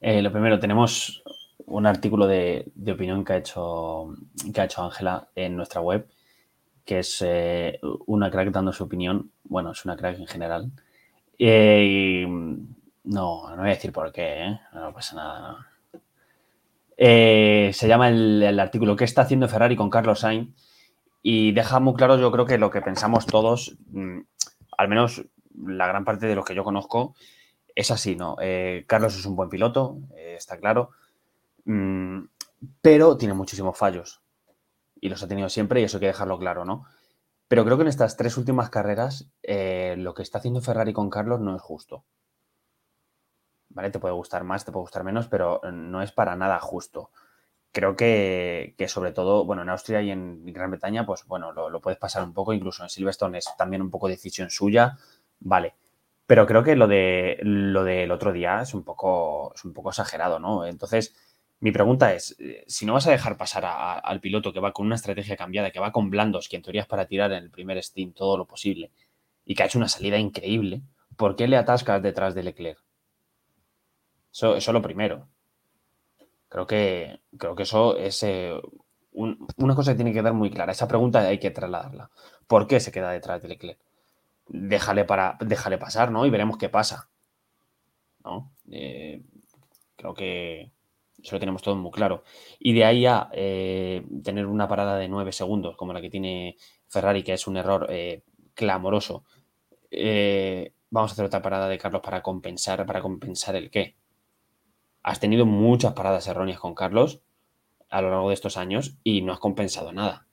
Eh, 0.00 0.20
lo 0.20 0.32
primero, 0.32 0.58
tenemos 0.58 1.22
un 1.66 1.86
artículo 1.86 2.26
de, 2.26 2.72
opinión 2.92 3.24
que 3.24 3.34
ha 3.34 3.36
hecho 3.36 4.14
que 4.52 4.60
ha 4.60 4.64
hecho 4.64 4.82
Ángela 4.82 5.28
en 5.36 5.56
nuestra 5.56 5.80
web, 5.80 6.08
que 6.84 7.00
es 7.00 7.22
eh, 7.26 7.78
una 8.06 8.30
crack 8.30 8.50
dando 8.50 8.72
su 8.72 8.84
opinión. 8.84 9.30
Bueno, 9.44 9.72
es 9.72 9.84
una 9.84 9.96
crack 9.96 10.18
en 10.18 10.26
general. 10.26 10.70
Eh, 11.38 12.24
no, 12.26 13.50
no 13.50 13.56
voy 13.56 13.66
a 13.66 13.74
decir 13.74 13.92
por 13.92 14.12
qué, 14.12 14.58
no 14.72 14.92
pasa 14.92 15.16
nada. 15.16 15.66
se 16.96 17.88
llama 17.88 18.08
el, 18.08 18.58
artículo 18.60 18.96
¿Qué 18.96 19.04
está 19.04 19.22
haciendo 19.22 19.48
Ferrari 19.48 19.76
con 19.76 19.90
Carlos 19.90 20.20
Sainz? 20.20 20.54
Y 21.22 21.52
deja 21.52 21.78
muy 21.78 21.94
claro, 21.94 22.18
yo 22.18 22.32
creo 22.32 22.46
que 22.46 22.58
lo 22.58 22.70
que 22.70 22.82
pensamos 22.82 23.26
todos, 23.26 23.76
mm, 23.90 24.20
al 24.76 24.88
menos 24.88 25.24
la 25.56 25.86
gran 25.86 26.04
parte 26.04 26.26
de 26.26 26.34
los 26.34 26.44
que 26.44 26.54
yo 26.54 26.64
conozco, 26.64 27.14
es 27.74 27.90
así, 27.90 28.16
¿no? 28.16 28.36
Eh, 28.40 28.84
Carlos 28.86 29.16
es 29.16 29.24
un 29.26 29.36
buen 29.36 29.48
piloto, 29.48 29.98
eh, 30.16 30.34
está 30.36 30.58
claro, 30.58 30.90
mm, 31.64 32.22
pero 32.80 33.16
tiene 33.16 33.34
muchísimos 33.34 33.76
fallos. 33.76 34.21
Y 35.02 35.08
los 35.08 35.22
ha 35.22 35.28
tenido 35.28 35.48
siempre 35.48 35.80
y 35.80 35.84
eso 35.84 35.96
hay 35.96 36.02
que 36.02 36.06
dejarlo 36.06 36.38
claro, 36.38 36.64
¿no? 36.64 36.86
Pero 37.48 37.64
creo 37.64 37.76
que 37.76 37.82
en 37.82 37.88
estas 37.88 38.16
tres 38.16 38.36
últimas 38.38 38.70
carreras 38.70 39.30
eh, 39.42 39.96
lo 39.98 40.14
que 40.14 40.22
está 40.22 40.38
haciendo 40.38 40.62
Ferrari 40.62 40.92
con 40.92 41.10
Carlos 41.10 41.40
no 41.40 41.56
es 41.56 41.60
justo. 41.60 42.06
¿Vale? 43.68 43.90
Te 43.90 43.98
puede 43.98 44.14
gustar 44.14 44.44
más, 44.44 44.64
te 44.64 44.70
puede 44.70 44.84
gustar 44.84 45.02
menos, 45.02 45.26
pero 45.26 45.60
no 45.72 46.02
es 46.02 46.12
para 46.12 46.36
nada 46.36 46.60
justo. 46.60 47.10
Creo 47.72 47.96
que, 47.96 48.76
sobre 48.86 49.12
todo, 49.12 49.44
bueno, 49.44 49.62
en 49.62 49.70
Austria 49.70 50.02
y 50.02 50.10
en 50.10 50.46
Gran 50.46 50.70
Bretaña, 50.70 51.04
pues 51.04 51.26
bueno, 51.26 51.52
lo, 51.52 51.68
lo 51.68 51.80
puedes 51.80 51.98
pasar 51.98 52.22
un 52.22 52.32
poco, 52.32 52.52
incluso 52.52 52.84
en 52.84 52.88
Silverstone 52.88 53.38
es 53.38 53.48
también 53.58 53.82
un 53.82 53.90
poco 53.90 54.08
decisión 54.08 54.50
suya, 54.50 54.96
vale. 55.40 55.74
Pero 56.26 56.46
creo 56.46 56.62
que 56.62 56.76
lo, 56.76 56.86
de, 56.86 57.38
lo 57.42 57.82
del 57.84 58.10
otro 58.12 58.32
día 58.32 58.62
es 58.62 58.72
un, 58.72 58.84
poco, 58.84 59.52
es 59.54 59.64
un 59.64 59.72
poco 59.72 59.90
exagerado, 59.90 60.38
¿no? 60.38 60.64
Entonces, 60.64 61.14
mi 61.62 61.72
pregunta 61.72 62.12
es, 62.12 62.36
eh, 62.38 62.64
si 62.66 62.84
no 62.84 62.92
vas 62.92 63.06
a 63.06 63.10
dejar 63.10 63.36
pasar 63.36 63.64
al 63.64 64.20
piloto 64.20 64.52
que 64.52 64.60
va 64.60 64.72
con 64.72 64.86
una 64.86 64.96
estrategia 64.96 65.36
cambiada, 65.36 65.70
que 65.70 65.80
va 65.80 65.92
con 65.92 66.10
blandos, 66.10 66.48
que 66.48 66.56
en 66.56 66.62
teoría 66.62 66.82
es 66.82 66.88
para 66.88 67.06
tirar 67.06 67.32
en 67.32 67.44
el 67.44 67.50
primer 67.50 67.82
Steam 67.82 68.12
todo 68.12 68.36
lo 68.36 68.46
posible, 68.46 68.90
y 69.44 69.54
que 69.54 69.62
ha 69.62 69.66
hecho 69.66 69.78
una 69.78 69.88
salida 69.88 70.18
increíble, 70.18 70.82
¿por 71.16 71.36
qué 71.36 71.48
le 71.48 71.56
atascas 71.56 72.02
detrás 72.02 72.34
de 72.34 72.42
Leclerc? 72.42 72.82
Eso, 74.32 74.56
es 74.56 74.66
lo 74.68 74.82
primero. 74.82 75.28
Creo 76.48 76.66
que, 76.66 77.20
creo 77.38 77.54
que 77.54 77.62
eso 77.62 77.96
es 77.96 78.22
eh, 78.24 78.54
una 79.12 79.74
cosa 79.74 79.92
que 79.92 79.96
tiene 79.96 80.12
que 80.12 80.18
quedar 80.18 80.34
muy 80.34 80.50
clara. 80.50 80.72
Esa 80.72 80.88
pregunta 80.88 81.20
hay 81.20 81.38
que 81.38 81.50
trasladarla. 81.50 82.10
¿Por 82.46 82.66
qué 82.66 82.80
se 82.80 82.92
queda 82.92 83.10
detrás 83.10 83.40
de 83.40 83.48
Leclerc? 83.48 83.78
déjale, 84.48 85.04
para, 85.04 85.36
déjale 85.40 85.78
pasar, 85.78 86.10
¿no? 86.10 86.26
Y 86.26 86.30
veremos 86.30 86.58
qué 86.58 86.68
pasa. 86.68 87.08
¿no? 88.24 88.52
Eh, 88.70 89.22
creo 89.96 90.14
que 90.14 90.70
eso 91.22 91.36
lo 91.36 91.40
tenemos 91.40 91.62
todo 91.62 91.76
muy 91.76 91.90
claro. 91.90 92.24
Y 92.58 92.72
de 92.72 92.84
ahí 92.84 93.06
a 93.06 93.30
eh, 93.32 94.04
tener 94.22 94.46
una 94.46 94.68
parada 94.68 94.96
de 94.96 95.08
9 95.08 95.32
segundos, 95.32 95.76
como 95.76 95.92
la 95.92 96.00
que 96.00 96.10
tiene 96.10 96.56
Ferrari, 96.88 97.22
que 97.22 97.34
es 97.34 97.46
un 97.46 97.56
error 97.56 97.86
eh, 97.90 98.22
clamoroso. 98.54 99.24
vamos 100.90 101.10
a 101.10 101.12
hacer 101.12 101.24
otra 101.24 101.42
parada 101.42 101.68
de 101.68 101.78
Carlos 101.78 102.02
para 102.02 102.22
compensar, 102.22 102.84
para 102.86 103.00
compensar 103.00 103.56
el 103.56 103.70
qué. 103.70 103.96
Has 105.02 105.20
tenido 105.20 105.46
muchas 105.46 105.92
paradas 105.94 106.26
erróneas 106.28 106.60
con 106.60 106.74
Carlos 106.74 107.20
a 107.92 108.00
lo 108.00 108.10
largo 108.10 108.28
de 108.28 108.34
estos 108.34 108.56
años 108.56 108.96
y 109.04 109.22
no 109.22 109.32
has 109.32 109.38
compensado 109.38 109.92
nada. 109.92 110.26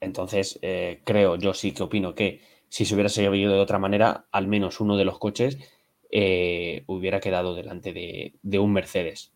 Entonces, 0.00 0.58
eh, 0.62 1.02
creo, 1.04 1.36
yo 1.36 1.54
sí 1.54 1.72
que 1.72 1.82
opino 1.82 2.14
que 2.14 2.40
si 2.68 2.84
se 2.84 2.94
hubiera 2.94 3.08
seguido 3.08 3.52
de 3.52 3.60
otra 3.60 3.78
manera, 3.78 4.26
al 4.30 4.46
menos 4.46 4.80
uno 4.80 4.96
de 4.96 5.04
los 5.04 5.18
coches 5.18 5.58
eh, 6.10 6.84
hubiera 6.86 7.20
quedado 7.20 7.54
delante 7.54 7.92
de, 7.92 8.58
un 8.58 8.72
Mercedes. 8.72 9.32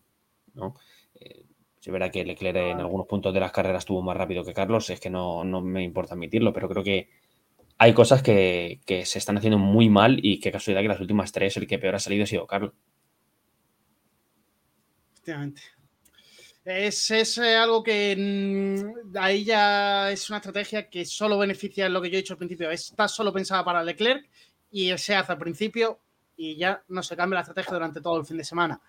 ¿no? 0.53 0.75
Eh, 1.15 1.45
se 1.79 1.91
verá 1.91 2.09
que 2.09 2.23
Leclerc 2.23 2.57
en 2.57 2.79
algunos 2.79 3.07
puntos 3.07 3.33
de 3.33 3.39
las 3.39 3.51
carreras 3.51 3.83
estuvo 3.83 4.01
más 4.01 4.17
rápido 4.17 4.43
que 4.43 4.53
Carlos, 4.53 4.89
es 4.89 4.99
que 4.99 5.09
no, 5.09 5.43
me 5.43 5.83
importa 5.83 6.13
admitirlo, 6.13 6.53
pero 6.53 6.69
creo 6.69 6.83
que 6.83 7.09
hay 7.77 7.93
cosas 7.93 8.23
que, 8.23 8.79
que, 8.85 9.05
se 9.05 9.19
están 9.19 9.37
haciendo 9.37 9.57
muy 9.57 9.89
mal 9.89 10.19
y 10.23 10.39
qué 10.39 10.51
casualidad 10.51 10.81
que 10.81 10.87
las 10.87 11.01
últimas 11.01 11.31
tres 11.31 11.57
el 11.57 11.67
que 11.67 11.79
peor 11.79 11.95
ha 11.95 11.99
salido 11.99 12.23
ha 12.23 12.27
sido 12.27 12.47
Carlos. 12.47 12.73
Efectivamente. 15.13 15.61
Es, 16.65 17.11
es 17.11 17.37
eh, 17.39 17.55
algo 17.57 17.83
que 17.83 18.15
mm, 18.17 19.17
ahí 19.17 19.43
ya 19.43 20.11
es 20.11 20.29
una 20.29 20.37
estrategia 20.37 20.89
que 20.89 21.03
solo 21.03 21.37
beneficia 21.37 21.89
lo 21.89 22.01
que 22.01 22.09
yo 22.09 22.15
he 22.15 22.21
dicho 22.21 22.33
al 22.33 22.37
principio. 22.37 22.71
Está 22.71 23.07
solo 23.07 23.33
pensada 23.33 23.65
para 23.65 23.83
Leclerc 23.83 24.29
y 24.71 24.97
se 24.97 25.15
hace 25.15 25.31
al 25.33 25.37
principio 25.37 25.99
y 26.35 26.55
ya 26.55 26.83
no 26.87 27.03
se 27.03 27.15
cambia 27.15 27.35
la 27.35 27.41
estrategia 27.41 27.73
durante 27.73 28.01
todo 28.01 28.19
el 28.19 28.25
fin 28.25 28.37
de 28.37 28.43
semana. 28.43 28.81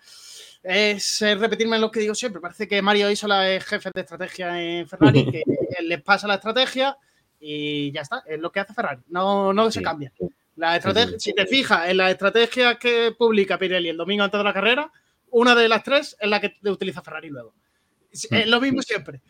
Es, 0.63 1.21
repetirme 1.21 1.77
lo 1.77 1.91
que 1.91 1.99
digo 1.99 2.15
siempre. 2.15 2.41
Parece 2.41 2.67
que 2.67 2.81
Mario 2.81 3.09
Isola 3.11 3.49
es 3.49 3.63
jefe 3.65 3.91
de 3.93 4.01
estrategia 4.01 4.61
en 4.61 4.87
Ferrari, 4.87 5.29
que 5.31 5.43
les 5.83 6.01
pasa 6.01 6.27
la 6.27 6.35
estrategia 6.35 6.97
y 7.39 7.91
ya 7.91 8.01
está. 8.01 8.23
Es 8.25 8.39
lo 8.39 8.51
que 8.51 8.61
hace 8.61 8.73
Ferrari. 8.73 9.01
No, 9.07 9.53
no 9.53 9.69
se 9.69 9.81
cambia. 9.81 10.11
La 10.55 10.77
estrategia, 10.77 11.19
si 11.19 11.33
te 11.33 11.45
fijas 11.45 11.89
en 11.89 11.97
la 11.97 12.09
estrategia 12.09 12.75
que 12.75 13.13
publica 13.17 13.59
Pirelli 13.59 13.89
el 13.89 13.97
domingo 13.97 14.23
antes 14.23 14.39
de 14.39 14.43
la 14.43 14.53
carrera, 14.53 14.91
una 15.29 15.53
de 15.53 15.67
las 15.67 15.83
tres 15.83 16.15
es 16.19 16.29
la 16.29 16.39
que 16.39 16.55
utiliza 16.63 17.01
Ferrari 17.01 17.29
luego. 17.29 17.53
Es 18.09 18.47
lo 18.47 18.61
mismo 18.61 18.81
siempre. 18.81 19.21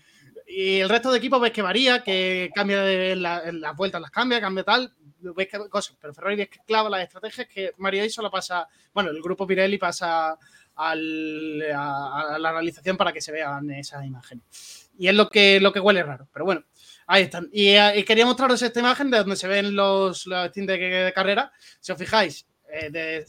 Y 0.47 0.80
el 0.80 0.89
resto 0.89 1.11
de 1.11 1.18
equipos 1.18 1.41
ves 1.41 1.51
que 1.51 1.63
varía, 1.63 2.03
que 2.03 2.51
cambia 2.53 2.82
de 2.82 3.16
las 3.16 3.76
vueltas, 3.76 3.99
las 3.99 4.11
cambia, 4.11 4.39
cambia 4.39 4.63
tal, 4.63 4.93
Pero 5.34 6.13
Ferrari 6.13 6.41
es 6.41 6.49
que 6.49 6.59
clava 6.65 6.89
las 6.89 7.03
estrategias 7.03 7.47
que 7.47 7.71
Mario 7.78 8.09
solo 8.09 8.30
pasa, 8.30 8.67
bueno, 8.93 9.09
el 9.09 9.21
grupo 9.21 9.47
Pirelli 9.47 9.78
pasa 9.78 10.38
a, 10.76 10.95
la 10.95 12.51
realización 12.51 12.97
para 12.97 13.13
que 13.13 13.21
se 13.21 13.32
vean 13.32 13.69
esas 13.71 14.05
imágenes. 14.05 14.89
Y 14.97 15.07
es 15.07 15.15
lo 15.15 15.30
que, 15.30 15.59
lo 15.59 15.71
que 15.71 15.80
huele 15.80 16.03
raro. 16.03 16.28
Pero 16.32 16.45
bueno, 16.45 16.63
ahí 17.07 17.23
están. 17.23 17.49
Y, 17.51 17.69
eh, 17.69 18.03
quería 18.05 18.26
mostraros 18.26 18.61
esta 18.61 18.80
imagen 18.80 19.09
de 19.09 19.19
donde 19.19 19.36
se 19.36 19.47
ven 19.47 19.76
los, 19.76 20.26
los 20.28 20.53
de, 20.53 20.65
de, 20.65 21.13
carrera. 21.13 21.51
Si 21.80 21.91
os 21.91 21.97
fijáis, 21.97 22.47
eh, 22.71 23.26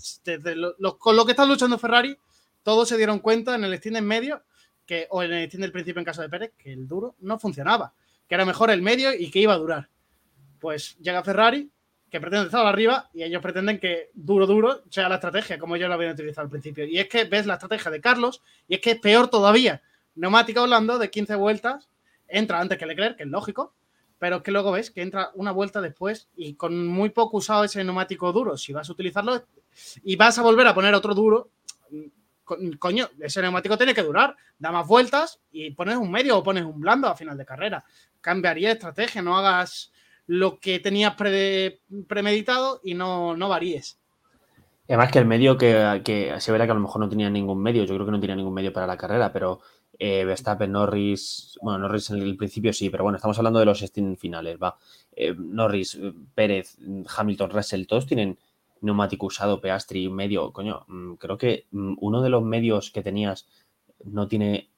con 0.99 1.16
lo 1.16 1.24
que 1.24 1.32
está 1.32 1.44
luchando 1.44 1.78
Ferrari, 1.78 2.16
todos 2.62 2.88
se 2.88 2.97
dieron 2.97 3.20
cuenta 3.20 3.55
en 3.55 3.64
el 3.64 3.76
Steam 3.78 3.97
en 3.97 4.07
medio 4.07 4.42
que, 4.84 5.07
o 5.11 5.22
en 5.22 5.32
el 5.32 5.49
Steam 5.49 5.62
del 5.62 5.72
principio 5.72 6.01
en 6.01 6.05
caso 6.05 6.22
de 6.22 6.28
Pérez, 6.28 6.53
que 6.57 6.72
el 6.72 6.86
duro 6.86 7.16
no 7.20 7.38
funcionaba, 7.38 7.92
que 8.28 8.34
era 8.34 8.44
mejor 8.44 8.70
el 8.70 8.82
medio 8.82 9.12
y 9.12 9.30
que 9.30 9.40
iba 9.40 9.55
a 9.55 9.59
durar. 9.59 9.88
Pues 10.59 10.97
llega 10.99 11.22
Ferrari, 11.22 11.70
que 12.11 12.20
pretende 12.20 12.46
estar 12.46 12.64
arriba, 12.64 13.11
y 13.12 13.22
ellos 13.22 13.42
pretenden 13.42 13.78
que 13.78 14.11
duro, 14.14 14.46
duro 14.46 14.82
sea 14.90 15.09
la 15.09 15.16
estrategia, 15.16 15.59
como 15.59 15.76
ellos 15.76 15.88
lo 15.88 15.94
habían 15.94 16.12
utilizado 16.12 16.44
al 16.44 16.50
principio. 16.50 16.84
Y 16.84 16.98
es 16.98 17.09
que 17.09 17.24
ves 17.24 17.46
la 17.46 17.54
estrategia 17.54 17.90
de 17.90 18.00
Carlos, 18.00 18.42
y 18.68 18.74
es 18.74 18.80
que 18.80 18.92
es 18.92 19.00
peor 19.00 19.28
todavía. 19.28 19.82
Neumática 20.14 20.61
hablando 20.61 20.98
de 20.98 21.11
15 21.11 21.34
vueltas, 21.34 21.88
entra 22.28 22.61
antes 22.61 22.78
que 22.78 22.86
Leclerc, 22.86 23.16
que 23.16 23.24
es 23.24 23.28
lógico, 23.28 23.74
pero 24.18 24.36
es 24.36 24.42
que 24.42 24.50
luego 24.50 24.72
ves 24.72 24.90
que 24.90 25.02
entra 25.02 25.30
una 25.34 25.52
vuelta 25.52 25.80
después 25.80 26.28
y 26.36 26.54
con 26.54 26.86
muy 26.86 27.11
poco 27.11 27.36
usado 27.38 27.64
ese 27.64 27.84
neumático 27.84 28.32
duro, 28.32 28.57
si 28.57 28.72
vas 28.72 28.88
a 28.88 28.92
utilizarlo 28.92 29.44
y 30.02 30.16
vas 30.16 30.38
a 30.38 30.42
volver 30.42 30.66
a 30.66 30.74
poner 30.74 30.94
otro 30.94 31.14
duro, 31.14 31.50
coño, 32.78 33.11
ese 33.20 33.42
neumático 33.42 33.76
tiene 33.76 33.92
que 33.94 34.02
durar, 34.02 34.36
da 34.59 34.70
más 34.70 34.86
vueltas 34.86 35.40
y 35.50 35.70
pones 35.72 35.96
un 35.96 36.11
medio 36.11 36.38
o 36.38 36.42
pones 36.42 36.64
un 36.64 36.80
blando 36.80 37.09
a 37.09 37.16
final 37.16 37.36
de 37.36 37.44
carrera. 37.44 37.84
Cambiaría 38.20 38.68
de 38.68 38.74
estrategia, 38.74 39.20
no 39.20 39.36
hagas 39.36 39.92
lo 40.27 40.59
que 40.59 40.81
tenías 40.81 41.14
premeditado 42.09 42.81
y 42.83 42.95
no, 42.95 43.37
no 43.37 43.49
varíes. 43.49 43.99
Además 44.89 45.11
que 45.11 45.18
el 45.18 45.27
medio 45.27 45.59
que, 45.59 46.35
se 46.39 46.53
verá 46.53 46.64
que 46.64 46.70
a 46.70 46.74
lo 46.74 46.81
mejor 46.81 47.01
no 47.01 47.09
tenía 47.09 47.29
ningún 47.29 47.61
medio, 47.61 47.85
yo 47.85 47.95
creo 47.95 48.07
que 48.07 48.12
no 48.12 48.20
tenía 48.20 48.37
ningún 48.37 48.55
medio 48.55 48.72
para 48.72 48.87
la 48.87 48.97
carrera, 48.97 49.33
pero 49.33 49.61
eh, 49.99 50.24
Verstappen, 50.24 50.70
Norris, 50.70 51.59
bueno, 51.61 51.81
Norris 51.81 52.11
en 52.11 52.22
el 52.22 52.37
principio 52.37 52.72
sí, 52.72 52.89
pero 52.89 53.03
bueno, 53.03 53.16
estamos 53.16 53.37
hablando 53.39 53.59
de 53.59 53.64
los 53.66 53.81
Steam 53.81 54.16
finales, 54.16 54.59
va. 54.62 54.79
Eh, 55.12 55.35
Norris, 55.37 55.99
Pérez, 56.35 56.77
Hamilton, 57.16 57.51
Russell, 57.51 57.87
todos 57.87 58.07
tienen 58.07 58.39
neumático 58.81 59.27
usado, 59.27 59.61
Peastri, 59.61 60.09
medio, 60.09 60.53
coño, 60.53 60.85
mm, 60.87 61.14
creo 61.14 61.37
que 61.37 61.66
mm, 61.72 61.95
uno 62.01 62.22
de 62.22 62.31
los 62.31 62.43
medios 62.45 62.93
que 62.93 63.03
tenías 63.03 63.49
no 64.05 64.29
tiene 64.29 64.68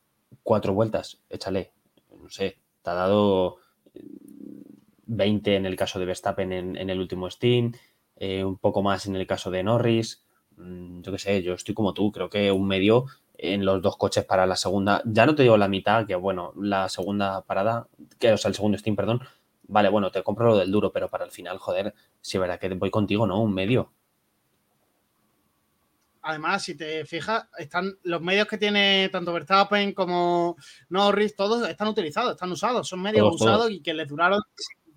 cuatro 0.43 0.73
vueltas, 0.73 1.19
échale, 1.29 1.73
no 2.23 2.31
sé, 2.31 2.59
te 2.83 2.91
ha 2.91 2.95
dado 2.95 3.57
20 5.09 5.57
en 5.57 5.67
el 5.67 5.77
caso 5.77 5.99
de 5.99 6.07
Verstappen 6.07 6.53
en, 6.53 6.91
el 6.91 7.01
último 7.01 7.29
Steam, 7.31 7.73
eh, 8.17 8.45
un 8.45 8.59
poco 8.59 8.83
más 8.83 9.07
en 9.07 9.17
el 9.17 9.27
caso 9.27 9.51
de 9.51 9.63
Norris, 9.63 10.25
mm, 10.57 11.03
yo 11.03 11.13
qué 11.13 11.19
sé, 11.19 11.43
yo 11.43 11.55
estoy 11.55 11.75
como 11.75 11.95
tú, 11.95 12.13
creo 12.13 12.31
que 12.31 12.53
un 12.53 12.69
medio 12.69 13.07
en 13.37 13.65
los 13.65 13.81
dos 13.83 13.97
coches 13.97 14.25
para 14.25 14.47
la 14.47 14.57
segunda, 14.57 15.03
ya 15.05 15.27
no 15.27 15.35
te 15.35 15.43
digo 15.43 15.57
la 15.57 15.69
mitad, 15.69 16.07
que 16.07 16.15
bueno, 16.15 16.53
la 16.57 16.89
segunda 16.89 17.43
parada, 17.43 17.89
que, 18.19 18.33
o 18.33 18.37
sea, 18.37 18.49
el 18.49 18.55
segundo 18.55 18.79
Steam, 18.79 18.97
perdón, 18.97 19.21
vale, 19.69 19.89
bueno, 19.89 20.11
te 20.11 20.23
compro 20.23 20.49
lo 20.49 20.57
del 20.59 20.71
duro, 20.71 20.93
pero 20.93 21.09
para 21.09 21.25
el 21.25 21.31
final, 21.31 21.59
joder, 21.59 21.95
si 22.21 22.39
verá 22.39 22.59
que 22.59 22.69
voy 22.75 22.91
contigo, 22.91 23.27
¿no? 23.27 23.41
Un 23.41 23.55
medio. 23.55 23.93
Además, 26.21 26.65
si 26.65 26.77
te 26.77 27.07
fijas, 27.07 27.49
están 27.57 27.97
los 28.03 28.21
medios 28.21 28.47
que 28.49 28.59
tiene 28.59 29.09
tanto 29.11 29.33
Verstappen 29.33 29.95
como 29.95 30.57
Norris, 30.89 31.37
todos 31.37 31.67
están 31.69 31.89
utilizados, 31.89 32.33
están 32.33 32.51
usados, 32.51 32.89
son 32.89 33.01
medios 33.01 33.35
usados 33.35 33.71
y 33.71 33.81
que 33.81 33.95
les 33.95 34.09
duraron 34.09 34.43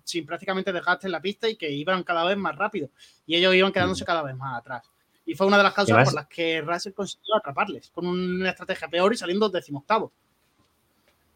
sin 0.04 0.26
prácticamente 0.26 0.72
dejaste 0.72 1.06
en 1.06 1.12
la 1.12 1.20
pista 1.20 1.48
y 1.48 1.56
que 1.56 1.70
iban 1.70 2.02
cada 2.02 2.24
vez 2.24 2.36
más 2.36 2.56
rápido. 2.56 2.90
Y 3.26 3.36
ellos 3.36 3.54
iban 3.54 3.72
quedándose 3.72 4.04
cada 4.04 4.22
vez 4.22 4.36
más 4.36 4.58
atrás. 4.58 4.90
Y 5.24 5.34
fue 5.34 5.46
una 5.46 5.56
de 5.56 5.62
las 5.62 5.72
causas 5.72 6.04
por 6.04 6.14
las 6.14 6.26
que 6.26 6.60
Russell 6.60 6.92
consiguió 6.92 7.36
atraparles, 7.36 7.90
con 7.90 8.06
una 8.06 8.50
estrategia 8.50 8.88
peor 8.88 9.12
y 9.12 9.16
saliendo 9.16 9.48
decimoctavo. 9.48 10.12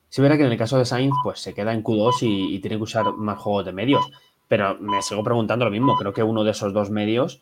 Sí, 0.09 0.23
verá 0.23 0.37
que 0.37 0.45
en 0.45 0.53
el 0.53 0.59
caso 0.59 0.79
de 0.79 0.85
Sainz, 0.85 1.15
pues 1.23 1.41
se 1.41 1.55
queda 1.55 1.73
en 1.73 1.83
Q2 1.83 2.19
y, 2.23 2.59
tiene 2.61 2.77
que 2.77 2.83
usar 2.83 3.13
más 3.13 3.39
juegos 3.39 3.67
de 3.67 3.73
medios. 3.73 4.11
Pero 4.49 4.79
me 4.79 5.03
sigo 5.03 5.23
preguntando 5.25 5.65
lo 5.65 5.71
mismo. 5.71 5.97
Creo 5.97 6.13
que 6.13 6.23
uno 6.23 6.45
de 6.45 6.53
esos 6.53 6.73
dos 6.73 6.91
medios 6.91 7.41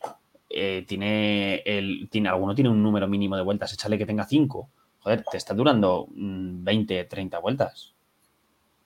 eh, 0.49 0.85
tiene 0.89 1.57
el. 1.67 2.09
Tiene, 2.11 2.31
alguno 2.31 2.55
tiene 2.55 2.71
un 2.71 2.83
número 2.83 3.07
mínimo 3.07 3.37
de 3.37 3.43
vueltas. 3.43 3.73
Échale 3.73 3.99
que 3.99 4.07
tenga 4.07 4.25
5. 4.25 4.69
Joder, 5.01 5.23
te 5.31 5.37
está 5.37 5.53
durando 5.53 6.07
20, 6.11 7.05
mm, 7.05 7.09
30 7.09 7.39
vueltas. 7.39 7.93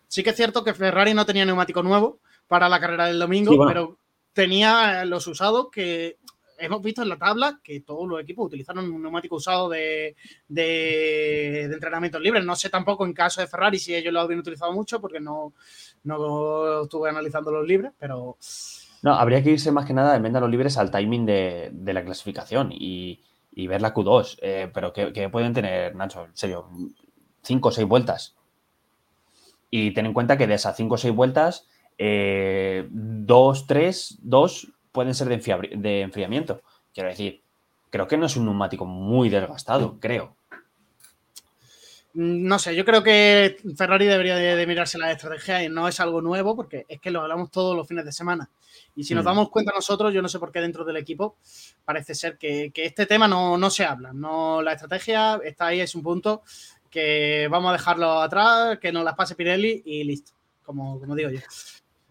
Sí 0.08 0.22
que 0.24 0.30
es 0.30 0.36
cierto 0.36 0.64
que 0.64 0.74
Ferrari 0.74 1.14
no 1.14 1.24
tenía 1.24 1.44
neumático 1.44 1.82
nuevo 1.82 2.18
para 2.48 2.68
la 2.68 2.80
carrera 2.80 3.06
del 3.06 3.18
domingo, 3.18 3.66
pero 3.66 3.98
tenía 4.32 5.04
los 5.04 5.26
usados 5.26 5.68
que 5.70 6.18
hemos 6.58 6.82
visto 6.82 7.02
en 7.02 7.08
la 7.08 7.16
tabla 7.16 7.60
que 7.62 7.80
todos 7.80 8.08
los 8.08 8.20
equipos 8.20 8.46
utilizaron 8.46 8.90
un 8.90 9.02
neumático 9.02 9.36
usado 9.36 9.68
de, 9.68 10.16
de, 10.48 11.64
entrenamientos 11.64 12.20
libres. 12.20 12.44
No 12.44 12.56
sé 12.56 12.68
tampoco 12.68 13.06
en 13.06 13.12
caso 13.12 13.40
de 13.40 13.46
Ferrari 13.46 13.78
si 13.78 13.94
ellos 13.94 14.12
lo 14.12 14.20
habían 14.20 14.40
utilizado 14.40 14.72
mucho 14.72 15.00
porque 15.00 15.20
no, 15.20 15.54
no 16.04 16.82
estuve 16.82 17.10
analizando 17.10 17.50
los 17.50 17.66
libres, 17.66 17.92
pero... 17.98 18.36
No, 19.02 19.14
habría 19.14 19.42
que 19.42 19.50
irse 19.50 19.70
más 19.70 19.86
que 19.86 19.94
nada 19.94 20.16
en 20.16 20.22
venda 20.22 20.40
los 20.40 20.50
libres 20.50 20.76
al 20.76 20.90
timing 20.90 21.24
de, 21.24 21.72
la 21.84 22.04
clasificación 22.04 22.70
y, 22.72 23.22
ver 23.68 23.80
la 23.80 23.94
Q2. 23.94 24.38
Eh, 24.42 24.70
pero 24.74 24.92
que, 24.92 25.28
pueden 25.28 25.54
tener, 25.54 25.94
Nacho, 25.94 26.24
en 26.24 26.36
serio, 26.36 26.68
cinco 27.42 27.68
o 27.68 27.72
seis 27.72 27.86
vueltas. 27.86 28.36
Y 29.70 29.92
ten 29.92 30.06
en 30.06 30.14
cuenta 30.14 30.36
que 30.36 30.46
de 30.46 30.54
esas 30.54 30.76
cinco 30.76 30.96
o 30.96 30.98
seis 30.98 31.14
vueltas, 31.14 31.68
eh, 31.98 32.86
dos, 32.90 33.66
tres, 33.66 34.16
dos 34.22 34.68
pueden 34.92 35.14
ser 35.14 35.28
de, 35.28 36.00
enfriamiento. 36.00 36.62
Quiero 36.94 37.10
decir, 37.10 37.42
creo 37.90 38.06
que 38.06 38.16
no 38.16 38.26
es 38.26 38.36
un 38.36 38.44
neumático 38.44 38.84
muy 38.86 39.28
desgastado, 39.28 39.98
creo. 40.00 40.36
No 42.14 42.58
sé, 42.58 42.74
yo 42.74 42.84
creo 42.84 43.02
que 43.02 43.58
Ferrari 43.76 44.06
debería 44.06 44.34
de, 44.34 44.66
mirarse 44.66 44.98
la 44.98 45.12
estrategia 45.12 45.62
y 45.62 45.68
no 45.68 45.86
es 45.86 46.00
algo 46.00 46.20
nuevo 46.20 46.56
porque 46.56 46.84
es 46.88 47.00
que 47.00 47.10
lo 47.10 47.20
hablamos 47.20 47.50
todos 47.50 47.76
los 47.76 47.86
fines 47.86 48.04
de 48.04 48.12
semana. 48.12 48.50
Y 48.96 49.04
si 49.04 49.14
nos 49.14 49.22
mm. 49.24 49.26
damos 49.26 49.50
cuenta 49.50 49.72
nosotros, 49.72 50.12
yo 50.12 50.22
no 50.22 50.28
sé 50.28 50.38
por 50.38 50.50
qué 50.50 50.60
dentro 50.60 50.84
del 50.84 50.96
equipo 50.96 51.36
parece 51.84 52.14
ser 52.14 52.38
que, 52.38 52.72
este 52.74 53.06
tema 53.06 53.28
no, 53.28 53.70
se 53.70 53.84
habla. 53.84 54.12
No, 54.12 54.62
la 54.62 54.72
estrategia 54.72 55.38
está 55.44 55.66
ahí, 55.66 55.80
es 55.80 55.94
un 55.94 56.02
punto 56.02 56.42
que 56.90 57.46
vamos 57.50 57.68
a 57.68 57.72
dejarlo 57.72 58.20
atrás, 58.20 58.78
que 58.78 58.90
nos 58.90 59.04
las 59.04 59.14
pase 59.14 59.34
Pirelli 59.34 59.82
y 59.84 60.02
listo, 60.04 60.32
como, 60.64 60.98
como 60.98 61.14
digo 61.14 61.30
yo. 61.30 61.40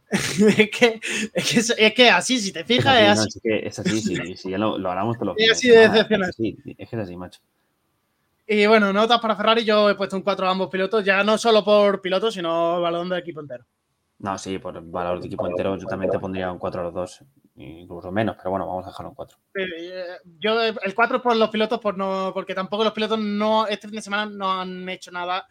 es, 0.12 0.70
que, 0.70 1.01
es, 1.34 1.93
que, 1.93 2.10
así, 2.10 2.39
si 2.39 2.53
te 2.53 2.64
fijas, 2.64 3.01
es 3.01 3.20
así. 3.20 3.39
es, 3.43 3.80
así, 3.80 4.36
si, 4.38 4.49
ya 4.49 4.58
lo, 4.58 4.76
hablamos 4.76 5.18
todos 5.18 5.28
los 5.28 5.38
Es 5.39 5.51
así 5.51 5.70
de 5.70 5.86
excepcional. 5.86 6.30
Es 6.30 6.89
que 6.89 6.95
es 6.95 7.01
así, 7.01 7.18
macho. 7.18 7.41
Y 8.47 8.66
bueno, 8.66 8.93
notas 8.93 9.20
para 9.20 9.36
Ferrari, 9.36 9.66
yo 9.66 9.89
he 9.89 9.95
puesto 9.95 10.16
un 10.16 10.22
4 10.22 10.47
a 10.47 10.51
ambos 10.51 10.70
pilotos, 10.70 11.03
ya 11.03 11.22
no 11.24 11.38
solo 11.38 11.66
por 11.66 12.01
pilotos, 12.01 12.34
sino 12.34 12.82
balón 12.82 13.10
del 13.10 13.20
equipo 13.20 13.41
entero. 13.41 13.66
No, 14.20 14.38
sí, 14.38 14.58
por 14.58 14.82
valor 14.89 15.20
de 15.20 15.28
equipo 15.28 15.45
entero 15.45 15.78
yo 15.78 15.86
también 15.86 16.12
te 16.12 16.20
pondría 16.20 16.51
un 16.51 16.58
4 16.58 16.82
a 16.82 16.84
los 16.86 16.93
dos 16.93 17.26
incluso 17.58 18.12
menos, 18.12 18.36
pero 18.38 18.51
bueno, 18.51 18.68
vamos 18.68 18.86
a 18.86 18.89
dejarlo 18.89 19.10
en 19.10 19.16
4. 19.16 19.38
Eh, 19.55 20.05
yo 20.39 20.62
el 20.62 20.95
4 20.95 21.22
por 21.22 21.36
los 21.36 21.49
pilotos, 21.49 21.80
por 21.80 21.97
no, 21.97 22.32
porque 22.34 22.53
tampoco 22.53 22.84
los 22.84 22.93
pilotos 22.93 23.20
no 23.20 23.68
este 23.68 23.88
fin 23.88 23.95
de 23.95 24.01
semana 24.01 24.32
no 24.32 24.62
han 24.62 24.88
hecho 24.89 25.12
nada, 25.12 25.47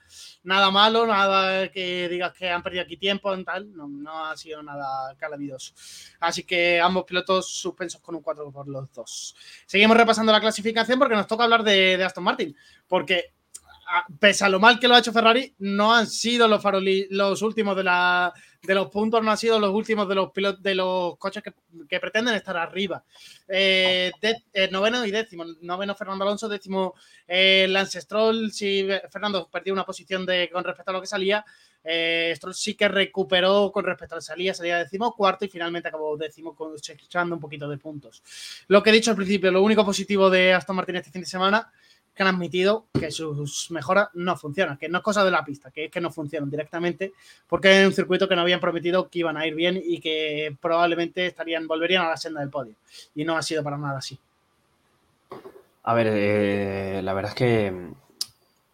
nada 0.47 0.71
malo, 0.71 1.07
nada 1.07 1.69
que 1.71 2.09
digas 2.09 2.33
que 2.33 2.49
han 2.49 2.63
perdido 2.63 2.85
aquí 2.85 2.97
tiempo 2.97 3.35
en 3.35 3.45
tal, 3.45 3.69
no, 3.75 4.25
ha 4.25 4.37
sido 4.37 4.63
nada 4.63 5.15
calamitoso. 5.19 5.75
Así 6.21 6.45
que 6.45 6.81
ambos 6.81 7.05
pilotos 7.05 7.51
suspensos 7.51 8.01
con 8.01 8.15
un 8.15 8.23
4 8.23 8.53
por 8.53 8.69
los 8.69 8.91
dos. 8.93 9.35
Seguimos 9.67 9.97
repasando 9.97 10.33
la 10.33 10.41
clasificación 10.41 10.99
porque 10.99 11.17
nos 11.17 11.27
toca 11.27 11.45
hablar 11.45 11.65
de, 11.65 12.03
Aston 12.03 12.23
Martin, 12.23 12.57
porque 12.87 13.35
pese 14.21 14.45
a 14.45 14.49
lo 14.49 14.61
mal 14.61 14.79
que 14.79 14.87
lo 14.87 14.95
ha 14.95 15.01
hecho 15.01 15.13
Ferrari, 15.13 15.55
no 15.59 15.93
han 15.93 16.07
sido 16.07 16.47
los 16.47 16.63
faroli, 16.63 17.09
los 17.11 17.43
últimos 17.43 17.77
de, 17.77 17.85
la, 17.85 18.33
de 18.67 18.75
los 18.75 18.91
puntos, 18.91 19.23
no 19.23 19.31
han 19.31 19.39
sido 19.39 19.59
los 19.59 19.73
últimos 19.73 20.09
de 20.09 20.15
los 20.15 20.31
pilotos, 20.33 20.63
de 20.63 20.75
los 20.75 21.17
coches 21.19 21.43
que, 21.43 22.01
pretenden 22.01 22.35
estar 22.35 22.57
arriba. 22.57 23.05
Eh, 23.49 24.13
eh, 24.53 24.69
noveno 24.71 25.05
y 25.07 25.11
décimo. 25.11 25.45
Noveno 25.63 25.95
Fernando 25.95 26.25
Alonso, 26.25 26.49
décimo 26.49 26.95
eh, 27.27 27.67
Lance 27.69 28.01
Stroll. 28.01 28.53
Si 28.53 28.87
Fernando 29.11 29.49
perdió 29.49 29.73
una 29.73 29.85
posición 29.85 30.27
de, 30.27 30.51
con 30.53 30.65
respecto 30.65 30.91
a 30.91 30.95
lo 30.95 31.01
que 31.01 31.07
salía, 31.07 31.45
Stroll 32.35 32.55
sí 32.55 32.75
que 32.75 32.89
recuperó 32.89 33.71
con 33.71 33.85
respecto 33.85 34.17
a 34.17 34.19
la 34.19 34.23
salida, 34.23 34.53
salía 34.53 34.79
décimo 34.79 35.15
cuarto 35.15 35.45
y 35.45 35.49
finalmente 35.49 35.89
acabó 35.89 36.17
décimo, 36.17 36.57
echando 36.89 37.37
un 37.37 37.41
poquito 37.41 37.69
de 37.69 37.79
puntos. 37.79 38.25
Lo 38.67 38.83
que 38.83 38.91
he 38.91 38.93
dicho 38.93 39.11
al 39.13 39.17
principio, 39.17 39.53
lo 39.53 39.63
único 39.63 39.85
positivo 39.85 40.29
de 40.29 40.53
Aston 40.53 40.75
Martin 40.75 40.97
este 40.97 41.13
fin 41.13 41.23
de 41.23 41.29
semana 41.29 41.71
que 42.17 42.23
han 42.23 42.35
admitido 42.35 42.87
que 42.99 43.11
sus 43.11 43.71
mejoras 43.71 44.09
no 44.15 44.35
funcionan, 44.39 44.79
que 44.79 44.89
no 44.89 44.99
es 44.99 45.05
cosa 45.05 45.23
de 45.23 45.31
la 45.31 45.45
pista, 45.45 45.71
que 45.71 45.85
es 45.85 45.91
que 45.91 46.01
no 46.01 46.11
funcionan 46.11 46.49
directamente, 46.49 47.13
porque 47.47 47.83
es 47.83 47.87
un 47.87 47.93
circuito 47.93 48.27
que 48.27 48.35
no 48.35 48.41
habían 48.41 48.59
prometido 48.59 49.11
que 49.11 49.19
iban 49.19 49.37
a 49.37 49.47
ir 49.47 49.55
bien 49.55 49.79
y 49.85 50.01
que 50.01 50.57
probablemente 50.59 51.27
estarían, 51.27 51.67
volverían 51.67 52.07
a 52.07 52.09
la 52.09 52.17
senda 52.17 52.41
del 52.41 52.49
podio. 52.49 52.75
Y 53.15 53.25
no 53.27 53.37
ha 53.37 53.43
sido 53.43 53.63
para 53.63 53.77
nada 53.77 53.99
así. 53.99 54.19
A 55.83 55.93
ver, 55.93 56.07
eh, 56.11 57.01
la 57.03 57.13
verdad 57.13 57.33
es 57.33 57.37
que 57.37 57.91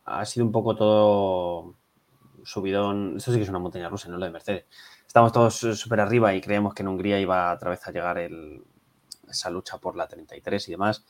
ha 0.05 0.25
sido 0.25 0.47
un 0.47 0.53
poco 0.53 0.77
todo 0.77 1.75
subidón. 2.45 3.17
Esto 3.17 3.33
sí 3.33 3.39
que 3.39 3.43
es 3.43 3.49
una 3.49 3.59
montaña 3.59 3.89
rusa, 3.89 4.09
no 4.09 4.19
lo 4.19 4.25
de 4.25 4.31
Mercedes. 4.31 4.67
Estamos 5.05 5.33
todos 5.33 5.57
súper 5.57 5.99
arriba 5.99 6.33
y 6.33 6.41
creemos 6.41 6.75
que 6.75 6.83
en 6.83 6.89
Hungría 6.89 7.19
iba 7.19 7.53
otra 7.53 7.71
vez 7.71 7.85
a 7.89 7.91
llegar 7.91 8.19
esa 9.29 9.51
lucha 9.51 9.79
por 9.79 9.97
la 9.97 10.07
33 10.07 10.69
y 10.69 10.71
demás 10.71 11.05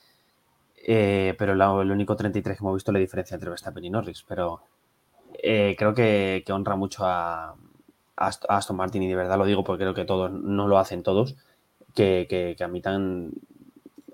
eh, 0.85 1.33
pero 1.37 1.53
el 1.81 1.91
único 1.91 2.15
33 2.15 2.57
que 2.57 2.63
hemos 2.63 2.75
visto 2.75 2.91
es 2.91 2.93
la 2.93 2.99
diferencia 2.99 3.35
entre 3.35 3.49
Verstappen 3.49 3.85
y 3.85 3.89
Norris. 3.89 4.23
Pero 4.27 4.61
eh, 5.41 5.75
creo 5.77 5.93
que, 5.93 6.43
honra 6.49 6.75
mucho 6.75 7.05
a, 7.05 7.55
Aston 8.15 8.77
Martin 8.77 9.03
y 9.03 9.07
de 9.07 9.15
verdad 9.15 9.37
lo 9.37 9.45
digo 9.45 9.63
porque 9.63 9.83
creo 9.83 9.93
que 9.93 10.05
todos 10.05 10.31
no 10.31 10.67
lo 10.67 10.77
hacen 10.77 11.03
todos, 11.03 11.35
que, 11.95 12.27
que, 12.29 12.63
admitan 12.63 13.31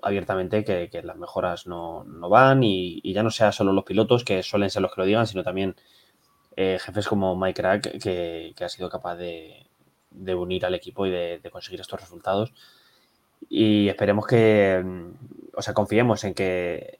abiertamente 0.02 0.64
que, 0.64 1.02
las 1.02 1.16
mejoras 1.16 1.66
no, 1.66 2.04
van 2.28 2.62
y, 2.64 3.00
ya 3.12 3.22
no 3.22 3.30
sea 3.30 3.52
solo 3.52 3.72
los 3.72 3.84
pilotos 3.84 4.24
que 4.24 4.42
suelen 4.42 4.70
ser 4.70 4.82
los 4.82 4.94
que 4.94 5.00
lo 5.02 5.06
digan, 5.06 5.26
sino 5.26 5.42
también 5.44 5.76
eh, 6.56 6.78
jefes 6.80 7.08
como 7.08 7.36
Mike 7.36 7.60
Crack 7.62 7.98
que, 8.02 8.54
ha 8.64 8.68
sido 8.68 8.88
capaz 8.88 9.16
de, 9.16 9.66
unir 10.34 10.66
al 10.66 10.74
equipo 10.74 11.06
y 11.06 11.10
de 11.10 11.50
conseguir 11.52 11.80
estos 11.80 12.00
resultados. 12.00 12.52
Y 13.48 13.88
esperemos 13.88 14.26
que, 14.26 14.84
o 15.54 15.62
sea, 15.62 15.74
confiemos 15.74 16.24
en 16.24 16.34
que, 16.34 16.98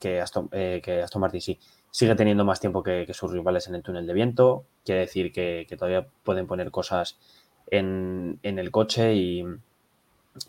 que, 0.00 0.20
Aston, 0.20 0.48
eh, 0.52 0.80
que 0.82 1.02
Aston 1.02 1.20
Martin 1.20 1.40
sí 1.40 1.58
sigue 1.92 2.14
teniendo 2.14 2.44
más 2.44 2.58
tiempo 2.58 2.82
que, 2.82 3.06
sus 3.12 3.30
rivales 3.30 3.68
en 3.68 3.76
el 3.76 3.82
túnel 3.82 4.06
de 4.06 4.14
viento. 4.14 4.64
Quiere 4.84 5.02
decir 5.02 5.32
que, 5.32 5.66
todavía 5.78 6.06
pueden 6.24 6.46
poner 6.48 6.70
cosas 6.70 7.18
en, 7.70 8.40
el 8.42 8.70
coche 8.72 9.14
y, 9.14 9.44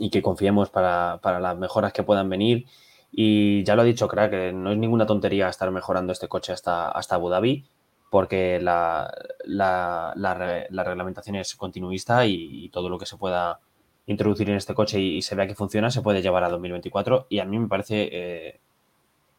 que 0.10 0.22
confiemos 0.22 0.70
para, 0.70 1.20
las 1.22 1.58
mejoras 1.58 1.94
que 1.94 2.04
puedan 2.04 2.30
venir. 2.30 2.66
Y 3.12 3.64
ya 3.64 3.76
lo 3.76 3.84
ha 3.84 3.86
dicho 3.86 4.08
Crack, 4.08 4.54
no 4.54 4.72
es 4.72 4.78
ninguna 4.78 5.06
tontería 5.06 5.50
estar 5.50 5.70
mejorando 5.70 6.14
este 6.14 6.28
coche 6.28 6.54
hasta, 6.54 6.90
hasta 6.90 7.16
Abu 7.16 7.30
Dhabi, 7.30 7.66
porque 8.10 8.60
la, 8.60 9.14
la, 9.44 10.14
la, 10.16 10.84
reglamentación 10.84 11.36
es 11.36 11.56
continuista 11.56 12.26
y, 12.26 12.70
todo 12.70 12.90
lo 12.90 12.98
que 12.98 13.06
se 13.06 13.18
pueda 13.18 13.60
introducir 14.08 14.50
en 14.50 14.58
este 14.58 14.74
coche 14.74 15.00
y, 15.00 15.22
se 15.22 15.36
vea 15.36 15.48
que 15.48 15.56
funciona, 15.56 15.90
se 15.90 16.02
puede 16.02 16.22
llevar 16.22 16.44
a 16.44 16.50
2024 16.50 17.28
y 17.30 17.40
a 17.40 17.46
mí 17.46 17.58
me 17.58 17.68
parece 17.68 18.10
eh, 18.12 18.60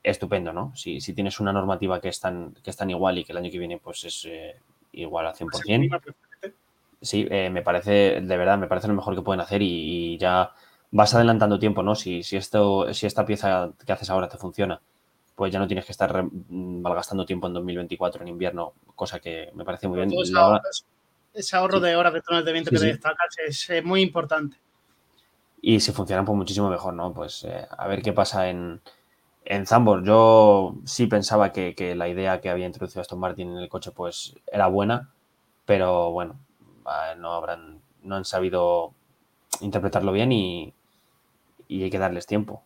estupendo, 0.02 0.52
¿no? 0.52 0.72
Si, 0.74 1.00
si, 1.00 1.12
tienes 1.14 1.40
una 1.40 1.52
normativa 1.52 2.00
que 2.00 2.08
es, 2.08 2.20
tan, 2.20 2.54
que 2.62 2.70
es 2.70 2.76
tan 2.76 2.90
igual 2.90 3.18
y 3.18 3.24
que 3.24 3.32
el 3.32 3.38
año 3.38 3.50
que 3.50 3.58
viene 3.58 3.78
pues 3.78 4.04
es 4.04 4.26
eh, 4.26 4.56
igual 4.92 5.26
al 5.26 5.34
100%, 5.34 6.14
sí, 7.00 7.26
eh, 7.30 7.50
me 7.50 7.62
parece, 7.62 8.20
de 8.20 8.36
verdad, 8.36 8.58
me 8.58 8.66
parece 8.66 8.88
lo 8.88 8.94
mejor 8.94 9.14
que 9.14 9.22
pueden 9.22 9.40
hacer 9.40 9.60
y, 9.62 10.16
ya 10.18 10.52
vas 10.90 11.14
adelantando 11.14 11.58
tiempo, 11.58 11.82
¿no? 11.82 11.94
Si, 11.94 12.22
si, 12.22 12.36
esto, 12.36 12.92
si 12.94 13.06
esta 13.06 13.26
pieza 13.26 13.72
que 13.84 13.92
haces 13.92 14.10
ahora 14.10 14.28
te 14.28 14.38
funciona, 14.38 14.80
pues 15.34 15.52
ya 15.52 15.58
no 15.58 15.66
tienes 15.66 15.84
que 15.84 15.92
estar 15.92 16.24
malgastando 16.48 17.26
tiempo 17.26 17.48
en 17.48 17.54
2024 17.54 18.22
en 18.22 18.28
invierno, 18.28 18.74
cosa 18.94 19.18
que 19.18 19.50
me 19.54 19.64
parece 19.64 19.88
muy 19.88 19.98
bien 19.98 20.10
ese 21.34 21.56
ahorro 21.56 21.80
de 21.80 21.96
horas 21.96 22.14
de 22.14 22.22
túnel 22.22 22.44
de 22.44 22.52
viento 22.52 22.70
que 22.70 22.78
destacas 22.78 23.36
es, 23.46 23.84
muy 23.84 24.00
importante. 24.00 24.56
Y 25.60 25.80
si 25.80 25.92
funcionan, 25.92 26.24
pues 26.24 26.36
muchísimo 26.36 26.70
mejor, 26.70 26.94
¿no? 26.94 27.12
Pues 27.12 27.44
eh, 27.44 27.66
a 27.70 27.88
ver 27.88 28.02
qué 28.02 28.12
pasa 28.12 28.48
en, 28.48 28.80
en 29.44 29.66
Zambor. 29.66 30.04
Yo 30.04 30.76
sí 30.84 31.06
pensaba 31.06 31.52
que, 31.52 31.94
la 31.96 32.08
idea 32.08 32.40
que 32.40 32.50
había 32.50 32.66
introducido 32.66 33.00
Aston 33.00 33.18
Martin 33.18 33.50
en 33.50 33.58
el 33.58 33.68
coche, 33.68 33.90
pues 33.90 34.34
era 34.46 34.66
buena, 34.68 35.10
pero 35.64 36.10
bueno, 36.12 36.38
no 37.18 37.32
habrán, 37.32 37.80
no 38.02 38.16
han 38.16 38.24
sabido 38.24 38.92
interpretarlo 39.60 40.12
bien 40.12 40.32
y 40.32 40.72
hay 41.68 41.90
que 41.90 41.98
darles 41.98 42.26
tiempo. 42.26 42.62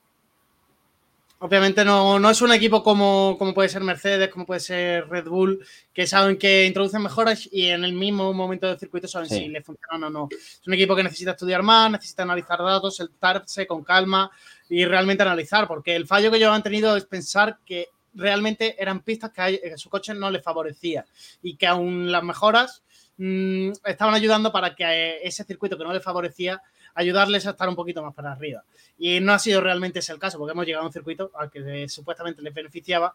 Obviamente 1.41 1.84
no, 1.84 2.18
no, 2.18 2.30
es 2.30 2.43
un 2.43 2.53
equipo 2.53 2.82
como, 2.82 3.36
como, 3.39 3.55
puede 3.55 3.68
ser 3.68 3.82
Mercedes, 3.82 4.28
como 4.28 4.45
puede 4.45 4.59
ser 4.59 5.09
Red 5.09 5.28
Bull, 5.28 5.64
que 5.93 6.05
saben 6.05 6.36
que 6.36 6.66
introducen 6.66 7.03
mejoras 7.03 7.49
y 7.53 7.68
en 7.68 7.84
el 7.84 7.93
mismo 7.93 8.32
momento 8.32 8.66
del 8.66 8.78
circuito 8.78 9.07
saben 9.07 9.28
si 9.28 9.47
le 9.47 9.62
funcionan 9.62 10.05
o 10.05 10.11
no. 10.11 10.28
Es 10.32 10.66
un 10.66 10.74
equipo 10.74 10.97
que 10.97 11.05
necesita 11.05 11.30
estudiar 11.30 11.62
más, 11.62 11.93
necesita 11.93 12.24
analizar 12.24 12.59
datos, 12.59 12.97
sentarse 12.97 13.68
con 13.68 13.84
calma, 13.84 14.30
y 14.68 14.84
realmente 14.84 15.22
analizar, 15.22 15.66
porque 15.66 15.97
el 15.97 16.07
fallo 16.07 16.30
que 16.30 16.36
ellos 16.36 16.53
han 16.53 16.62
tenido 16.62 16.97
es 16.97 17.07
pensar 17.07 17.59
que 17.64 17.89
realmente 18.14 18.80
eran 18.80 19.01
pistas 19.01 19.32
que, 19.32 19.74
su 19.76 19.89
coche 19.89 20.14
no 20.14 20.30
les 20.30 20.43
favorecía 20.43 21.07
y 21.43 21.57
que 21.57 21.66
aún 21.66 22.11
las 22.11 22.22
mejoras 22.22 22.82
mmm, 23.16 23.70
estaban 23.84 24.14
ayudando 24.14 24.53
para 24.53 24.74
que 24.74 25.20
ese 25.22 25.45
circuito 25.45 25.78
que 25.78 25.84
no 25.84 25.93
les 25.93 26.03
favorecía 26.03 26.61
ayudarles 26.99 27.46
a 27.46 27.51
estar 27.51 27.68
un 27.68 27.76
poquito 27.76 28.03
más 28.03 28.12
para 28.12 28.32
arriba. 28.32 28.64
Y 28.99 29.20
no 29.20 29.32
ha 29.32 29.38
sido 29.38 29.61
realmente 29.61 30.01
ese 30.01 30.12
el 30.12 30.18
caso, 30.18 30.36
porque 30.36 30.53
hemos 30.53 30.66
llegado 30.66 30.82
a 30.82 30.88
un 30.88 30.92
circuito 30.92 31.30
al 31.34 31.49
que 31.49 31.88
supuestamente 31.88 32.42
les 32.42 32.53
beneficiaba 32.53 33.14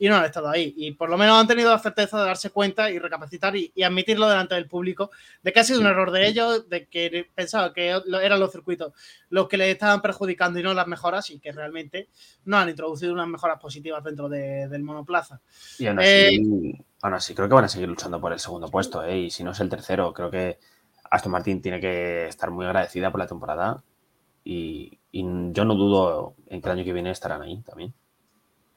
y 0.00 0.08
no 0.08 0.16
han 0.16 0.24
estado 0.24 0.48
ahí. 0.48 0.74
Y 0.76 0.92
por 0.92 1.10
lo 1.10 1.16
menos 1.16 1.38
han 1.38 1.46
tenido 1.46 1.70
la 1.70 1.78
certeza 1.78 2.18
de 2.18 2.24
darse 2.24 2.50
cuenta 2.50 2.90
y 2.90 2.98
recapacitar 2.98 3.54
y, 3.54 3.70
y, 3.74 3.82
admitirlo 3.84 4.28
delante 4.28 4.56
del 4.56 4.66
público 4.66 5.10
de 5.42 5.52
que 5.52 5.60
ha 5.60 5.64
sido 5.64 5.78
un 5.78 5.86
error 5.86 6.10
de 6.10 6.26
ellos, 6.26 6.68
de 6.68 6.86
que 6.86 7.28
pensaba 7.34 7.72
que 7.72 7.90
eran 7.90 8.40
los 8.40 8.50
circuitos 8.50 8.94
los 9.28 9.46
que 9.46 9.58
les 9.58 9.68
estaban 9.68 10.00
perjudicando 10.00 10.58
y 10.58 10.62
no 10.62 10.74
las 10.74 10.86
mejoras 10.88 11.30
y 11.30 11.38
que 11.38 11.52
realmente 11.52 12.08
no 12.46 12.56
han 12.56 12.70
introducido 12.70 13.12
unas 13.12 13.28
mejoras 13.28 13.60
positivas 13.60 14.02
dentro 14.02 14.28
de, 14.28 14.66
del 14.68 14.82
monoplaza. 14.82 15.40
Y 15.78 15.86
aún 15.86 16.00
así, 16.00 16.08
eh, 16.08 16.84
aún 17.02 17.14
así, 17.14 17.34
creo 17.34 17.48
que 17.48 17.54
van 17.54 17.66
a 17.66 17.68
seguir 17.68 17.88
luchando 17.88 18.20
por 18.20 18.32
el 18.32 18.40
segundo 18.40 18.68
puesto, 18.68 19.04
¿eh? 19.04 19.18
y 19.18 19.30
si 19.30 19.44
no 19.44 19.52
es 19.52 19.60
el 19.60 19.68
tercero, 19.68 20.14
creo 20.14 20.30
que 20.30 20.58
Aston 21.10 21.32
Martin 21.32 21.60
tiene 21.60 21.80
que 21.80 22.26
estar 22.28 22.50
muy 22.50 22.64
agradecida 22.66 23.10
por 23.10 23.20
la 23.20 23.26
temporada 23.26 23.82
y, 24.44 24.98
yo 25.12 25.64
no 25.64 25.74
dudo 25.74 26.34
en 26.46 26.60
que 26.60 26.68
el 26.68 26.72
año 26.72 26.84
que 26.84 26.92
viene 26.92 27.10
estarán 27.10 27.42
ahí 27.42 27.60
también. 27.62 27.92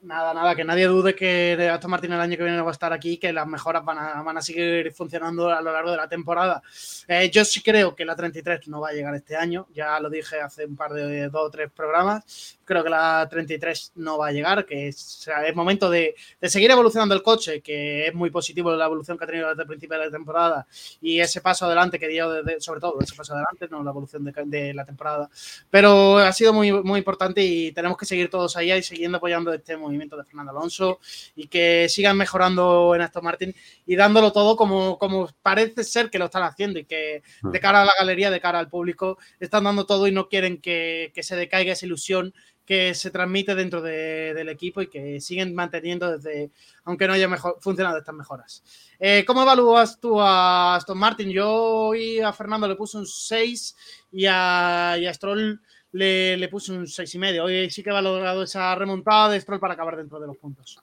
Nada, 0.04 0.34
nada, 0.34 0.54
que 0.54 0.64
nadie 0.64 0.86
dude 0.86 1.14
que 1.14 1.56
Aston 1.72 1.90
Martin 1.90 2.12
el 2.12 2.20
año 2.20 2.36
que 2.36 2.42
viene 2.42 2.60
va 2.60 2.68
a 2.68 2.72
estar 2.72 2.92
aquí, 2.92 3.16
que 3.16 3.32
las 3.32 3.46
mejoras 3.46 3.82
van 3.82 3.96
a, 3.96 4.22
van 4.22 4.36
a 4.36 4.42
seguir 4.42 4.92
funcionando 4.92 5.48
a 5.48 5.62
lo 5.62 5.72
largo 5.72 5.90
de 5.92 5.96
la 5.96 6.06
temporada. 6.06 6.62
Eh, 7.08 7.30
yo 7.30 7.42
sí 7.42 7.62
creo 7.62 7.94
que 7.94 8.04
la 8.04 8.14
33 8.14 8.68
no 8.68 8.82
va 8.82 8.90
a 8.90 8.92
llegar 8.92 9.14
este 9.14 9.34
año, 9.34 9.66
ya 9.72 9.98
lo 10.00 10.10
dije 10.10 10.42
hace 10.42 10.66
un 10.66 10.76
par 10.76 10.92
de 10.92 11.30
dos 11.30 11.46
o 11.46 11.50
tres 11.50 11.70
programas. 11.70 12.58
Creo 12.66 12.84
que 12.84 12.90
la 12.90 13.26
33 13.30 13.92
no 13.96 14.18
va 14.18 14.28
a 14.28 14.32
llegar, 14.32 14.66
que 14.66 14.88
es, 14.88 15.26
es 15.46 15.56
momento 15.56 15.88
de, 15.88 16.14
de, 16.38 16.48
seguir 16.50 16.70
evolucionando 16.70 17.14
el 17.14 17.22
coche, 17.22 17.62
que 17.62 18.06
es 18.06 18.14
muy 18.14 18.28
positivo 18.28 18.74
la 18.76 18.84
evolución 18.84 19.16
que 19.16 19.24
ha 19.24 19.26
tenido 19.26 19.48
desde 19.48 19.62
el 19.62 19.68
principio 19.68 19.98
de 19.98 20.04
la 20.06 20.10
temporada 20.10 20.66
y 21.00 21.20
ese 21.20 21.40
paso 21.40 21.64
adelante 21.64 21.98
que 21.98 22.08
dio, 22.08 22.42
de, 22.42 22.60
sobre 22.60 22.80
todo 22.80 22.98
ese 23.00 23.14
paso 23.14 23.32
adelante, 23.32 23.68
no 23.70 23.82
la 23.82 23.90
evolución 23.90 24.22
de, 24.24 24.32
de, 24.44 24.74
la 24.74 24.84
temporada. 24.84 25.30
Pero 25.70 26.18
ha 26.18 26.32
sido 26.32 26.52
muy, 26.52 26.72
muy 26.72 26.98
importante 26.98 27.42
y 27.42 27.72
tenemos 27.72 27.96
que 27.96 28.04
seguir 28.04 28.28
todos 28.28 28.54
ahí 28.58 28.70
y 28.70 28.82
siguiendo 28.82 29.16
apoyando 29.16 29.52
este 29.52 29.76
movimiento 29.76 29.93
de 29.98 30.24
Fernando 30.24 30.50
Alonso 30.50 31.00
y 31.34 31.48
que 31.48 31.88
sigan 31.88 32.16
mejorando 32.16 32.94
en 32.94 33.02
Aston 33.02 33.24
Martin 33.24 33.54
y 33.86 33.96
dándolo 33.96 34.32
todo 34.32 34.56
como, 34.56 34.98
como 34.98 35.28
parece 35.42 35.84
ser 35.84 36.10
que 36.10 36.18
lo 36.18 36.26
están 36.26 36.42
haciendo 36.42 36.78
y 36.78 36.84
que 36.84 37.22
mm. 37.42 37.50
de 37.50 37.60
cara 37.60 37.82
a 37.82 37.84
la 37.84 37.94
galería, 37.98 38.30
de 38.30 38.40
cara 38.40 38.58
al 38.58 38.68
público, 38.68 39.18
están 39.40 39.64
dando 39.64 39.86
todo 39.86 40.06
y 40.06 40.12
no 40.12 40.28
quieren 40.28 40.60
que, 40.60 41.12
que 41.14 41.22
se 41.22 41.36
decaiga 41.36 41.72
esa 41.72 41.86
ilusión 41.86 42.34
que 42.64 42.94
se 42.94 43.10
transmite 43.10 43.54
dentro 43.54 43.82
de, 43.82 44.32
del 44.32 44.48
equipo 44.48 44.80
y 44.80 44.88
que 44.88 45.20
siguen 45.20 45.54
manteniendo 45.54 46.16
desde, 46.16 46.50
aunque 46.84 47.06
no 47.06 47.12
haya 47.12 47.28
mejor, 47.28 47.58
funcionado 47.60 47.98
estas 47.98 48.14
mejoras. 48.14 48.62
Eh, 48.98 49.24
¿Cómo 49.26 49.42
evalúas 49.42 50.00
tú 50.00 50.20
a 50.20 50.76
Aston 50.76 50.96
Martin? 50.96 51.28
Yo 51.30 51.94
y 51.94 52.20
a 52.20 52.32
Fernando 52.32 52.66
le 52.66 52.76
puse 52.76 52.96
un 52.96 53.06
6 53.06 53.76
y 54.12 54.26
a, 54.26 54.96
y 54.98 55.06
a 55.06 55.12
Stroll 55.14 55.60
le, 55.94 56.48
puse 56.48 56.72
un 56.72 56.84
6,5. 56.86 57.42
Hoy 57.42 57.70
sí 57.70 57.82
que 57.82 57.90
ha 57.90 57.94
valorado 57.94 58.42
esa 58.42 58.74
remontada 58.74 59.30
de 59.30 59.40
Stroll 59.40 59.60
para 59.60 59.74
acabar 59.74 59.96
dentro 59.96 60.18
de 60.18 60.26
los 60.26 60.36
puntos. 60.36 60.78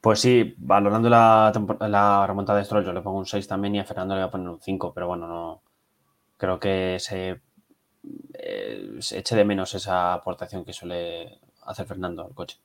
Pues 0.00 0.20
sí, 0.20 0.54
valorando 0.58 1.08
la, 1.08 1.52
la 1.88 2.26
remontada 2.26 2.58
de 2.58 2.64
Stroll, 2.64 2.84
yo 2.84 2.92
le 2.92 3.00
pongo 3.00 3.18
un 3.18 3.26
6 3.26 3.46
también 3.46 3.74
y 3.74 3.80
a 3.80 3.84
Fernando 3.84 4.14
le 4.14 4.22
voy 4.22 4.28
a 4.28 4.30
poner 4.30 4.48
un 4.48 4.60
5, 4.60 4.92
pero 4.92 5.08
bueno, 5.08 5.26
no 5.26 5.62
creo 6.36 6.58
que 6.58 6.98
se, 7.00 7.40
eh, 8.34 8.96
se 8.98 9.18
eche 9.18 9.36
de 9.36 9.44
menos 9.44 9.74
esa 9.74 10.14
aportación 10.14 10.64
que 10.64 10.72
suele 10.72 11.38
hacer 11.66 11.86
Fernando 11.86 12.24
al 12.24 12.34
coche. 12.34 12.58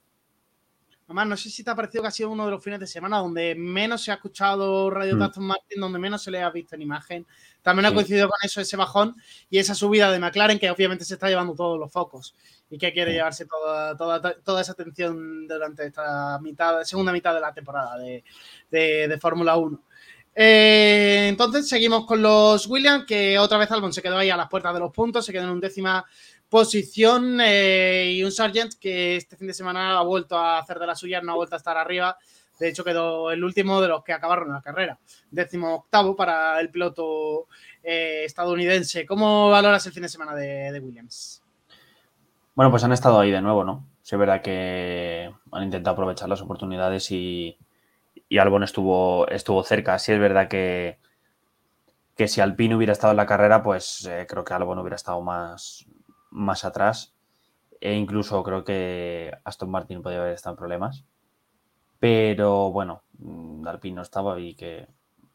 Además, 1.10 1.26
no 1.26 1.38
sé 1.38 1.50
si 1.50 1.64
te 1.64 1.72
ha 1.72 1.76
parecido 1.76 2.04
que 2.04 2.10
ha 2.10 2.12
sido 2.12 2.30
uno 2.30 2.46
de 2.46 2.52
los 2.52 2.64
fines 2.64 2.80
de 2.80 2.86
semana 2.86 3.18
donde 3.18 3.56
menos 3.56 4.04
se 4.04 4.12
ha 4.12 4.14
escuchado 4.14 4.92
Radio 4.92 5.16
mm. 5.16 5.22
Aston 5.24 5.44
Martin, 5.44 5.82
donde 5.82 5.98
menos 5.98 6.22
se 6.22 6.30
le 6.30 6.40
ha 6.40 6.52
visto 6.52 6.76
en 6.76 6.84
imagen. 6.84 7.26
También 7.64 7.88
ha 7.88 7.94
coincidido 7.96 8.30
con 8.30 8.38
eso 8.44 8.62
ese 8.62 8.78
bajón 8.78 9.16
y 9.50 9.58
esa 9.58 9.74
subida 9.74 10.12
de 10.12 10.20
McLaren 10.20 10.60
que 10.60 10.70
obviamente 10.70 11.06
se 11.06 11.16
está 11.16 11.28
llevando 11.28 11.56
todos 11.56 11.80
los 11.80 11.92
focos 11.92 12.36
y 12.70 12.78
que 12.78 12.94
quiere 12.94 13.12
llevarse 13.12 13.48
toda, 13.48 13.98
toda, 13.98 14.22
toda 14.36 14.62
esa 14.62 14.74
atención 14.74 15.48
durante 15.48 15.88
esta 15.88 16.38
mitad, 16.44 16.84
segunda 16.84 17.12
mitad 17.12 17.34
de 17.34 17.42
la 17.42 17.56
temporada 17.56 17.98
de, 17.98 18.24
de, 18.70 19.08
de 19.08 19.20
Fórmula 19.20 19.58
1. 19.58 19.82
Eh, 20.36 21.26
entonces 21.28 21.68
seguimos 21.68 22.06
con 22.06 22.22
los 22.22 22.68
Williams, 22.68 23.06
que 23.06 23.40
otra 23.40 23.58
vez 23.58 23.72
Albon 23.72 23.92
se 23.92 24.02
quedó 24.02 24.18
ahí 24.18 24.30
a 24.30 24.38
las 24.38 24.48
puertas 24.48 24.74
de 24.76 24.80
los 24.80 24.94
puntos, 24.94 25.26
se 25.26 25.34
quedó 25.34 25.46
en 25.46 25.50
un 25.50 25.60
décima 25.60 26.06
posición 26.50 27.40
eh, 27.42 28.12
y 28.12 28.24
un 28.24 28.32
Sargent 28.32 28.74
que 28.80 29.16
este 29.16 29.38
fin 29.38 29.48
de 29.48 29.54
semana 29.54 30.00
ha 30.00 30.04
vuelto 30.04 30.38
a 30.38 30.60
hacer 30.60 30.80
de 30.80 30.88
la 30.88 30.96
suya, 30.96 31.22
no 31.22 31.34
ha 31.34 31.36
vuelto 31.36 31.56
a 31.56 31.58
estar 31.58 31.78
arriba. 31.78 32.18
De 32.60 32.68
hecho, 32.68 32.84
quedó 32.84 33.32
el 33.32 33.44
último 33.44 33.80
de 33.80 33.88
los 33.88 34.04
que 34.04 34.12
acabaron 34.12 34.52
la 34.52 34.62
carrera. 34.62 35.00
Décimo 35.32 35.76
octavo 35.76 36.16
para 36.16 36.60
el 36.60 36.70
piloto 36.70 37.48
eh, 37.82 38.24
estadounidense. 38.26 39.06
¿Cómo 39.06 39.50
valoras 39.50 39.86
el 39.86 39.94
fin 39.94 40.04
de 40.04 40.10
semana 40.10 40.36
de, 40.36 40.72
de, 40.72 40.80
Williams? 40.80 41.42
Bueno, 42.56 42.70
pues 42.70 42.84
han 42.84 42.92
estado 42.92 43.20
ahí 43.20 43.32
de 43.32 43.42
nuevo, 43.42 43.64
¿no? 43.64 43.88
Sí, 44.02 44.16
es 44.16 44.20
verdad 44.20 44.42
que 44.42 45.32
han 45.52 45.64
intentado 45.64 45.94
aprovechar 45.94 46.28
las 46.28 46.42
oportunidades 46.42 47.10
y, 47.12 47.58
y 48.28 48.38
Albon 48.40 48.64
estuvo, 48.64 49.28
estuvo 49.30 49.64
cerca. 49.64 49.98
Sí, 49.98 50.12
es 50.12 50.20
verdad 50.20 50.50
que, 50.50 50.98
que 52.18 52.28
si 52.28 52.42
Alpine 52.42 52.76
hubiera 52.76 52.92
estado 52.92 53.12
en 53.12 53.18
la 53.18 53.26
carrera, 53.26 53.64
pues 53.64 54.06
eh, 54.06 54.26
creo 54.28 54.44
que 54.44 54.54
Albon 54.54 54.80
hubiera 54.80 54.98
estado 54.98 55.22
más, 55.22 55.88
más 56.30 56.66
atrás. 56.66 57.14
E 57.82 57.94
incluso 57.94 58.44
creo 58.44 58.64
que 58.64 59.32
Aston 59.44 59.72
Martin 59.72 60.02
podría 60.02 60.22
haber 60.22 60.34
estado 60.34 60.56
en 60.56 60.60
problemas. 60.60 61.06
Pero 62.00 62.72
bueno, 62.72 63.04
mm, 63.20 63.68
Alpine 63.68 63.96
no 63.96 64.02
estaba 64.02 64.40
y 64.40 64.56
que 64.56 64.88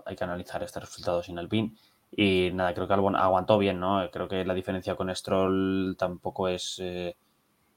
hay 0.04 0.16
que 0.16 0.24
analizar 0.24 0.62
este 0.62 0.80
resultado 0.80 1.22
sin 1.22 1.38
Alpine. 1.38 1.74
Y 2.16 2.50
nada, 2.52 2.74
creo 2.74 2.86
que 2.86 2.94
Albon 2.94 3.16
aguantó 3.16 3.58
bien, 3.58 3.80
¿no? 3.80 4.08
Creo 4.12 4.28
que 4.28 4.44
la 4.44 4.54
diferencia 4.54 4.94
con 4.94 5.14
Stroll 5.14 5.96
tampoco 5.98 6.48
es 6.48 6.78
eh, 6.80 7.16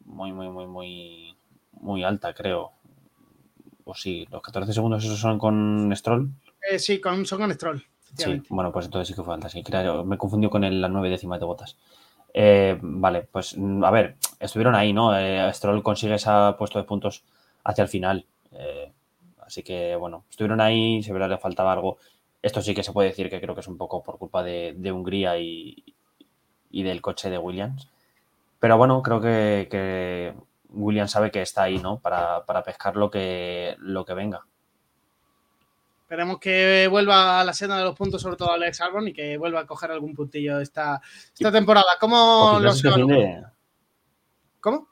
muy, 0.06 0.32
muy, 0.32 0.50
muy, 0.50 0.68
muy, 0.68 1.38
muy 1.72 2.04
alta, 2.04 2.34
creo. 2.34 2.72
O 3.84 3.96
sí, 3.96 4.28
los 4.32 4.42
14 4.42 4.74
segundos 4.74 5.04
esos 5.04 5.20
son 5.20 5.40
con 5.40 5.92
Stroll. 5.96 6.30
Eh, 6.70 6.78
sí, 6.78 7.00
con, 7.00 7.26
son 7.26 7.40
con 7.40 7.54
Stroll. 7.54 7.84
Sí, 8.16 8.42
bueno, 8.50 8.72
pues 8.72 8.86
entonces 8.86 9.08
sí 9.08 9.14
que 9.14 9.24
fue 9.24 9.34
alta. 9.34 9.50
Sí, 9.50 9.64
claro, 9.64 10.06
me 10.06 10.18
confundió 10.18 10.50
con 10.50 10.64
el, 10.64 10.82
las 10.82 10.92
nueve 10.92 11.10
décimas 11.10 11.40
de 11.40 11.46
botas. 11.46 11.78
Eh, 12.34 12.78
vale, 12.82 13.24
pues 13.32 13.58
mm, 13.58 13.84
a 13.84 13.92
ver, 13.92 14.18
estuvieron 14.40 14.76
ahí, 14.76 14.94
¿no? 14.94 15.18
Eh, 15.18 15.52
Stroll 15.54 15.84
consigue 15.84 16.16
ese 16.16 16.30
puesto 16.58 16.80
de 16.80 16.86
puntos 16.86 17.24
hacia 17.64 17.84
el 17.84 17.88
final. 17.88 18.26
Eh, 18.52 18.92
así 19.42 19.64
que, 19.64 19.96
bueno, 19.96 20.26
estuvieron 20.30 20.62
ahí, 20.62 21.02
se 21.04 21.14
verá, 21.14 21.28
le 21.28 21.38
faltaba 21.38 21.74
algo. 21.74 21.98
Esto 22.42 22.62
sí 22.62 22.74
que 22.76 22.84
se 22.84 22.94
puede 22.94 23.10
decir 23.10 23.30
que 23.30 23.42
creo 23.42 23.56
que 23.56 23.62
es 23.62 23.68
un 23.68 23.78
poco 23.78 24.04
por 24.04 24.18
culpa 24.18 24.44
de, 24.44 24.74
de 24.78 24.92
Hungría 24.92 25.38
y, 25.40 25.84
y, 26.72 26.84
del 26.84 27.02
coche 27.02 27.30
de 27.30 27.38
Williams. 27.38 27.90
Pero 28.60 28.78
bueno, 28.78 29.02
creo 29.02 29.22
que, 29.22 29.68
que 29.70 30.34
Williams 30.70 31.12
sabe 31.12 31.32
que 31.32 31.42
está 31.42 31.64
ahí, 31.64 31.80
¿no? 31.80 32.00
Para, 32.00 32.46
para 32.46 32.64
pescar 32.64 32.96
lo 32.96 33.10
que, 33.12 33.76
lo 33.80 34.06
que 34.06 34.14
venga. 34.14 34.46
Esperemos 36.08 36.40
que 36.40 36.88
vuelva 36.90 37.42
a 37.42 37.44
la 37.44 37.52
senda 37.52 37.78
de 37.78 37.84
los 37.84 37.94
puntos, 37.94 38.22
sobre 38.22 38.38
todo 38.38 38.54
Alex 38.54 38.80
Albon, 38.80 39.10
y 39.10 39.14
que 39.14 39.38
vuelva 39.38 39.60
a 39.60 39.66
coger 39.68 39.92
algún 39.92 40.16
puntillo 40.16 40.62
esta, 40.62 41.02
esta 41.34 41.52
temporada. 41.52 41.98
¿Cómo 42.00 42.60
los 42.62 42.78
este 42.78 42.98
de... 42.98 43.44
¿Cómo? 44.62 44.88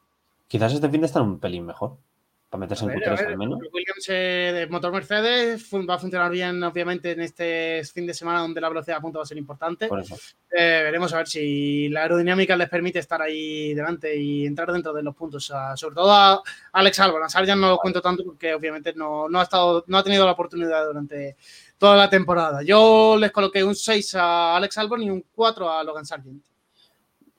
Quizás 0.46 0.74
este 0.74 0.90
fin 0.90 1.00
de 1.00 1.08
está 1.08 1.22
un 1.22 1.40
pelín 1.40 1.66
mejor 1.66 2.00
para 2.50 2.62
meterse 2.62 2.86
ver, 2.86 2.96
en 2.98 3.02
Q3 3.02 3.28
al 3.28 3.38
menos. 3.38 3.60
Williams 3.74 4.06
eh, 4.08 4.52
de 4.54 4.68
motor 4.68 4.92
Mercedes 4.92 5.68
va 5.90 5.96
a 5.96 6.00
funcionar 6.00 6.32
bien, 6.32 6.64
obviamente, 6.64 7.12
en 7.12 7.22
este 7.22 7.82
fin 7.94 8.06
de 8.06 8.14
semana 8.14 8.40
donde 8.40 8.62
la 8.62 8.70
velocidad 8.70 8.98
a 8.98 9.02
punto 9.02 9.20
va 9.20 9.24
a 9.24 9.28
ser 9.28 9.38
importante. 9.38 9.88
Por 9.88 10.00
eso. 10.00 10.16
Eh, 10.52 10.82
veremos 10.84 11.12
a 11.14 11.18
ver 11.18 11.28
si 11.28 11.90
la 11.90 12.04
aerodinámica 12.04 12.56
les 12.56 12.70
permite 12.70 13.00
estar 13.00 13.22
ahí 13.22 13.74
delante 13.74 14.16
y 14.16 14.46
entrar 14.46 14.72
dentro 14.72 14.94
de 14.94 15.04
los 15.04 15.16
puntos. 15.16 15.52
A, 15.52 15.76
sobre 15.76 15.96
todo 15.96 16.12
a 16.12 16.42
Alex 16.72 17.00
Albon. 17.00 17.24
A 17.24 17.30
Sargent 17.30 17.60
no 17.60 17.70
lo 17.70 17.78
cuento 17.78 18.02
tanto 18.02 18.24
porque 18.24 18.54
obviamente 18.54 18.94
no, 18.94 19.28
no, 19.28 19.40
ha 19.40 19.44
estado, 19.44 19.84
no 19.88 19.98
ha 19.98 20.04
tenido 20.04 20.26
la 20.26 20.32
oportunidad 20.32 20.86
durante 20.86 21.36
toda 21.78 21.98
la 21.98 22.10
temporada. 22.10 22.62
Yo 22.64 23.18
les 23.20 23.32
coloqué 23.32 23.64
un 23.64 23.76
6 23.76 24.16
a 24.16 24.56
Alex 24.56 24.78
Albon 24.78 25.02
y 25.02 25.10
un 25.10 25.26
4 25.34 25.70
a 25.70 25.84
Logan 25.84 26.06
Sargent. 26.06 26.44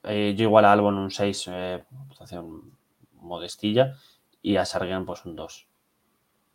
Eh, 0.03 0.35
yo 0.37 0.43
igual 0.43 0.65
a 0.65 0.73
Albon 0.73 0.95
un 0.95 1.11
6, 1.11 1.45
eh, 1.51 1.83
modestilla 3.21 3.95
y 4.47 4.55
a 4.55 4.63
Sargent 4.63 5.05
pues 5.05 5.25
un 5.25 5.35
2. 5.35 5.67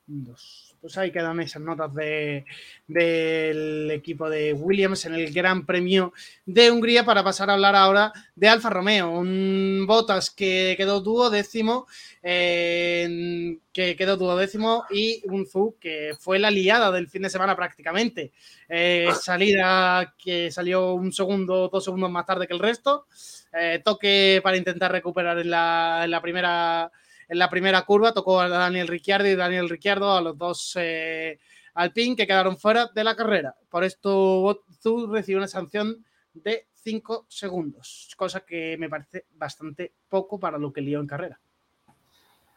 Un 0.08 0.24
2. 0.24 0.76
pues 0.80 0.96
ahí 0.96 1.12
quedan 1.12 1.38
esas 1.40 1.60
notas 1.60 1.94
de, 1.94 2.46
del 2.88 3.90
equipo 3.90 4.30
de 4.30 4.54
Williams 4.54 5.04
en 5.04 5.14
el 5.14 5.30
Gran 5.30 5.66
Premio 5.66 6.14
de 6.46 6.70
Hungría 6.70 7.04
para 7.04 7.22
pasar 7.22 7.50
a 7.50 7.52
hablar 7.52 7.76
ahora 7.76 8.10
de 8.34 8.48
Alfa 8.48 8.70
Romeo. 8.70 9.10
Un 9.10 9.84
Botas 9.86 10.30
que 10.30 10.74
quedó 10.78 11.02
duodécimo, 11.02 11.86
eh, 12.22 13.58
que 13.74 13.94
quedó 13.94 14.16
duodécimo 14.16 14.86
y 14.90 15.22
un 15.26 15.46
Zu 15.46 15.76
que 15.78 16.12
fue 16.18 16.38
la 16.38 16.50
liada 16.50 16.90
del 16.90 17.08
fin 17.08 17.22
de 17.22 17.30
semana 17.30 17.54
prácticamente. 17.54 18.32
Eh, 18.70 19.10
salida 19.20 20.14
que 20.16 20.50
salió 20.50 20.94
un 20.94 21.12
segundo, 21.12 21.68
dos 21.68 21.84
segundos 21.84 22.10
más 22.10 22.24
tarde 22.24 22.46
que 22.46 22.54
el 22.54 22.60
resto. 22.60 23.06
Eh, 23.52 23.82
toque 23.84 24.40
para 24.42 24.56
intentar 24.56 24.90
recuperar 24.90 25.38
en 25.38 25.50
la, 25.50 26.00
en 26.04 26.10
la 26.10 26.22
primera 26.22 26.90
en 27.32 27.38
la 27.38 27.48
primera 27.48 27.80
curva 27.86 28.12
tocó 28.12 28.42
a 28.42 28.48
Daniel 28.48 28.88
Ricciardo 28.88 29.26
y 29.26 29.34
Daniel 29.34 29.70
Ricciardo 29.70 30.14
a 30.14 30.20
los 30.20 30.36
dos 30.36 30.76
eh, 30.78 31.38
Alpine 31.72 32.14
que 32.14 32.26
quedaron 32.26 32.58
fuera 32.58 32.90
de 32.94 33.02
la 33.02 33.16
carrera. 33.16 33.54
Por 33.70 33.84
esto, 33.84 34.64
Zú 34.82 35.06
recibió 35.06 35.38
una 35.38 35.48
sanción 35.48 36.04
de 36.34 36.66
5 36.74 37.24
segundos, 37.30 38.12
cosa 38.18 38.40
que 38.40 38.76
me 38.76 38.90
parece 38.90 39.24
bastante 39.32 39.94
poco 40.10 40.38
para 40.38 40.58
lo 40.58 40.74
que 40.74 40.82
lió 40.82 41.00
en 41.00 41.06
carrera. 41.06 41.40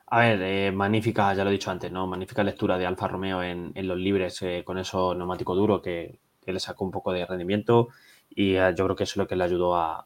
A 0.07 0.19
ver, 0.19 0.41
eh, 0.41 0.71
magnífica, 0.73 1.33
ya 1.33 1.45
lo 1.45 1.51
he 1.51 1.53
dicho 1.53 1.71
antes, 1.71 1.89
¿no? 1.89 2.05
Magnífica 2.05 2.43
lectura 2.43 2.77
de 2.77 2.85
Alfa 2.85 3.07
Romeo 3.07 3.41
en, 3.41 3.71
los 3.75 3.97
libres 3.97 4.41
eh, 4.41 4.63
con 4.65 4.77
eso 4.77 5.15
neumático 5.15 5.55
duro 5.55 5.81
que, 5.81 6.19
le 6.45 6.59
sacó 6.59 6.83
un 6.83 6.91
poco 6.91 7.13
de 7.13 7.25
rendimiento 7.25 7.87
y 8.29 8.55
yo 8.55 8.75
creo 8.75 8.95
que 8.95 9.05
eso 9.05 9.13
es 9.13 9.17
lo 9.17 9.27
que 9.27 9.37
le 9.37 9.45
ayudó 9.45 9.77
a, 9.77 10.05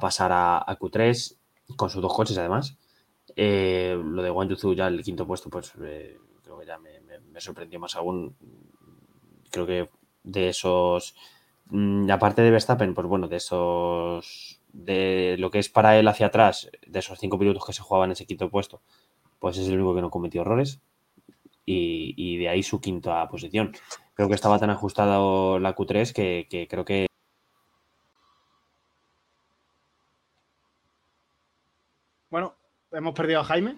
pasar 0.00 0.30
a, 0.32 0.78
Q3 0.80 1.36
con 1.76 1.90
sus 1.90 2.00
dos 2.00 2.14
coches 2.14 2.38
además. 2.38 2.78
Eh, 3.36 3.96
lo 4.02 4.22
de 4.22 4.48
Yuzu 4.48 4.74
ya 4.74 4.88
el 4.88 5.02
quinto 5.02 5.26
puesto, 5.26 5.50
pues 5.50 5.72
eh, 5.82 6.18
creo 6.42 6.58
que 6.58 6.66
ya 6.66 6.78
me, 6.78 7.40
sorprendió 7.40 7.80
más 7.80 7.96
aún. 7.96 8.36
Creo 9.50 9.66
que 9.66 9.88
de 10.22 10.48
esos, 10.48 11.14
mm, 11.66 12.10
aparte 12.10 12.42
de 12.42 12.50
Verstappen, 12.50 12.94
pues 12.94 13.06
bueno, 13.06 13.28
de 13.28 13.36
esos, 13.36 14.60
de 14.72 15.36
lo 15.38 15.50
que 15.50 15.58
es 15.58 15.68
para 15.68 15.98
él 15.98 16.08
hacia 16.08 16.26
atrás, 16.26 16.70
de 16.86 16.98
esos 16.98 17.18
cinco 17.18 17.38
minutos 17.38 17.64
que 17.66 17.72
se 17.72 17.82
jugaban 17.82 18.10
en 18.10 18.12
ese 18.12 18.26
quinto 18.26 18.50
puesto, 18.50 18.80
pues 19.38 19.58
es 19.58 19.68
el 19.68 19.74
único 19.74 19.94
que 19.94 20.02
no 20.02 20.10
cometió 20.10 20.42
errores. 20.42 20.80
Y, 21.64 22.38
de 22.38 22.48
ahí 22.48 22.62
su 22.62 22.80
quinta 22.80 23.28
posición. 23.28 23.72
Creo 24.14 24.28
que 24.28 24.34
estaba 24.34 24.58
tan 24.58 24.70
ajustado 24.70 25.58
la 25.58 25.74
Q3 25.74 26.12
que 26.12 26.66
creo 26.68 26.84
que 26.84 27.06
Bueno, 32.32 32.54
hemos 32.92 33.14
perdido 33.14 33.40
a 33.40 33.44
Jaime. 33.44 33.76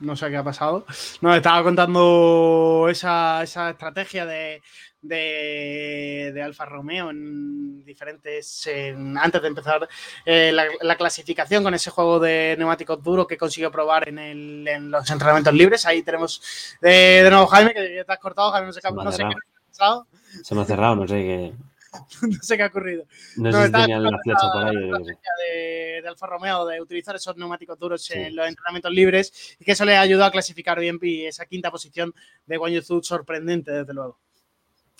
No 0.00 0.16
sé 0.16 0.28
qué 0.30 0.36
ha 0.36 0.42
pasado. 0.42 0.84
Nos 1.20 1.36
estaba 1.36 1.62
contando 1.62 2.88
esa, 2.90 3.42
estrategia 3.42 4.26
de, 4.26 4.60
de, 5.00 6.42
Alfa 6.44 6.64
Romeo 6.64 7.10
en 7.10 7.84
diferentes. 7.84 8.68
antes 9.16 9.42
de 9.42 9.48
empezar 9.48 9.88
eh, 10.26 10.52
la, 10.80 10.96
clasificación 10.96 11.62
con 11.62 11.74
ese 11.74 11.90
juego 11.90 12.18
de 12.18 12.56
neumáticos 12.58 13.00
duros 13.00 13.28
que 13.28 13.36
consiguió 13.36 13.70
probar 13.70 14.08
en, 14.08 14.90
los 14.90 15.08
entrenamientos 15.08 15.54
libres. 15.54 15.86
Ahí 15.86 16.02
tenemos 16.02 16.42
de, 16.80 17.28
nuevo 17.30 17.46
Jaime, 17.46 17.72
que 17.72 18.02
te 18.04 18.12
has 18.12 18.18
cortado. 18.18 18.50
Jaime, 18.50 18.66
no 18.66 18.72
sé, 18.72 18.80
qué, 18.80 18.90
no 18.92 19.12
sé 19.12 19.18
qué 19.18 19.24
ha 19.24 19.68
pasado. 19.68 20.06
Se 20.42 20.54
me 20.54 20.62
ha 20.62 20.64
cerrado, 20.64 20.96
no 20.96 21.06
sé 21.06 21.14
qué. 21.14 21.52
no 22.22 22.42
sé 22.42 22.56
qué 22.56 22.62
ha 22.62 22.66
ocurrido. 22.66 23.04
No, 23.36 23.52
sé 23.52 23.66
si 23.66 23.72
tenía 23.72 23.98
la 23.98 24.18
flecha 24.22 24.52
por 24.52 24.64
ahí. 24.64 24.76
De, 24.76 26.00
de, 26.02 26.08
Alfa 26.08 26.26
Romeo 26.26 26.66
de 26.66 26.80
utilizar 26.80 27.14
esos 27.16 27.36
neumáticos 27.36 27.78
duros 27.78 28.10
en 28.10 28.34
los 28.34 28.46
entrenamientos 28.46 28.92
libres 28.92 29.56
y 29.58 29.64
que 29.64 29.72
eso 29.72 29.84
le 29.84 29.96
ayudó 29.96 30.24
a 30.24 30.30
clasificar 30.30 30.80
bien 30.80 30.98
y 31.02 31.26
esa 31.26 31.46
quinta 31.46 31.70
posición 31.70 32.14
de 32.46 32.56
Guan 32.56 32.72
Yu 32.72 33.02
sorprendente, 33.02 33.72
desde 33.72 33.94
luego. 33.94 34.18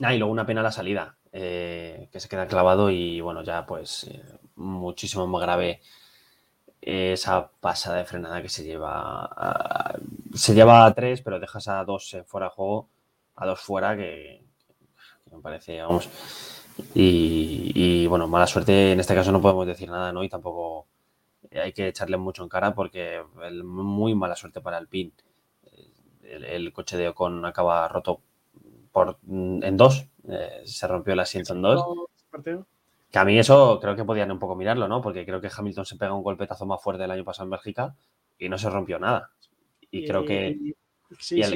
Ah, 0.03 0.15
y 0.15 0.19
luego 0.19 0.33
una 0.33 0.47
pena 0.47 0.63
la 0.63 0.73
salida, 0.73 1.17
eh, 1.33 2.09
que 2.11 2.21
se 2.21 2.29
queda 2.29 2.47
clavado 2.47 2.91
y 2.91 3.21
bueno, 3.21 3.43
ya 3.43 3.65
pues 3.67 4.05
eh, 4.05 4.23
muchísimo 4.57 5.27
más 5.27 5.43
grave 5.43 5.81
esa 6.83 7.49
pasada 7.49 7.99
de 7.99 8.05
frenada 8.05 8.43
que 8.43 8.49
se 8.49 8.65
lleva 8.65 9.25
a, 9.25 9.97
se 10.35 10.55
lleva 10.55 10.85
a 10.85 10.93
tres, 10.93 11.23
pero 11.23 11.39
dejas 11.39 11.69
a 11.69 11.85
dos 11.85 12.13
eh, 12.15 12.25
fuera 12.25 12.47
de 12.47 12.53
juego, 12.53 12.89
a 13.37 13.47
dos 13.47 13.61
fuera, 13.61 13.97
que, 13.97 14.43
que 15.29 15.37
me 15.37 15.43
parece, 15.43 15.81
vamos, 15.81 16.09
y, 16.95 18.07
bueno, 18.07 18.29
mala 18.29 18.47
suerte, 18.47 18.93
en 18.93 19.01
este 19.01 19.15
caso 19.15 19.33
no 19.33 19.41
podemos 19.41 19.67
decir 19.67 19.91
nada, 19.91 20.13
¿no? 20.13 20.23
Y 20.25 20.29
tampoco 20.29 20.87
hay 21.51 21.73
que 21.73 21.89
echarle 21.89 22.17
mucho 22.17 22.43
en 22.43 22.49
cara 22.49 22.75
porque 22.75 23.23
el, 23.43 23.65
muy 23.65 24.15
mala 24.15 24.37
suerte 24.37 24.61
para 24.61 24.79
el 24.79 24.89
PIN. 24.89 25.13
El, 26.23 26.73
coche 26.73 26.97
de 26.97 27.09
Ocon 27.09 27.45
acaba 27.45 27.87
roto 27.89 28.21
por, 28.91 29.19
en 29.29 29.77
dos, 29.77 30.07
eh, 30.29 30.63
se 30.65 30.87
rompió 30.87 31.13
el 31.13 31.21
asiento 31.21 31.53
en 31.53 31.63
dos. 31.63 31.85
Que 33.11 33.19
a 33.19 33.25
mí 33.25 33.39
eso 33.39 33.79
creo 33.81 33.95
que 33.95 34.05
podían 34.05 34.31
un 34.31 34.39
poco 34.39 34.57
mirarlo, 34.57 34.89
¿no? 34.89 35.03
Porque 35.03 35.27
creo 35.27 35.41
que 35.41 35.51
Hamilton 35.55 35.85
se 35.85 35.97
pega 35.97 36.15
un 36.15 36.23
golpetazo 36.23 36.65
más 36.65 36.83
fuerte 36.83 37.05
el 37.05 37.11
año 37.11 37.25
pasado 37.25 37.45
en 37.45 37.51
Bélgica 37.51 37.95
y 38.39 38.49
no 38.49 38.57
se 38.57 38.71
rompió 38.71 38.99
nada. 38.99 39.31
Y 39.91 40.07
creo 40.07 40.25
que, 40.25 40.75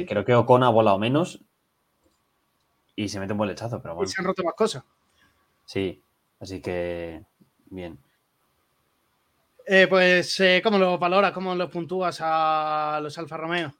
creo 0.07 0.23
que 0.23 0.35
Ocon 0.35 0.61
ha 0.61 0.69
volado 0.69 0.99
menos 0.99 1.41
y 2.95 3.09
se 3.09 3.19
mete 3.19 3.33
un 3.33 3.39
buen 3.39 3.49
lechazo, 3.49 3.81
pero 3.81 3.95
bueno. 3.95 4.07
Y 4.07 4.11
se 4.11 4.21
han 4.21 4.25
roto 4.25 4.43
más 4.43 4.53
cosas. 4.53 4.83
Sí, 5.67 6.01
así 6.39 6.61
que 6.61 7.25
bien. 7.65 7.99
Eh, 9.65 9.87
pues, 9.89 10.39
eh, 10.39 10.61
¿cómo 10.63 10.77
lo 10.77 10.97
valoras? 10.97 11.33
¿Cómo 11.33 11.53
lo 11.55 11.69
puntúas 11.69 12.19
a 12.21 13.01
los 13.03 13.17
Alfa 13.17 13.35
Romeo? 13.35 13.73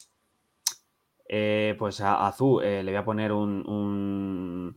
Eh, 1.30 1.76
pues 1.80 2.02
a 2.02 2.28
Azul 2.28 2.62
le 2.62 2.84
voy 2.84 2.96
a 2.96 3.06
poner 3.06 3.32
un, 3.32 4.76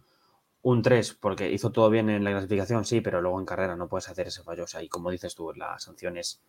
un, 0.62 0.82
3, 0.82 1.15
porque 1.15 1.51
hizo 1.51 1.73
todo 1.73 1.91
bien 1.91 2.11
en 2.11 2.23
la 2.23 2.31
clasificación, 2.31 2.85
sí, 2.85 3.01
pero 3.01 3.20
luego 3.20 3.41
en 3.41 3.47
carrera 3.47 3.74
no 3.74 3.89
puedes 3.89 4.09
hacer 4.09 4.28
ese 4.28 4.45
fallo. 4.45 4.62
O 4.62 4.69
sea, 4.69 4.81
y 4.81 4.89
como 4.89 5.11
dices 5.11 5.35
tú, 5.35 5.53
la 5.53 5.81
sanción 5.81 6.16
es 6.16 6.41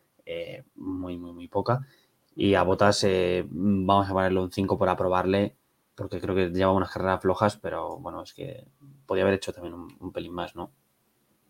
muy, 0.76 1.18
muy, 1.18 1.34
muy 1.34 1.48
poca. 1.48 1.88
Y 2.36 2.54
a 2.54 2.62
Botas 2.62 3.04
vamos 3.50 4.08
a 4.08 4.14
ponerle 4.14 4.40
un 4.42 4.52
5 4.52 4.78
por 4.78 4.90
aprobarle 4.90 5.56
porque 5.96 6.20
creo 6.20 6.36
que 6.36 6.50
lleva 6.50 6.72
unas 6.72 6.92
carreras 6.92 7.22
flojas, 7.22 7.58
pero 7.58 7.98
bueno, 7.98 8.24
es 8.24 8.34
que 8.34 8.66
podía 9.12 9.24
haber 9.24 9.36
hecho 9.36 9.52
también 9.52 9.74
un, 9.74 10.14
pelín 10.14 10.32
más, 10.32 10.56
¿no? 10.56 10.72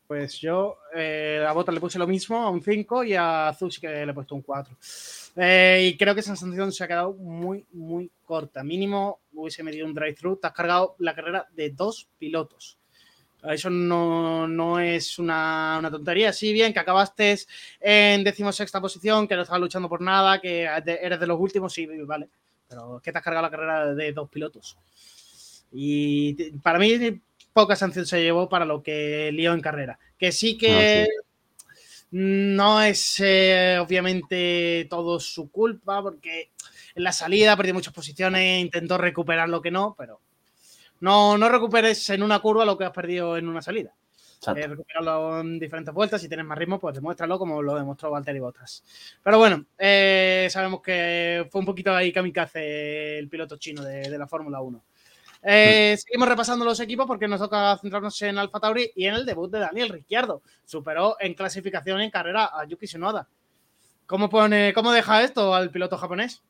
Pues 0.07 0.39
yo 0.39 0.79
eh, 0.95 1.45
a 1.47 1.51
Bota 1.51 1.71
le 1.71 1.79
puse 1.79 1.99
lo 1.99 2.07
mismo, 2.07 2.41
a 2.41 2.49
un 2.49 2.63
5, 2.63 3.03
y 3.03 3.13
a 3.13 3.55
Zush 3.55 3.79
que 3.79 3.87
le 3.87 4.11
he 4.11 4.13
puesto 4.15 4.33
un 4.33 4.41
4. 4.41 4.75
Eh, 5.35 5.91
y 5.91 5.95
creo 5.95 6.15
que 6.15 6.21
esa 6.21 6.35
sanción 6.35 6.71
se 6.71 6.83
ha 6.83 6.87
quedado 6.87 7.13
muy, 7.13 7.63
muy 7.73 8.09
corta. 8.25 8.63
Mínimo 8.63 9.19
hubiese 9.33 9.61
medido 9.61 9.85
un 9.85 9.93
drive-thru. 9.93 10.37
Te 10.37 10.47
has 10.47 10.53
cargado 10.53 10.95
la 10.97 11.13
carrera 11.13 11.47
de 11.53 11.69
dos 11.69 12.09
pilotos. 12.17 12.79
Eso 13.43 13.69
no, 13.69 14.79
es 14.79 15.19
una, 15.19 15.87
tontería. 15.91 16.33
Sí, 16.33 16.53
bien, 16.53 16.73
que 16.73 16.79
acabaste 16.79 17.37
en 17.79 18.23
decimosexta 18.23 18.81
posición, 18.81 19.27
que 19.27 19.35
no 19.35 19.43
estabas 19.43 19.61
luchando 19.61 19.87
por 19.87 20.01
nada, 20.01 20.41
que 20.41 20.63
eres 20.63 21.19
de 21.19 21.27
los 21.27 21.39
últimos, 21.39 21.71
sí, 21.71 21.85
vale 21.85 22.27
pero 22.67 22.97
es 22.97 23.03
que 23.03 23.11
te 23.11 23.17
has 23.19 23.23
cargado 23.23 23.45
la 23.45 23.51
carrera 23.51 23.93
de 23.93 24.13
dos 24.13 24.29
pilotos. 24.29 24.77
Y 25.71 26.51
para 26.59 26.79
mí 26.79 27.21
poca 27.53 27.75
sanción 27.75 28.05
se 28.05 28.21
llevó 28.21 28.49
para 28.49 28.65
lo 28.65 28.83
que 28.83 29.31
lió 29.31 29.53
en 29.53 29.61
carrera. 29.61 29.99
Que 30.17 30.31
sí 30.31 30.57
que 30.57 31.07
no, 32.11 32.81
es 32.81 33.19
eh, 33.19 33.77
obviamente 33.79 34.87
todo 34.89 35.19
su 35.19 35.49
culpa, 35.49 36.01
porque 36.01 36.51
en 36.95 37.03
la 37.03 37.11
salida 37.11 37.55
perdió 37.55 37.73
muchas 37.73 37.93
posiciones, 37.93 38.61
intentó 38.61 38.97
recuperar 38.97 39.49
lo 39.49 39.61
que 39.61 39.71
no, 39.71 39.95
pero 39.97 40.19
no, 40.99 41.37
no 41.37 41.49
recuperes 41.49 42.09
en 42.09 42.23
una 42.23 42.39
curva 42.39 42.65
lo 42.65 42.77
que 42.77 42.85
has 42.85 42.91
perdido 42.91 43.37
en 43.37 43.47
una 43.47 43.61
salida. 43.61 43.93
Eh, 44.47 44.67
recuperarlo 44.67 45.39
en 45.39 45.59
diferentes 45.59 45.93
vueltas. 45.93 46.19
Si 46.21 46.27
tienes 46.27 46.45
más 46.45 46.57
ritmo, 46.57 46.79
pues 46.79 46.95
demuéstralo 46.95 47.37
como 47.37 47.61
lo 47.61 47.75
demostró 47.75 48.09
Valtteri 48.09 48.39
Bottas. 48.39 48.83
Pero 49.23 49.37
bueno, 49.37 49.65
eh, 49.77 50.47
sabemos 50.49 50.81
que 50.81 51.47
fue 51.51 51.59
un 51.59 51.65
poquito 51.65 51.93
ahí 51.93 52.11
kamikaze 52.11 53.19
el 53.19 53.29
piloto 53.29 53.57
chino 53.57 53.83
de, 53.83 54.17
la 54.17 54.27
Fórmula 54.27 54.61
1. 54.61 54.83
Eh, 55.43 55.97
seguimos 55.97 56.27
repasando 56.27 56.63
los 56.63 56.79
equipos 56.79 57.07
porque 57.07 57.27
nos 57.27 57.39
toca 57.39 57.77
centrarnos 57.77 58.21
en 58.21 58.37
Alfa 58.37 58.59
Tauri 58.59 58.91
y 58.95 59.07
en 59.07 59.15
el 59.15 59.25
debut 59.25 59.51
de 59.51 59.59
Daniel 59.59 59.89
Ricciardo. 59.89 60.41
Superó 60.65 61.15
en 61.19 61.33
clasificación 61.33 62.01
en 62.01 62.11
carrera 62.11 62.49
a 62.53 62.65
Yuki 62.65 62.85
Tsunoda. 62.85 63.27
¿Cómo, 64.05 64.29
pone, 64.29 64.73
¿Cómo 64.73 64.91
deja 64.91 65.23
esto 65.23 65.55
al 65.55 65.71
piloto 65.71 65.97
japonés? 65.97 66.43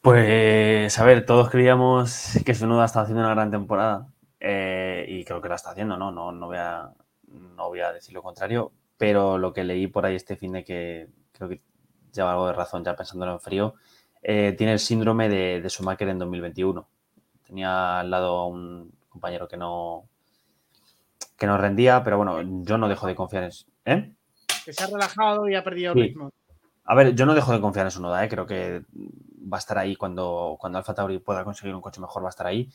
Pues, 0.00 0.98
a 0.98 1.04
ver, 1.04 1.26
todos 1.26 1.50
creíamos 1.50 2.38
que 2.44 2.52
Tsunoda 2.52 2.86
estaba 2.86 3.04
haciendo 3.04 3.22
una 3.22 3.34
gran 3.34 3.50
temporada 3.50 4.08
eh, 4.40 5.04
y 5.08 5.24
creo 5.24 5.40
que 5.42 5.48
la 5.50 5.56
está 5.56 5.70
haciendo, 5.70 5.96
¿no? 5.96 6.10
No, 6.10 6.32
no, 6.32 6.46
voy 6.46 6.56
a, 6.56 6.90
no 7.28 7.68
voy 7.68 7.80
a 7.80 7.92
decir 7.92 8.14
lo 8.14 8.22
contrario, 8.22 8.72
pero 8.96 9.36
lo 9.36 9.52
que 9.52 9.64
leí 9.64 9.86
por 9.86 10.06
ahí 10.06 10.16
este 10.16 10.36
fin 10.36 10.52
de 10.52 10.64
que 10.64 11.08
creo 11.32 11.50
que 11.50 11.60
lleva 12.12 12.32
algo 12.32 12.46
de 12.46 12.54
razón 12.54 12.82
ya 12.82 12.96
pensándolo 12.96 13.32
en 13.32 13.40
frío, 13.40 13.74
eh, 14.22 14.54
tiene 14.56 14.72
el 14.72 14.78
síndrome 14.78 15.28
de, 15.28 15.60
de 15.60 15.68
Schumacher 15.68 16.08
en 16.08 16.18
2021. 16.18 16.86
Tenía 17.46 18.00
al 18.00 18.10
lado 18.10 18.38
a 18.38 18.46
un 18.46 18.92
compañero 19.08 19.48
que 19.48 19.56
no, 19.56 20.08
que 21.36 21.46
no 21.46 21.56
rendía, 21.56 22.04
pero 22.04 22.18
bueno, 22.18 22.40
yo 22.64 22.78
no 22.78 22.88
dejo 22.88 23.06
de 23.06 23.14
confiar 23.14 23.44
en... 23.44 23.50
¿Eh? 23.86 24.14
Que 24.64 24.72
se 24.72 24.84
ha 24.84 24.86
relajado 24.86 25.48
y 25.48 25.54
ha 25.54 25.64
perdido 25.64 25.92
el 25.92 26.02
ritmo. 26.02 26.30
A 26.84 26.94
ver, 26.94 27.14
yo 27.14 27.24
no 27.24 27.34
dejo 27.34 27.52
de 27.52 27.60
confiar 27.60 27.86
en 27.86 27.92
su 27.92 28.02
noda, 28.02 28.24
¿eh? 28.24 28.28
creo 28.28 28.46
que 28.46 28.82
va 29.52 29.56
a 29.56 29.58
estar 29.58 29.78
ahí 29.78 29.96
cuando, 29.96 30.56
cuando 30.60 30.78
Alfa 30.78 30.94
Tauri 30.94 31.18
pueda 31.18 31.44
conseguir 31.44 31.74
un 31.74 31.80
coche 31.80 32.00
mejor, 32.00 32.22
va 32.22 32.28
a 32.28 32.30
estar 32.30 32.46
ahí. 32.46 32.68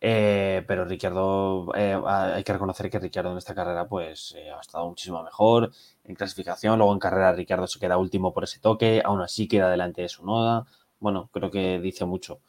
Eh, 0.00 0.64
pero 0.68 0.84
Ricciardo, 0.84 1.72
eh, 1.74 2.00
hay 2.06 2.44
que 2.44 2.52
reconocer 2.52 2.88
que 2.88 3.00
Ricciardo 3.00 3.32
en 3.32 3.38
esta 3.38 3.54
carrera 3.54 3.88
pues 3.88 4.32
eh, 4.36 4.50
ha 4.50 4.60
estado 4.60 4.86
muchísimo 4.88 5.22
mejor 5.22 5.72
en 6.04 6.14
clasificación. 6.14 6.78
Luego 6.78 6.92
en 6.92 6.98
carrera 7.00 7.32
Ricciardo 7.32 7.66
se 7.66 7.80
queda 7.80 7.98
último 7.98 8.32
por 8.32 8.44
ese 8.44 8.60
toque, 8.60 9.02
aún 9.04 9.20
así 9.22 9.48
queda 9.48 9.70
delante 9.70 10.02
de 10.02 10.08
su 10.08 10.24
noda. 10.24 10.66
Bueno, 11.00 11.28
creo 11.32 11.50
que 11.50 11.80
dice 11.80 12.04
mucho. 12.04 12.40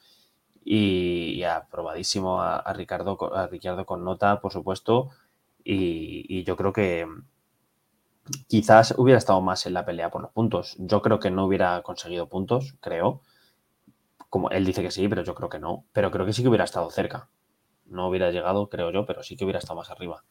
Y, 0.64 1.42
aprobadísimo 1.44 2.42
a, 2.42 2.58
a, 2.58 2.72
Ricardo, 2.74 3.18
a 3.34 3.46
Ricciardo 3.48 3.86
con 3.86 4.04
nota, 4.04 4.40
por 4.40 4.52
supuesto. 4.52 5.10
Y, 5.64 6.44
yo 6.44 6.56
creo 6.56 6.72
que 6.72 7.06
quizás 8.48 8.94
hubiera 8.96 9.18
estado 9.18 9.40
más 9.40 9.66
en 9.66 9.74
la 9.74 9.84
pelea 9.84 10.10
por 10.10 10.22
los 10.22 10.30
puntos. 10.32 10.76
Yo 10.78 11.02
creo 11.02 11.18
que 11.20 11.30
no 11.30 11.46
hubiera 11.46 11.82
conseguido 11.82 12.28
puntos, 12.28 12.74
creo. 12.80 13.22
Como 14.28 14.50
él 14.50 14.64
dice 14.64 14.82
que 14.82 14.90
sí, 14.90 15.08
pero 15.08 15.22
yo 15.24 15.34
creo 15.34 15.48
que 15.48 15.58
no. 15.58 15.84
Pero 15.92 16.10
creo 16.10 16.26
que 16.26 16.32
sí 16.32 16.42
que 16.42 16.48
hubiera 16.48 16.64
estado 16.64 16.90
cerca. 16.90 17.28
No 17.90 18.08
hubiera 18.08 18.30
llegado, 18.30 18.68
creo 18.68 18.90
yo, 18.90 19.04
pero 19.04 19.22
sí 19.22 19.36
que 19.36 19.44
hubiera 19.44 19.58
estado 19.58 19.76
más 19.76 19.90
arriba. 19.90 20.24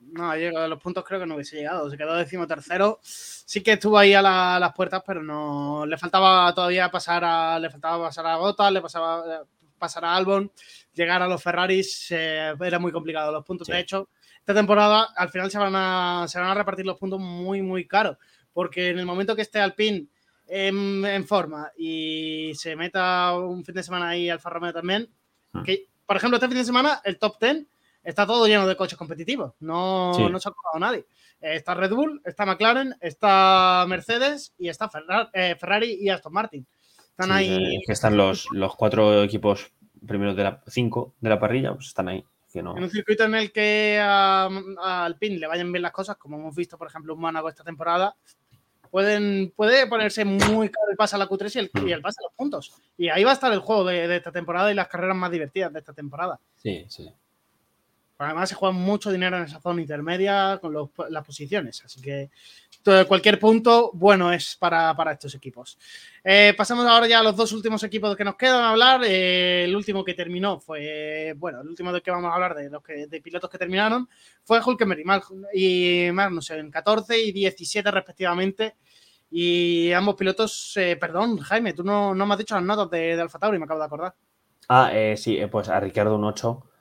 No, 0.00 0.30
a 0.30 0.36
los 0.36 0.80
puntos, 0.80 1.04
creo 1.04 1.20
que 1.20 1.26
no 1.26 1.34
hubiese 1.34 1.56
llegado. 1.56 1.88
Se 1.90 1.96
quedó 1.96 2.14
décimo 2.16 2.46
tercero. 2.46 2.98
Sí 3.02 3.62
que 3.62 3.72
estuvo 3.72 3.96
ahí 3.98 4.14
a 4.14 4.22
las 4.22 4.72
puertas, 4.72 5.02
pero 5.06 5.22
no. 5.22 5.86
Le 5.86 5.96
faltaba 5.96 6.52
todavía 6.54 6.90
pasar 6.90 7.24
a. 7.24 7.58
Le 7.58 7.70
faltaba 7.70 8.06
pasar 8.06 8.26
a 8.26 8.36
Gota, 8.36 8.70
le 8.70 8.80
pasaba 8.80 9.44
pasar 9.78 10.04
a 10.04 10.14
Albon, 10.14 10.52
llegar 10.92 11.22
a 11.22 11.28
los 11.28 11.42
Ferraris. 11.42 12.08
Eh, 12.10 12.54
era 12.60 12.78
muy 12.78 12.92
complicado 12.92 13.32
los 13.32 13.44
puntos. 13.44 13.66
De 13.66 13.80
hecho, 13.80 14.10
esta 14.38 14.54
temporada 14.54 15.08
al 15.16 15.28
final 15.28 15.50
se 15.50 15.58
van, 15.58 15.74
a, 15.74 16.26
se 16.28 16.38
van 16.38 16.50
a 16.50 16.54
repartir 16.54 16.86
los 16.86 16.98
puntos 16.98 17.18
muy, 17.18 17.62
muy 17.62 17.86
caros. 17.86 18.16
Porque 18.52 18.90
en 18.90 18.98
el 18.98 19.06
momento 19.06 19.34
que 19.34 19.42
esté 19.42 19.60
Alpine 19.60 20.06
en, 20.46 21.04
en 21.04 21.26
forma 21.26 21.72
y 21.76 22.52
se 22.54 22.76
meta 22.76 23.36
un 23.36 23.64
fin 23.64 23.74
de 23.74 23.82
semana 23.82 24.10
ahí 24.10 24.28
Alfa 24.28 24.50
Romeo 24.50 24.72
también, 24.72 25.08
hmm. 25.52 25.62
que 25.62 25.86
por 26.12 26.18
ejemplo, 26.18 26.36
este 26.36 26.48
fin 26.48 26.58
de 26.58 26.64
semana 26.64 27.00
el 27.04 27.18
top 27.18 27.40
10 27.40 27.64
está 28.04 28.26
todo 28.26 28.46
lleno 28.46 28.66
de 28.66 28.76
coches 28.76 28.98
competitivos. 28.98 29.54
No, 29.60 30.28
no 30.28 30.38
se 30.38 30.46
ha 30.46 30.52
acordado 30.52 30.78
nadie. 30.78 31.06
Está 31.40 31.72
Red 31.74 31.94
Bull, 31.94 32.20
está 32.26 32.44
McLaren, 32.44 32.94
está 33.00 33.86
Mercedes 33.88 34.52
y 34.58 34.68
está 34.68 34.90
eh, 35.32 35.56
Ferrari, 35.58 35.96
y 35.98 36.10
Aston 36.10 36.34
Martin. 36.34 36.66
Están 36.98 37.32
ahí. 37.32 37.80
que 37.86 37.94
están 37.94 38.14
los, 38.14 38.46
los 38.52 38.76
cuatro 38.76 39.22
equipos 39.22 39.72
primeros 40.06 40.36
de 40.36 40.44
la 40.44 40.60
cinco 40.66 41.14
de 41.18 41.30
la 41.30 41.40
parrilla, 41.40 41.72
pues 41.72 41.86
están 41.86 42.08
ahí. 42.08 42.22
En 42.54 42.66
un 42.66 42.90
circuito 42.90 43.24
en 43.24 43.34
el 43.34 43.50
que 43.50 43.98
a, 43.98 44.48
Alpine 44.82 45.38
le 45.38 45.46
vayan 45.46 45.72
bien 45.72 45.80
las 45.80 45.92
cosas, 45.92 46.16
como 46.16 46.36
hemos 46.36 46.54
visto, 46.54 46.76
por 46.76 46.88
ejemplo, 46.88 47.14
en 47.14 47.20
Mónaco 47.20 47.48
esta 47.48 47.64
temporada, 47.64 48.14
pueden, 48.92 49.54
puede 49.56 49.86
ponerse 49.86 50.22
muy 50.26 50.68
caro 50.68 50.90
el 50.90 50.96
pase 50.98 51.16
a 51.16 51.18
la 51.18 51.26
Q3 51.26 51.56
y 51.56 51.58
el, 51.58 51.88
y 51.88 51.92
el 51.92 52.02
pase 52.02 52.18
a 52.20 52.28
los 52.28 52.34
puntos. 52.36 52.76
Y 52.98 53.08
ahí 53.08 53.24
va 53.24 53.30
a 53.30 53.34
estar 53.34 53.50
el 53.50 53.60
juego 53.60 53.84
de, 53.84 54.14
esta 54.14 54.30
temporada 54.30 54.70
y 54.70 54.74
las 54.74 54.86
carreras 54.86 55.16
más 55.16 55.30
divertidas 55.30 55.72
de 55.72 55.78
esta 55.78 55.94
temporada. 55.94 56.38
Sí, 56.56 56.84
sí. 56.88 57.10
Además, 58.24 58.48
se 58.48 58.54
juega 58.54 58.72
mucho 58.72 59.10
dinero 59.10 59.36
en 59.36 59.44
esa 59.44 59.60
zona 59.60 59.80
intermedia 59.80 60.58
con 60.60 60.90
las 61.08 61.24
posiciones. 61.24 61.82
Así 61.84 62.00
que 62.00 62.30
cualquier 63.06 63.38
punto 63.38 63.90
bueno 63.94 64.32
es 64.32 64.56
para, 64.56 64.94
estos 65.12 65.34
equipos. 65.34 65.78
Eh, 66.24 66.54
pasamos 66.56 66.86
ahora 66.86 67.06
ya 67.06 67.20
a 67.20 67.22
los 67.22 67.36
dos 67.36 67.52
últimos 67.52 67.82
equipos 67.84 68.16
que 68.16 68.24
nos 68.24 68.36
quedan 68.36 68.62
a 68.62 68.70
hablar. 68.70 69.02
Eh, 69.04 69.64
el 69.64 69.76
último 69.76 70.04
que 70.04 70.14
terminó 70.14 70.58
fue, 70.58 71.34
bueno, 71.36 71.60
el 71.60 71.68
último 71.68 71.92
del 71.92 72.02
que 72.02 72.10
vamos 72.10 72.30
a 72.30 72.34
hablar 72.34 72.54
de 72.54 72.70
los 72.70 72.82
de 72.82 73.20
pilotos 73.20 73.48
que 73.48 73.58
terminaron 73.58 74.08
fue 74.42 74.60
Hulkenberg 74.60 75.02
y 75.54 76.10
Magnussen, 76.12 76.70
14 76.70 77.18
y 77.20 77.32
17 77.32 77.90
respectivamente. 77.90 78.76
Y 79.30 79.92
ambos 79.92 80.16
pilotos, 80.16 80.76
eh, 80.76 80.96
perdón, 80.96 81.38
Jaime, 81.38 81.72
tú 81.72 81.84
no, 81.84 82.14
me 82.14 82.34
has 82.34 82.38
dicho 82.38 82.54
las 82.54 82.64
notas 82.64 82.90
de, 82.90 83.16
de 83.16 83.22
Alfa 83.22 83.38
Tauri, 83.38 83.58
me 83.58 83.64
acabo 83.64 83.80
de 83.80 83.86
acordar. 83.86 84.14
Ah, 84.68 84.92
sí, 85.16 85.40
pues 85.50 85.68
a 85.68 85.80
Ricardo 85.80 86.16
un 86.16 86.24
8 86.24 86.71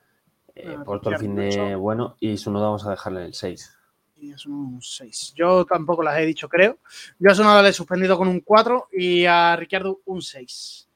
ah, 0.56 0.84
por 0.84 1.02
todo 1.02 1.14
el 1.14 1.20
fin 1.20 1.36
de 1.36 1.76
bueno 1.76 2.16
y 2.20 2.38
su 2.38 2.52
nota 2.52 2.66
vamos 2.66 2.86
a 2.86 2.92
dejarle 2.92 3.26
el 3.26 3.34
6. 3.34 3.78
Y 4.18 4.32
es 4.32 4.46
un 4.46 4.82
6. 4.82 5.34
Yo 5.36 5.66
tampoco 5.66 6.04
las 6.04 6.20
he 6.20 6.26
dicho, 6.26 6.48
creo. 6.48 6.78
Yo 7.18 7.32
a 7.32 7.36
su 7.36 7.44
nota 7.44 7.62
le 7.64 7.70
he 7.70 7.74
suspendido 7.74 8.18
con 8.18 8.28
un 8.28 8.42
4 8.42 8.90
y 8.94 9.26
a 9.26 9.56
Ricardo 9.56 10.02
un 10.06 10.22
6. 10.22 10.88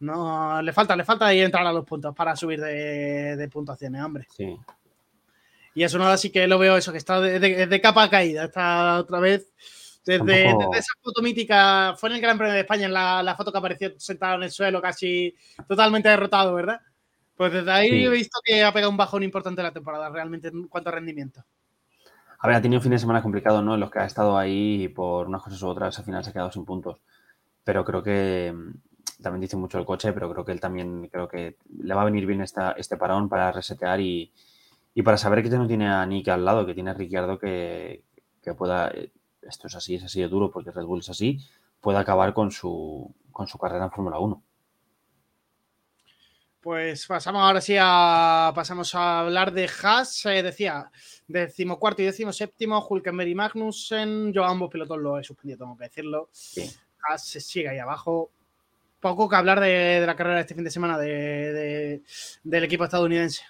No, 0.00 0.60
le 0.62 0.72
falta, 0.72 0.96
le 0.96 1.04
falta 1.04 1.26
ahí 1.26 1.40
entrar 1.40 1.66
a 1.66 1.72
los 1.72 1.84
puntos 1.84 2.14
para 2.14 2.34
subir 2.34 2.60
de, 2.60 3.36
de 3.36 3.48
puntuaciones, 3.48 4.02
hombre. 4.02 4.26
Sí. 4.36 4.56
Y 5.74 5.82
eso 5.82 5.98
nada, 5.98 6.16
sí 6.16 6.30
que 6.30 6.46
lo 6.46 6.58
veo 6.58 6.76
eso, 6.76 6.92
que 6.92 6.98
está 6.98 7.20
de, 7.20 7.38
de 7.66 7.80
capa 7.80 8.10
caída. 8.10 8.44
Está 8.44 8.98
otra 8.98 9.20
vez 9.20 9.52
desde, 10.04 10.50
esa 10.50 10.92
foto 11.00 11.22
mítica, 11.22 11.94
fue 11.96 12.08
en 12.08 12.16
el 12.16 12.20
Gran 12.20 12.36
Premio 12.36 12.54
de 12.54 12.60
España, 12.60 12.86
en 12.86 12.92
la, 12.92 13.34
foto 13.36 13.52
que 13.52 13.58
apareció 13.58 13.92
sentado 13.98 14.36
en 14.36 14.42
el 14.44 14.50
suelo, 14.50 14.82
casi 14.82 15.34
totalmente 15.68 16.08
derrotado, 16.08 16.54
¿verdad? 16.54 16.80
Pues 17.42 17.54
desde 17.54 17.72
ahí 17.72 18.04
he 18.04 18.08
visto 18.08 18.38
que 18.44 18.62
ha 18.62 18.72
pegado 18.72 18.88
un 18.88 18.96
bajón 18.96 19.24
importante 19.24 19.64
la 19.64 19.72
temporada, 19.72 20.08
realmente, 20.08 20.46
en 20.46 20.68
cuanto 20.68 20.90
a 20.90 20.92
rendimiento. 20.92 21.42
A 22.38 22.46
ver, 22.46 22.54
ha 22.54 22.62
tenido 22.62 22.78
un 22.78 22.84
fin 22.84 22.92
de 22.92 23.00
semana 23.00 23.20
complicado, 23.20 23.60
¿no? 23.62 23.74
En 23.74 23.80
los 23.80 23.90
que 23.90 23.98
ha 23.98 24.04
estado 24.04 24.38
ahí 24.38 24.84
y 24.84 24.88
por 24.88 25.26
unas 25.26 25.42
cosas 25.42 25.60
u 25.60 25.66
otras 25.66 25.98
al 25.98 26.04
final 26.04 26.22
se 26.22 26.30
ha 26.30 26.32
quedado 26.32 26.52
sin 26.52 26.64
puntos. 26.64 27.00
Pero 27.64 27.84
creo 27.84 28.00
que 28.00 28.54
mm, 28.54 29.22
también 29.24 29.40
dice 29.40 29.56
mucho 29.56 29.76
el 29.76 29.84
coche, 29.84 30.12
pero 30.12 30.30
creo 30.30 30.44
que 30.44 30.52
él 30.52 30.60
también 30.60 31.08
creo 31.08 31.26
que 31.26 31.56
le 31.80 31.94
va 31.94 32.02
a 32.02 32.04
venir 32.04 32.26
bien 32.26 32.42
esta, 32.42 32.76
este 32.78 32.96
parón 32.96 33.28
para 33.28 33.50
resetear 33.50 34.00
y, 34.00 34.32
para 35.04 35.16
saber 35.16 35.42
que 35.42 35.50
no 35.50 35.66
tiene 35.66 35.88
a 35.88 36.06
Nick 36.06 36.28
al 36.28 36.44
lado, 36.44 36.64
que 36.64 36.74
tiene 36.74 36.90
a 36.90 36.94
Ricciardo 36.94 37.40
que, 37.40 38.04
que 38.40 38.54
pueda 38.54 38.86
eh, 38.90 39.10
esto 39.42 39.66
es 39.66 39.74
así, 39.74 39.96
es 39.96 40.04
así 40.04 40.20
de 40.20 40.28
duro 40.28 40.52
porque 40.52 40.70
Red 40.70 40.84
Bull 40.84 41.00
es 41.00 41.10
así, 41.10 41.40
puede 41.80 41.98
acabar 41.98 42.34
con 42.34 42.52
su, 42.52 43.12
con 43.32 43.48
su 43.48 43.58
carrera 43.58 43.86
en 43.86 43.90
Fórmula 43.90 44.20
1. 44.20 44.40
Pues 46.62 47.08
pasamos 47.08 47.42
ahora 47.42 47.60
sí 47.60 47.76
a 47.76 48.52
pasamos 48.54 48.94
a 48.94 49.18
hablar 49.18 49.52
de 49.52 49.68
Haas. 49.82 50.24
Eh, 50.26 50.44
decía, 50.44 50.92
decimocuarto 51.26 52.02
y 52.02 52.04
decimoséptimo, 52.04 52.86
Hulkenberg 52.88 53.30
y 53.30 53.34
Magnussen. 53.34 54.32
Yo 54.32 54.44
a 54.44 54.50
ambos 54.50 54.70
pilotos 54.70 54.96
lo 54.98 55.18
he 55.18 55.24
suspendido, 55.24 55.58
tengo 55.58 55.76
que 55.76 55.86
decirlo. 55.86 56.28
Haas 57.02 57.26
se 57.26 57.40
sigue 57.40 57.68
ahí 57.68 57.78
abajo. 57.80 58.30
Poco 59.00 59.28
que 59.28 59.34
hablar 59.34 59.58
de, 59.58 60.04
la 60.06 60.14
carrera 60.14 60.36
de 60.36 60.42
este 60.42 60.54
fin 60.54 60.62
de 60.62 60.70
semana 60.70 60.96
del 60.98 62.00
equipo 62.44 62.84
estadounidense. 62.84 63.42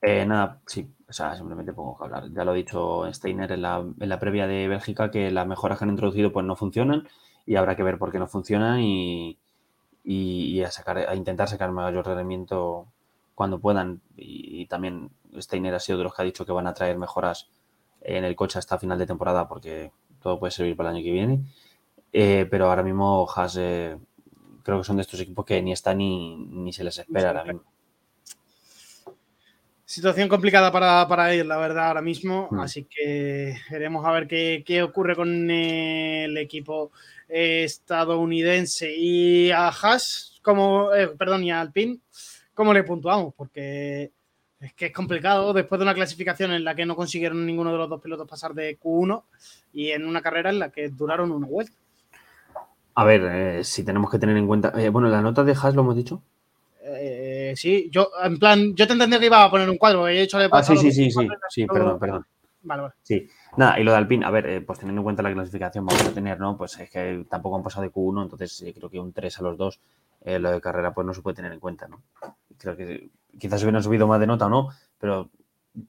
Eh, 0.00 0.24
nada, 0.24 0.60
sí, 0.68 0.88
o 1.08 1.12
sea, 1.12 1.34
simplemente 1.34 1.72
pongo 1.72 1.98
que 1.98 2.04
hablar. 2.04 2.32
Ya 2.32 2.44
lo 2.44 2.52
ha 2.52 2.54
dicho 2.54 3.12
Steiner 3.12 3.50
en 3.50 3.62
la, 3.62 3.78
en 3.78 4.08
la 4.08 4.20
previa 4.20 4.46
de 4.46 4.68
Bélgica 4.68 5.10
que 5.10 5.32
las 5.32 5.48
mejoras 5.48 5.78
que 5.78 5.84
han 5.84 5.90
introducido 5.90 6.30
pues 6.30 6.46
no 6.46 6.54
funcionan 6.54 7.08
y 7.44 7.56
habrá 7.56 7.74
que 7.74 7.82
ver 7.82 7.98
por 7.98 8.12
qué 8.12 8.20
no 8.20 8.28
funcionan 8.28 8.78
y, 8.78 9.36
y, 10.10 10.62
a, 10.62 10.70
sacar, 10.70 10.96
a 10.96 11.14
intentar 11.14 11.48
sacar 11.48 11.70
mayor 11.70 12.06
rendimiento 12.06 12.86
cuando 13.34 13.58
puedan. 13.58 14.00
Y, 14.16 14.64
también 14.66 15.10
Steiner 15.36 15.74
ha 15.74 15.80
sido 15.80 15.98
de 15.98 16.04
los 16.04 16.14
que 16.14 16.22
ha 16.22 16.24
dicho 16.24 16.46
que 16.46 16.52
van 16.52 16.66
a 16.66 16.72
traer 16.72 16.96
mejoras 16.96 17.50
en 18.00 18.24
el 18.24 18.34
coche 18.34 18.58
hasta 18.58 18.78
final 18.78 18.98
de 18.98 19.06
temporada 19.06 19.46
porque 19.48 19.92
todo 20.22 20.38
puede 20.38 20.50
servir 20.50 20.76
para 20.76 20.88
el 20.88 20.96
año 20.96 21.04
que 21.04 21.12
viene. 21.12 21.44
Eh, 22.10 22.46
pero 22.50 22.70
ahora 22.70 22.82
mismo 22.82 23.28
Haas 23.28 23.58
eh, 23.58 23.98
creo 24.62 24.78
que 24.78 24.84
son 24.84 24.96
de 24.96 25.02
estos 25.02 25.20
equipos 25.20 25.44
que 25.44 25.60
ni 25.60 25.72
está 25.72 25.92
ni, 25.92 26.36
ni 26.36 26.72
se 26.72 26.84
les 26.84 26.98
espera 26.98 27.28
ahora 27.28 27.44
mismo. 27.44 27.62
Situación 29.88 30.28
complicada 30.28 30.70
para, 30.70 31.08
para 31.08 31.32
la 31.32 31.56
verdad, 31.56 31.88
ahora 31.88 32.02
mismo. 32.02 32.46
Mm. 32.50 32.60
Así 32.60 32.84
que 32.84 33.56
veremos 33.70 34.04
a 34.04 34.12
ver 34.12 34.28
qué, 34.28 34.82
ocurre 34.82 35.16
con 35.16 35.50
el 35.50 36.36
equipo 36.36 36.92
estadounidense. 37.26 38.94
Y 38.94 39.50
a 39.50 39.68
Haas, 39.68 40.40
como, 40.42 40.92
eh, 40.92 41.08
perdón, 41.08 41.42
y 41.44 41.52
a 41.52 41.62
Alpine, 41.62 42.00
¿cómo 42.52 42.74
le 42.74 42.84
puntuamos? 42.84 43.32
Porque 43.34 44.10
es 44.60 44.74
que 44.74 44.86
es 44.86 44.92
complicado 44.92 45.54
después 45.54 45.78
de 45.78 45.84
una 45.84 45.94
clasificación 45.94 46.52
en 46.52 46.64
la 46.64 46.74
que 46.74 46.84
no 46.84 46.94
consiguieron 46.94 47.46
ninguno 47.46 47.72
de 47.72 47.78
los 47.78 47.88
dos 47.88 48.02
pilotos 48.02 48.28
pasar 48.28 48.52
de 48.52 48.78
Q1 48.78 49.22
y 49.72 49.92
en 49.92 50.06
una 50.06 50.20
carrera 50.20 50.50
en 50.50 50.58
la 50.58 50.70
que 50.70 50.90
duraron 50.90 51.30
una 51.30 51.46
vuelta. 51.46 51.72
A 52.94 53.04
ver, 53.04 53.22
eh, 53.24 53.64
si 53.64 53.84
tenemos 53.84 54.10
que 54.10 54.18
tener 54.18 54.36
en 54.36 54.46
cuenta. 54.46 54.70
Eh, 54.76 54.90
bueno, 54.90 55.08
la 55.08 55.22
nota 55.22 55.44
de 55.44 55.52
Haas 55.52 55.74
lo 55.74 55.80
hemos 55.80 55.96
dicho. 55.96 56.20
Eh, 56.82 57.17
sí, 57.56 57.88
yo, 57.90 58.10
en 58.22 58.38
plan, 58.38 58.74
yo 58.74 58.86
te 58.86 58.92
entendía 58.92 59.18
que 59.18 59.26
iba 59.26 59.44
a 59.44 59.50
poner 59.50 59.68
un 59.68 59.78
cuadro, 59.78 60.06
he 60.08 60.22
hecho 60.22 60.38
Ah, 60.50 60.62
sí, 60.62 60.76
sí, 60.76 60.92
sí, 60.92 61.10
sí, 61.10 61.28
sí, 61.48 61.66
perdón, 61.66 61.98
perdón. 61.98 62.26
Vale, 62.62 62.82
vale. 62.82 62.94
Sí, 63.02 63.28
nada, 63.56 63.78
y 63.78 63.84
lo 63.84 63.92
de 63.92 63.98
Alpine, 63.98 64.26
a 64.26 64.30
ver, 64.30 64.46
eh, 64.46 64.60
pues 64.60 64.78
teniendo 64.78 65.00
en 65.00 65.04
cuenta 65.04 65.22
la 65.22 65.32
clasificación 65.32 65.86
vamos 65.86 66.04
a 66.04 66.12
tener, 66.12 66.38
¿no? 66.40 66.56
Pues 66.56 66.78
es 66.78 66.90
que 66.90 67.24
tampoco 67.28 67.56
han 67.56 67.62
pasado 67.62 67.82
de 67.82 67.92
Q1, 67.92 68.22
entonces 68.22 68.62
eh, 68.62 68.74
creo 68.74 68.90
que 68.90 68.98
un 68.98 69.12
3 69.12 69.38
a 69.38 69.42
los 69.42 69.56
dos, 69.56 69.80
lo 70.24 70.50
de 70.50 70.60
carrera, 70.60 70.92
pues 70.92 71.06
no 71.06 71.14
se 71.14 71.22
puede 71.22 71.36
tener 71.36 71.52
en 71.52 71.60
cuenta, 71.60 71.88
¿no? 71.88 72.02
Creo 72.58 72.76
que 72.76 73.08
quizás 73.38 73.62
hubieran 73.62 73.82
subido 73.82 74.06
más 74.06 74.20
de 74.20 74.26
nota 74.26 74.46
o 74.46 74.50
no, 74.50 74.68
pero 74.98 75.30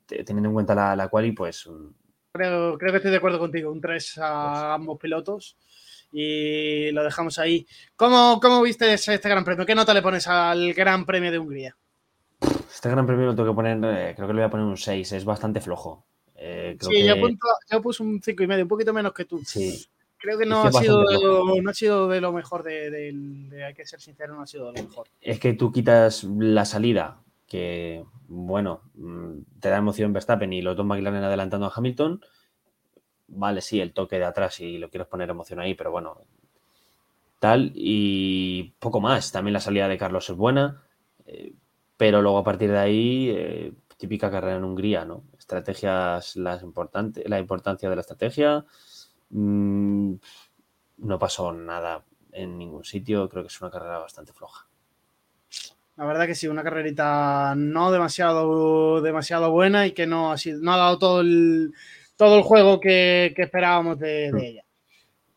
teniendo 0.07 0.49
en 0.49 0.53
cuenta 0.53 0.76
la, 0.76 0.95
la 0.95 1.07
quali, 1.07 1.31
pues. 1.31 1.69
Creo, 2.31 2.77
creo 2.77 2.91
que 2.91 2.98
estoy 2.98 3.11
de 3.11 3.18
acuerdo 3.18 3.40
contigo, 3.40 3.72
un 3.72 3.81
3 3.81 4.19
a 4.22 4.52
pues 4.52 4.64
ambos 4.64 4.99
pilotos 4.99 5.57
y 6.11 6.91
lo 6.91 7.03
dejamos 7.03 7.40
ahí. 7.40 7.65
¿Cómo, 7.95 8.40
cómo 8.41 8.61
viste 8.61 8.94
este 8.94 9.18
Gran 9.18 9.44
Premio? 9.44 9.65
¿Qué 9.65 9.76
nota 9.76 9.94
le 9.94 10.02
pones 10.02 10.27
al 10.27 10.73
Gran 10.73 11.06
Premio 11.06 11.31
de 11.31 11.40
Hungría? 11.40 11.76
Este 12.41 12.90
Gran 12.90 13.06
Premio 13.06 13.27
lo 13.27 13.36
tengo 13.36 13.49
que 13.49 13.56
poner, 13.56 13.77
eh, 13.84 14.14
creo 14.15 14.27
que 14.27 14.34
le 14.34 14.41
voy 14.41 14.48
a 14.48 14.49
poner 14.49 14.65
un 14.65 14.77
6, 14.77 15.11
es 15.11 15.26
bastante 15.26 15.61
flojo. 15.61 16.06
Eh, 16.36 16.77
sí, 16.80 17.03
yo, 17.03 17.81
puse 17.81 18.02
un 18.02 18.22
5,5, 18.22 18.44
y 18.44 18.48
medio, 18.48 18.64
un 18.64 18.69
poquito 18.69 18.94
menos 18.94 19.14
que 19.14 19.26
tú. 19.26 19.41
Sí, 19.45 19.86
Creo 20.19 20.38
que 20.38 20.45
no, 20.45 20.64
ha 20.64 20.72
sido, 20.72 21.06
no 21.61 21.69
ha 21.69 21.73
sido 21.73 22.10
de 22.10 22.19
lo 22.19 22.34
mejor, 22.34 22.64
de, 22.64 23.64
hay 23.65 23.73
que 23.73 23.86
ser 23.86 24.02
sincero, 24.02 24.36
no 24.36 24.41
ha 24.41 24.48
sido 24.48 24.72
de 24.72 24.81
lo 24.81 24.88
mejor. 24.88 25.07
Es 25.22 25.40
que 25.40 25.53
tú 25.53 25.72
quitas 25.72 26.26
la 26.26 26.65
salida, 26.65 27.22
que 27.48 28.03
bueno, 28.27 28.81
mm, 28.95 29.60
te 29.61 29.69
da 29.69 29.77
emoción 29.77 30.11
Verstappen 30.11 30.52
y 30.52 30.61
los 30.61 30.76
dos 30.76 30.86
McLaren 30.86 31.23
adelantando 31.23 31.68
a 31.68 31.73
Hamilton. 31.73 32.19
Vale, 33.31 33.61
sí, 33.61 33.80
el 33.80 33.93
toque 33.93 34.18
de 34.18 34.26
atrás 34.26 34.60
y 34.60 34.77
lo 34.77 34.89
quieres 34.89 35.07
poner 35.07 35.30
emoción 35.30 35.60
ahí, 35.60 35.76
pero 35.76 35.91
bueno, 35.91 36.18
tal. 37.39 37.72
Y 37.76 38.73
poco 38.80 38.99
más. 38.99 39.31
También 39.31 39.53
la 39.53 39.60
salida 39.60 39.88
de 39.88 39.97
Carlos 39.97 40.30
es 40.30 40.35
buena, 40.35 40.84
eh, 41.26 41.53
pero 41.97 42.22
luego 42.22 42.39
a 42.39 42.43
partir 42.43 42.72
de 42.72 42.80
ahí, 42.80 43.30
eh, 43.30 43.73
típica 43.97 44.31
carrera 44.31 44.57
en 44.57 44.64
Hungría, 44.64 45.06
¿no? 45.06 45.23
Estrategias, 45.38 46.35
las 46.35 46.64
importante, 46.64 47.27
la 47.27 47.39
importancia 47.39 47.89
de 47.89 47.95
la 47.95 48.01
estrategia. 48.01 48.65
Mm, 49.31 50.14
no 50.97 51.19
pasó 51.19 51.51
nada 51.51 52.03
en 52.31 52.57
ningún 52.57 52.84
sitio. 52.85 53.30
Creo 53.30 53.43
que 53.43 53.47
es 53.47 53.61
una 53.61 53.72
carrera 53.72 53.99
bastante 53.99 54.34
floja. 54.34 54.68
La 55.97 56.06
verdad 56.06 56.27
que 56.27 56.35
sí, 56.35 56.47
una 56.47 56.64
carrerita 56.64 57.56
no 57.57 57.91
demasiado, 57.91 59.01
demasiado 59.01 59.51
buena 59.51 59.85
y 59.85 59.91
que 59.91 60.07
no 60.07 60.31
ha, 60.31 60.38
sido, 60.38 60.61
no 60.61 60.72
ha 60.72 60.77
dado 60.77 60.97
todo 60.97 61.19
el, 61.19 61.73
todo 62.19 62.35
el 62.35 62.43
juego 62.43 62.81
que, 62.81 63.33
esperábamos 63.37 63.97
de, 63.97 64.27
ella. 64.27 64.63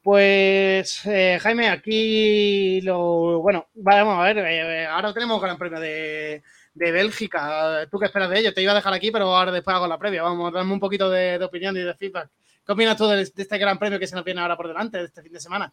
Pues 0.03 1.07
eh, 1.07 1.39
Jaime, 1.41 1.69
aquí 1.69 2.81
lo 2.81 3.39
bueno, 3.41 3.69
vamos 3.75 4.19
a 4.19 4.25
ver, 4.25 4.39
eh, 4.39 4.85
ahora 4.87 5.15
tenemos 5.15 5.41
Gran 5.41 5.57
Premio 5.57 5.79
de, 5.79 6.43
Bélgica. 6.75 7.87
¿Tú 7.89 8.01
qué 8.01 8.07
esperas 8.07 8.31
de 8.31 8.41
ello? 8.41 8.53
Te 8.53 8.63
iba 8.63 8.73
a 8.73 8.75
dejar 8.75 8.93
aquí, 8.95 9.13
pero 9.13 9.33
ahora 9.33 9.53
después 9.53 9.77
hago 9.77 9.87
la 9.87 9.97
previa. 9.97 10.25
Vamos, 10.25 10.53
a 10.53 10.57
darme 10.57 10.73
un 10.73 10.81
poquito 10.81 11.09
de, 11.09 11.39
opinión 11.45 11.77
y 11.77 11.83
de 11.83 11.95
feedback. 11.95 12.31
¿Qué 12.67 12.73
opinas 12.73 12.97
tú 12.97 13.07
de, 13.07 13.17
de, 13.17 13.23
este 13.23 13.59
Gran 13.59 13.79
Premio 13.79 14.01
que 14.01 14.09
se 14.09 14.17
nos 14.17 14.25
viene 14.25 14.41
ahora 14.41 14.57
por 14.57 14.67
delante, 14.67 14.99
de 14.99 15.05
este 15.05 15.23
fin 15.23 15.33
de 15.33 15.41
semana? 15.41 15.73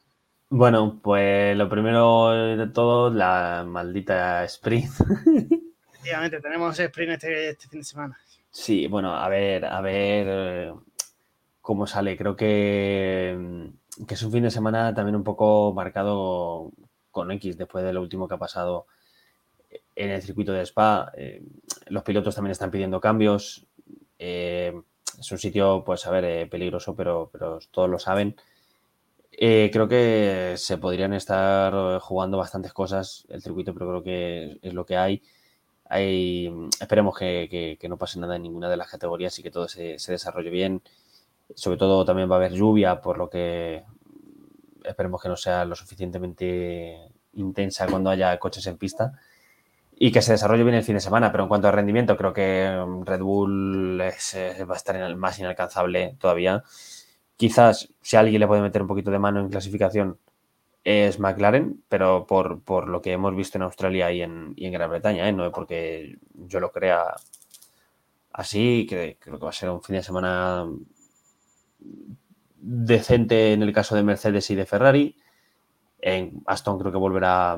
Bueno, 0.49 0.99
pues 1.01 1.57
lo 1.57 1.67
primero 1.67 2.55
de 2.55 2.67
todo, 2.67 3.09
la 3.09 3.65
maldita 3.67 4.43
sprint. 4.43 4.91
Efectivamente, 5.89 6.39
tenemos 6.39 6.79
sprint 6.79 7.13
este, 7.13 7.49
este, 7.49 7.67
fin 7.67 7.79
de 7.79 7.85
semana. 7.85 8.19
Sí, 8.51 8.85
bueno, 8.85 9.15
a 9.15 9.27
ver, 9.27 9.65
a 9.65 9.81
ver 9.81 10.27
eh, 10.29 10.73
cómo 11.69 11.85
sale. 11.85 12.17
Creo 12.17 12.35
que, 12.35 13.69
que, 14.07 14.13
es 14.15 14.23
un 14.23 14.31
fin 14.31 14.41
de 14.41 14.49
semana 14.49 14.95
también 14.95 15.15
un 15.15 15.23
poco 15.23 15.71
marcado 15.71 16.71
con 17.11 17.31
X 17.33 17.59
después 17.59 17.85
de 17.85 17.93
lo 17.93 18.01
último 18.01 18.27
que 18.27 18.33
ha 18.33 18.39
pasado 18.39 18.87
en 19.95 20.09
el 20.09 20.23
circuito 20.23 20.51
de 20.51 20.63
Spa. 20.63 21.11
Eh, 21.15 21.43
los 21.89 22.01
pilotos 22.01 22.33
también 22.33 22.53
están 22.53 22.71
pidiendo 22.71 22.99
cambios. 22.99 23.67
Eh, 24.17 24.81
es 25.19 25.31
un 25.31 25.37
sitio, 25.37 25.83
pues, 25.85 26.07
a 26.07 26.09
ver, 26.09 26.49
peligroso, 26.49 26.95
pero, 26.95 27.29
pero 27.31 27.59
todos 27.71 27.87
lo 27.87 27.99
saben. 27.99 28.35
Eh, 29.31 29.69
creo 29.71 29.87
que 29.87 30.55
se 30.57 30.79
podrían 30.79 31.13
estar 31.13 31.71
eh, 31.73 31.99
jugando 32.01 32.39
bastantes 32.39 32.73
cosas 32.73 33.27
el 33.29 33.43
circuito, 33.43 33.75
pero 33.75 33.87
creo 33.89 34.03
que 34.03 34.59
es 34.61 34.73
lo 34.73 34.87
que 34.87 34.97
hay. 34.97 35.21
hay 35.85 36.51
esperemos 36.81 37.15
que, 37.15 37.77
no 37.87 37.97
pase 37.97 38.19
nada 38.19 38.37
en 38.37 38.41
ninguna 38.41 38.69
de 38.69 38.77
las 38.77 38.89
categorías 38.89 39.37
y 39.37 39.43
que 39.43 39.51
todo 39.51 39.67
se, 39.67 39.97
desarrolle 40.07 40.49
bien. 40.49 40.81
Sobre 41.55 41.77
todo 41.77 42.05
también 42.05 42.29
va 42.29 42.35
a 42.35 42.37
haber 42.37 42.53
lluvia, 42.53 43.01
por 43.01 43.17
lo 43.17 43.29
que 43.29 43.83
esperemos 44.83 45.21
que 45.21 45.29
no 45.29 45.35
sea 45.35 45.65
lo 45.65 45.75
suficientemente 45.75 47.11
intensa 47.33 47.87
cuando 47.87 48.09
haya 48.09 48.37
coches 48.39 48.65
en 48.67 48.77
pista 48.77 49.13
y 49.97 50.11
que 50.11 50.21
se 50.21 50.31
desarrolle 50.31 50.63
bien 50.63 50.75
el 50.75 50.83
fin 50.83 50.95
de 50.95 51.01
semana. 51.01 51.31
Pero 51.31 51.43
en 51.43 51.49
cuanto 51.49 51.67
a 51.67 51.71
rendimiento, 51.71 52.15
creo 52.17 52.33
que 52.33 52.69
Red 53.05 53.21
Bull 53.21 53.99
va 54.01 54.05
a 54.73 54.77
estar 54.77 54.95
en 54.95 55.03
el 55.03 55.15
más 55.17 55.39
inalcanzable 55.39 56.15
todavía. 56.19 56.63
Quizás 57.35 57.89
si 58.01 58.17
alguien 58.17 58.39
le 58.39 58.47
puede 58.47 58.61
meter 58.61 58.81
un 58.81 58.87
poquito 58.87 59.11
de 59.11 59.19
mano 59.19 59.39
en 59.39 59.49
clasificación 59.49 60.17
es 60.83 61.19
McLaren, 61.19 61.83
pero 61.89 62.25
por, 62.25 62.87
lo 62.87 63.01
que 63.01 63.11
hemos 63.11 63.35
visto 63.35 63.57
en 63.57 63.63
Australia 63.63 64.11
y 64.11 64.21
en, 64.21 64.55
Gran 64.55 64.89
Bretaña, 64.89 65.27
¿eh? 65.27 65.33
no 65.33 65.45
es 65.45 65.51
porque 65.51 66.17
yo 66.33 66.59
lo 66.59 66.71
crea 66.71 67.15
así, 68.31 68.87
que 68.89 69.17
creo 69.19 69.37
que 69.37 69.43
va 69.43 69.49
a 69.49 69.53
ser 69.53 69.69
un 69.69 69.83
fin 69.83 69.97
de 69.97 70.03
semana 70.03 70.65
decente 72.61 73.53
en 73.53 73.63
el 73.63 73.73
caso 73.73 73.95
de 73.95 74.03
Mercedes 74.03 74.49
y 74.49 74.55
de 74.55 74.65
Ferrari. 74.65 75.15
En 76.01 76.43
Aston 76.45 76.79
creo 76.79 76.91
que 76.91 76.97
volverá 76.97 77.57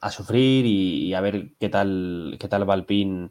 a 0.00 0.10
sufrir 0.10 0.66
y, 0.66 1.14
a 1.14 1.20
ver 1.20 1.52
qué 1.58 1.68
tal, 1.68 2.36
qué 2.38 2.48
tal 2.48 2.68
va 2.68 2.74
Alpine 2.74 3.30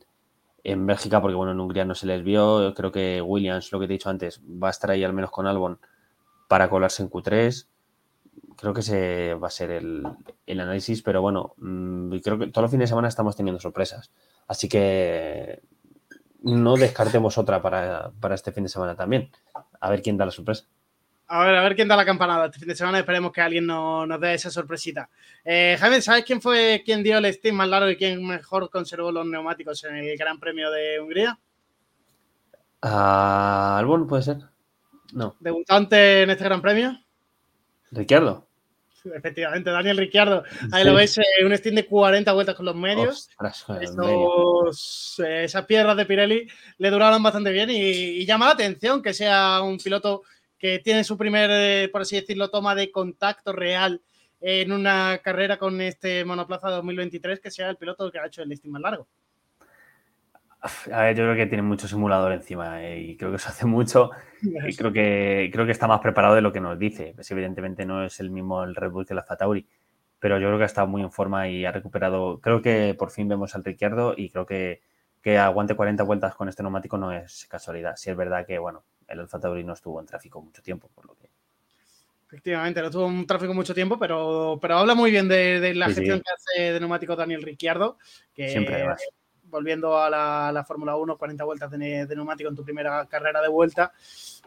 en 0.63 0.85
Bélgica, 0.85 1.21
porque 1.21 1.35
bueno, 1.35 1.51
en 1.51 1.59
Hungría 1.59 1.85
no 1.85 1.95
se 1.95 2.07
les 2.07 2.23
vio. 2.23 2.73
Creo 2.73 2.91
que 2.91 3.21
Williams, 3.21 3.71
lo 3.71 3.79
que 3.79 3.87
te 3.87 3.93
he 3.93 3.97
dicho 3.97 4.09
antes, 4.09 4.41
va 4.41 4.67
a 4.67 4.71
estar 4.71 4.91
ahí 4.91 5.03
al 5.03 5.13
menos 5.13 5.31
con 5.31 5.47
Albon 5.47 5.79
para 6.47 6.69
colarse 6.69 7.03
en 7.03 7.09
Q3. 7.09 7.67
Creo 8.55 8.73
que 8.73 8.81
ese 8.81 9.33
va 9.33 9.47
a 9.47 9.51
ser 9.51 9.71
el, 9.71 10.05
análisis, 10.47 11.01
pero 11.01 11.21
bueno, 11.21 11.53
mm, 11.57 12.17
creo 12.19 12.37
que 12.37 12.47
todos 12.47 12.63
los 12.63 12.71
fines 12.71 12.85
de 12.85 12.91
semana 12.91 13.07
estamos 13.07 13.35
teniendo 13.35 13.59
sorpresas. 13.59 14.11
Así 14.47 14.69
que 14.69 15.61
no 16.41 16.75
descartemos 16.77 17.37
otra 17.37 17.61
para, 17.61 18.11
para 18.19 18.35
este 18.35 18.51
fin 18.51 18.63
de 18.63 18.69
semana 18.69 18.95
también. 18.95 19.29
A 19.81 19.89
ver 19.89 20.01
quién 20.01 20.17
da 20.17 20.25
la 20.25 20.31
sorpresa. 20.31 20.65
A 21.27 21.45
ver, 21.45 21.55
a 21.55 21.63
ver 21.63 21.75
quién 21.75 21.87
da 21.87 21.95
la 21.95 22.05
campanada 22.05 22.45
este 22.45 22.59
fin 22.59 22.67
de 22.67 22.75
semana. 22.75 22.99
Esperemos 22.99 23.31
que 23.31 23.41
alguien 23.41 23.65
nos 23.65 24.19
dé 24.19 24.33
esa 24.33 24.49
sorpresita. 24.49 25.09
Eh, 25.45 25.77
Jaime, 25.79 26.01
¿sabes 26.01 26.23
quién 26.25 26.41
fue 26.41 26.81
quien 26.85 27.03
dio 27.03 27.17
el 27.17 27.33
steam 27.33 27.55
más 27.55 27.69
largo 27.69 27.89
y 27.89 27.95
quién 27.95 28.25
mejor 28.25 28.69
conservó 28.69 29.11
los 29.11 29.25
neumáticos 29.25 29.83
en 29.85 29.95
el 29.95 30.17
Gran 30.17 30.39
Premio 30.39 30.69
de 30.69 30.99
Hungría? 30.99 31.39
Uh, 32.83 33.77
Albon 33.77 34.07
puede 34.07 34.23
ser. 34.23 34.37
No. 35.13 35.35
¿Debutante 35.39 36.23
en 36.23 36.31
este 36.31 36.43
Gran 36.43 36.61
Premio? 36.61 36.99
Ricciardo. 37.91 38.47
Efectivamente, 39.03 39.69
Daniel 39.69 39.97
Ricciardo. 39.97 40.43
Ahí 40.71 40.83
lo 40.83 40.93
veis, 40.93 41.17
eh, 41.17 41.23
un 41.45 41.55
steam 41.57 41.75
de 41.75 41.85
40 41.85 42.31
vueltas 42.33 42.55
con 42.55 42.65
los 42.65 42.75
medios. 42.75 43.29
Eh, 45.23 45.45
esas 45.45 45.65
piedras 45.65 45.97
de 45.97 46.05
Pirelli 46.05 46.47
le 46.77 46.89
duraron 46.89 47.23
bastante 47.23 47.51
bien 47.51 47.69
y 47.71 48.25
llama 48.25 48.45
la 48.45 48.51
atención 48.51 49.01
que 49.01 49.13
sea 49.13 49.61
un 49.61 49.77
piloto 49.77 50.23
que 50.61 50.77
tiene 50.77 51.03
su 51.03 51.17
primer, 51.17 51.49
eh, 51.51 51.89
por 51.91 52.01
así 52.01 52.15
decirlo, 52.15 52.51
toma 52.51 52.75
de 52.75 52.91
contacto 52.91 53.51
real 53.51 53.99
en 54.39 54.71
una 54.71 55.19
carrera 55.23 55.57
con 55.57 55.81
este 55.81 56.23
monoplaza 56.23 56.69
2023, 56.69 57.39
que 57.39 57.49
sea 57.49 57.69
el 57.69 57.77
piloto 57.77 58.11
que 58.11 58.19
ha 58.19 58.27
hecho 58.27 58.43
el 58.43 58.49
listing 58.49 58.71
más 58.71 58.81
largo. 58.81 59.07
A 60.61 61.01
ver, 61.01 61.15
yo 61.15 61.23
creo 61.23 61.35
que 61.35 61.47
tiene 61.47 61.63
mucho 61.63 61.87
simulador 61.87 62.33
encima 62.33 62.83
eh, 62.83 63.01
y 63.01 63.17
creo 63.17 63.31
que 63.31 63.37
eso 63.37 63.49
hace 63.49 63.65
mucho 63.65 64.11
y 64.41 64.75
creo 64.75 64.93
que, 64.93 65.49
creo 65.51 65.65
que 65.65 65.71
está 65.71 65.87
más 65.87 66.01
preparado 66.01 66.35
de 66.35 66.41
lo 66.41 66.53
que 66.53 66.61
nos 66.61 66.77
dice. 66.77 67.13
Pues 67.15 67.31
evidentemente 67.31 67.85
no 67.85 68.03
es 68.05 68.19
el 68.19 68.29
mismo 68.29 68.63
el 68.63 68.75
Red 68.75 68.91
Bull 68.91 69.05
que 69.07 69.15
la 69.15 69.23
Fatauri, 69.23 69.65
pero 70.19 70.37
yo 70.37 70.47
creo 70.47 70.59
que 70.59 70.63
ha 70.63 70.67
estado 70.67 70.87
muy 70.87 71.01
en 71.01 71.11
forma 71.11 71.49
y 71.49 71.65
ha 71.65 71.71
recuperado. 71.71 72.39
Creo 72.41 72.61
que 72.61 72.95
por 72.97 73.09
fin 73.09 73.27
vemos 73.27 73.55
al 73.55 73.63
Ricciardo 73.63 74.13
y 74.15 74.29
creo 74.29 74.45
que, 74.45 74.81
que 75.23 75.39
aguante 75.39 75.75
40 75.75 76.03
vueltas 76.03 76.35
con 76.35 76.47
este 76.47 76.61
neumático 76.61 76.95
no 76.97 77.11
es 77.11 77.47
casualidad. 77.49 77.95
Si 77.95 78.11
es 78.11 78.15
verdad 78.15 78.45
que, 78.45 78.59
bueno, 78.59 78.83
el 79.07 79.19
Alfa 79.19 79.39
Tauri 79.39 79.63
no 79.63 79.73
estuvo 79.73 79.99
en 79.99 80.05
tráfico 80.05 80.41
mucho 80.41 80.61
tiempo, 80.61 80.89
por 80.93 81.07
lo 81.07 81.15
que. 81.15 81.27
Efectivamente, 82.27 82.79
no 82.81 82.87
estuvo 82.87 83.09
en 83.09 83.25
tráfico 83.25 83.53
mucho 83.53 83.73
tiempo, 83.73 83.97
pero, 83.97 84.57
pero 84.61 84.77
habla 84.77 84.93
muy 84.95 85.11
bien 85.11 85.27
de, 85.27 85.73
la 85.73 85.87
gestión 85.87 86.21
que 86.21 86.31
hace 86.31 86.73
de 86.73 86.79
neumático 86.79 87.15
Daniel 87.15 87.41
Ricciardo, 87.41 87.97
que 88.33 88.47
Siempre, 88.47 88.85
volviendo 89.51 89.97
a 89.97 90.09
la, 90.09 90.65
Fórmula 90.67 90.95
1, 90.95 91.17
40 91.17 91.43
vueltas 91.43 91.69
de, 91.69 92.07
neumático 92.07 92.49
en 92.49 92.55
tu 92.55 92.63
primera 92.63 93.05
carrera 93.05 93.41
de 93.41 93.49
vuelta, 93.49 93.91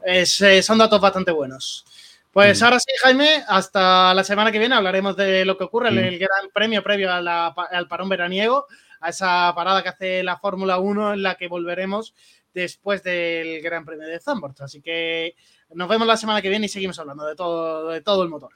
es, 0.02 0.40
eh, 0.40 0.62
son 0.62 0.78
datos 0.78 1.00
bastante 1.00 1.30
buenos. 1.30 1.84
Pues 2.32 2.60
ahora 2.64 2.80
sí, 2.80 2.90
Jaime, 3.00 3.44
hasta 3.46 4.12
la 4.12 4.24
semana 4.24 4.50
que 4.50 4.58
viene 4.58 4.74
hablaremos 4.74 5.16
de 5.16 5.44
lo 5.44 5.56
que 5.56 5.62
ocurre 5.62 5.90
en 5.90 5.98
el 5.98 6.18
Gran 6.18 6.50
Premio 6.52 6.82
previo 6.82 7.12
al 7.12 7.88
parón 7.88 8.08
veraniego, 8.08 8.66
a 9.00 9.10
esa 9.10 9.52
parada 9.54 9.84
que 9.84 9.90
hace 9.90 10.22
la 10.24 10.36
Fórmula 10.38 10.80
1 10.80 11.14
en 11.14 11.22
la 11.22 11.36
que 11.36 11.46
volveremos 11.46 12.12
después 12.52 13.04
del 13.04 13.62
Gran 13.62 13.84
Premio 13.84 14.08
de 14.08 14.18
Zandvoort. 14.18 14.62
Así 14.62 14.82
que 14.82 15.36
nos 15.74 15.88
vemos 15.88 16.08
la 16.08 16.16
semana 16.16 16.42
que 16.42 16.48
viene 16.48 16.66
y 16.66 16.70
seguimos 16.70 16.98
hablando 16.98 17.24
de 17.24 17.36
todo, 17.36 17.90
de 17.90 18.00
todo 18.00 18.24
el 18.24 18.30
motor. 18.30 18.52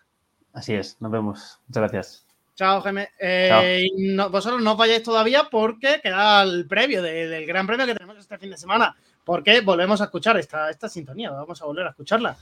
Así 0.52 0.74
es, 0.74 0.96
nos 1.00 1.12
vemos. 1.12 1.60
Muchas 1.68 1.82
gracias. 1.82 2.27
Chao, 2.59 2.80
Jaime. 2.80 3.10
Eh, 3.20 3.86
vosotros 4.32 4.60
no 4.60 4.72
os 4.72 4.76
vayáis 4.76 5.05
todavía 5.05 5.44
porque 5.48 6.01
queda 6.02 6.43
el 6.43 6.66
previo 6.66 7.01
del 7.01 7.47
Gran 7.47 7.68
Premio 7.68 7.86
que 7.86 7.94
tenemos 7.94 8.18
este 8.18 8.36
fin 8.36 8.51
de 8.51 8.56
semana. 8.56 8.97
Porque 9.22 9.60
volvemos 9.60 10.01
a 10.01 10.06
escuchar 10.06 10.36
esta, 10.39 10.68
esta 10.68 10.89
sintonía, 10.89 11.30
vamos 11.30 11.62
a 11.62 11.66
volver 11.66 11.86
a 11.86 11.90
escucharla. 11.90 12.36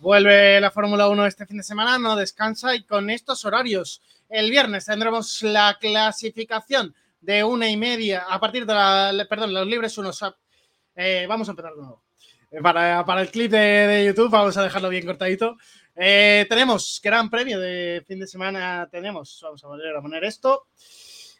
Vuelve 0.00 0.58
la 0.62 0.70
Fórmula 0.70 1.08
1 1.08 1.26
este 1.26 1.44
fin 1.44 1.58
de 1.58 1.62
semana, 1.62 1.98
no 1.98 2.16
descansa 2.16 2.74
y 2.74 2.84
con 2.84 3.10
estos 3.10 3.44
horarios. 3.44 4.00
El 4.30 4.50
viernes 4.50 4.86
tendremos 4.86 5.42
la 5.42 5.76
clasificación 5.78 6.94
de 7.20 7.44
una 7.44 7.68
y 7.68 7.76
media 7.76 8.24
a 8.26 8.40
partir 8.40 8.64
de 8.64 8.72
la, 8.72 9.26
perdón, 9.28 9.52
los 9.52 9.66
libres 9.66 9.98
unos. 9.98 10.24
Eh, 10.96 11.26
vamos 11.28 11.48
a 11.48 11.50
empezar 11.50 11.72
de 11.72 11.82
nuevo. 11.82 12.02
Eh, 12.50 12.62
para, 12.62 13.20
el 13.20 13.30
clip 13.30 13.50
de, 13.50 14.04
YouTube 14.06 14.30
vamos 14.30 14.56
a 14.56 14.62
dejarlo 14.62 14.88
bien 14.88 15.04
cortadito. 15.04 15.58
Eh, 15.94 16.46
tenemos 16.48 16.98
gran 17.04 17.28
premio 17.28 17.60
de 17.60 18.02
fin 18.08 18.20
de 18.20 18.26
semana. 18.26 18.88
Tenemos, 18.90 19.38
vamos 19.42 19.62
a 19.62 19.68
volver 19.68 19.94
a 19.94 20.00
poner 20.00 20.24
esto. 20.24 20.68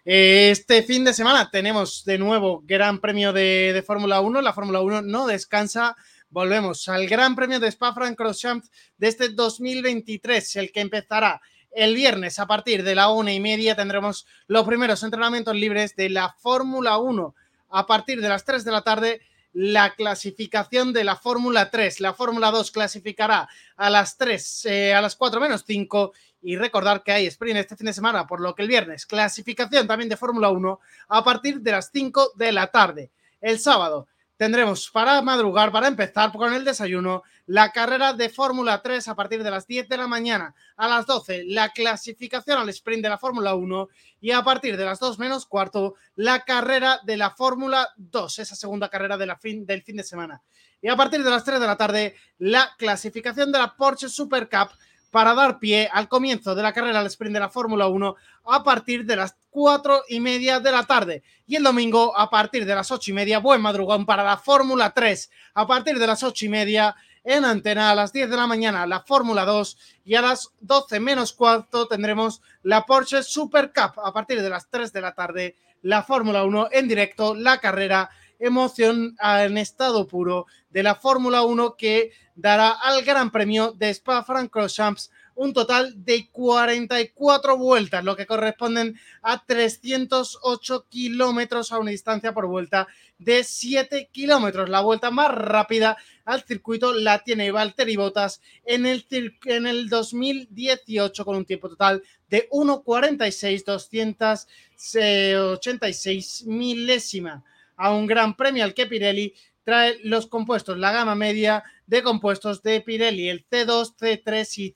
Eh, 0.04 0.50
este 0.50 0.82
fin 0.82 1.04
de 1.04 1.12
semana 1.12 1.50
tenemos 1.50 2.04
de 2.06 2.16
nuevo 2.16 2.62
Gran 2.64 3.00
Premio 3.00 3.32
de, 3.32 3.82
Fórmula 3.86 4.20
1. 4.20 4.40
La 4.40 4.52
Fórmula 4.52 4.80
1 4.80 5.02
no 5.02 5.26
descansa. 5.26 5.96
Volvemos 6.32 6.88
al 6.88 7.08
Gran 7.08 7.34
Premio 7.34 7.58
de 7.58 7.66
Spa-Francorchamps 7.66 8.70
de 8.96 9.08
este 9.08 9.30
2023, 9.30 10.54
el 10.56 10.70
que 10.70 10.80
empezará 10.80 11.42
el 11.72 11.96
viernes 11.96 12.38
a 12.38 12.46
partir 12.46 12.84
de 12.84 12.94
la 12.94 13.10
una 13.10 13.32
y 13.32 13.40
media. 13.40 13.74
Tendremos 13.74 14.28
los 14.46 14.64
primeros 14.64 15.02
entrenamientos 15.02 15.56
libres 15.56 15.96
de 15.96 16.08
la 16.08 16.32
Fórmula 16.38 16.98
1 16.98 17.34
a 17.70 17.84
partir 17.84 18.20
de 18.20 18.28
las 18.28 18.44
3 18.44 18.64
de 18.64 18.70
la 18.70 18.82
tarde 18.82 19.22
la 19.52 19.96
clasificación 19.96 20.92
de 20.92 21.02
la 21.02 21.16
Fórmula 21.16 21.68
3. 21.68 21.98
La 21.98 22.14
Fórmula 22.14 22.52
2 22.52 22.70
clasificará 22.70 23.48
a 23.76 23.90
las 23.90 24.16
3, 24.16 24.66
eh, 24.66 24.94
a 24.94 25.00
las 25.00 25.16
4 25.16 25.40
menos 25.40 25.64
5 25.66 26.12
y 26.42 26.54
recordar 26.54 27.02
que 27.02 27.10
hay 27.10 27.26
sprint 27.26 27.58
este 27.58 27.76
fin 27.76 27.86
de 27.86 27.92
semana, 27.92 28.28
por 28.28 28.40
lo 28.40 28.54
que 28.54 28.62
el 28.62 28.68
viernes 28.68 29.04
clasificación 29.04 29.88
también 29.88 30.08
de 30.08 30.16
Fórmula 30.16 30.50
1 30.50 30.78
a 31.08 31.24
partir 31.24 31.60
de 31.60 31.72
las 31.72 31.90
5 31.92 32.34
de 32.36 32.52
la 32.52 32.68
tarde. 32.68 33.10
El 33.40 33.58
sábado 33.58 34.06
tendremos 34.40 34.88
para 34.90 35.20
madrugar, 35.20 35.70
para 35.70 35.86
empezar 35.86 36.32
con 36.32 36.54
el 36.54 36.64
desayuno, 36.64 37.24
la 37.44 37.72
carrera 37.72 38.14
de 38.14 38.30
Fórmula 38.30 38.80
3 38.80 39.08
a 39.08 39.14
partir 39.14 39.42
de 39.42 39.50
las 39.50 39.66
10 39.66 39.86
de 39.86 39.98
la 39.98 40.06
mañana. 40.06 40.54
A 40.78 40.88
las 40.88 41.04
12, 41.04 41.44
la 41.44 41.68
clasificación 41.68 42.56
al 42.58 42.70
sprint 42.70 43.02
de 43.02 43.10
la 43.10 43.18
Fórmula 43.18 43.54
1 43.54 43.88
y 44.22 44.30
a 44.30 44.42
partir 44.42 44.78
de 44.78 44.86
las 44.86 44.98
2 44.98 45.18
menos 45.18 45.44
cuarto, 45.44 45.96
la 46.14 46.46
carrera 46.46 47.00
de 47.04 47.18
la 47.18 47.32
Fórmula 47.32 47.90
2, 47.98 48.38
esa 48.38 48.56
segunda 48.56 48.88
carrera 48.88 49.18
de 49.18 49.26
la 49.26 49.36
fin, 49.36 49.66
del 49.66 49.82
fin 49.82 49.96
de 49.96 50.04
semana. 50.04 50.40
Y 50.80 50.88
a 50.88 50.96
partir 50.96 51.22
de 51.22 51.28
las 51.28 51.44
3 51.44 51.60
de 51.60 51.66
la 51.66 51.76
tarde, 51.76 52.16
la 52.38 52.70
clasificación 52.78 53.52
de 53.52 53.58
la 53.58 53.76
Porsche 53.76 54.08
Super 54.08 54.48
Cup 54.48 54.70
para 55.10 55.34
dar 55.34 55.58
pie 55.58 55.88
al 55.92 56.08
comienzo 56.08 56.54
de 56.54 56.62
la 56.62 56.72
carrera 56.72 57.00
al 57.00 57.06
sprint 57.06 57.34
de 57.34 57.40
la 57.40 57.48
Fórmula 57.48 57.88
1 57.88 58.16
a 58.46 58.62
partir 58.62 59.04
de 59.04 59.16
las 59.16 59.36
4 59.50 60.04
y 60.08 60.20
media 60.20 60.60
de 60.60 60.72
la 60.72 60.84
tarde. 60.84 61.22
Y 61.46 61.56
el 61.56 61.62
domingo 61.62 62.16
a 62.16 62.30
partir 62.30 62.64
de 62.64 62.74
las 62.74 62.90
8 62.90 63.10
y 63.10 63.14
media, 63.14 63.38
buen 63.38 63.60
madrugón 63.60 64.06
para 64.06 64.22
la 64.22 64.36
Fórmula 64.36 64.92
3. 64.92 65.30
A 65.54 65.66
partir 65.66 65.98
de 65.98 66.06
las 66.06 66.22
8 66.22 66.46
y 66.46 66.48
media 66.48 66.96
en 67.24 67.44
antena 67.44 67.90
a 67.90 67.94
las 67.94 68.12
10 68.12 68.30
de 68.30 68.36
la 68.36 68.46
mañana 68.46 68.86
la 68.86 69.00
Fórmula 69.00 69.44
2 69.44 69.76
y 70.04 70.14
a 70.14 70.22
las 70.22 70.52
12 70.60 71.00
menos 71.00 71.34
cuarto 71.34 71.86
tendremos 71.86 72.40
la 72.62 72.86
Porsche 72.86 73.22
Super 73.22 73.72
Cup. 73.72 74.00
A 74.02 74.12
partir 74.12 74.40
de 74.40 74.50
las 74.50 74.70
3 74.70 74.92
de 74.92 75.00
la 75.00 75.14
tarde 75.14 75.56
la 75.82 76.02
Fórmula 76.02 76.44
1 76.44 76.68
en 76.72 76.88
directo, 76.88 77.34
la 77.34 77.58
carrera 77.58 78.10
emoción 78.40 79.16
en 79.22 79.58
estado 79.58 80.08
puro 80.08 80.46
de 80.70 80.82
la 80.82 80.96
Fórmula 80.96 81.42
1 81.42 81.76
que 81.76 82.10
dará 82.34 82.70
al 82.70 83.04
Gran 83.04 83.30
Premio 83.30 83.72
de 83.72 83.90
Spa-Francorchamps 83.90 85.10
un 85.34 85.52
total 85.54 86.04
de 86.04 86.28
44 86.30 87.56
vueltas, 87.56 88.04
lo 88.04 88.14
que 88.14 88.26
corresponden 88.26 89.00
a 89.22 89.42
308 89.42 90.86
kilómetros 90.90 91.72
a 91.72 91.78
una 91.78 91.92
distancia 91.92 92.34
por 92.34 92.46
vuelta 92.46 92.86
de 93.18 93.42
7 93.42 94.10
kilómetros. 94.12 94.68
La 94.68 94.80
vuelta 94.80 95.10
más 95.10 95.34
rápida 95.34 95.96
al 96.26 96.42
circuito 96.42 96.92
la 96.92 97.20
tiene 97.20 97.52
Valtteri 97.52 97.96
Bottas 97.96 98.42
en 98.66 98.84
el, 98.84 99.06
en 99.46 99.66
el 99.66 99.88
2018 99.88 101.24
con 101.24 101.36
un 101.36 101.46
tiempo 101.46 101.70
total 101.70 102.02
de 102.28 102.50
1.46, 102.50 103.64
286 103.64 106.44
milésima 106.46 107.42
a 107.80 107.92
un 107.92 108.06
gran 108.06 108.36
premio 108.36 108.62
al 108.62 108.74
que 108.74 108.86
Pirelli 108.86 109.34
trae 109.64 109.98
los 110.04 110.26
compuestos, 110.26 110.76
la 110.76 110.92
gama 110.92 111.14
media 111.14 111.64
de 111.86 112.02
compuestos 112.02 112.62
de 112.62 112.82
Pirelli, 112.82 113.30
el 113.30 113.46
C2, 113.48 113.96
C3 113.96 114.58
y 114.58 114.74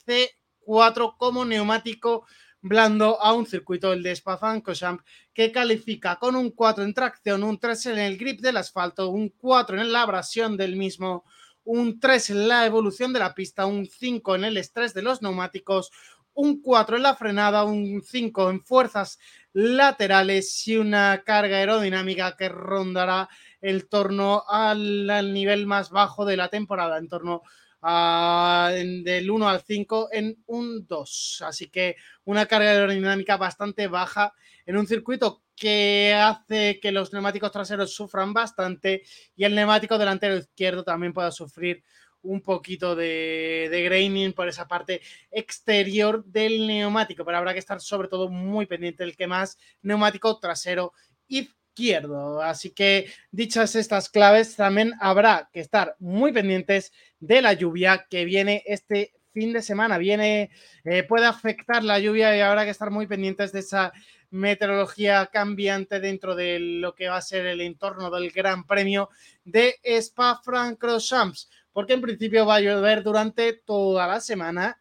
C4 0.66 1.16
como 1.18 1.44
neumático 1.44 2.26
blando 2.62 3.20
a 3.20 3.34
un 3.34 3.44
circuito, 3.44 3.92
el 3.92 4.02
de 4.02 4.12
Spa-Francorchamps, 4.12 5.04
que 5.34 5.52
califica 5.52 6.16
con 6.16 6.34
un 6.34 6.50
4 6.50 6.82
en 6.82 6.94
tracción, 6.94 7.42
un 7.42 7.58
3 7.58 7.86
en 7.86 7.98
el 7.98 8.16
grip 8.16 8.40
del 8.40 8.56
asfalto, 8.56 9.10
un 9.10 9.28
4 9.28 9.82
en 9.82 9.92
la 9.92 10.00
abrasión 10.00 10.56
del 10.56 10.74
mismo, 10.74 11.24
un 11.62 12.00
3 12.00 12.30
en 12.30 12.48
la 12.48 12.64
evolución 12.64 13.12
de 13.12 13.18
la 13.18 13.34
pista, 13.34 13.66
un 13.66 13.84
5 13.84 14.36
en 14.36 14.44
el 14.44 14.56
estrés 14.56 14.94
de 14.94 15.02
los 15.02 15.20
neumáticos, 15.20 15.90
un 16.32 16.62
4 16.62 16.96
en 16.96 17.02
la 17.02 17.14
frenada, 17.14 17.64
un 17.64 18.02
5 18.02 18.50
en 18.50 18.64
fuerzas 18.64 19.18
laterales 19.54 20.66
y 20.66 20.76
una 20.76 21.22
carga 21.24 21.56
aerodinámica 21.58 22.36
que 22.36 22.48
rondará 22.48 23.28
el 23.60 23.88
torno 23.88 24.42
al, 24.46 25.32
nivel 25.32 25.66
más 25.66 25.90
bajo 25.90 26.26
de 26.26 26.36
la 26.36 26.48
temporada, 26.48 26.98
en 26.98 27.08
torno 27.08 27.42
del 27.80 29.30
1 29.30 29.48
al 29.48 29.62
5 29.62 30.08
en 30.12 30.42
un 30.46 30.86
2. 30.86 31.42
Así 31.46 31.68
que 31.68 31.96
una 32.24 32.46
carga 32.46 32.70
aerodinámica 32.70 33.36
bastante 33.36 33.86
baja 33.86 34.34
en 34.66 34.76
un 34.76 34.86
circuito 34.86 35.42
que 35.54 36.12
hace 36.14 36.80
que 36.80 36.90
los 36.90 37.12
neumáticos 37.12 37.52
traseros 37.52 37.94
sufran 37.94 38.32
bastante 38.32 39.02
y 39.36 39.44
el 39.44 39.54
neumático 39.54 39.98
delantero 39.98 40.36
izquierdo 40.36 40.82
también 40.82 41.12
pueda 41.12 41.30
sufrir 41.30 41.84
un 42.24 42.40
poquito 42.40 42.96
de, 42.96 43.68
de, 43.70 43.82
graining 43.82 44.32
por 44.32 44.48
esa 44.48 44.66
parte 44.66 45.00
exterior 45.30 46.24
del 46.24 46.66
neumático, 46.66 47.24
pero 47.24 47.38
habrá 47.38 47.52
que 47.52 47.58
estar 47.60 47.80
sobre 47.80 48.08
todo 48.08 48.28
muy 48.28 48.66
pendiente 48.66 49.04
del 49.04 49.16
que 49.16 49.26
más 49.26 49.58
neumático 49.82 50.38
trasero 50.38 50.92
izquierdo. 51.28 52.42
Así 52.42 52.70
que 52.70 53.06
dichas 53.30 53.74
estas 53.76 54.08
claves, 54.08 54.56
también 54.56 54.94
habrá 55.00 55.48
que 55.52 55.60
estar 55.60 55.96
muy 55.98 56.32
pendientes 56.32 56.92
de 57.20 57.42
la 57.42 57.52
lluvia 57.52 58.06
que 58.08 58.24
viene 58.24 58.62
este 58.66 59.14
fin 59.32 59.52
de 59.52 59.62
semana. 59.62 59.98
Viene, 59.98 60.50
eh, 60.84 61.02
puede 61.02 61.26
afectar 61.26 61.82
la 61.82 61.98
lluvia 61.98 62.36
y 62.36 62.40
habrá 62.40 62.64
que 62.64 62.70
estar 62.70 62.90
muy 62.90 63.06
pendientes 63.06 63.52
de 63.52 63.60
esa 63.60 63.92
meteorología 64.30 65.26
cambiante 65.26 66.00
dentro 66.00 66.34
de 66.34 66.58
lo 66.58 66.94
que 66.94 67.08
va 67.08 67.18
a 67.18 67.22
ser 67.22 67.46
el 67.46 67.60
entorno 67.60 68.10
del 68.10 68.30
Gran 68.30 68.66
Premio 68.66 69.10
de 69.44 69.76
Spa-Francorchamps 69.84 71.48
porque 71.74 71.92
en 71.92 72.00
principio 72.00 72.46
va 72.46 72.54
a 72.54 72.60
llover 72.60 73.02
durante 73.02 73.52
toda 73.52 74.06
la 74.06 74.20
semana. 74.20 74.80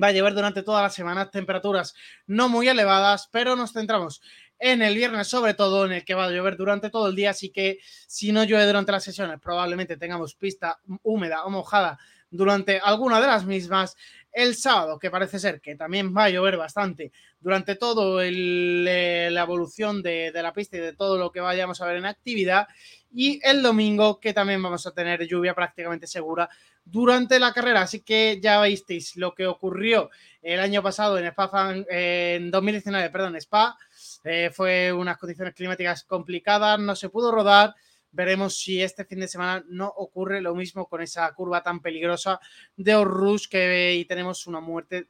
Va 0.00 0.08
a 0.08 0.12
llover 0.12 0.34
durante 0.34 0.62
toda 0.62 0.82
la 0.82 0.90
semana, 0.90 1.30
temperaturas 1.30 1.94
no 2.26 2.48
muy 2.48 2.68
elevadas, 2.68 3.28
pero 3.32 3.56
nos 3.56 3.72
centramos 3.72 4.20
en 4.60 4.82
el 4.82 4.94
viernes, 4.94 5.26
sobre 5.26 5.54
todo 5.54 5.86
en 5.86 5.92
el 5.92 6.04
que 6.04 6.14
va 6.14 6.26
a 6.26 6.30
llover 6.30 6.56
durante 6.56 6.90
todo 6.90 7.08
el 7.08 7.16
día. 7.16 7.30
Así 7.30 7.50
que 7.50 7.78
si 8.06 8.30
no 8.30 8.44
llueve 8.44 8.66
durante 8.66 8.92
las 8.92 9.02
sesiones, 9.02 9.40
probablemente 9.40 9.96
tengamos 9.96 10.34
pista 10.34 10.78
húmeda 11.02 11.44
o 11.44 11.50
mojada 11.50 11.98
durante 12.30 12.78
alguna 12.78 13.20
de 13.20 13.26
las 13.26 13.44
mismas. 13.44 13.96
El 14.30 14.54
sábado, 14.54 14.98
que 14.98 15.10
parece 15.10 15.38
ser 15.38 15.60
que 15.60 15.74
también 15.74 16.14
va 16.14 16.24
a 16.24 16.30
llover 16.30 16.56
bastante 16.56 17.10
durante 17.40 17.76
todo 17.76 18.20
eh, 18.22 19.28
la 19.32 19.42
evolución 19.42 20.02
de, 20.02 20.30
de 20.32 20.42
la 20.42 20.52
pista 20.52 20.76
y 20.76 20.80
de 20.80 20.92
todo 20.92 21.16
lo 21.18 21.32
que 21.32 21.40
vayamos 21.40 21.80
a 21.80 21.86
ver 21.86 21.96
en 21.96 22.04
actividad 22.04 22.68
y 23.12 23.40
el 23.42 23.62
domingo 23.62 24.20
que 24.20 24.32
también 24.32 24.62
vamos 24.62 24.86
a 24.86 24.92
tener 24.92 25.26
lluvia 25.26 25.54
prácticamente 25.54 26.06
segura 26.06 26.48
durante 26.84 27.38
la 27.38 27.52
carrera. 27.52 27.82
Así 27.82 28.00
que 28.00 28.38
ya 28.40 28.60
visteis 28.62 29.16
lo 29.16 29.34
que 29.34 29.46
ocurrió 29.46 30.10
el 30.42 30.60
año 30.60 30.82
pasado 30.82 31.18
en 31.18 31.26
Spa, 31.26 31.74
en 31.88 32.50
2019, 32.50 33.10
perdón, 33.10 33.36
Spa. 33.36 33.76
Eh, 34.24 34.50
fue 34.52 34.92
unas 34.92 35.18
condiciones 35.18 35.54
climáticas 35.54 36.04
complicadas, 36.04 36.78
no 36.78 36.94
se 36.94 37.08
pudo 37.08 37.30
rodar 37.30 37.74
Veremos 38.10 38.58
si 38.58 38.82
este 38.82 39.04
fin 39.04 39.20
de 39.20 39.28
semana 39.28 39.64
no 39.68 39.86
ocurre 39.88 40.40
lo 40.40 40.54
mismo 40.54 40.86
con 40.86 41.02
esa 41.02 41.30
curva 41.32 41.62
tan 41.62 41.80
peligrosa 41.80 42.40
de 42.76 42.94
Orrus 42.94 43.48
que 43.48 43.94
y 43.96 44.04
tenemos 44.06 44.46
una 44.46 44.60
muerte 44.60 45.08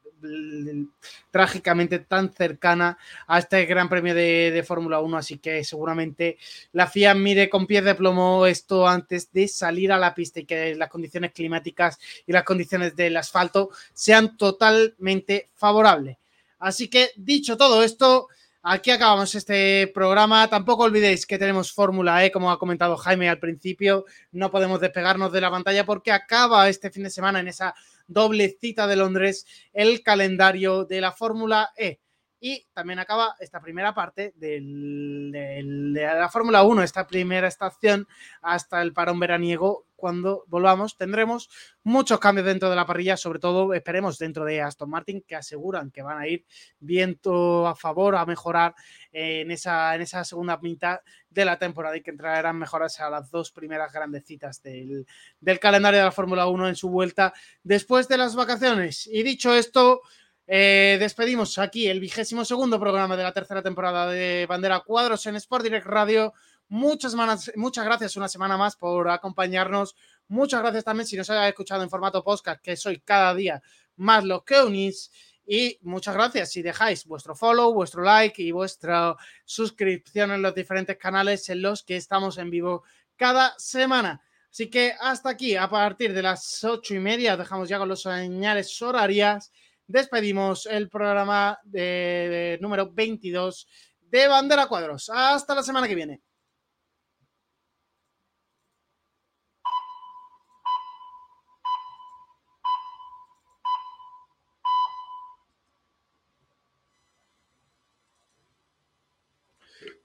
trágicamente 1.30 2.00
tan 2.00 2.32
cercana 2.32 2.98
a 3.26 3.38
este 3.38 3.64
Gran 3.66 3.88
Premio 3.88 4.14
de, 4.14 4.64
Fórmula 4.66 5.00
1. 5.00 5.16
Así 5.16 5.38
que 5.38 5.62
seguramente 5.64 6.38
la 6.72 6.86
FIA 6.86 7.14
mire 7.14 7.48
con 7.48 7.66
pies 7.66 7.84
de 7.84 7.94
plomo 7.94 8.46
esto 8.46 8.86
antes 8.86 9.32
de 9.32 9.48
salir 9.48 9.92
a 9.92 9.98
la 9.98 10.14
pista 10.14 10.40
y 10.40 10.44
que 10.44 10.74
las 10.74 10.90
condiciones 10.90 11.32
climáticas 11.32 11.98
y 12.26 12.32
las 12.32 12.44
condiciones 12.44 12.96
del 12.96 13.16
asfalto 13.16 13.70
sean 13.92 14.36
totalmente 14.36 15.50
favorables. 15.54 16.16
Así 16.58 16.88
que 16.88 17.10
dicho 17.16 17.56
todo 17.56 17.82
esto, 17.84 18.28
Aquí 18.62 18.90
acabamos 18.90 19.34
este 19.36 19.90
programa. 19.94 20.48
Tampoco 20.48 20.82
olvidéis 20.82 21.26
que 21.26 21.38
tenemos 21.38 21.72
Fórmula 21.72 22.24
E, 22.24 22.32
como 22.32 22.50
ha 22.50 22.58
comentado 22.58 22.96
Jaime 22.96 23.28
al 23.28 23.38
principio. 23.38 24.04
No 24.32 24.50
podemos 24.50 24.80
despegarnos 24.80 25.32
de 25.32 25.40
la 25.40 25.50
pantalla 25.50 25.86
porque 25.86 26.10
acaba 26.10 26.68
este 26.68 26.90
fin 26.90 27.04
de 27.04 27.10
semana 27.10 27.38
en 27.38 27.48
esa 27.48 27.74
doble 28.08 28.56
cita 28.60 28.88
de 28.88 28.96
Londres 28.96 29.46
el 29.72 30.02
calendario 30.02 30.84
de 30.84 31.00
la 31.00 31.12
Fórmula 31.12 31.70
E. 31.76 32.00
Y 32.40 32.66
también 32.72 32.98
acaba 32.98 33.36
esta 33.40 33.60
primera 33.60 33.94
parte 33.94 34.32
de 34.36 34.60
la 34.60 36.28
Fórmula 36.28 36.62
1, 36.64 36.82
esta 36.82 37.06
primera 37.06 37.48
estación 37.48 38.06
hasta 38.42 38.82
el 38.82 38.92
parón 38.92 39.20
veraniego 39.20 39.87
cuando 39.98 40.44
volvamos 40.46 40.96
tendremos 40.96 41.50
muchos 41.82 42.20
cambios 42.20 42.46
dentro 42.46 42.70
de 42.70 42.76
la 42.76 42.86
parrilla, 42.86 43.16
sobre 43.16 43.40
todo 43.40 43.74
esperemos 43.74 44.16
dentro 44.16 44.44
de 44.44 44.62
Aston 44.62 44.88
Martin, 44.88 45.24
que 45.26 45.34
aseguran 45.34 45.90
que 45.90 46.02
van 46.02 46.18
a 46.18 46.28
ir 46.28 46.46
viento 46.78 47.66
a 47.66 47.74
favor, 47.74 48.14
a 48.14 48.24
mejorar 48.24 48.74
en 49.10 49.50
esa, 49.50 49.94
en 49.96 50.02
esa 50.02 50.24
segunda 50.24 50.56
mitad 50.58 51.00
de 51.28 51.44
la 51.44 51.58
temporada 51.58 51.96
y 51.96 52.02
que 52.02 52.12
traerán 52.12 52.58
mejoras 52.58 53.00
a 53.00 53.10
las 53.10 53.30
dos 53.30 53.50
primeras 53.50 53.92
grandes 53.92 54.24
citas 54.24 54.62
del, 54.62 55.04
del 55.40 55.58
calendario 55.58 55.98
de 55.98 56.06
la 56.06 56.12
Fórmula 56.12 56.46
1 56.46 56.68
en 56.68 56.76
su 56.76 56.88
vuelta 56.88 57.34
después 57.64 58.06
de 58.06 58.18
las 58.18 58.36
vacaciones. 58.36 59.08
Y 59.08 59.24
dicho 59.24 59.52
esto, 59.54 60.02
eh, 60.46 60.96
despedimos 61.00 61.58
aquí 61.58 61.88
el 61.88 62.00
vigésimo 62.00 62.44
segundo 62.44 62.78
programa 62.78 63.16
de 63.16 63.24
la 63.24 63.34
tercera 63.34 63.62
temporada 63.62 64.06
de 64.06 64.46
Bandera 64.48 64.80
Cuadros 64.80 65.26
en 65.26 65.36
Sport 65.36 65.64
Direct 65.64 65.86
Radio. 65.86 66.32
Muchas, 66.68 67.14
muchas 67.56 67.84
gracias 67.84 68.16
una 68.16 68.28
semana 68.28 68.56
más 68.56 68.76
por 68.76 69.08
acompañarnos. 69.08 69.96
Muchas 70.28 70.60
gracias 70.60 70.84
también 70.84 71.06
si 71.06 71.16
nos 71.16 71.30
hayas 71.30 71.48
escuchado 71.48 71.82
en 71.82 71.90
formato 71.90 72.22
podcast, 72.22 72.62
que 72.62 72.76
soy 72.76 73.00
cada 73.00 73.34
día 73.34 73.62
más 73.96 74.24
lo 74.24 74.44
que 74.44 74.60
unís. 74.62 75.10
Y 75.46 75.78
muchas 75.82 76.14
gracias 76.14 76.50
si 76.50 76.62
dejáis 76.62 77.06
vuestro 77.06 77.34
follow, 77.34 77.72
vuestro 77.72 78.02
like 78.02 78.42
y 78.42 78.52
vuestra 78.52 79.16
suscripción 79.44 80.30
en 80.32 80.42
los 80.42 80.54
diferentes 80.54 80.98
canales 80.98 81.48
en 81.48 81.62
los 81.62 81.82
que 81.82 81.96
estamos 81.96 82.36
en 82.38 82.50
vivo 82.50 82.84
cada 83.16 83.54
semana. 83.58 84.22
Así 84.50 84.68
que 84.68 84.94
hasta 85.00 85.30
aquí, 85.30 85.56
a 85.56 85.68
partir 85.68 86.12
de 86.12 86.22
las 86.22 86.62
ocho 86.64 86.94
y 86.94 86.98
media, 86.98 87.36
dejamos 87.36 87.68
ya 87.68 87.78
con 87.78 87.88
los 87.88 88.02
señales 88.02 88.80
horarias 88.82 89.50
despedimos 89.88 90.66
el 90.66 90.88
programa 90.88 91.58
de, 91.64 92.58
número 92.60 92.92
22 92.92 93.66
de 94.02 94.28
Bandera 94.28 94.66
Cuadros. 94.66 95.10
Hasta 95.12 95.54
la 95.54 95.62
semana 95.62 95.88
que 95.88 95.94
viene. 95.94 96.20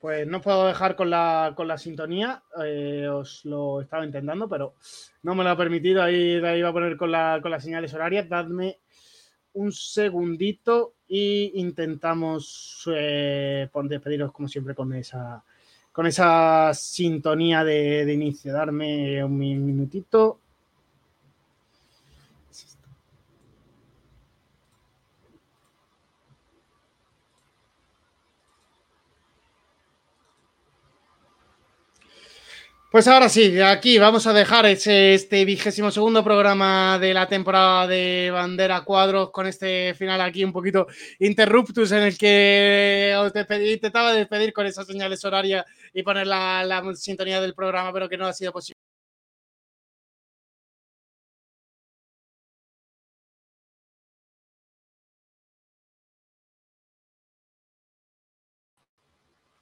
Pues 0.04 0.28
no 0.28 0.42
puedo 0.42 0.68
dejar 0.68 0.98
con 0.98 1.10
la, 1.10 1.54
con 1.56 1.66
la 1.66 1.78
sintonía, 1.78 2.44
eh, 2.62 3.08
os 3.08 3.46
lo 3.46 3.80
estaba 3.80 4.04
intentando, 4.04 4.50
pero 4.50 4.76
no 5.22 5.34
me 5.34 5.46
lo 5.46 5.52
ha 5.52 5.56
permitido. 5.56 6.04
Ahí, 6.04 6.44
ahí 6.44 6.60
iba 6.60 6.68
a 6.68 6.74
poner 6.74 6.98
con, 6.98 7.10
la, 7.10 7.40
con 7.42 7.50
las 7.50 7.64
señales 7.64 7.94
horarias. 7.94 8.28
Dadme 8.28 8.80
un 9.54 9.72
segundito 9.72 10.96
y 11.08 11.54
intentamos 11.58 12.86
eh, 12.94 13.70
despediros 13.86 14.34
como 14.34 14.50
siempre 14.50 14.76
con 14.76 14.92
esa, 14.92 15.42
con 15.94 16.06
esa 16.06 16.74
sintonía 16.74 17.64
de, 17.64 18.04
de 18.04 18.14
inicio. 18.14 18.52
Darme 18.52 19.24
un 19.24 19.38
minutito. 19.38 20.42
Pues 32.94 33.07
ahora 33.07 33.28
sí, 33.28 33.60
aquí 33.60 33.98
vamos 33.98 34.28
a 34.28 34.34
dejar 34.34 34.68
ese, 34.68 35.15
este 35.15 35.45
vigésimo 35.45 35.90
segundo 35.90 36.24
programa 36.24 36.99
de 36.99 37.11
la 37.11 37.28
temporada 37.28 37.88
de 37.88 38.30
Bandera 38.32 38.82
Cuadros 38.84 39.32
con 39.32 39.48
este 39.48 39.95
final 39.95 40.22
aquí 40.22 40.44
un 40.44 40.53
poquito 40.53 40.86
interruptus 41.18 41.91
en 41.91 42.03
el 42.03 42.15
que 42.15 43.15
os 43.18 43.34
intentaba 43.36 44.14
despedir 44.14 44.53
con 44.53 44.68
esas 44.68 44.86
señales 44.86 45.26
horarias 45.26 45.65
y 45.91 46.03
poner 46.03 46.28
la, 46.28 46.64
la 46.64 46.84
sintonía 46.94 47.41
del 47.41 47.56
programa, 47.56 47.91
pero 47.91 48.07
que 48.07 48.15
no 48.18 48.28
ha 48.28 48.34
sido 48.34 48.52
posible. 48.52 48.82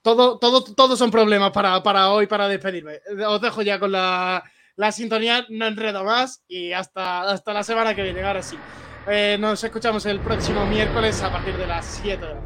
Todo, 0.01 0.39
todo, 0.39 0.63
todos 0.63 0.97
son 0.97 1.11
problemas 1.11 1.51
para, 1.51 1.83
para, 1.83 2.09
hoy, 2.09 2.27
para 2.27 2.47
despedirme. 2.47 2.99
Os 3.27 3.41
dejo 3.41 3.61
ya 3.61 3.79
con 3.79 3.91
la, 3.91 4.43
la, 4.75 4.91
sintonía, 4.91 5.45
no 5.49 5.67
enredo 5.67 6.03
más 6.03 6.43
y 6.47 6.73
hasta, 6.73 7.21
hasta 7.21 7.53
la 7.53 7.63
semana 7.63 7.93
que 7.93 8.03
viene. 8.03 8.23
Ahora 8.23 8.41
sí. 8.41 8.57
Eh, 9.07 9.37
nos 9.39 9.63
escuchamos 9.63 10.05
el 10.05 10.19
próximo 10.19 10.65
miércoles 10.65 11.21
a 11.21 11.31
partir 11.31 11.55
de 11.57 11.67
las 11.67 11.85
7 12.03 12.25
de 12.25 12.33
la 12.33 12.41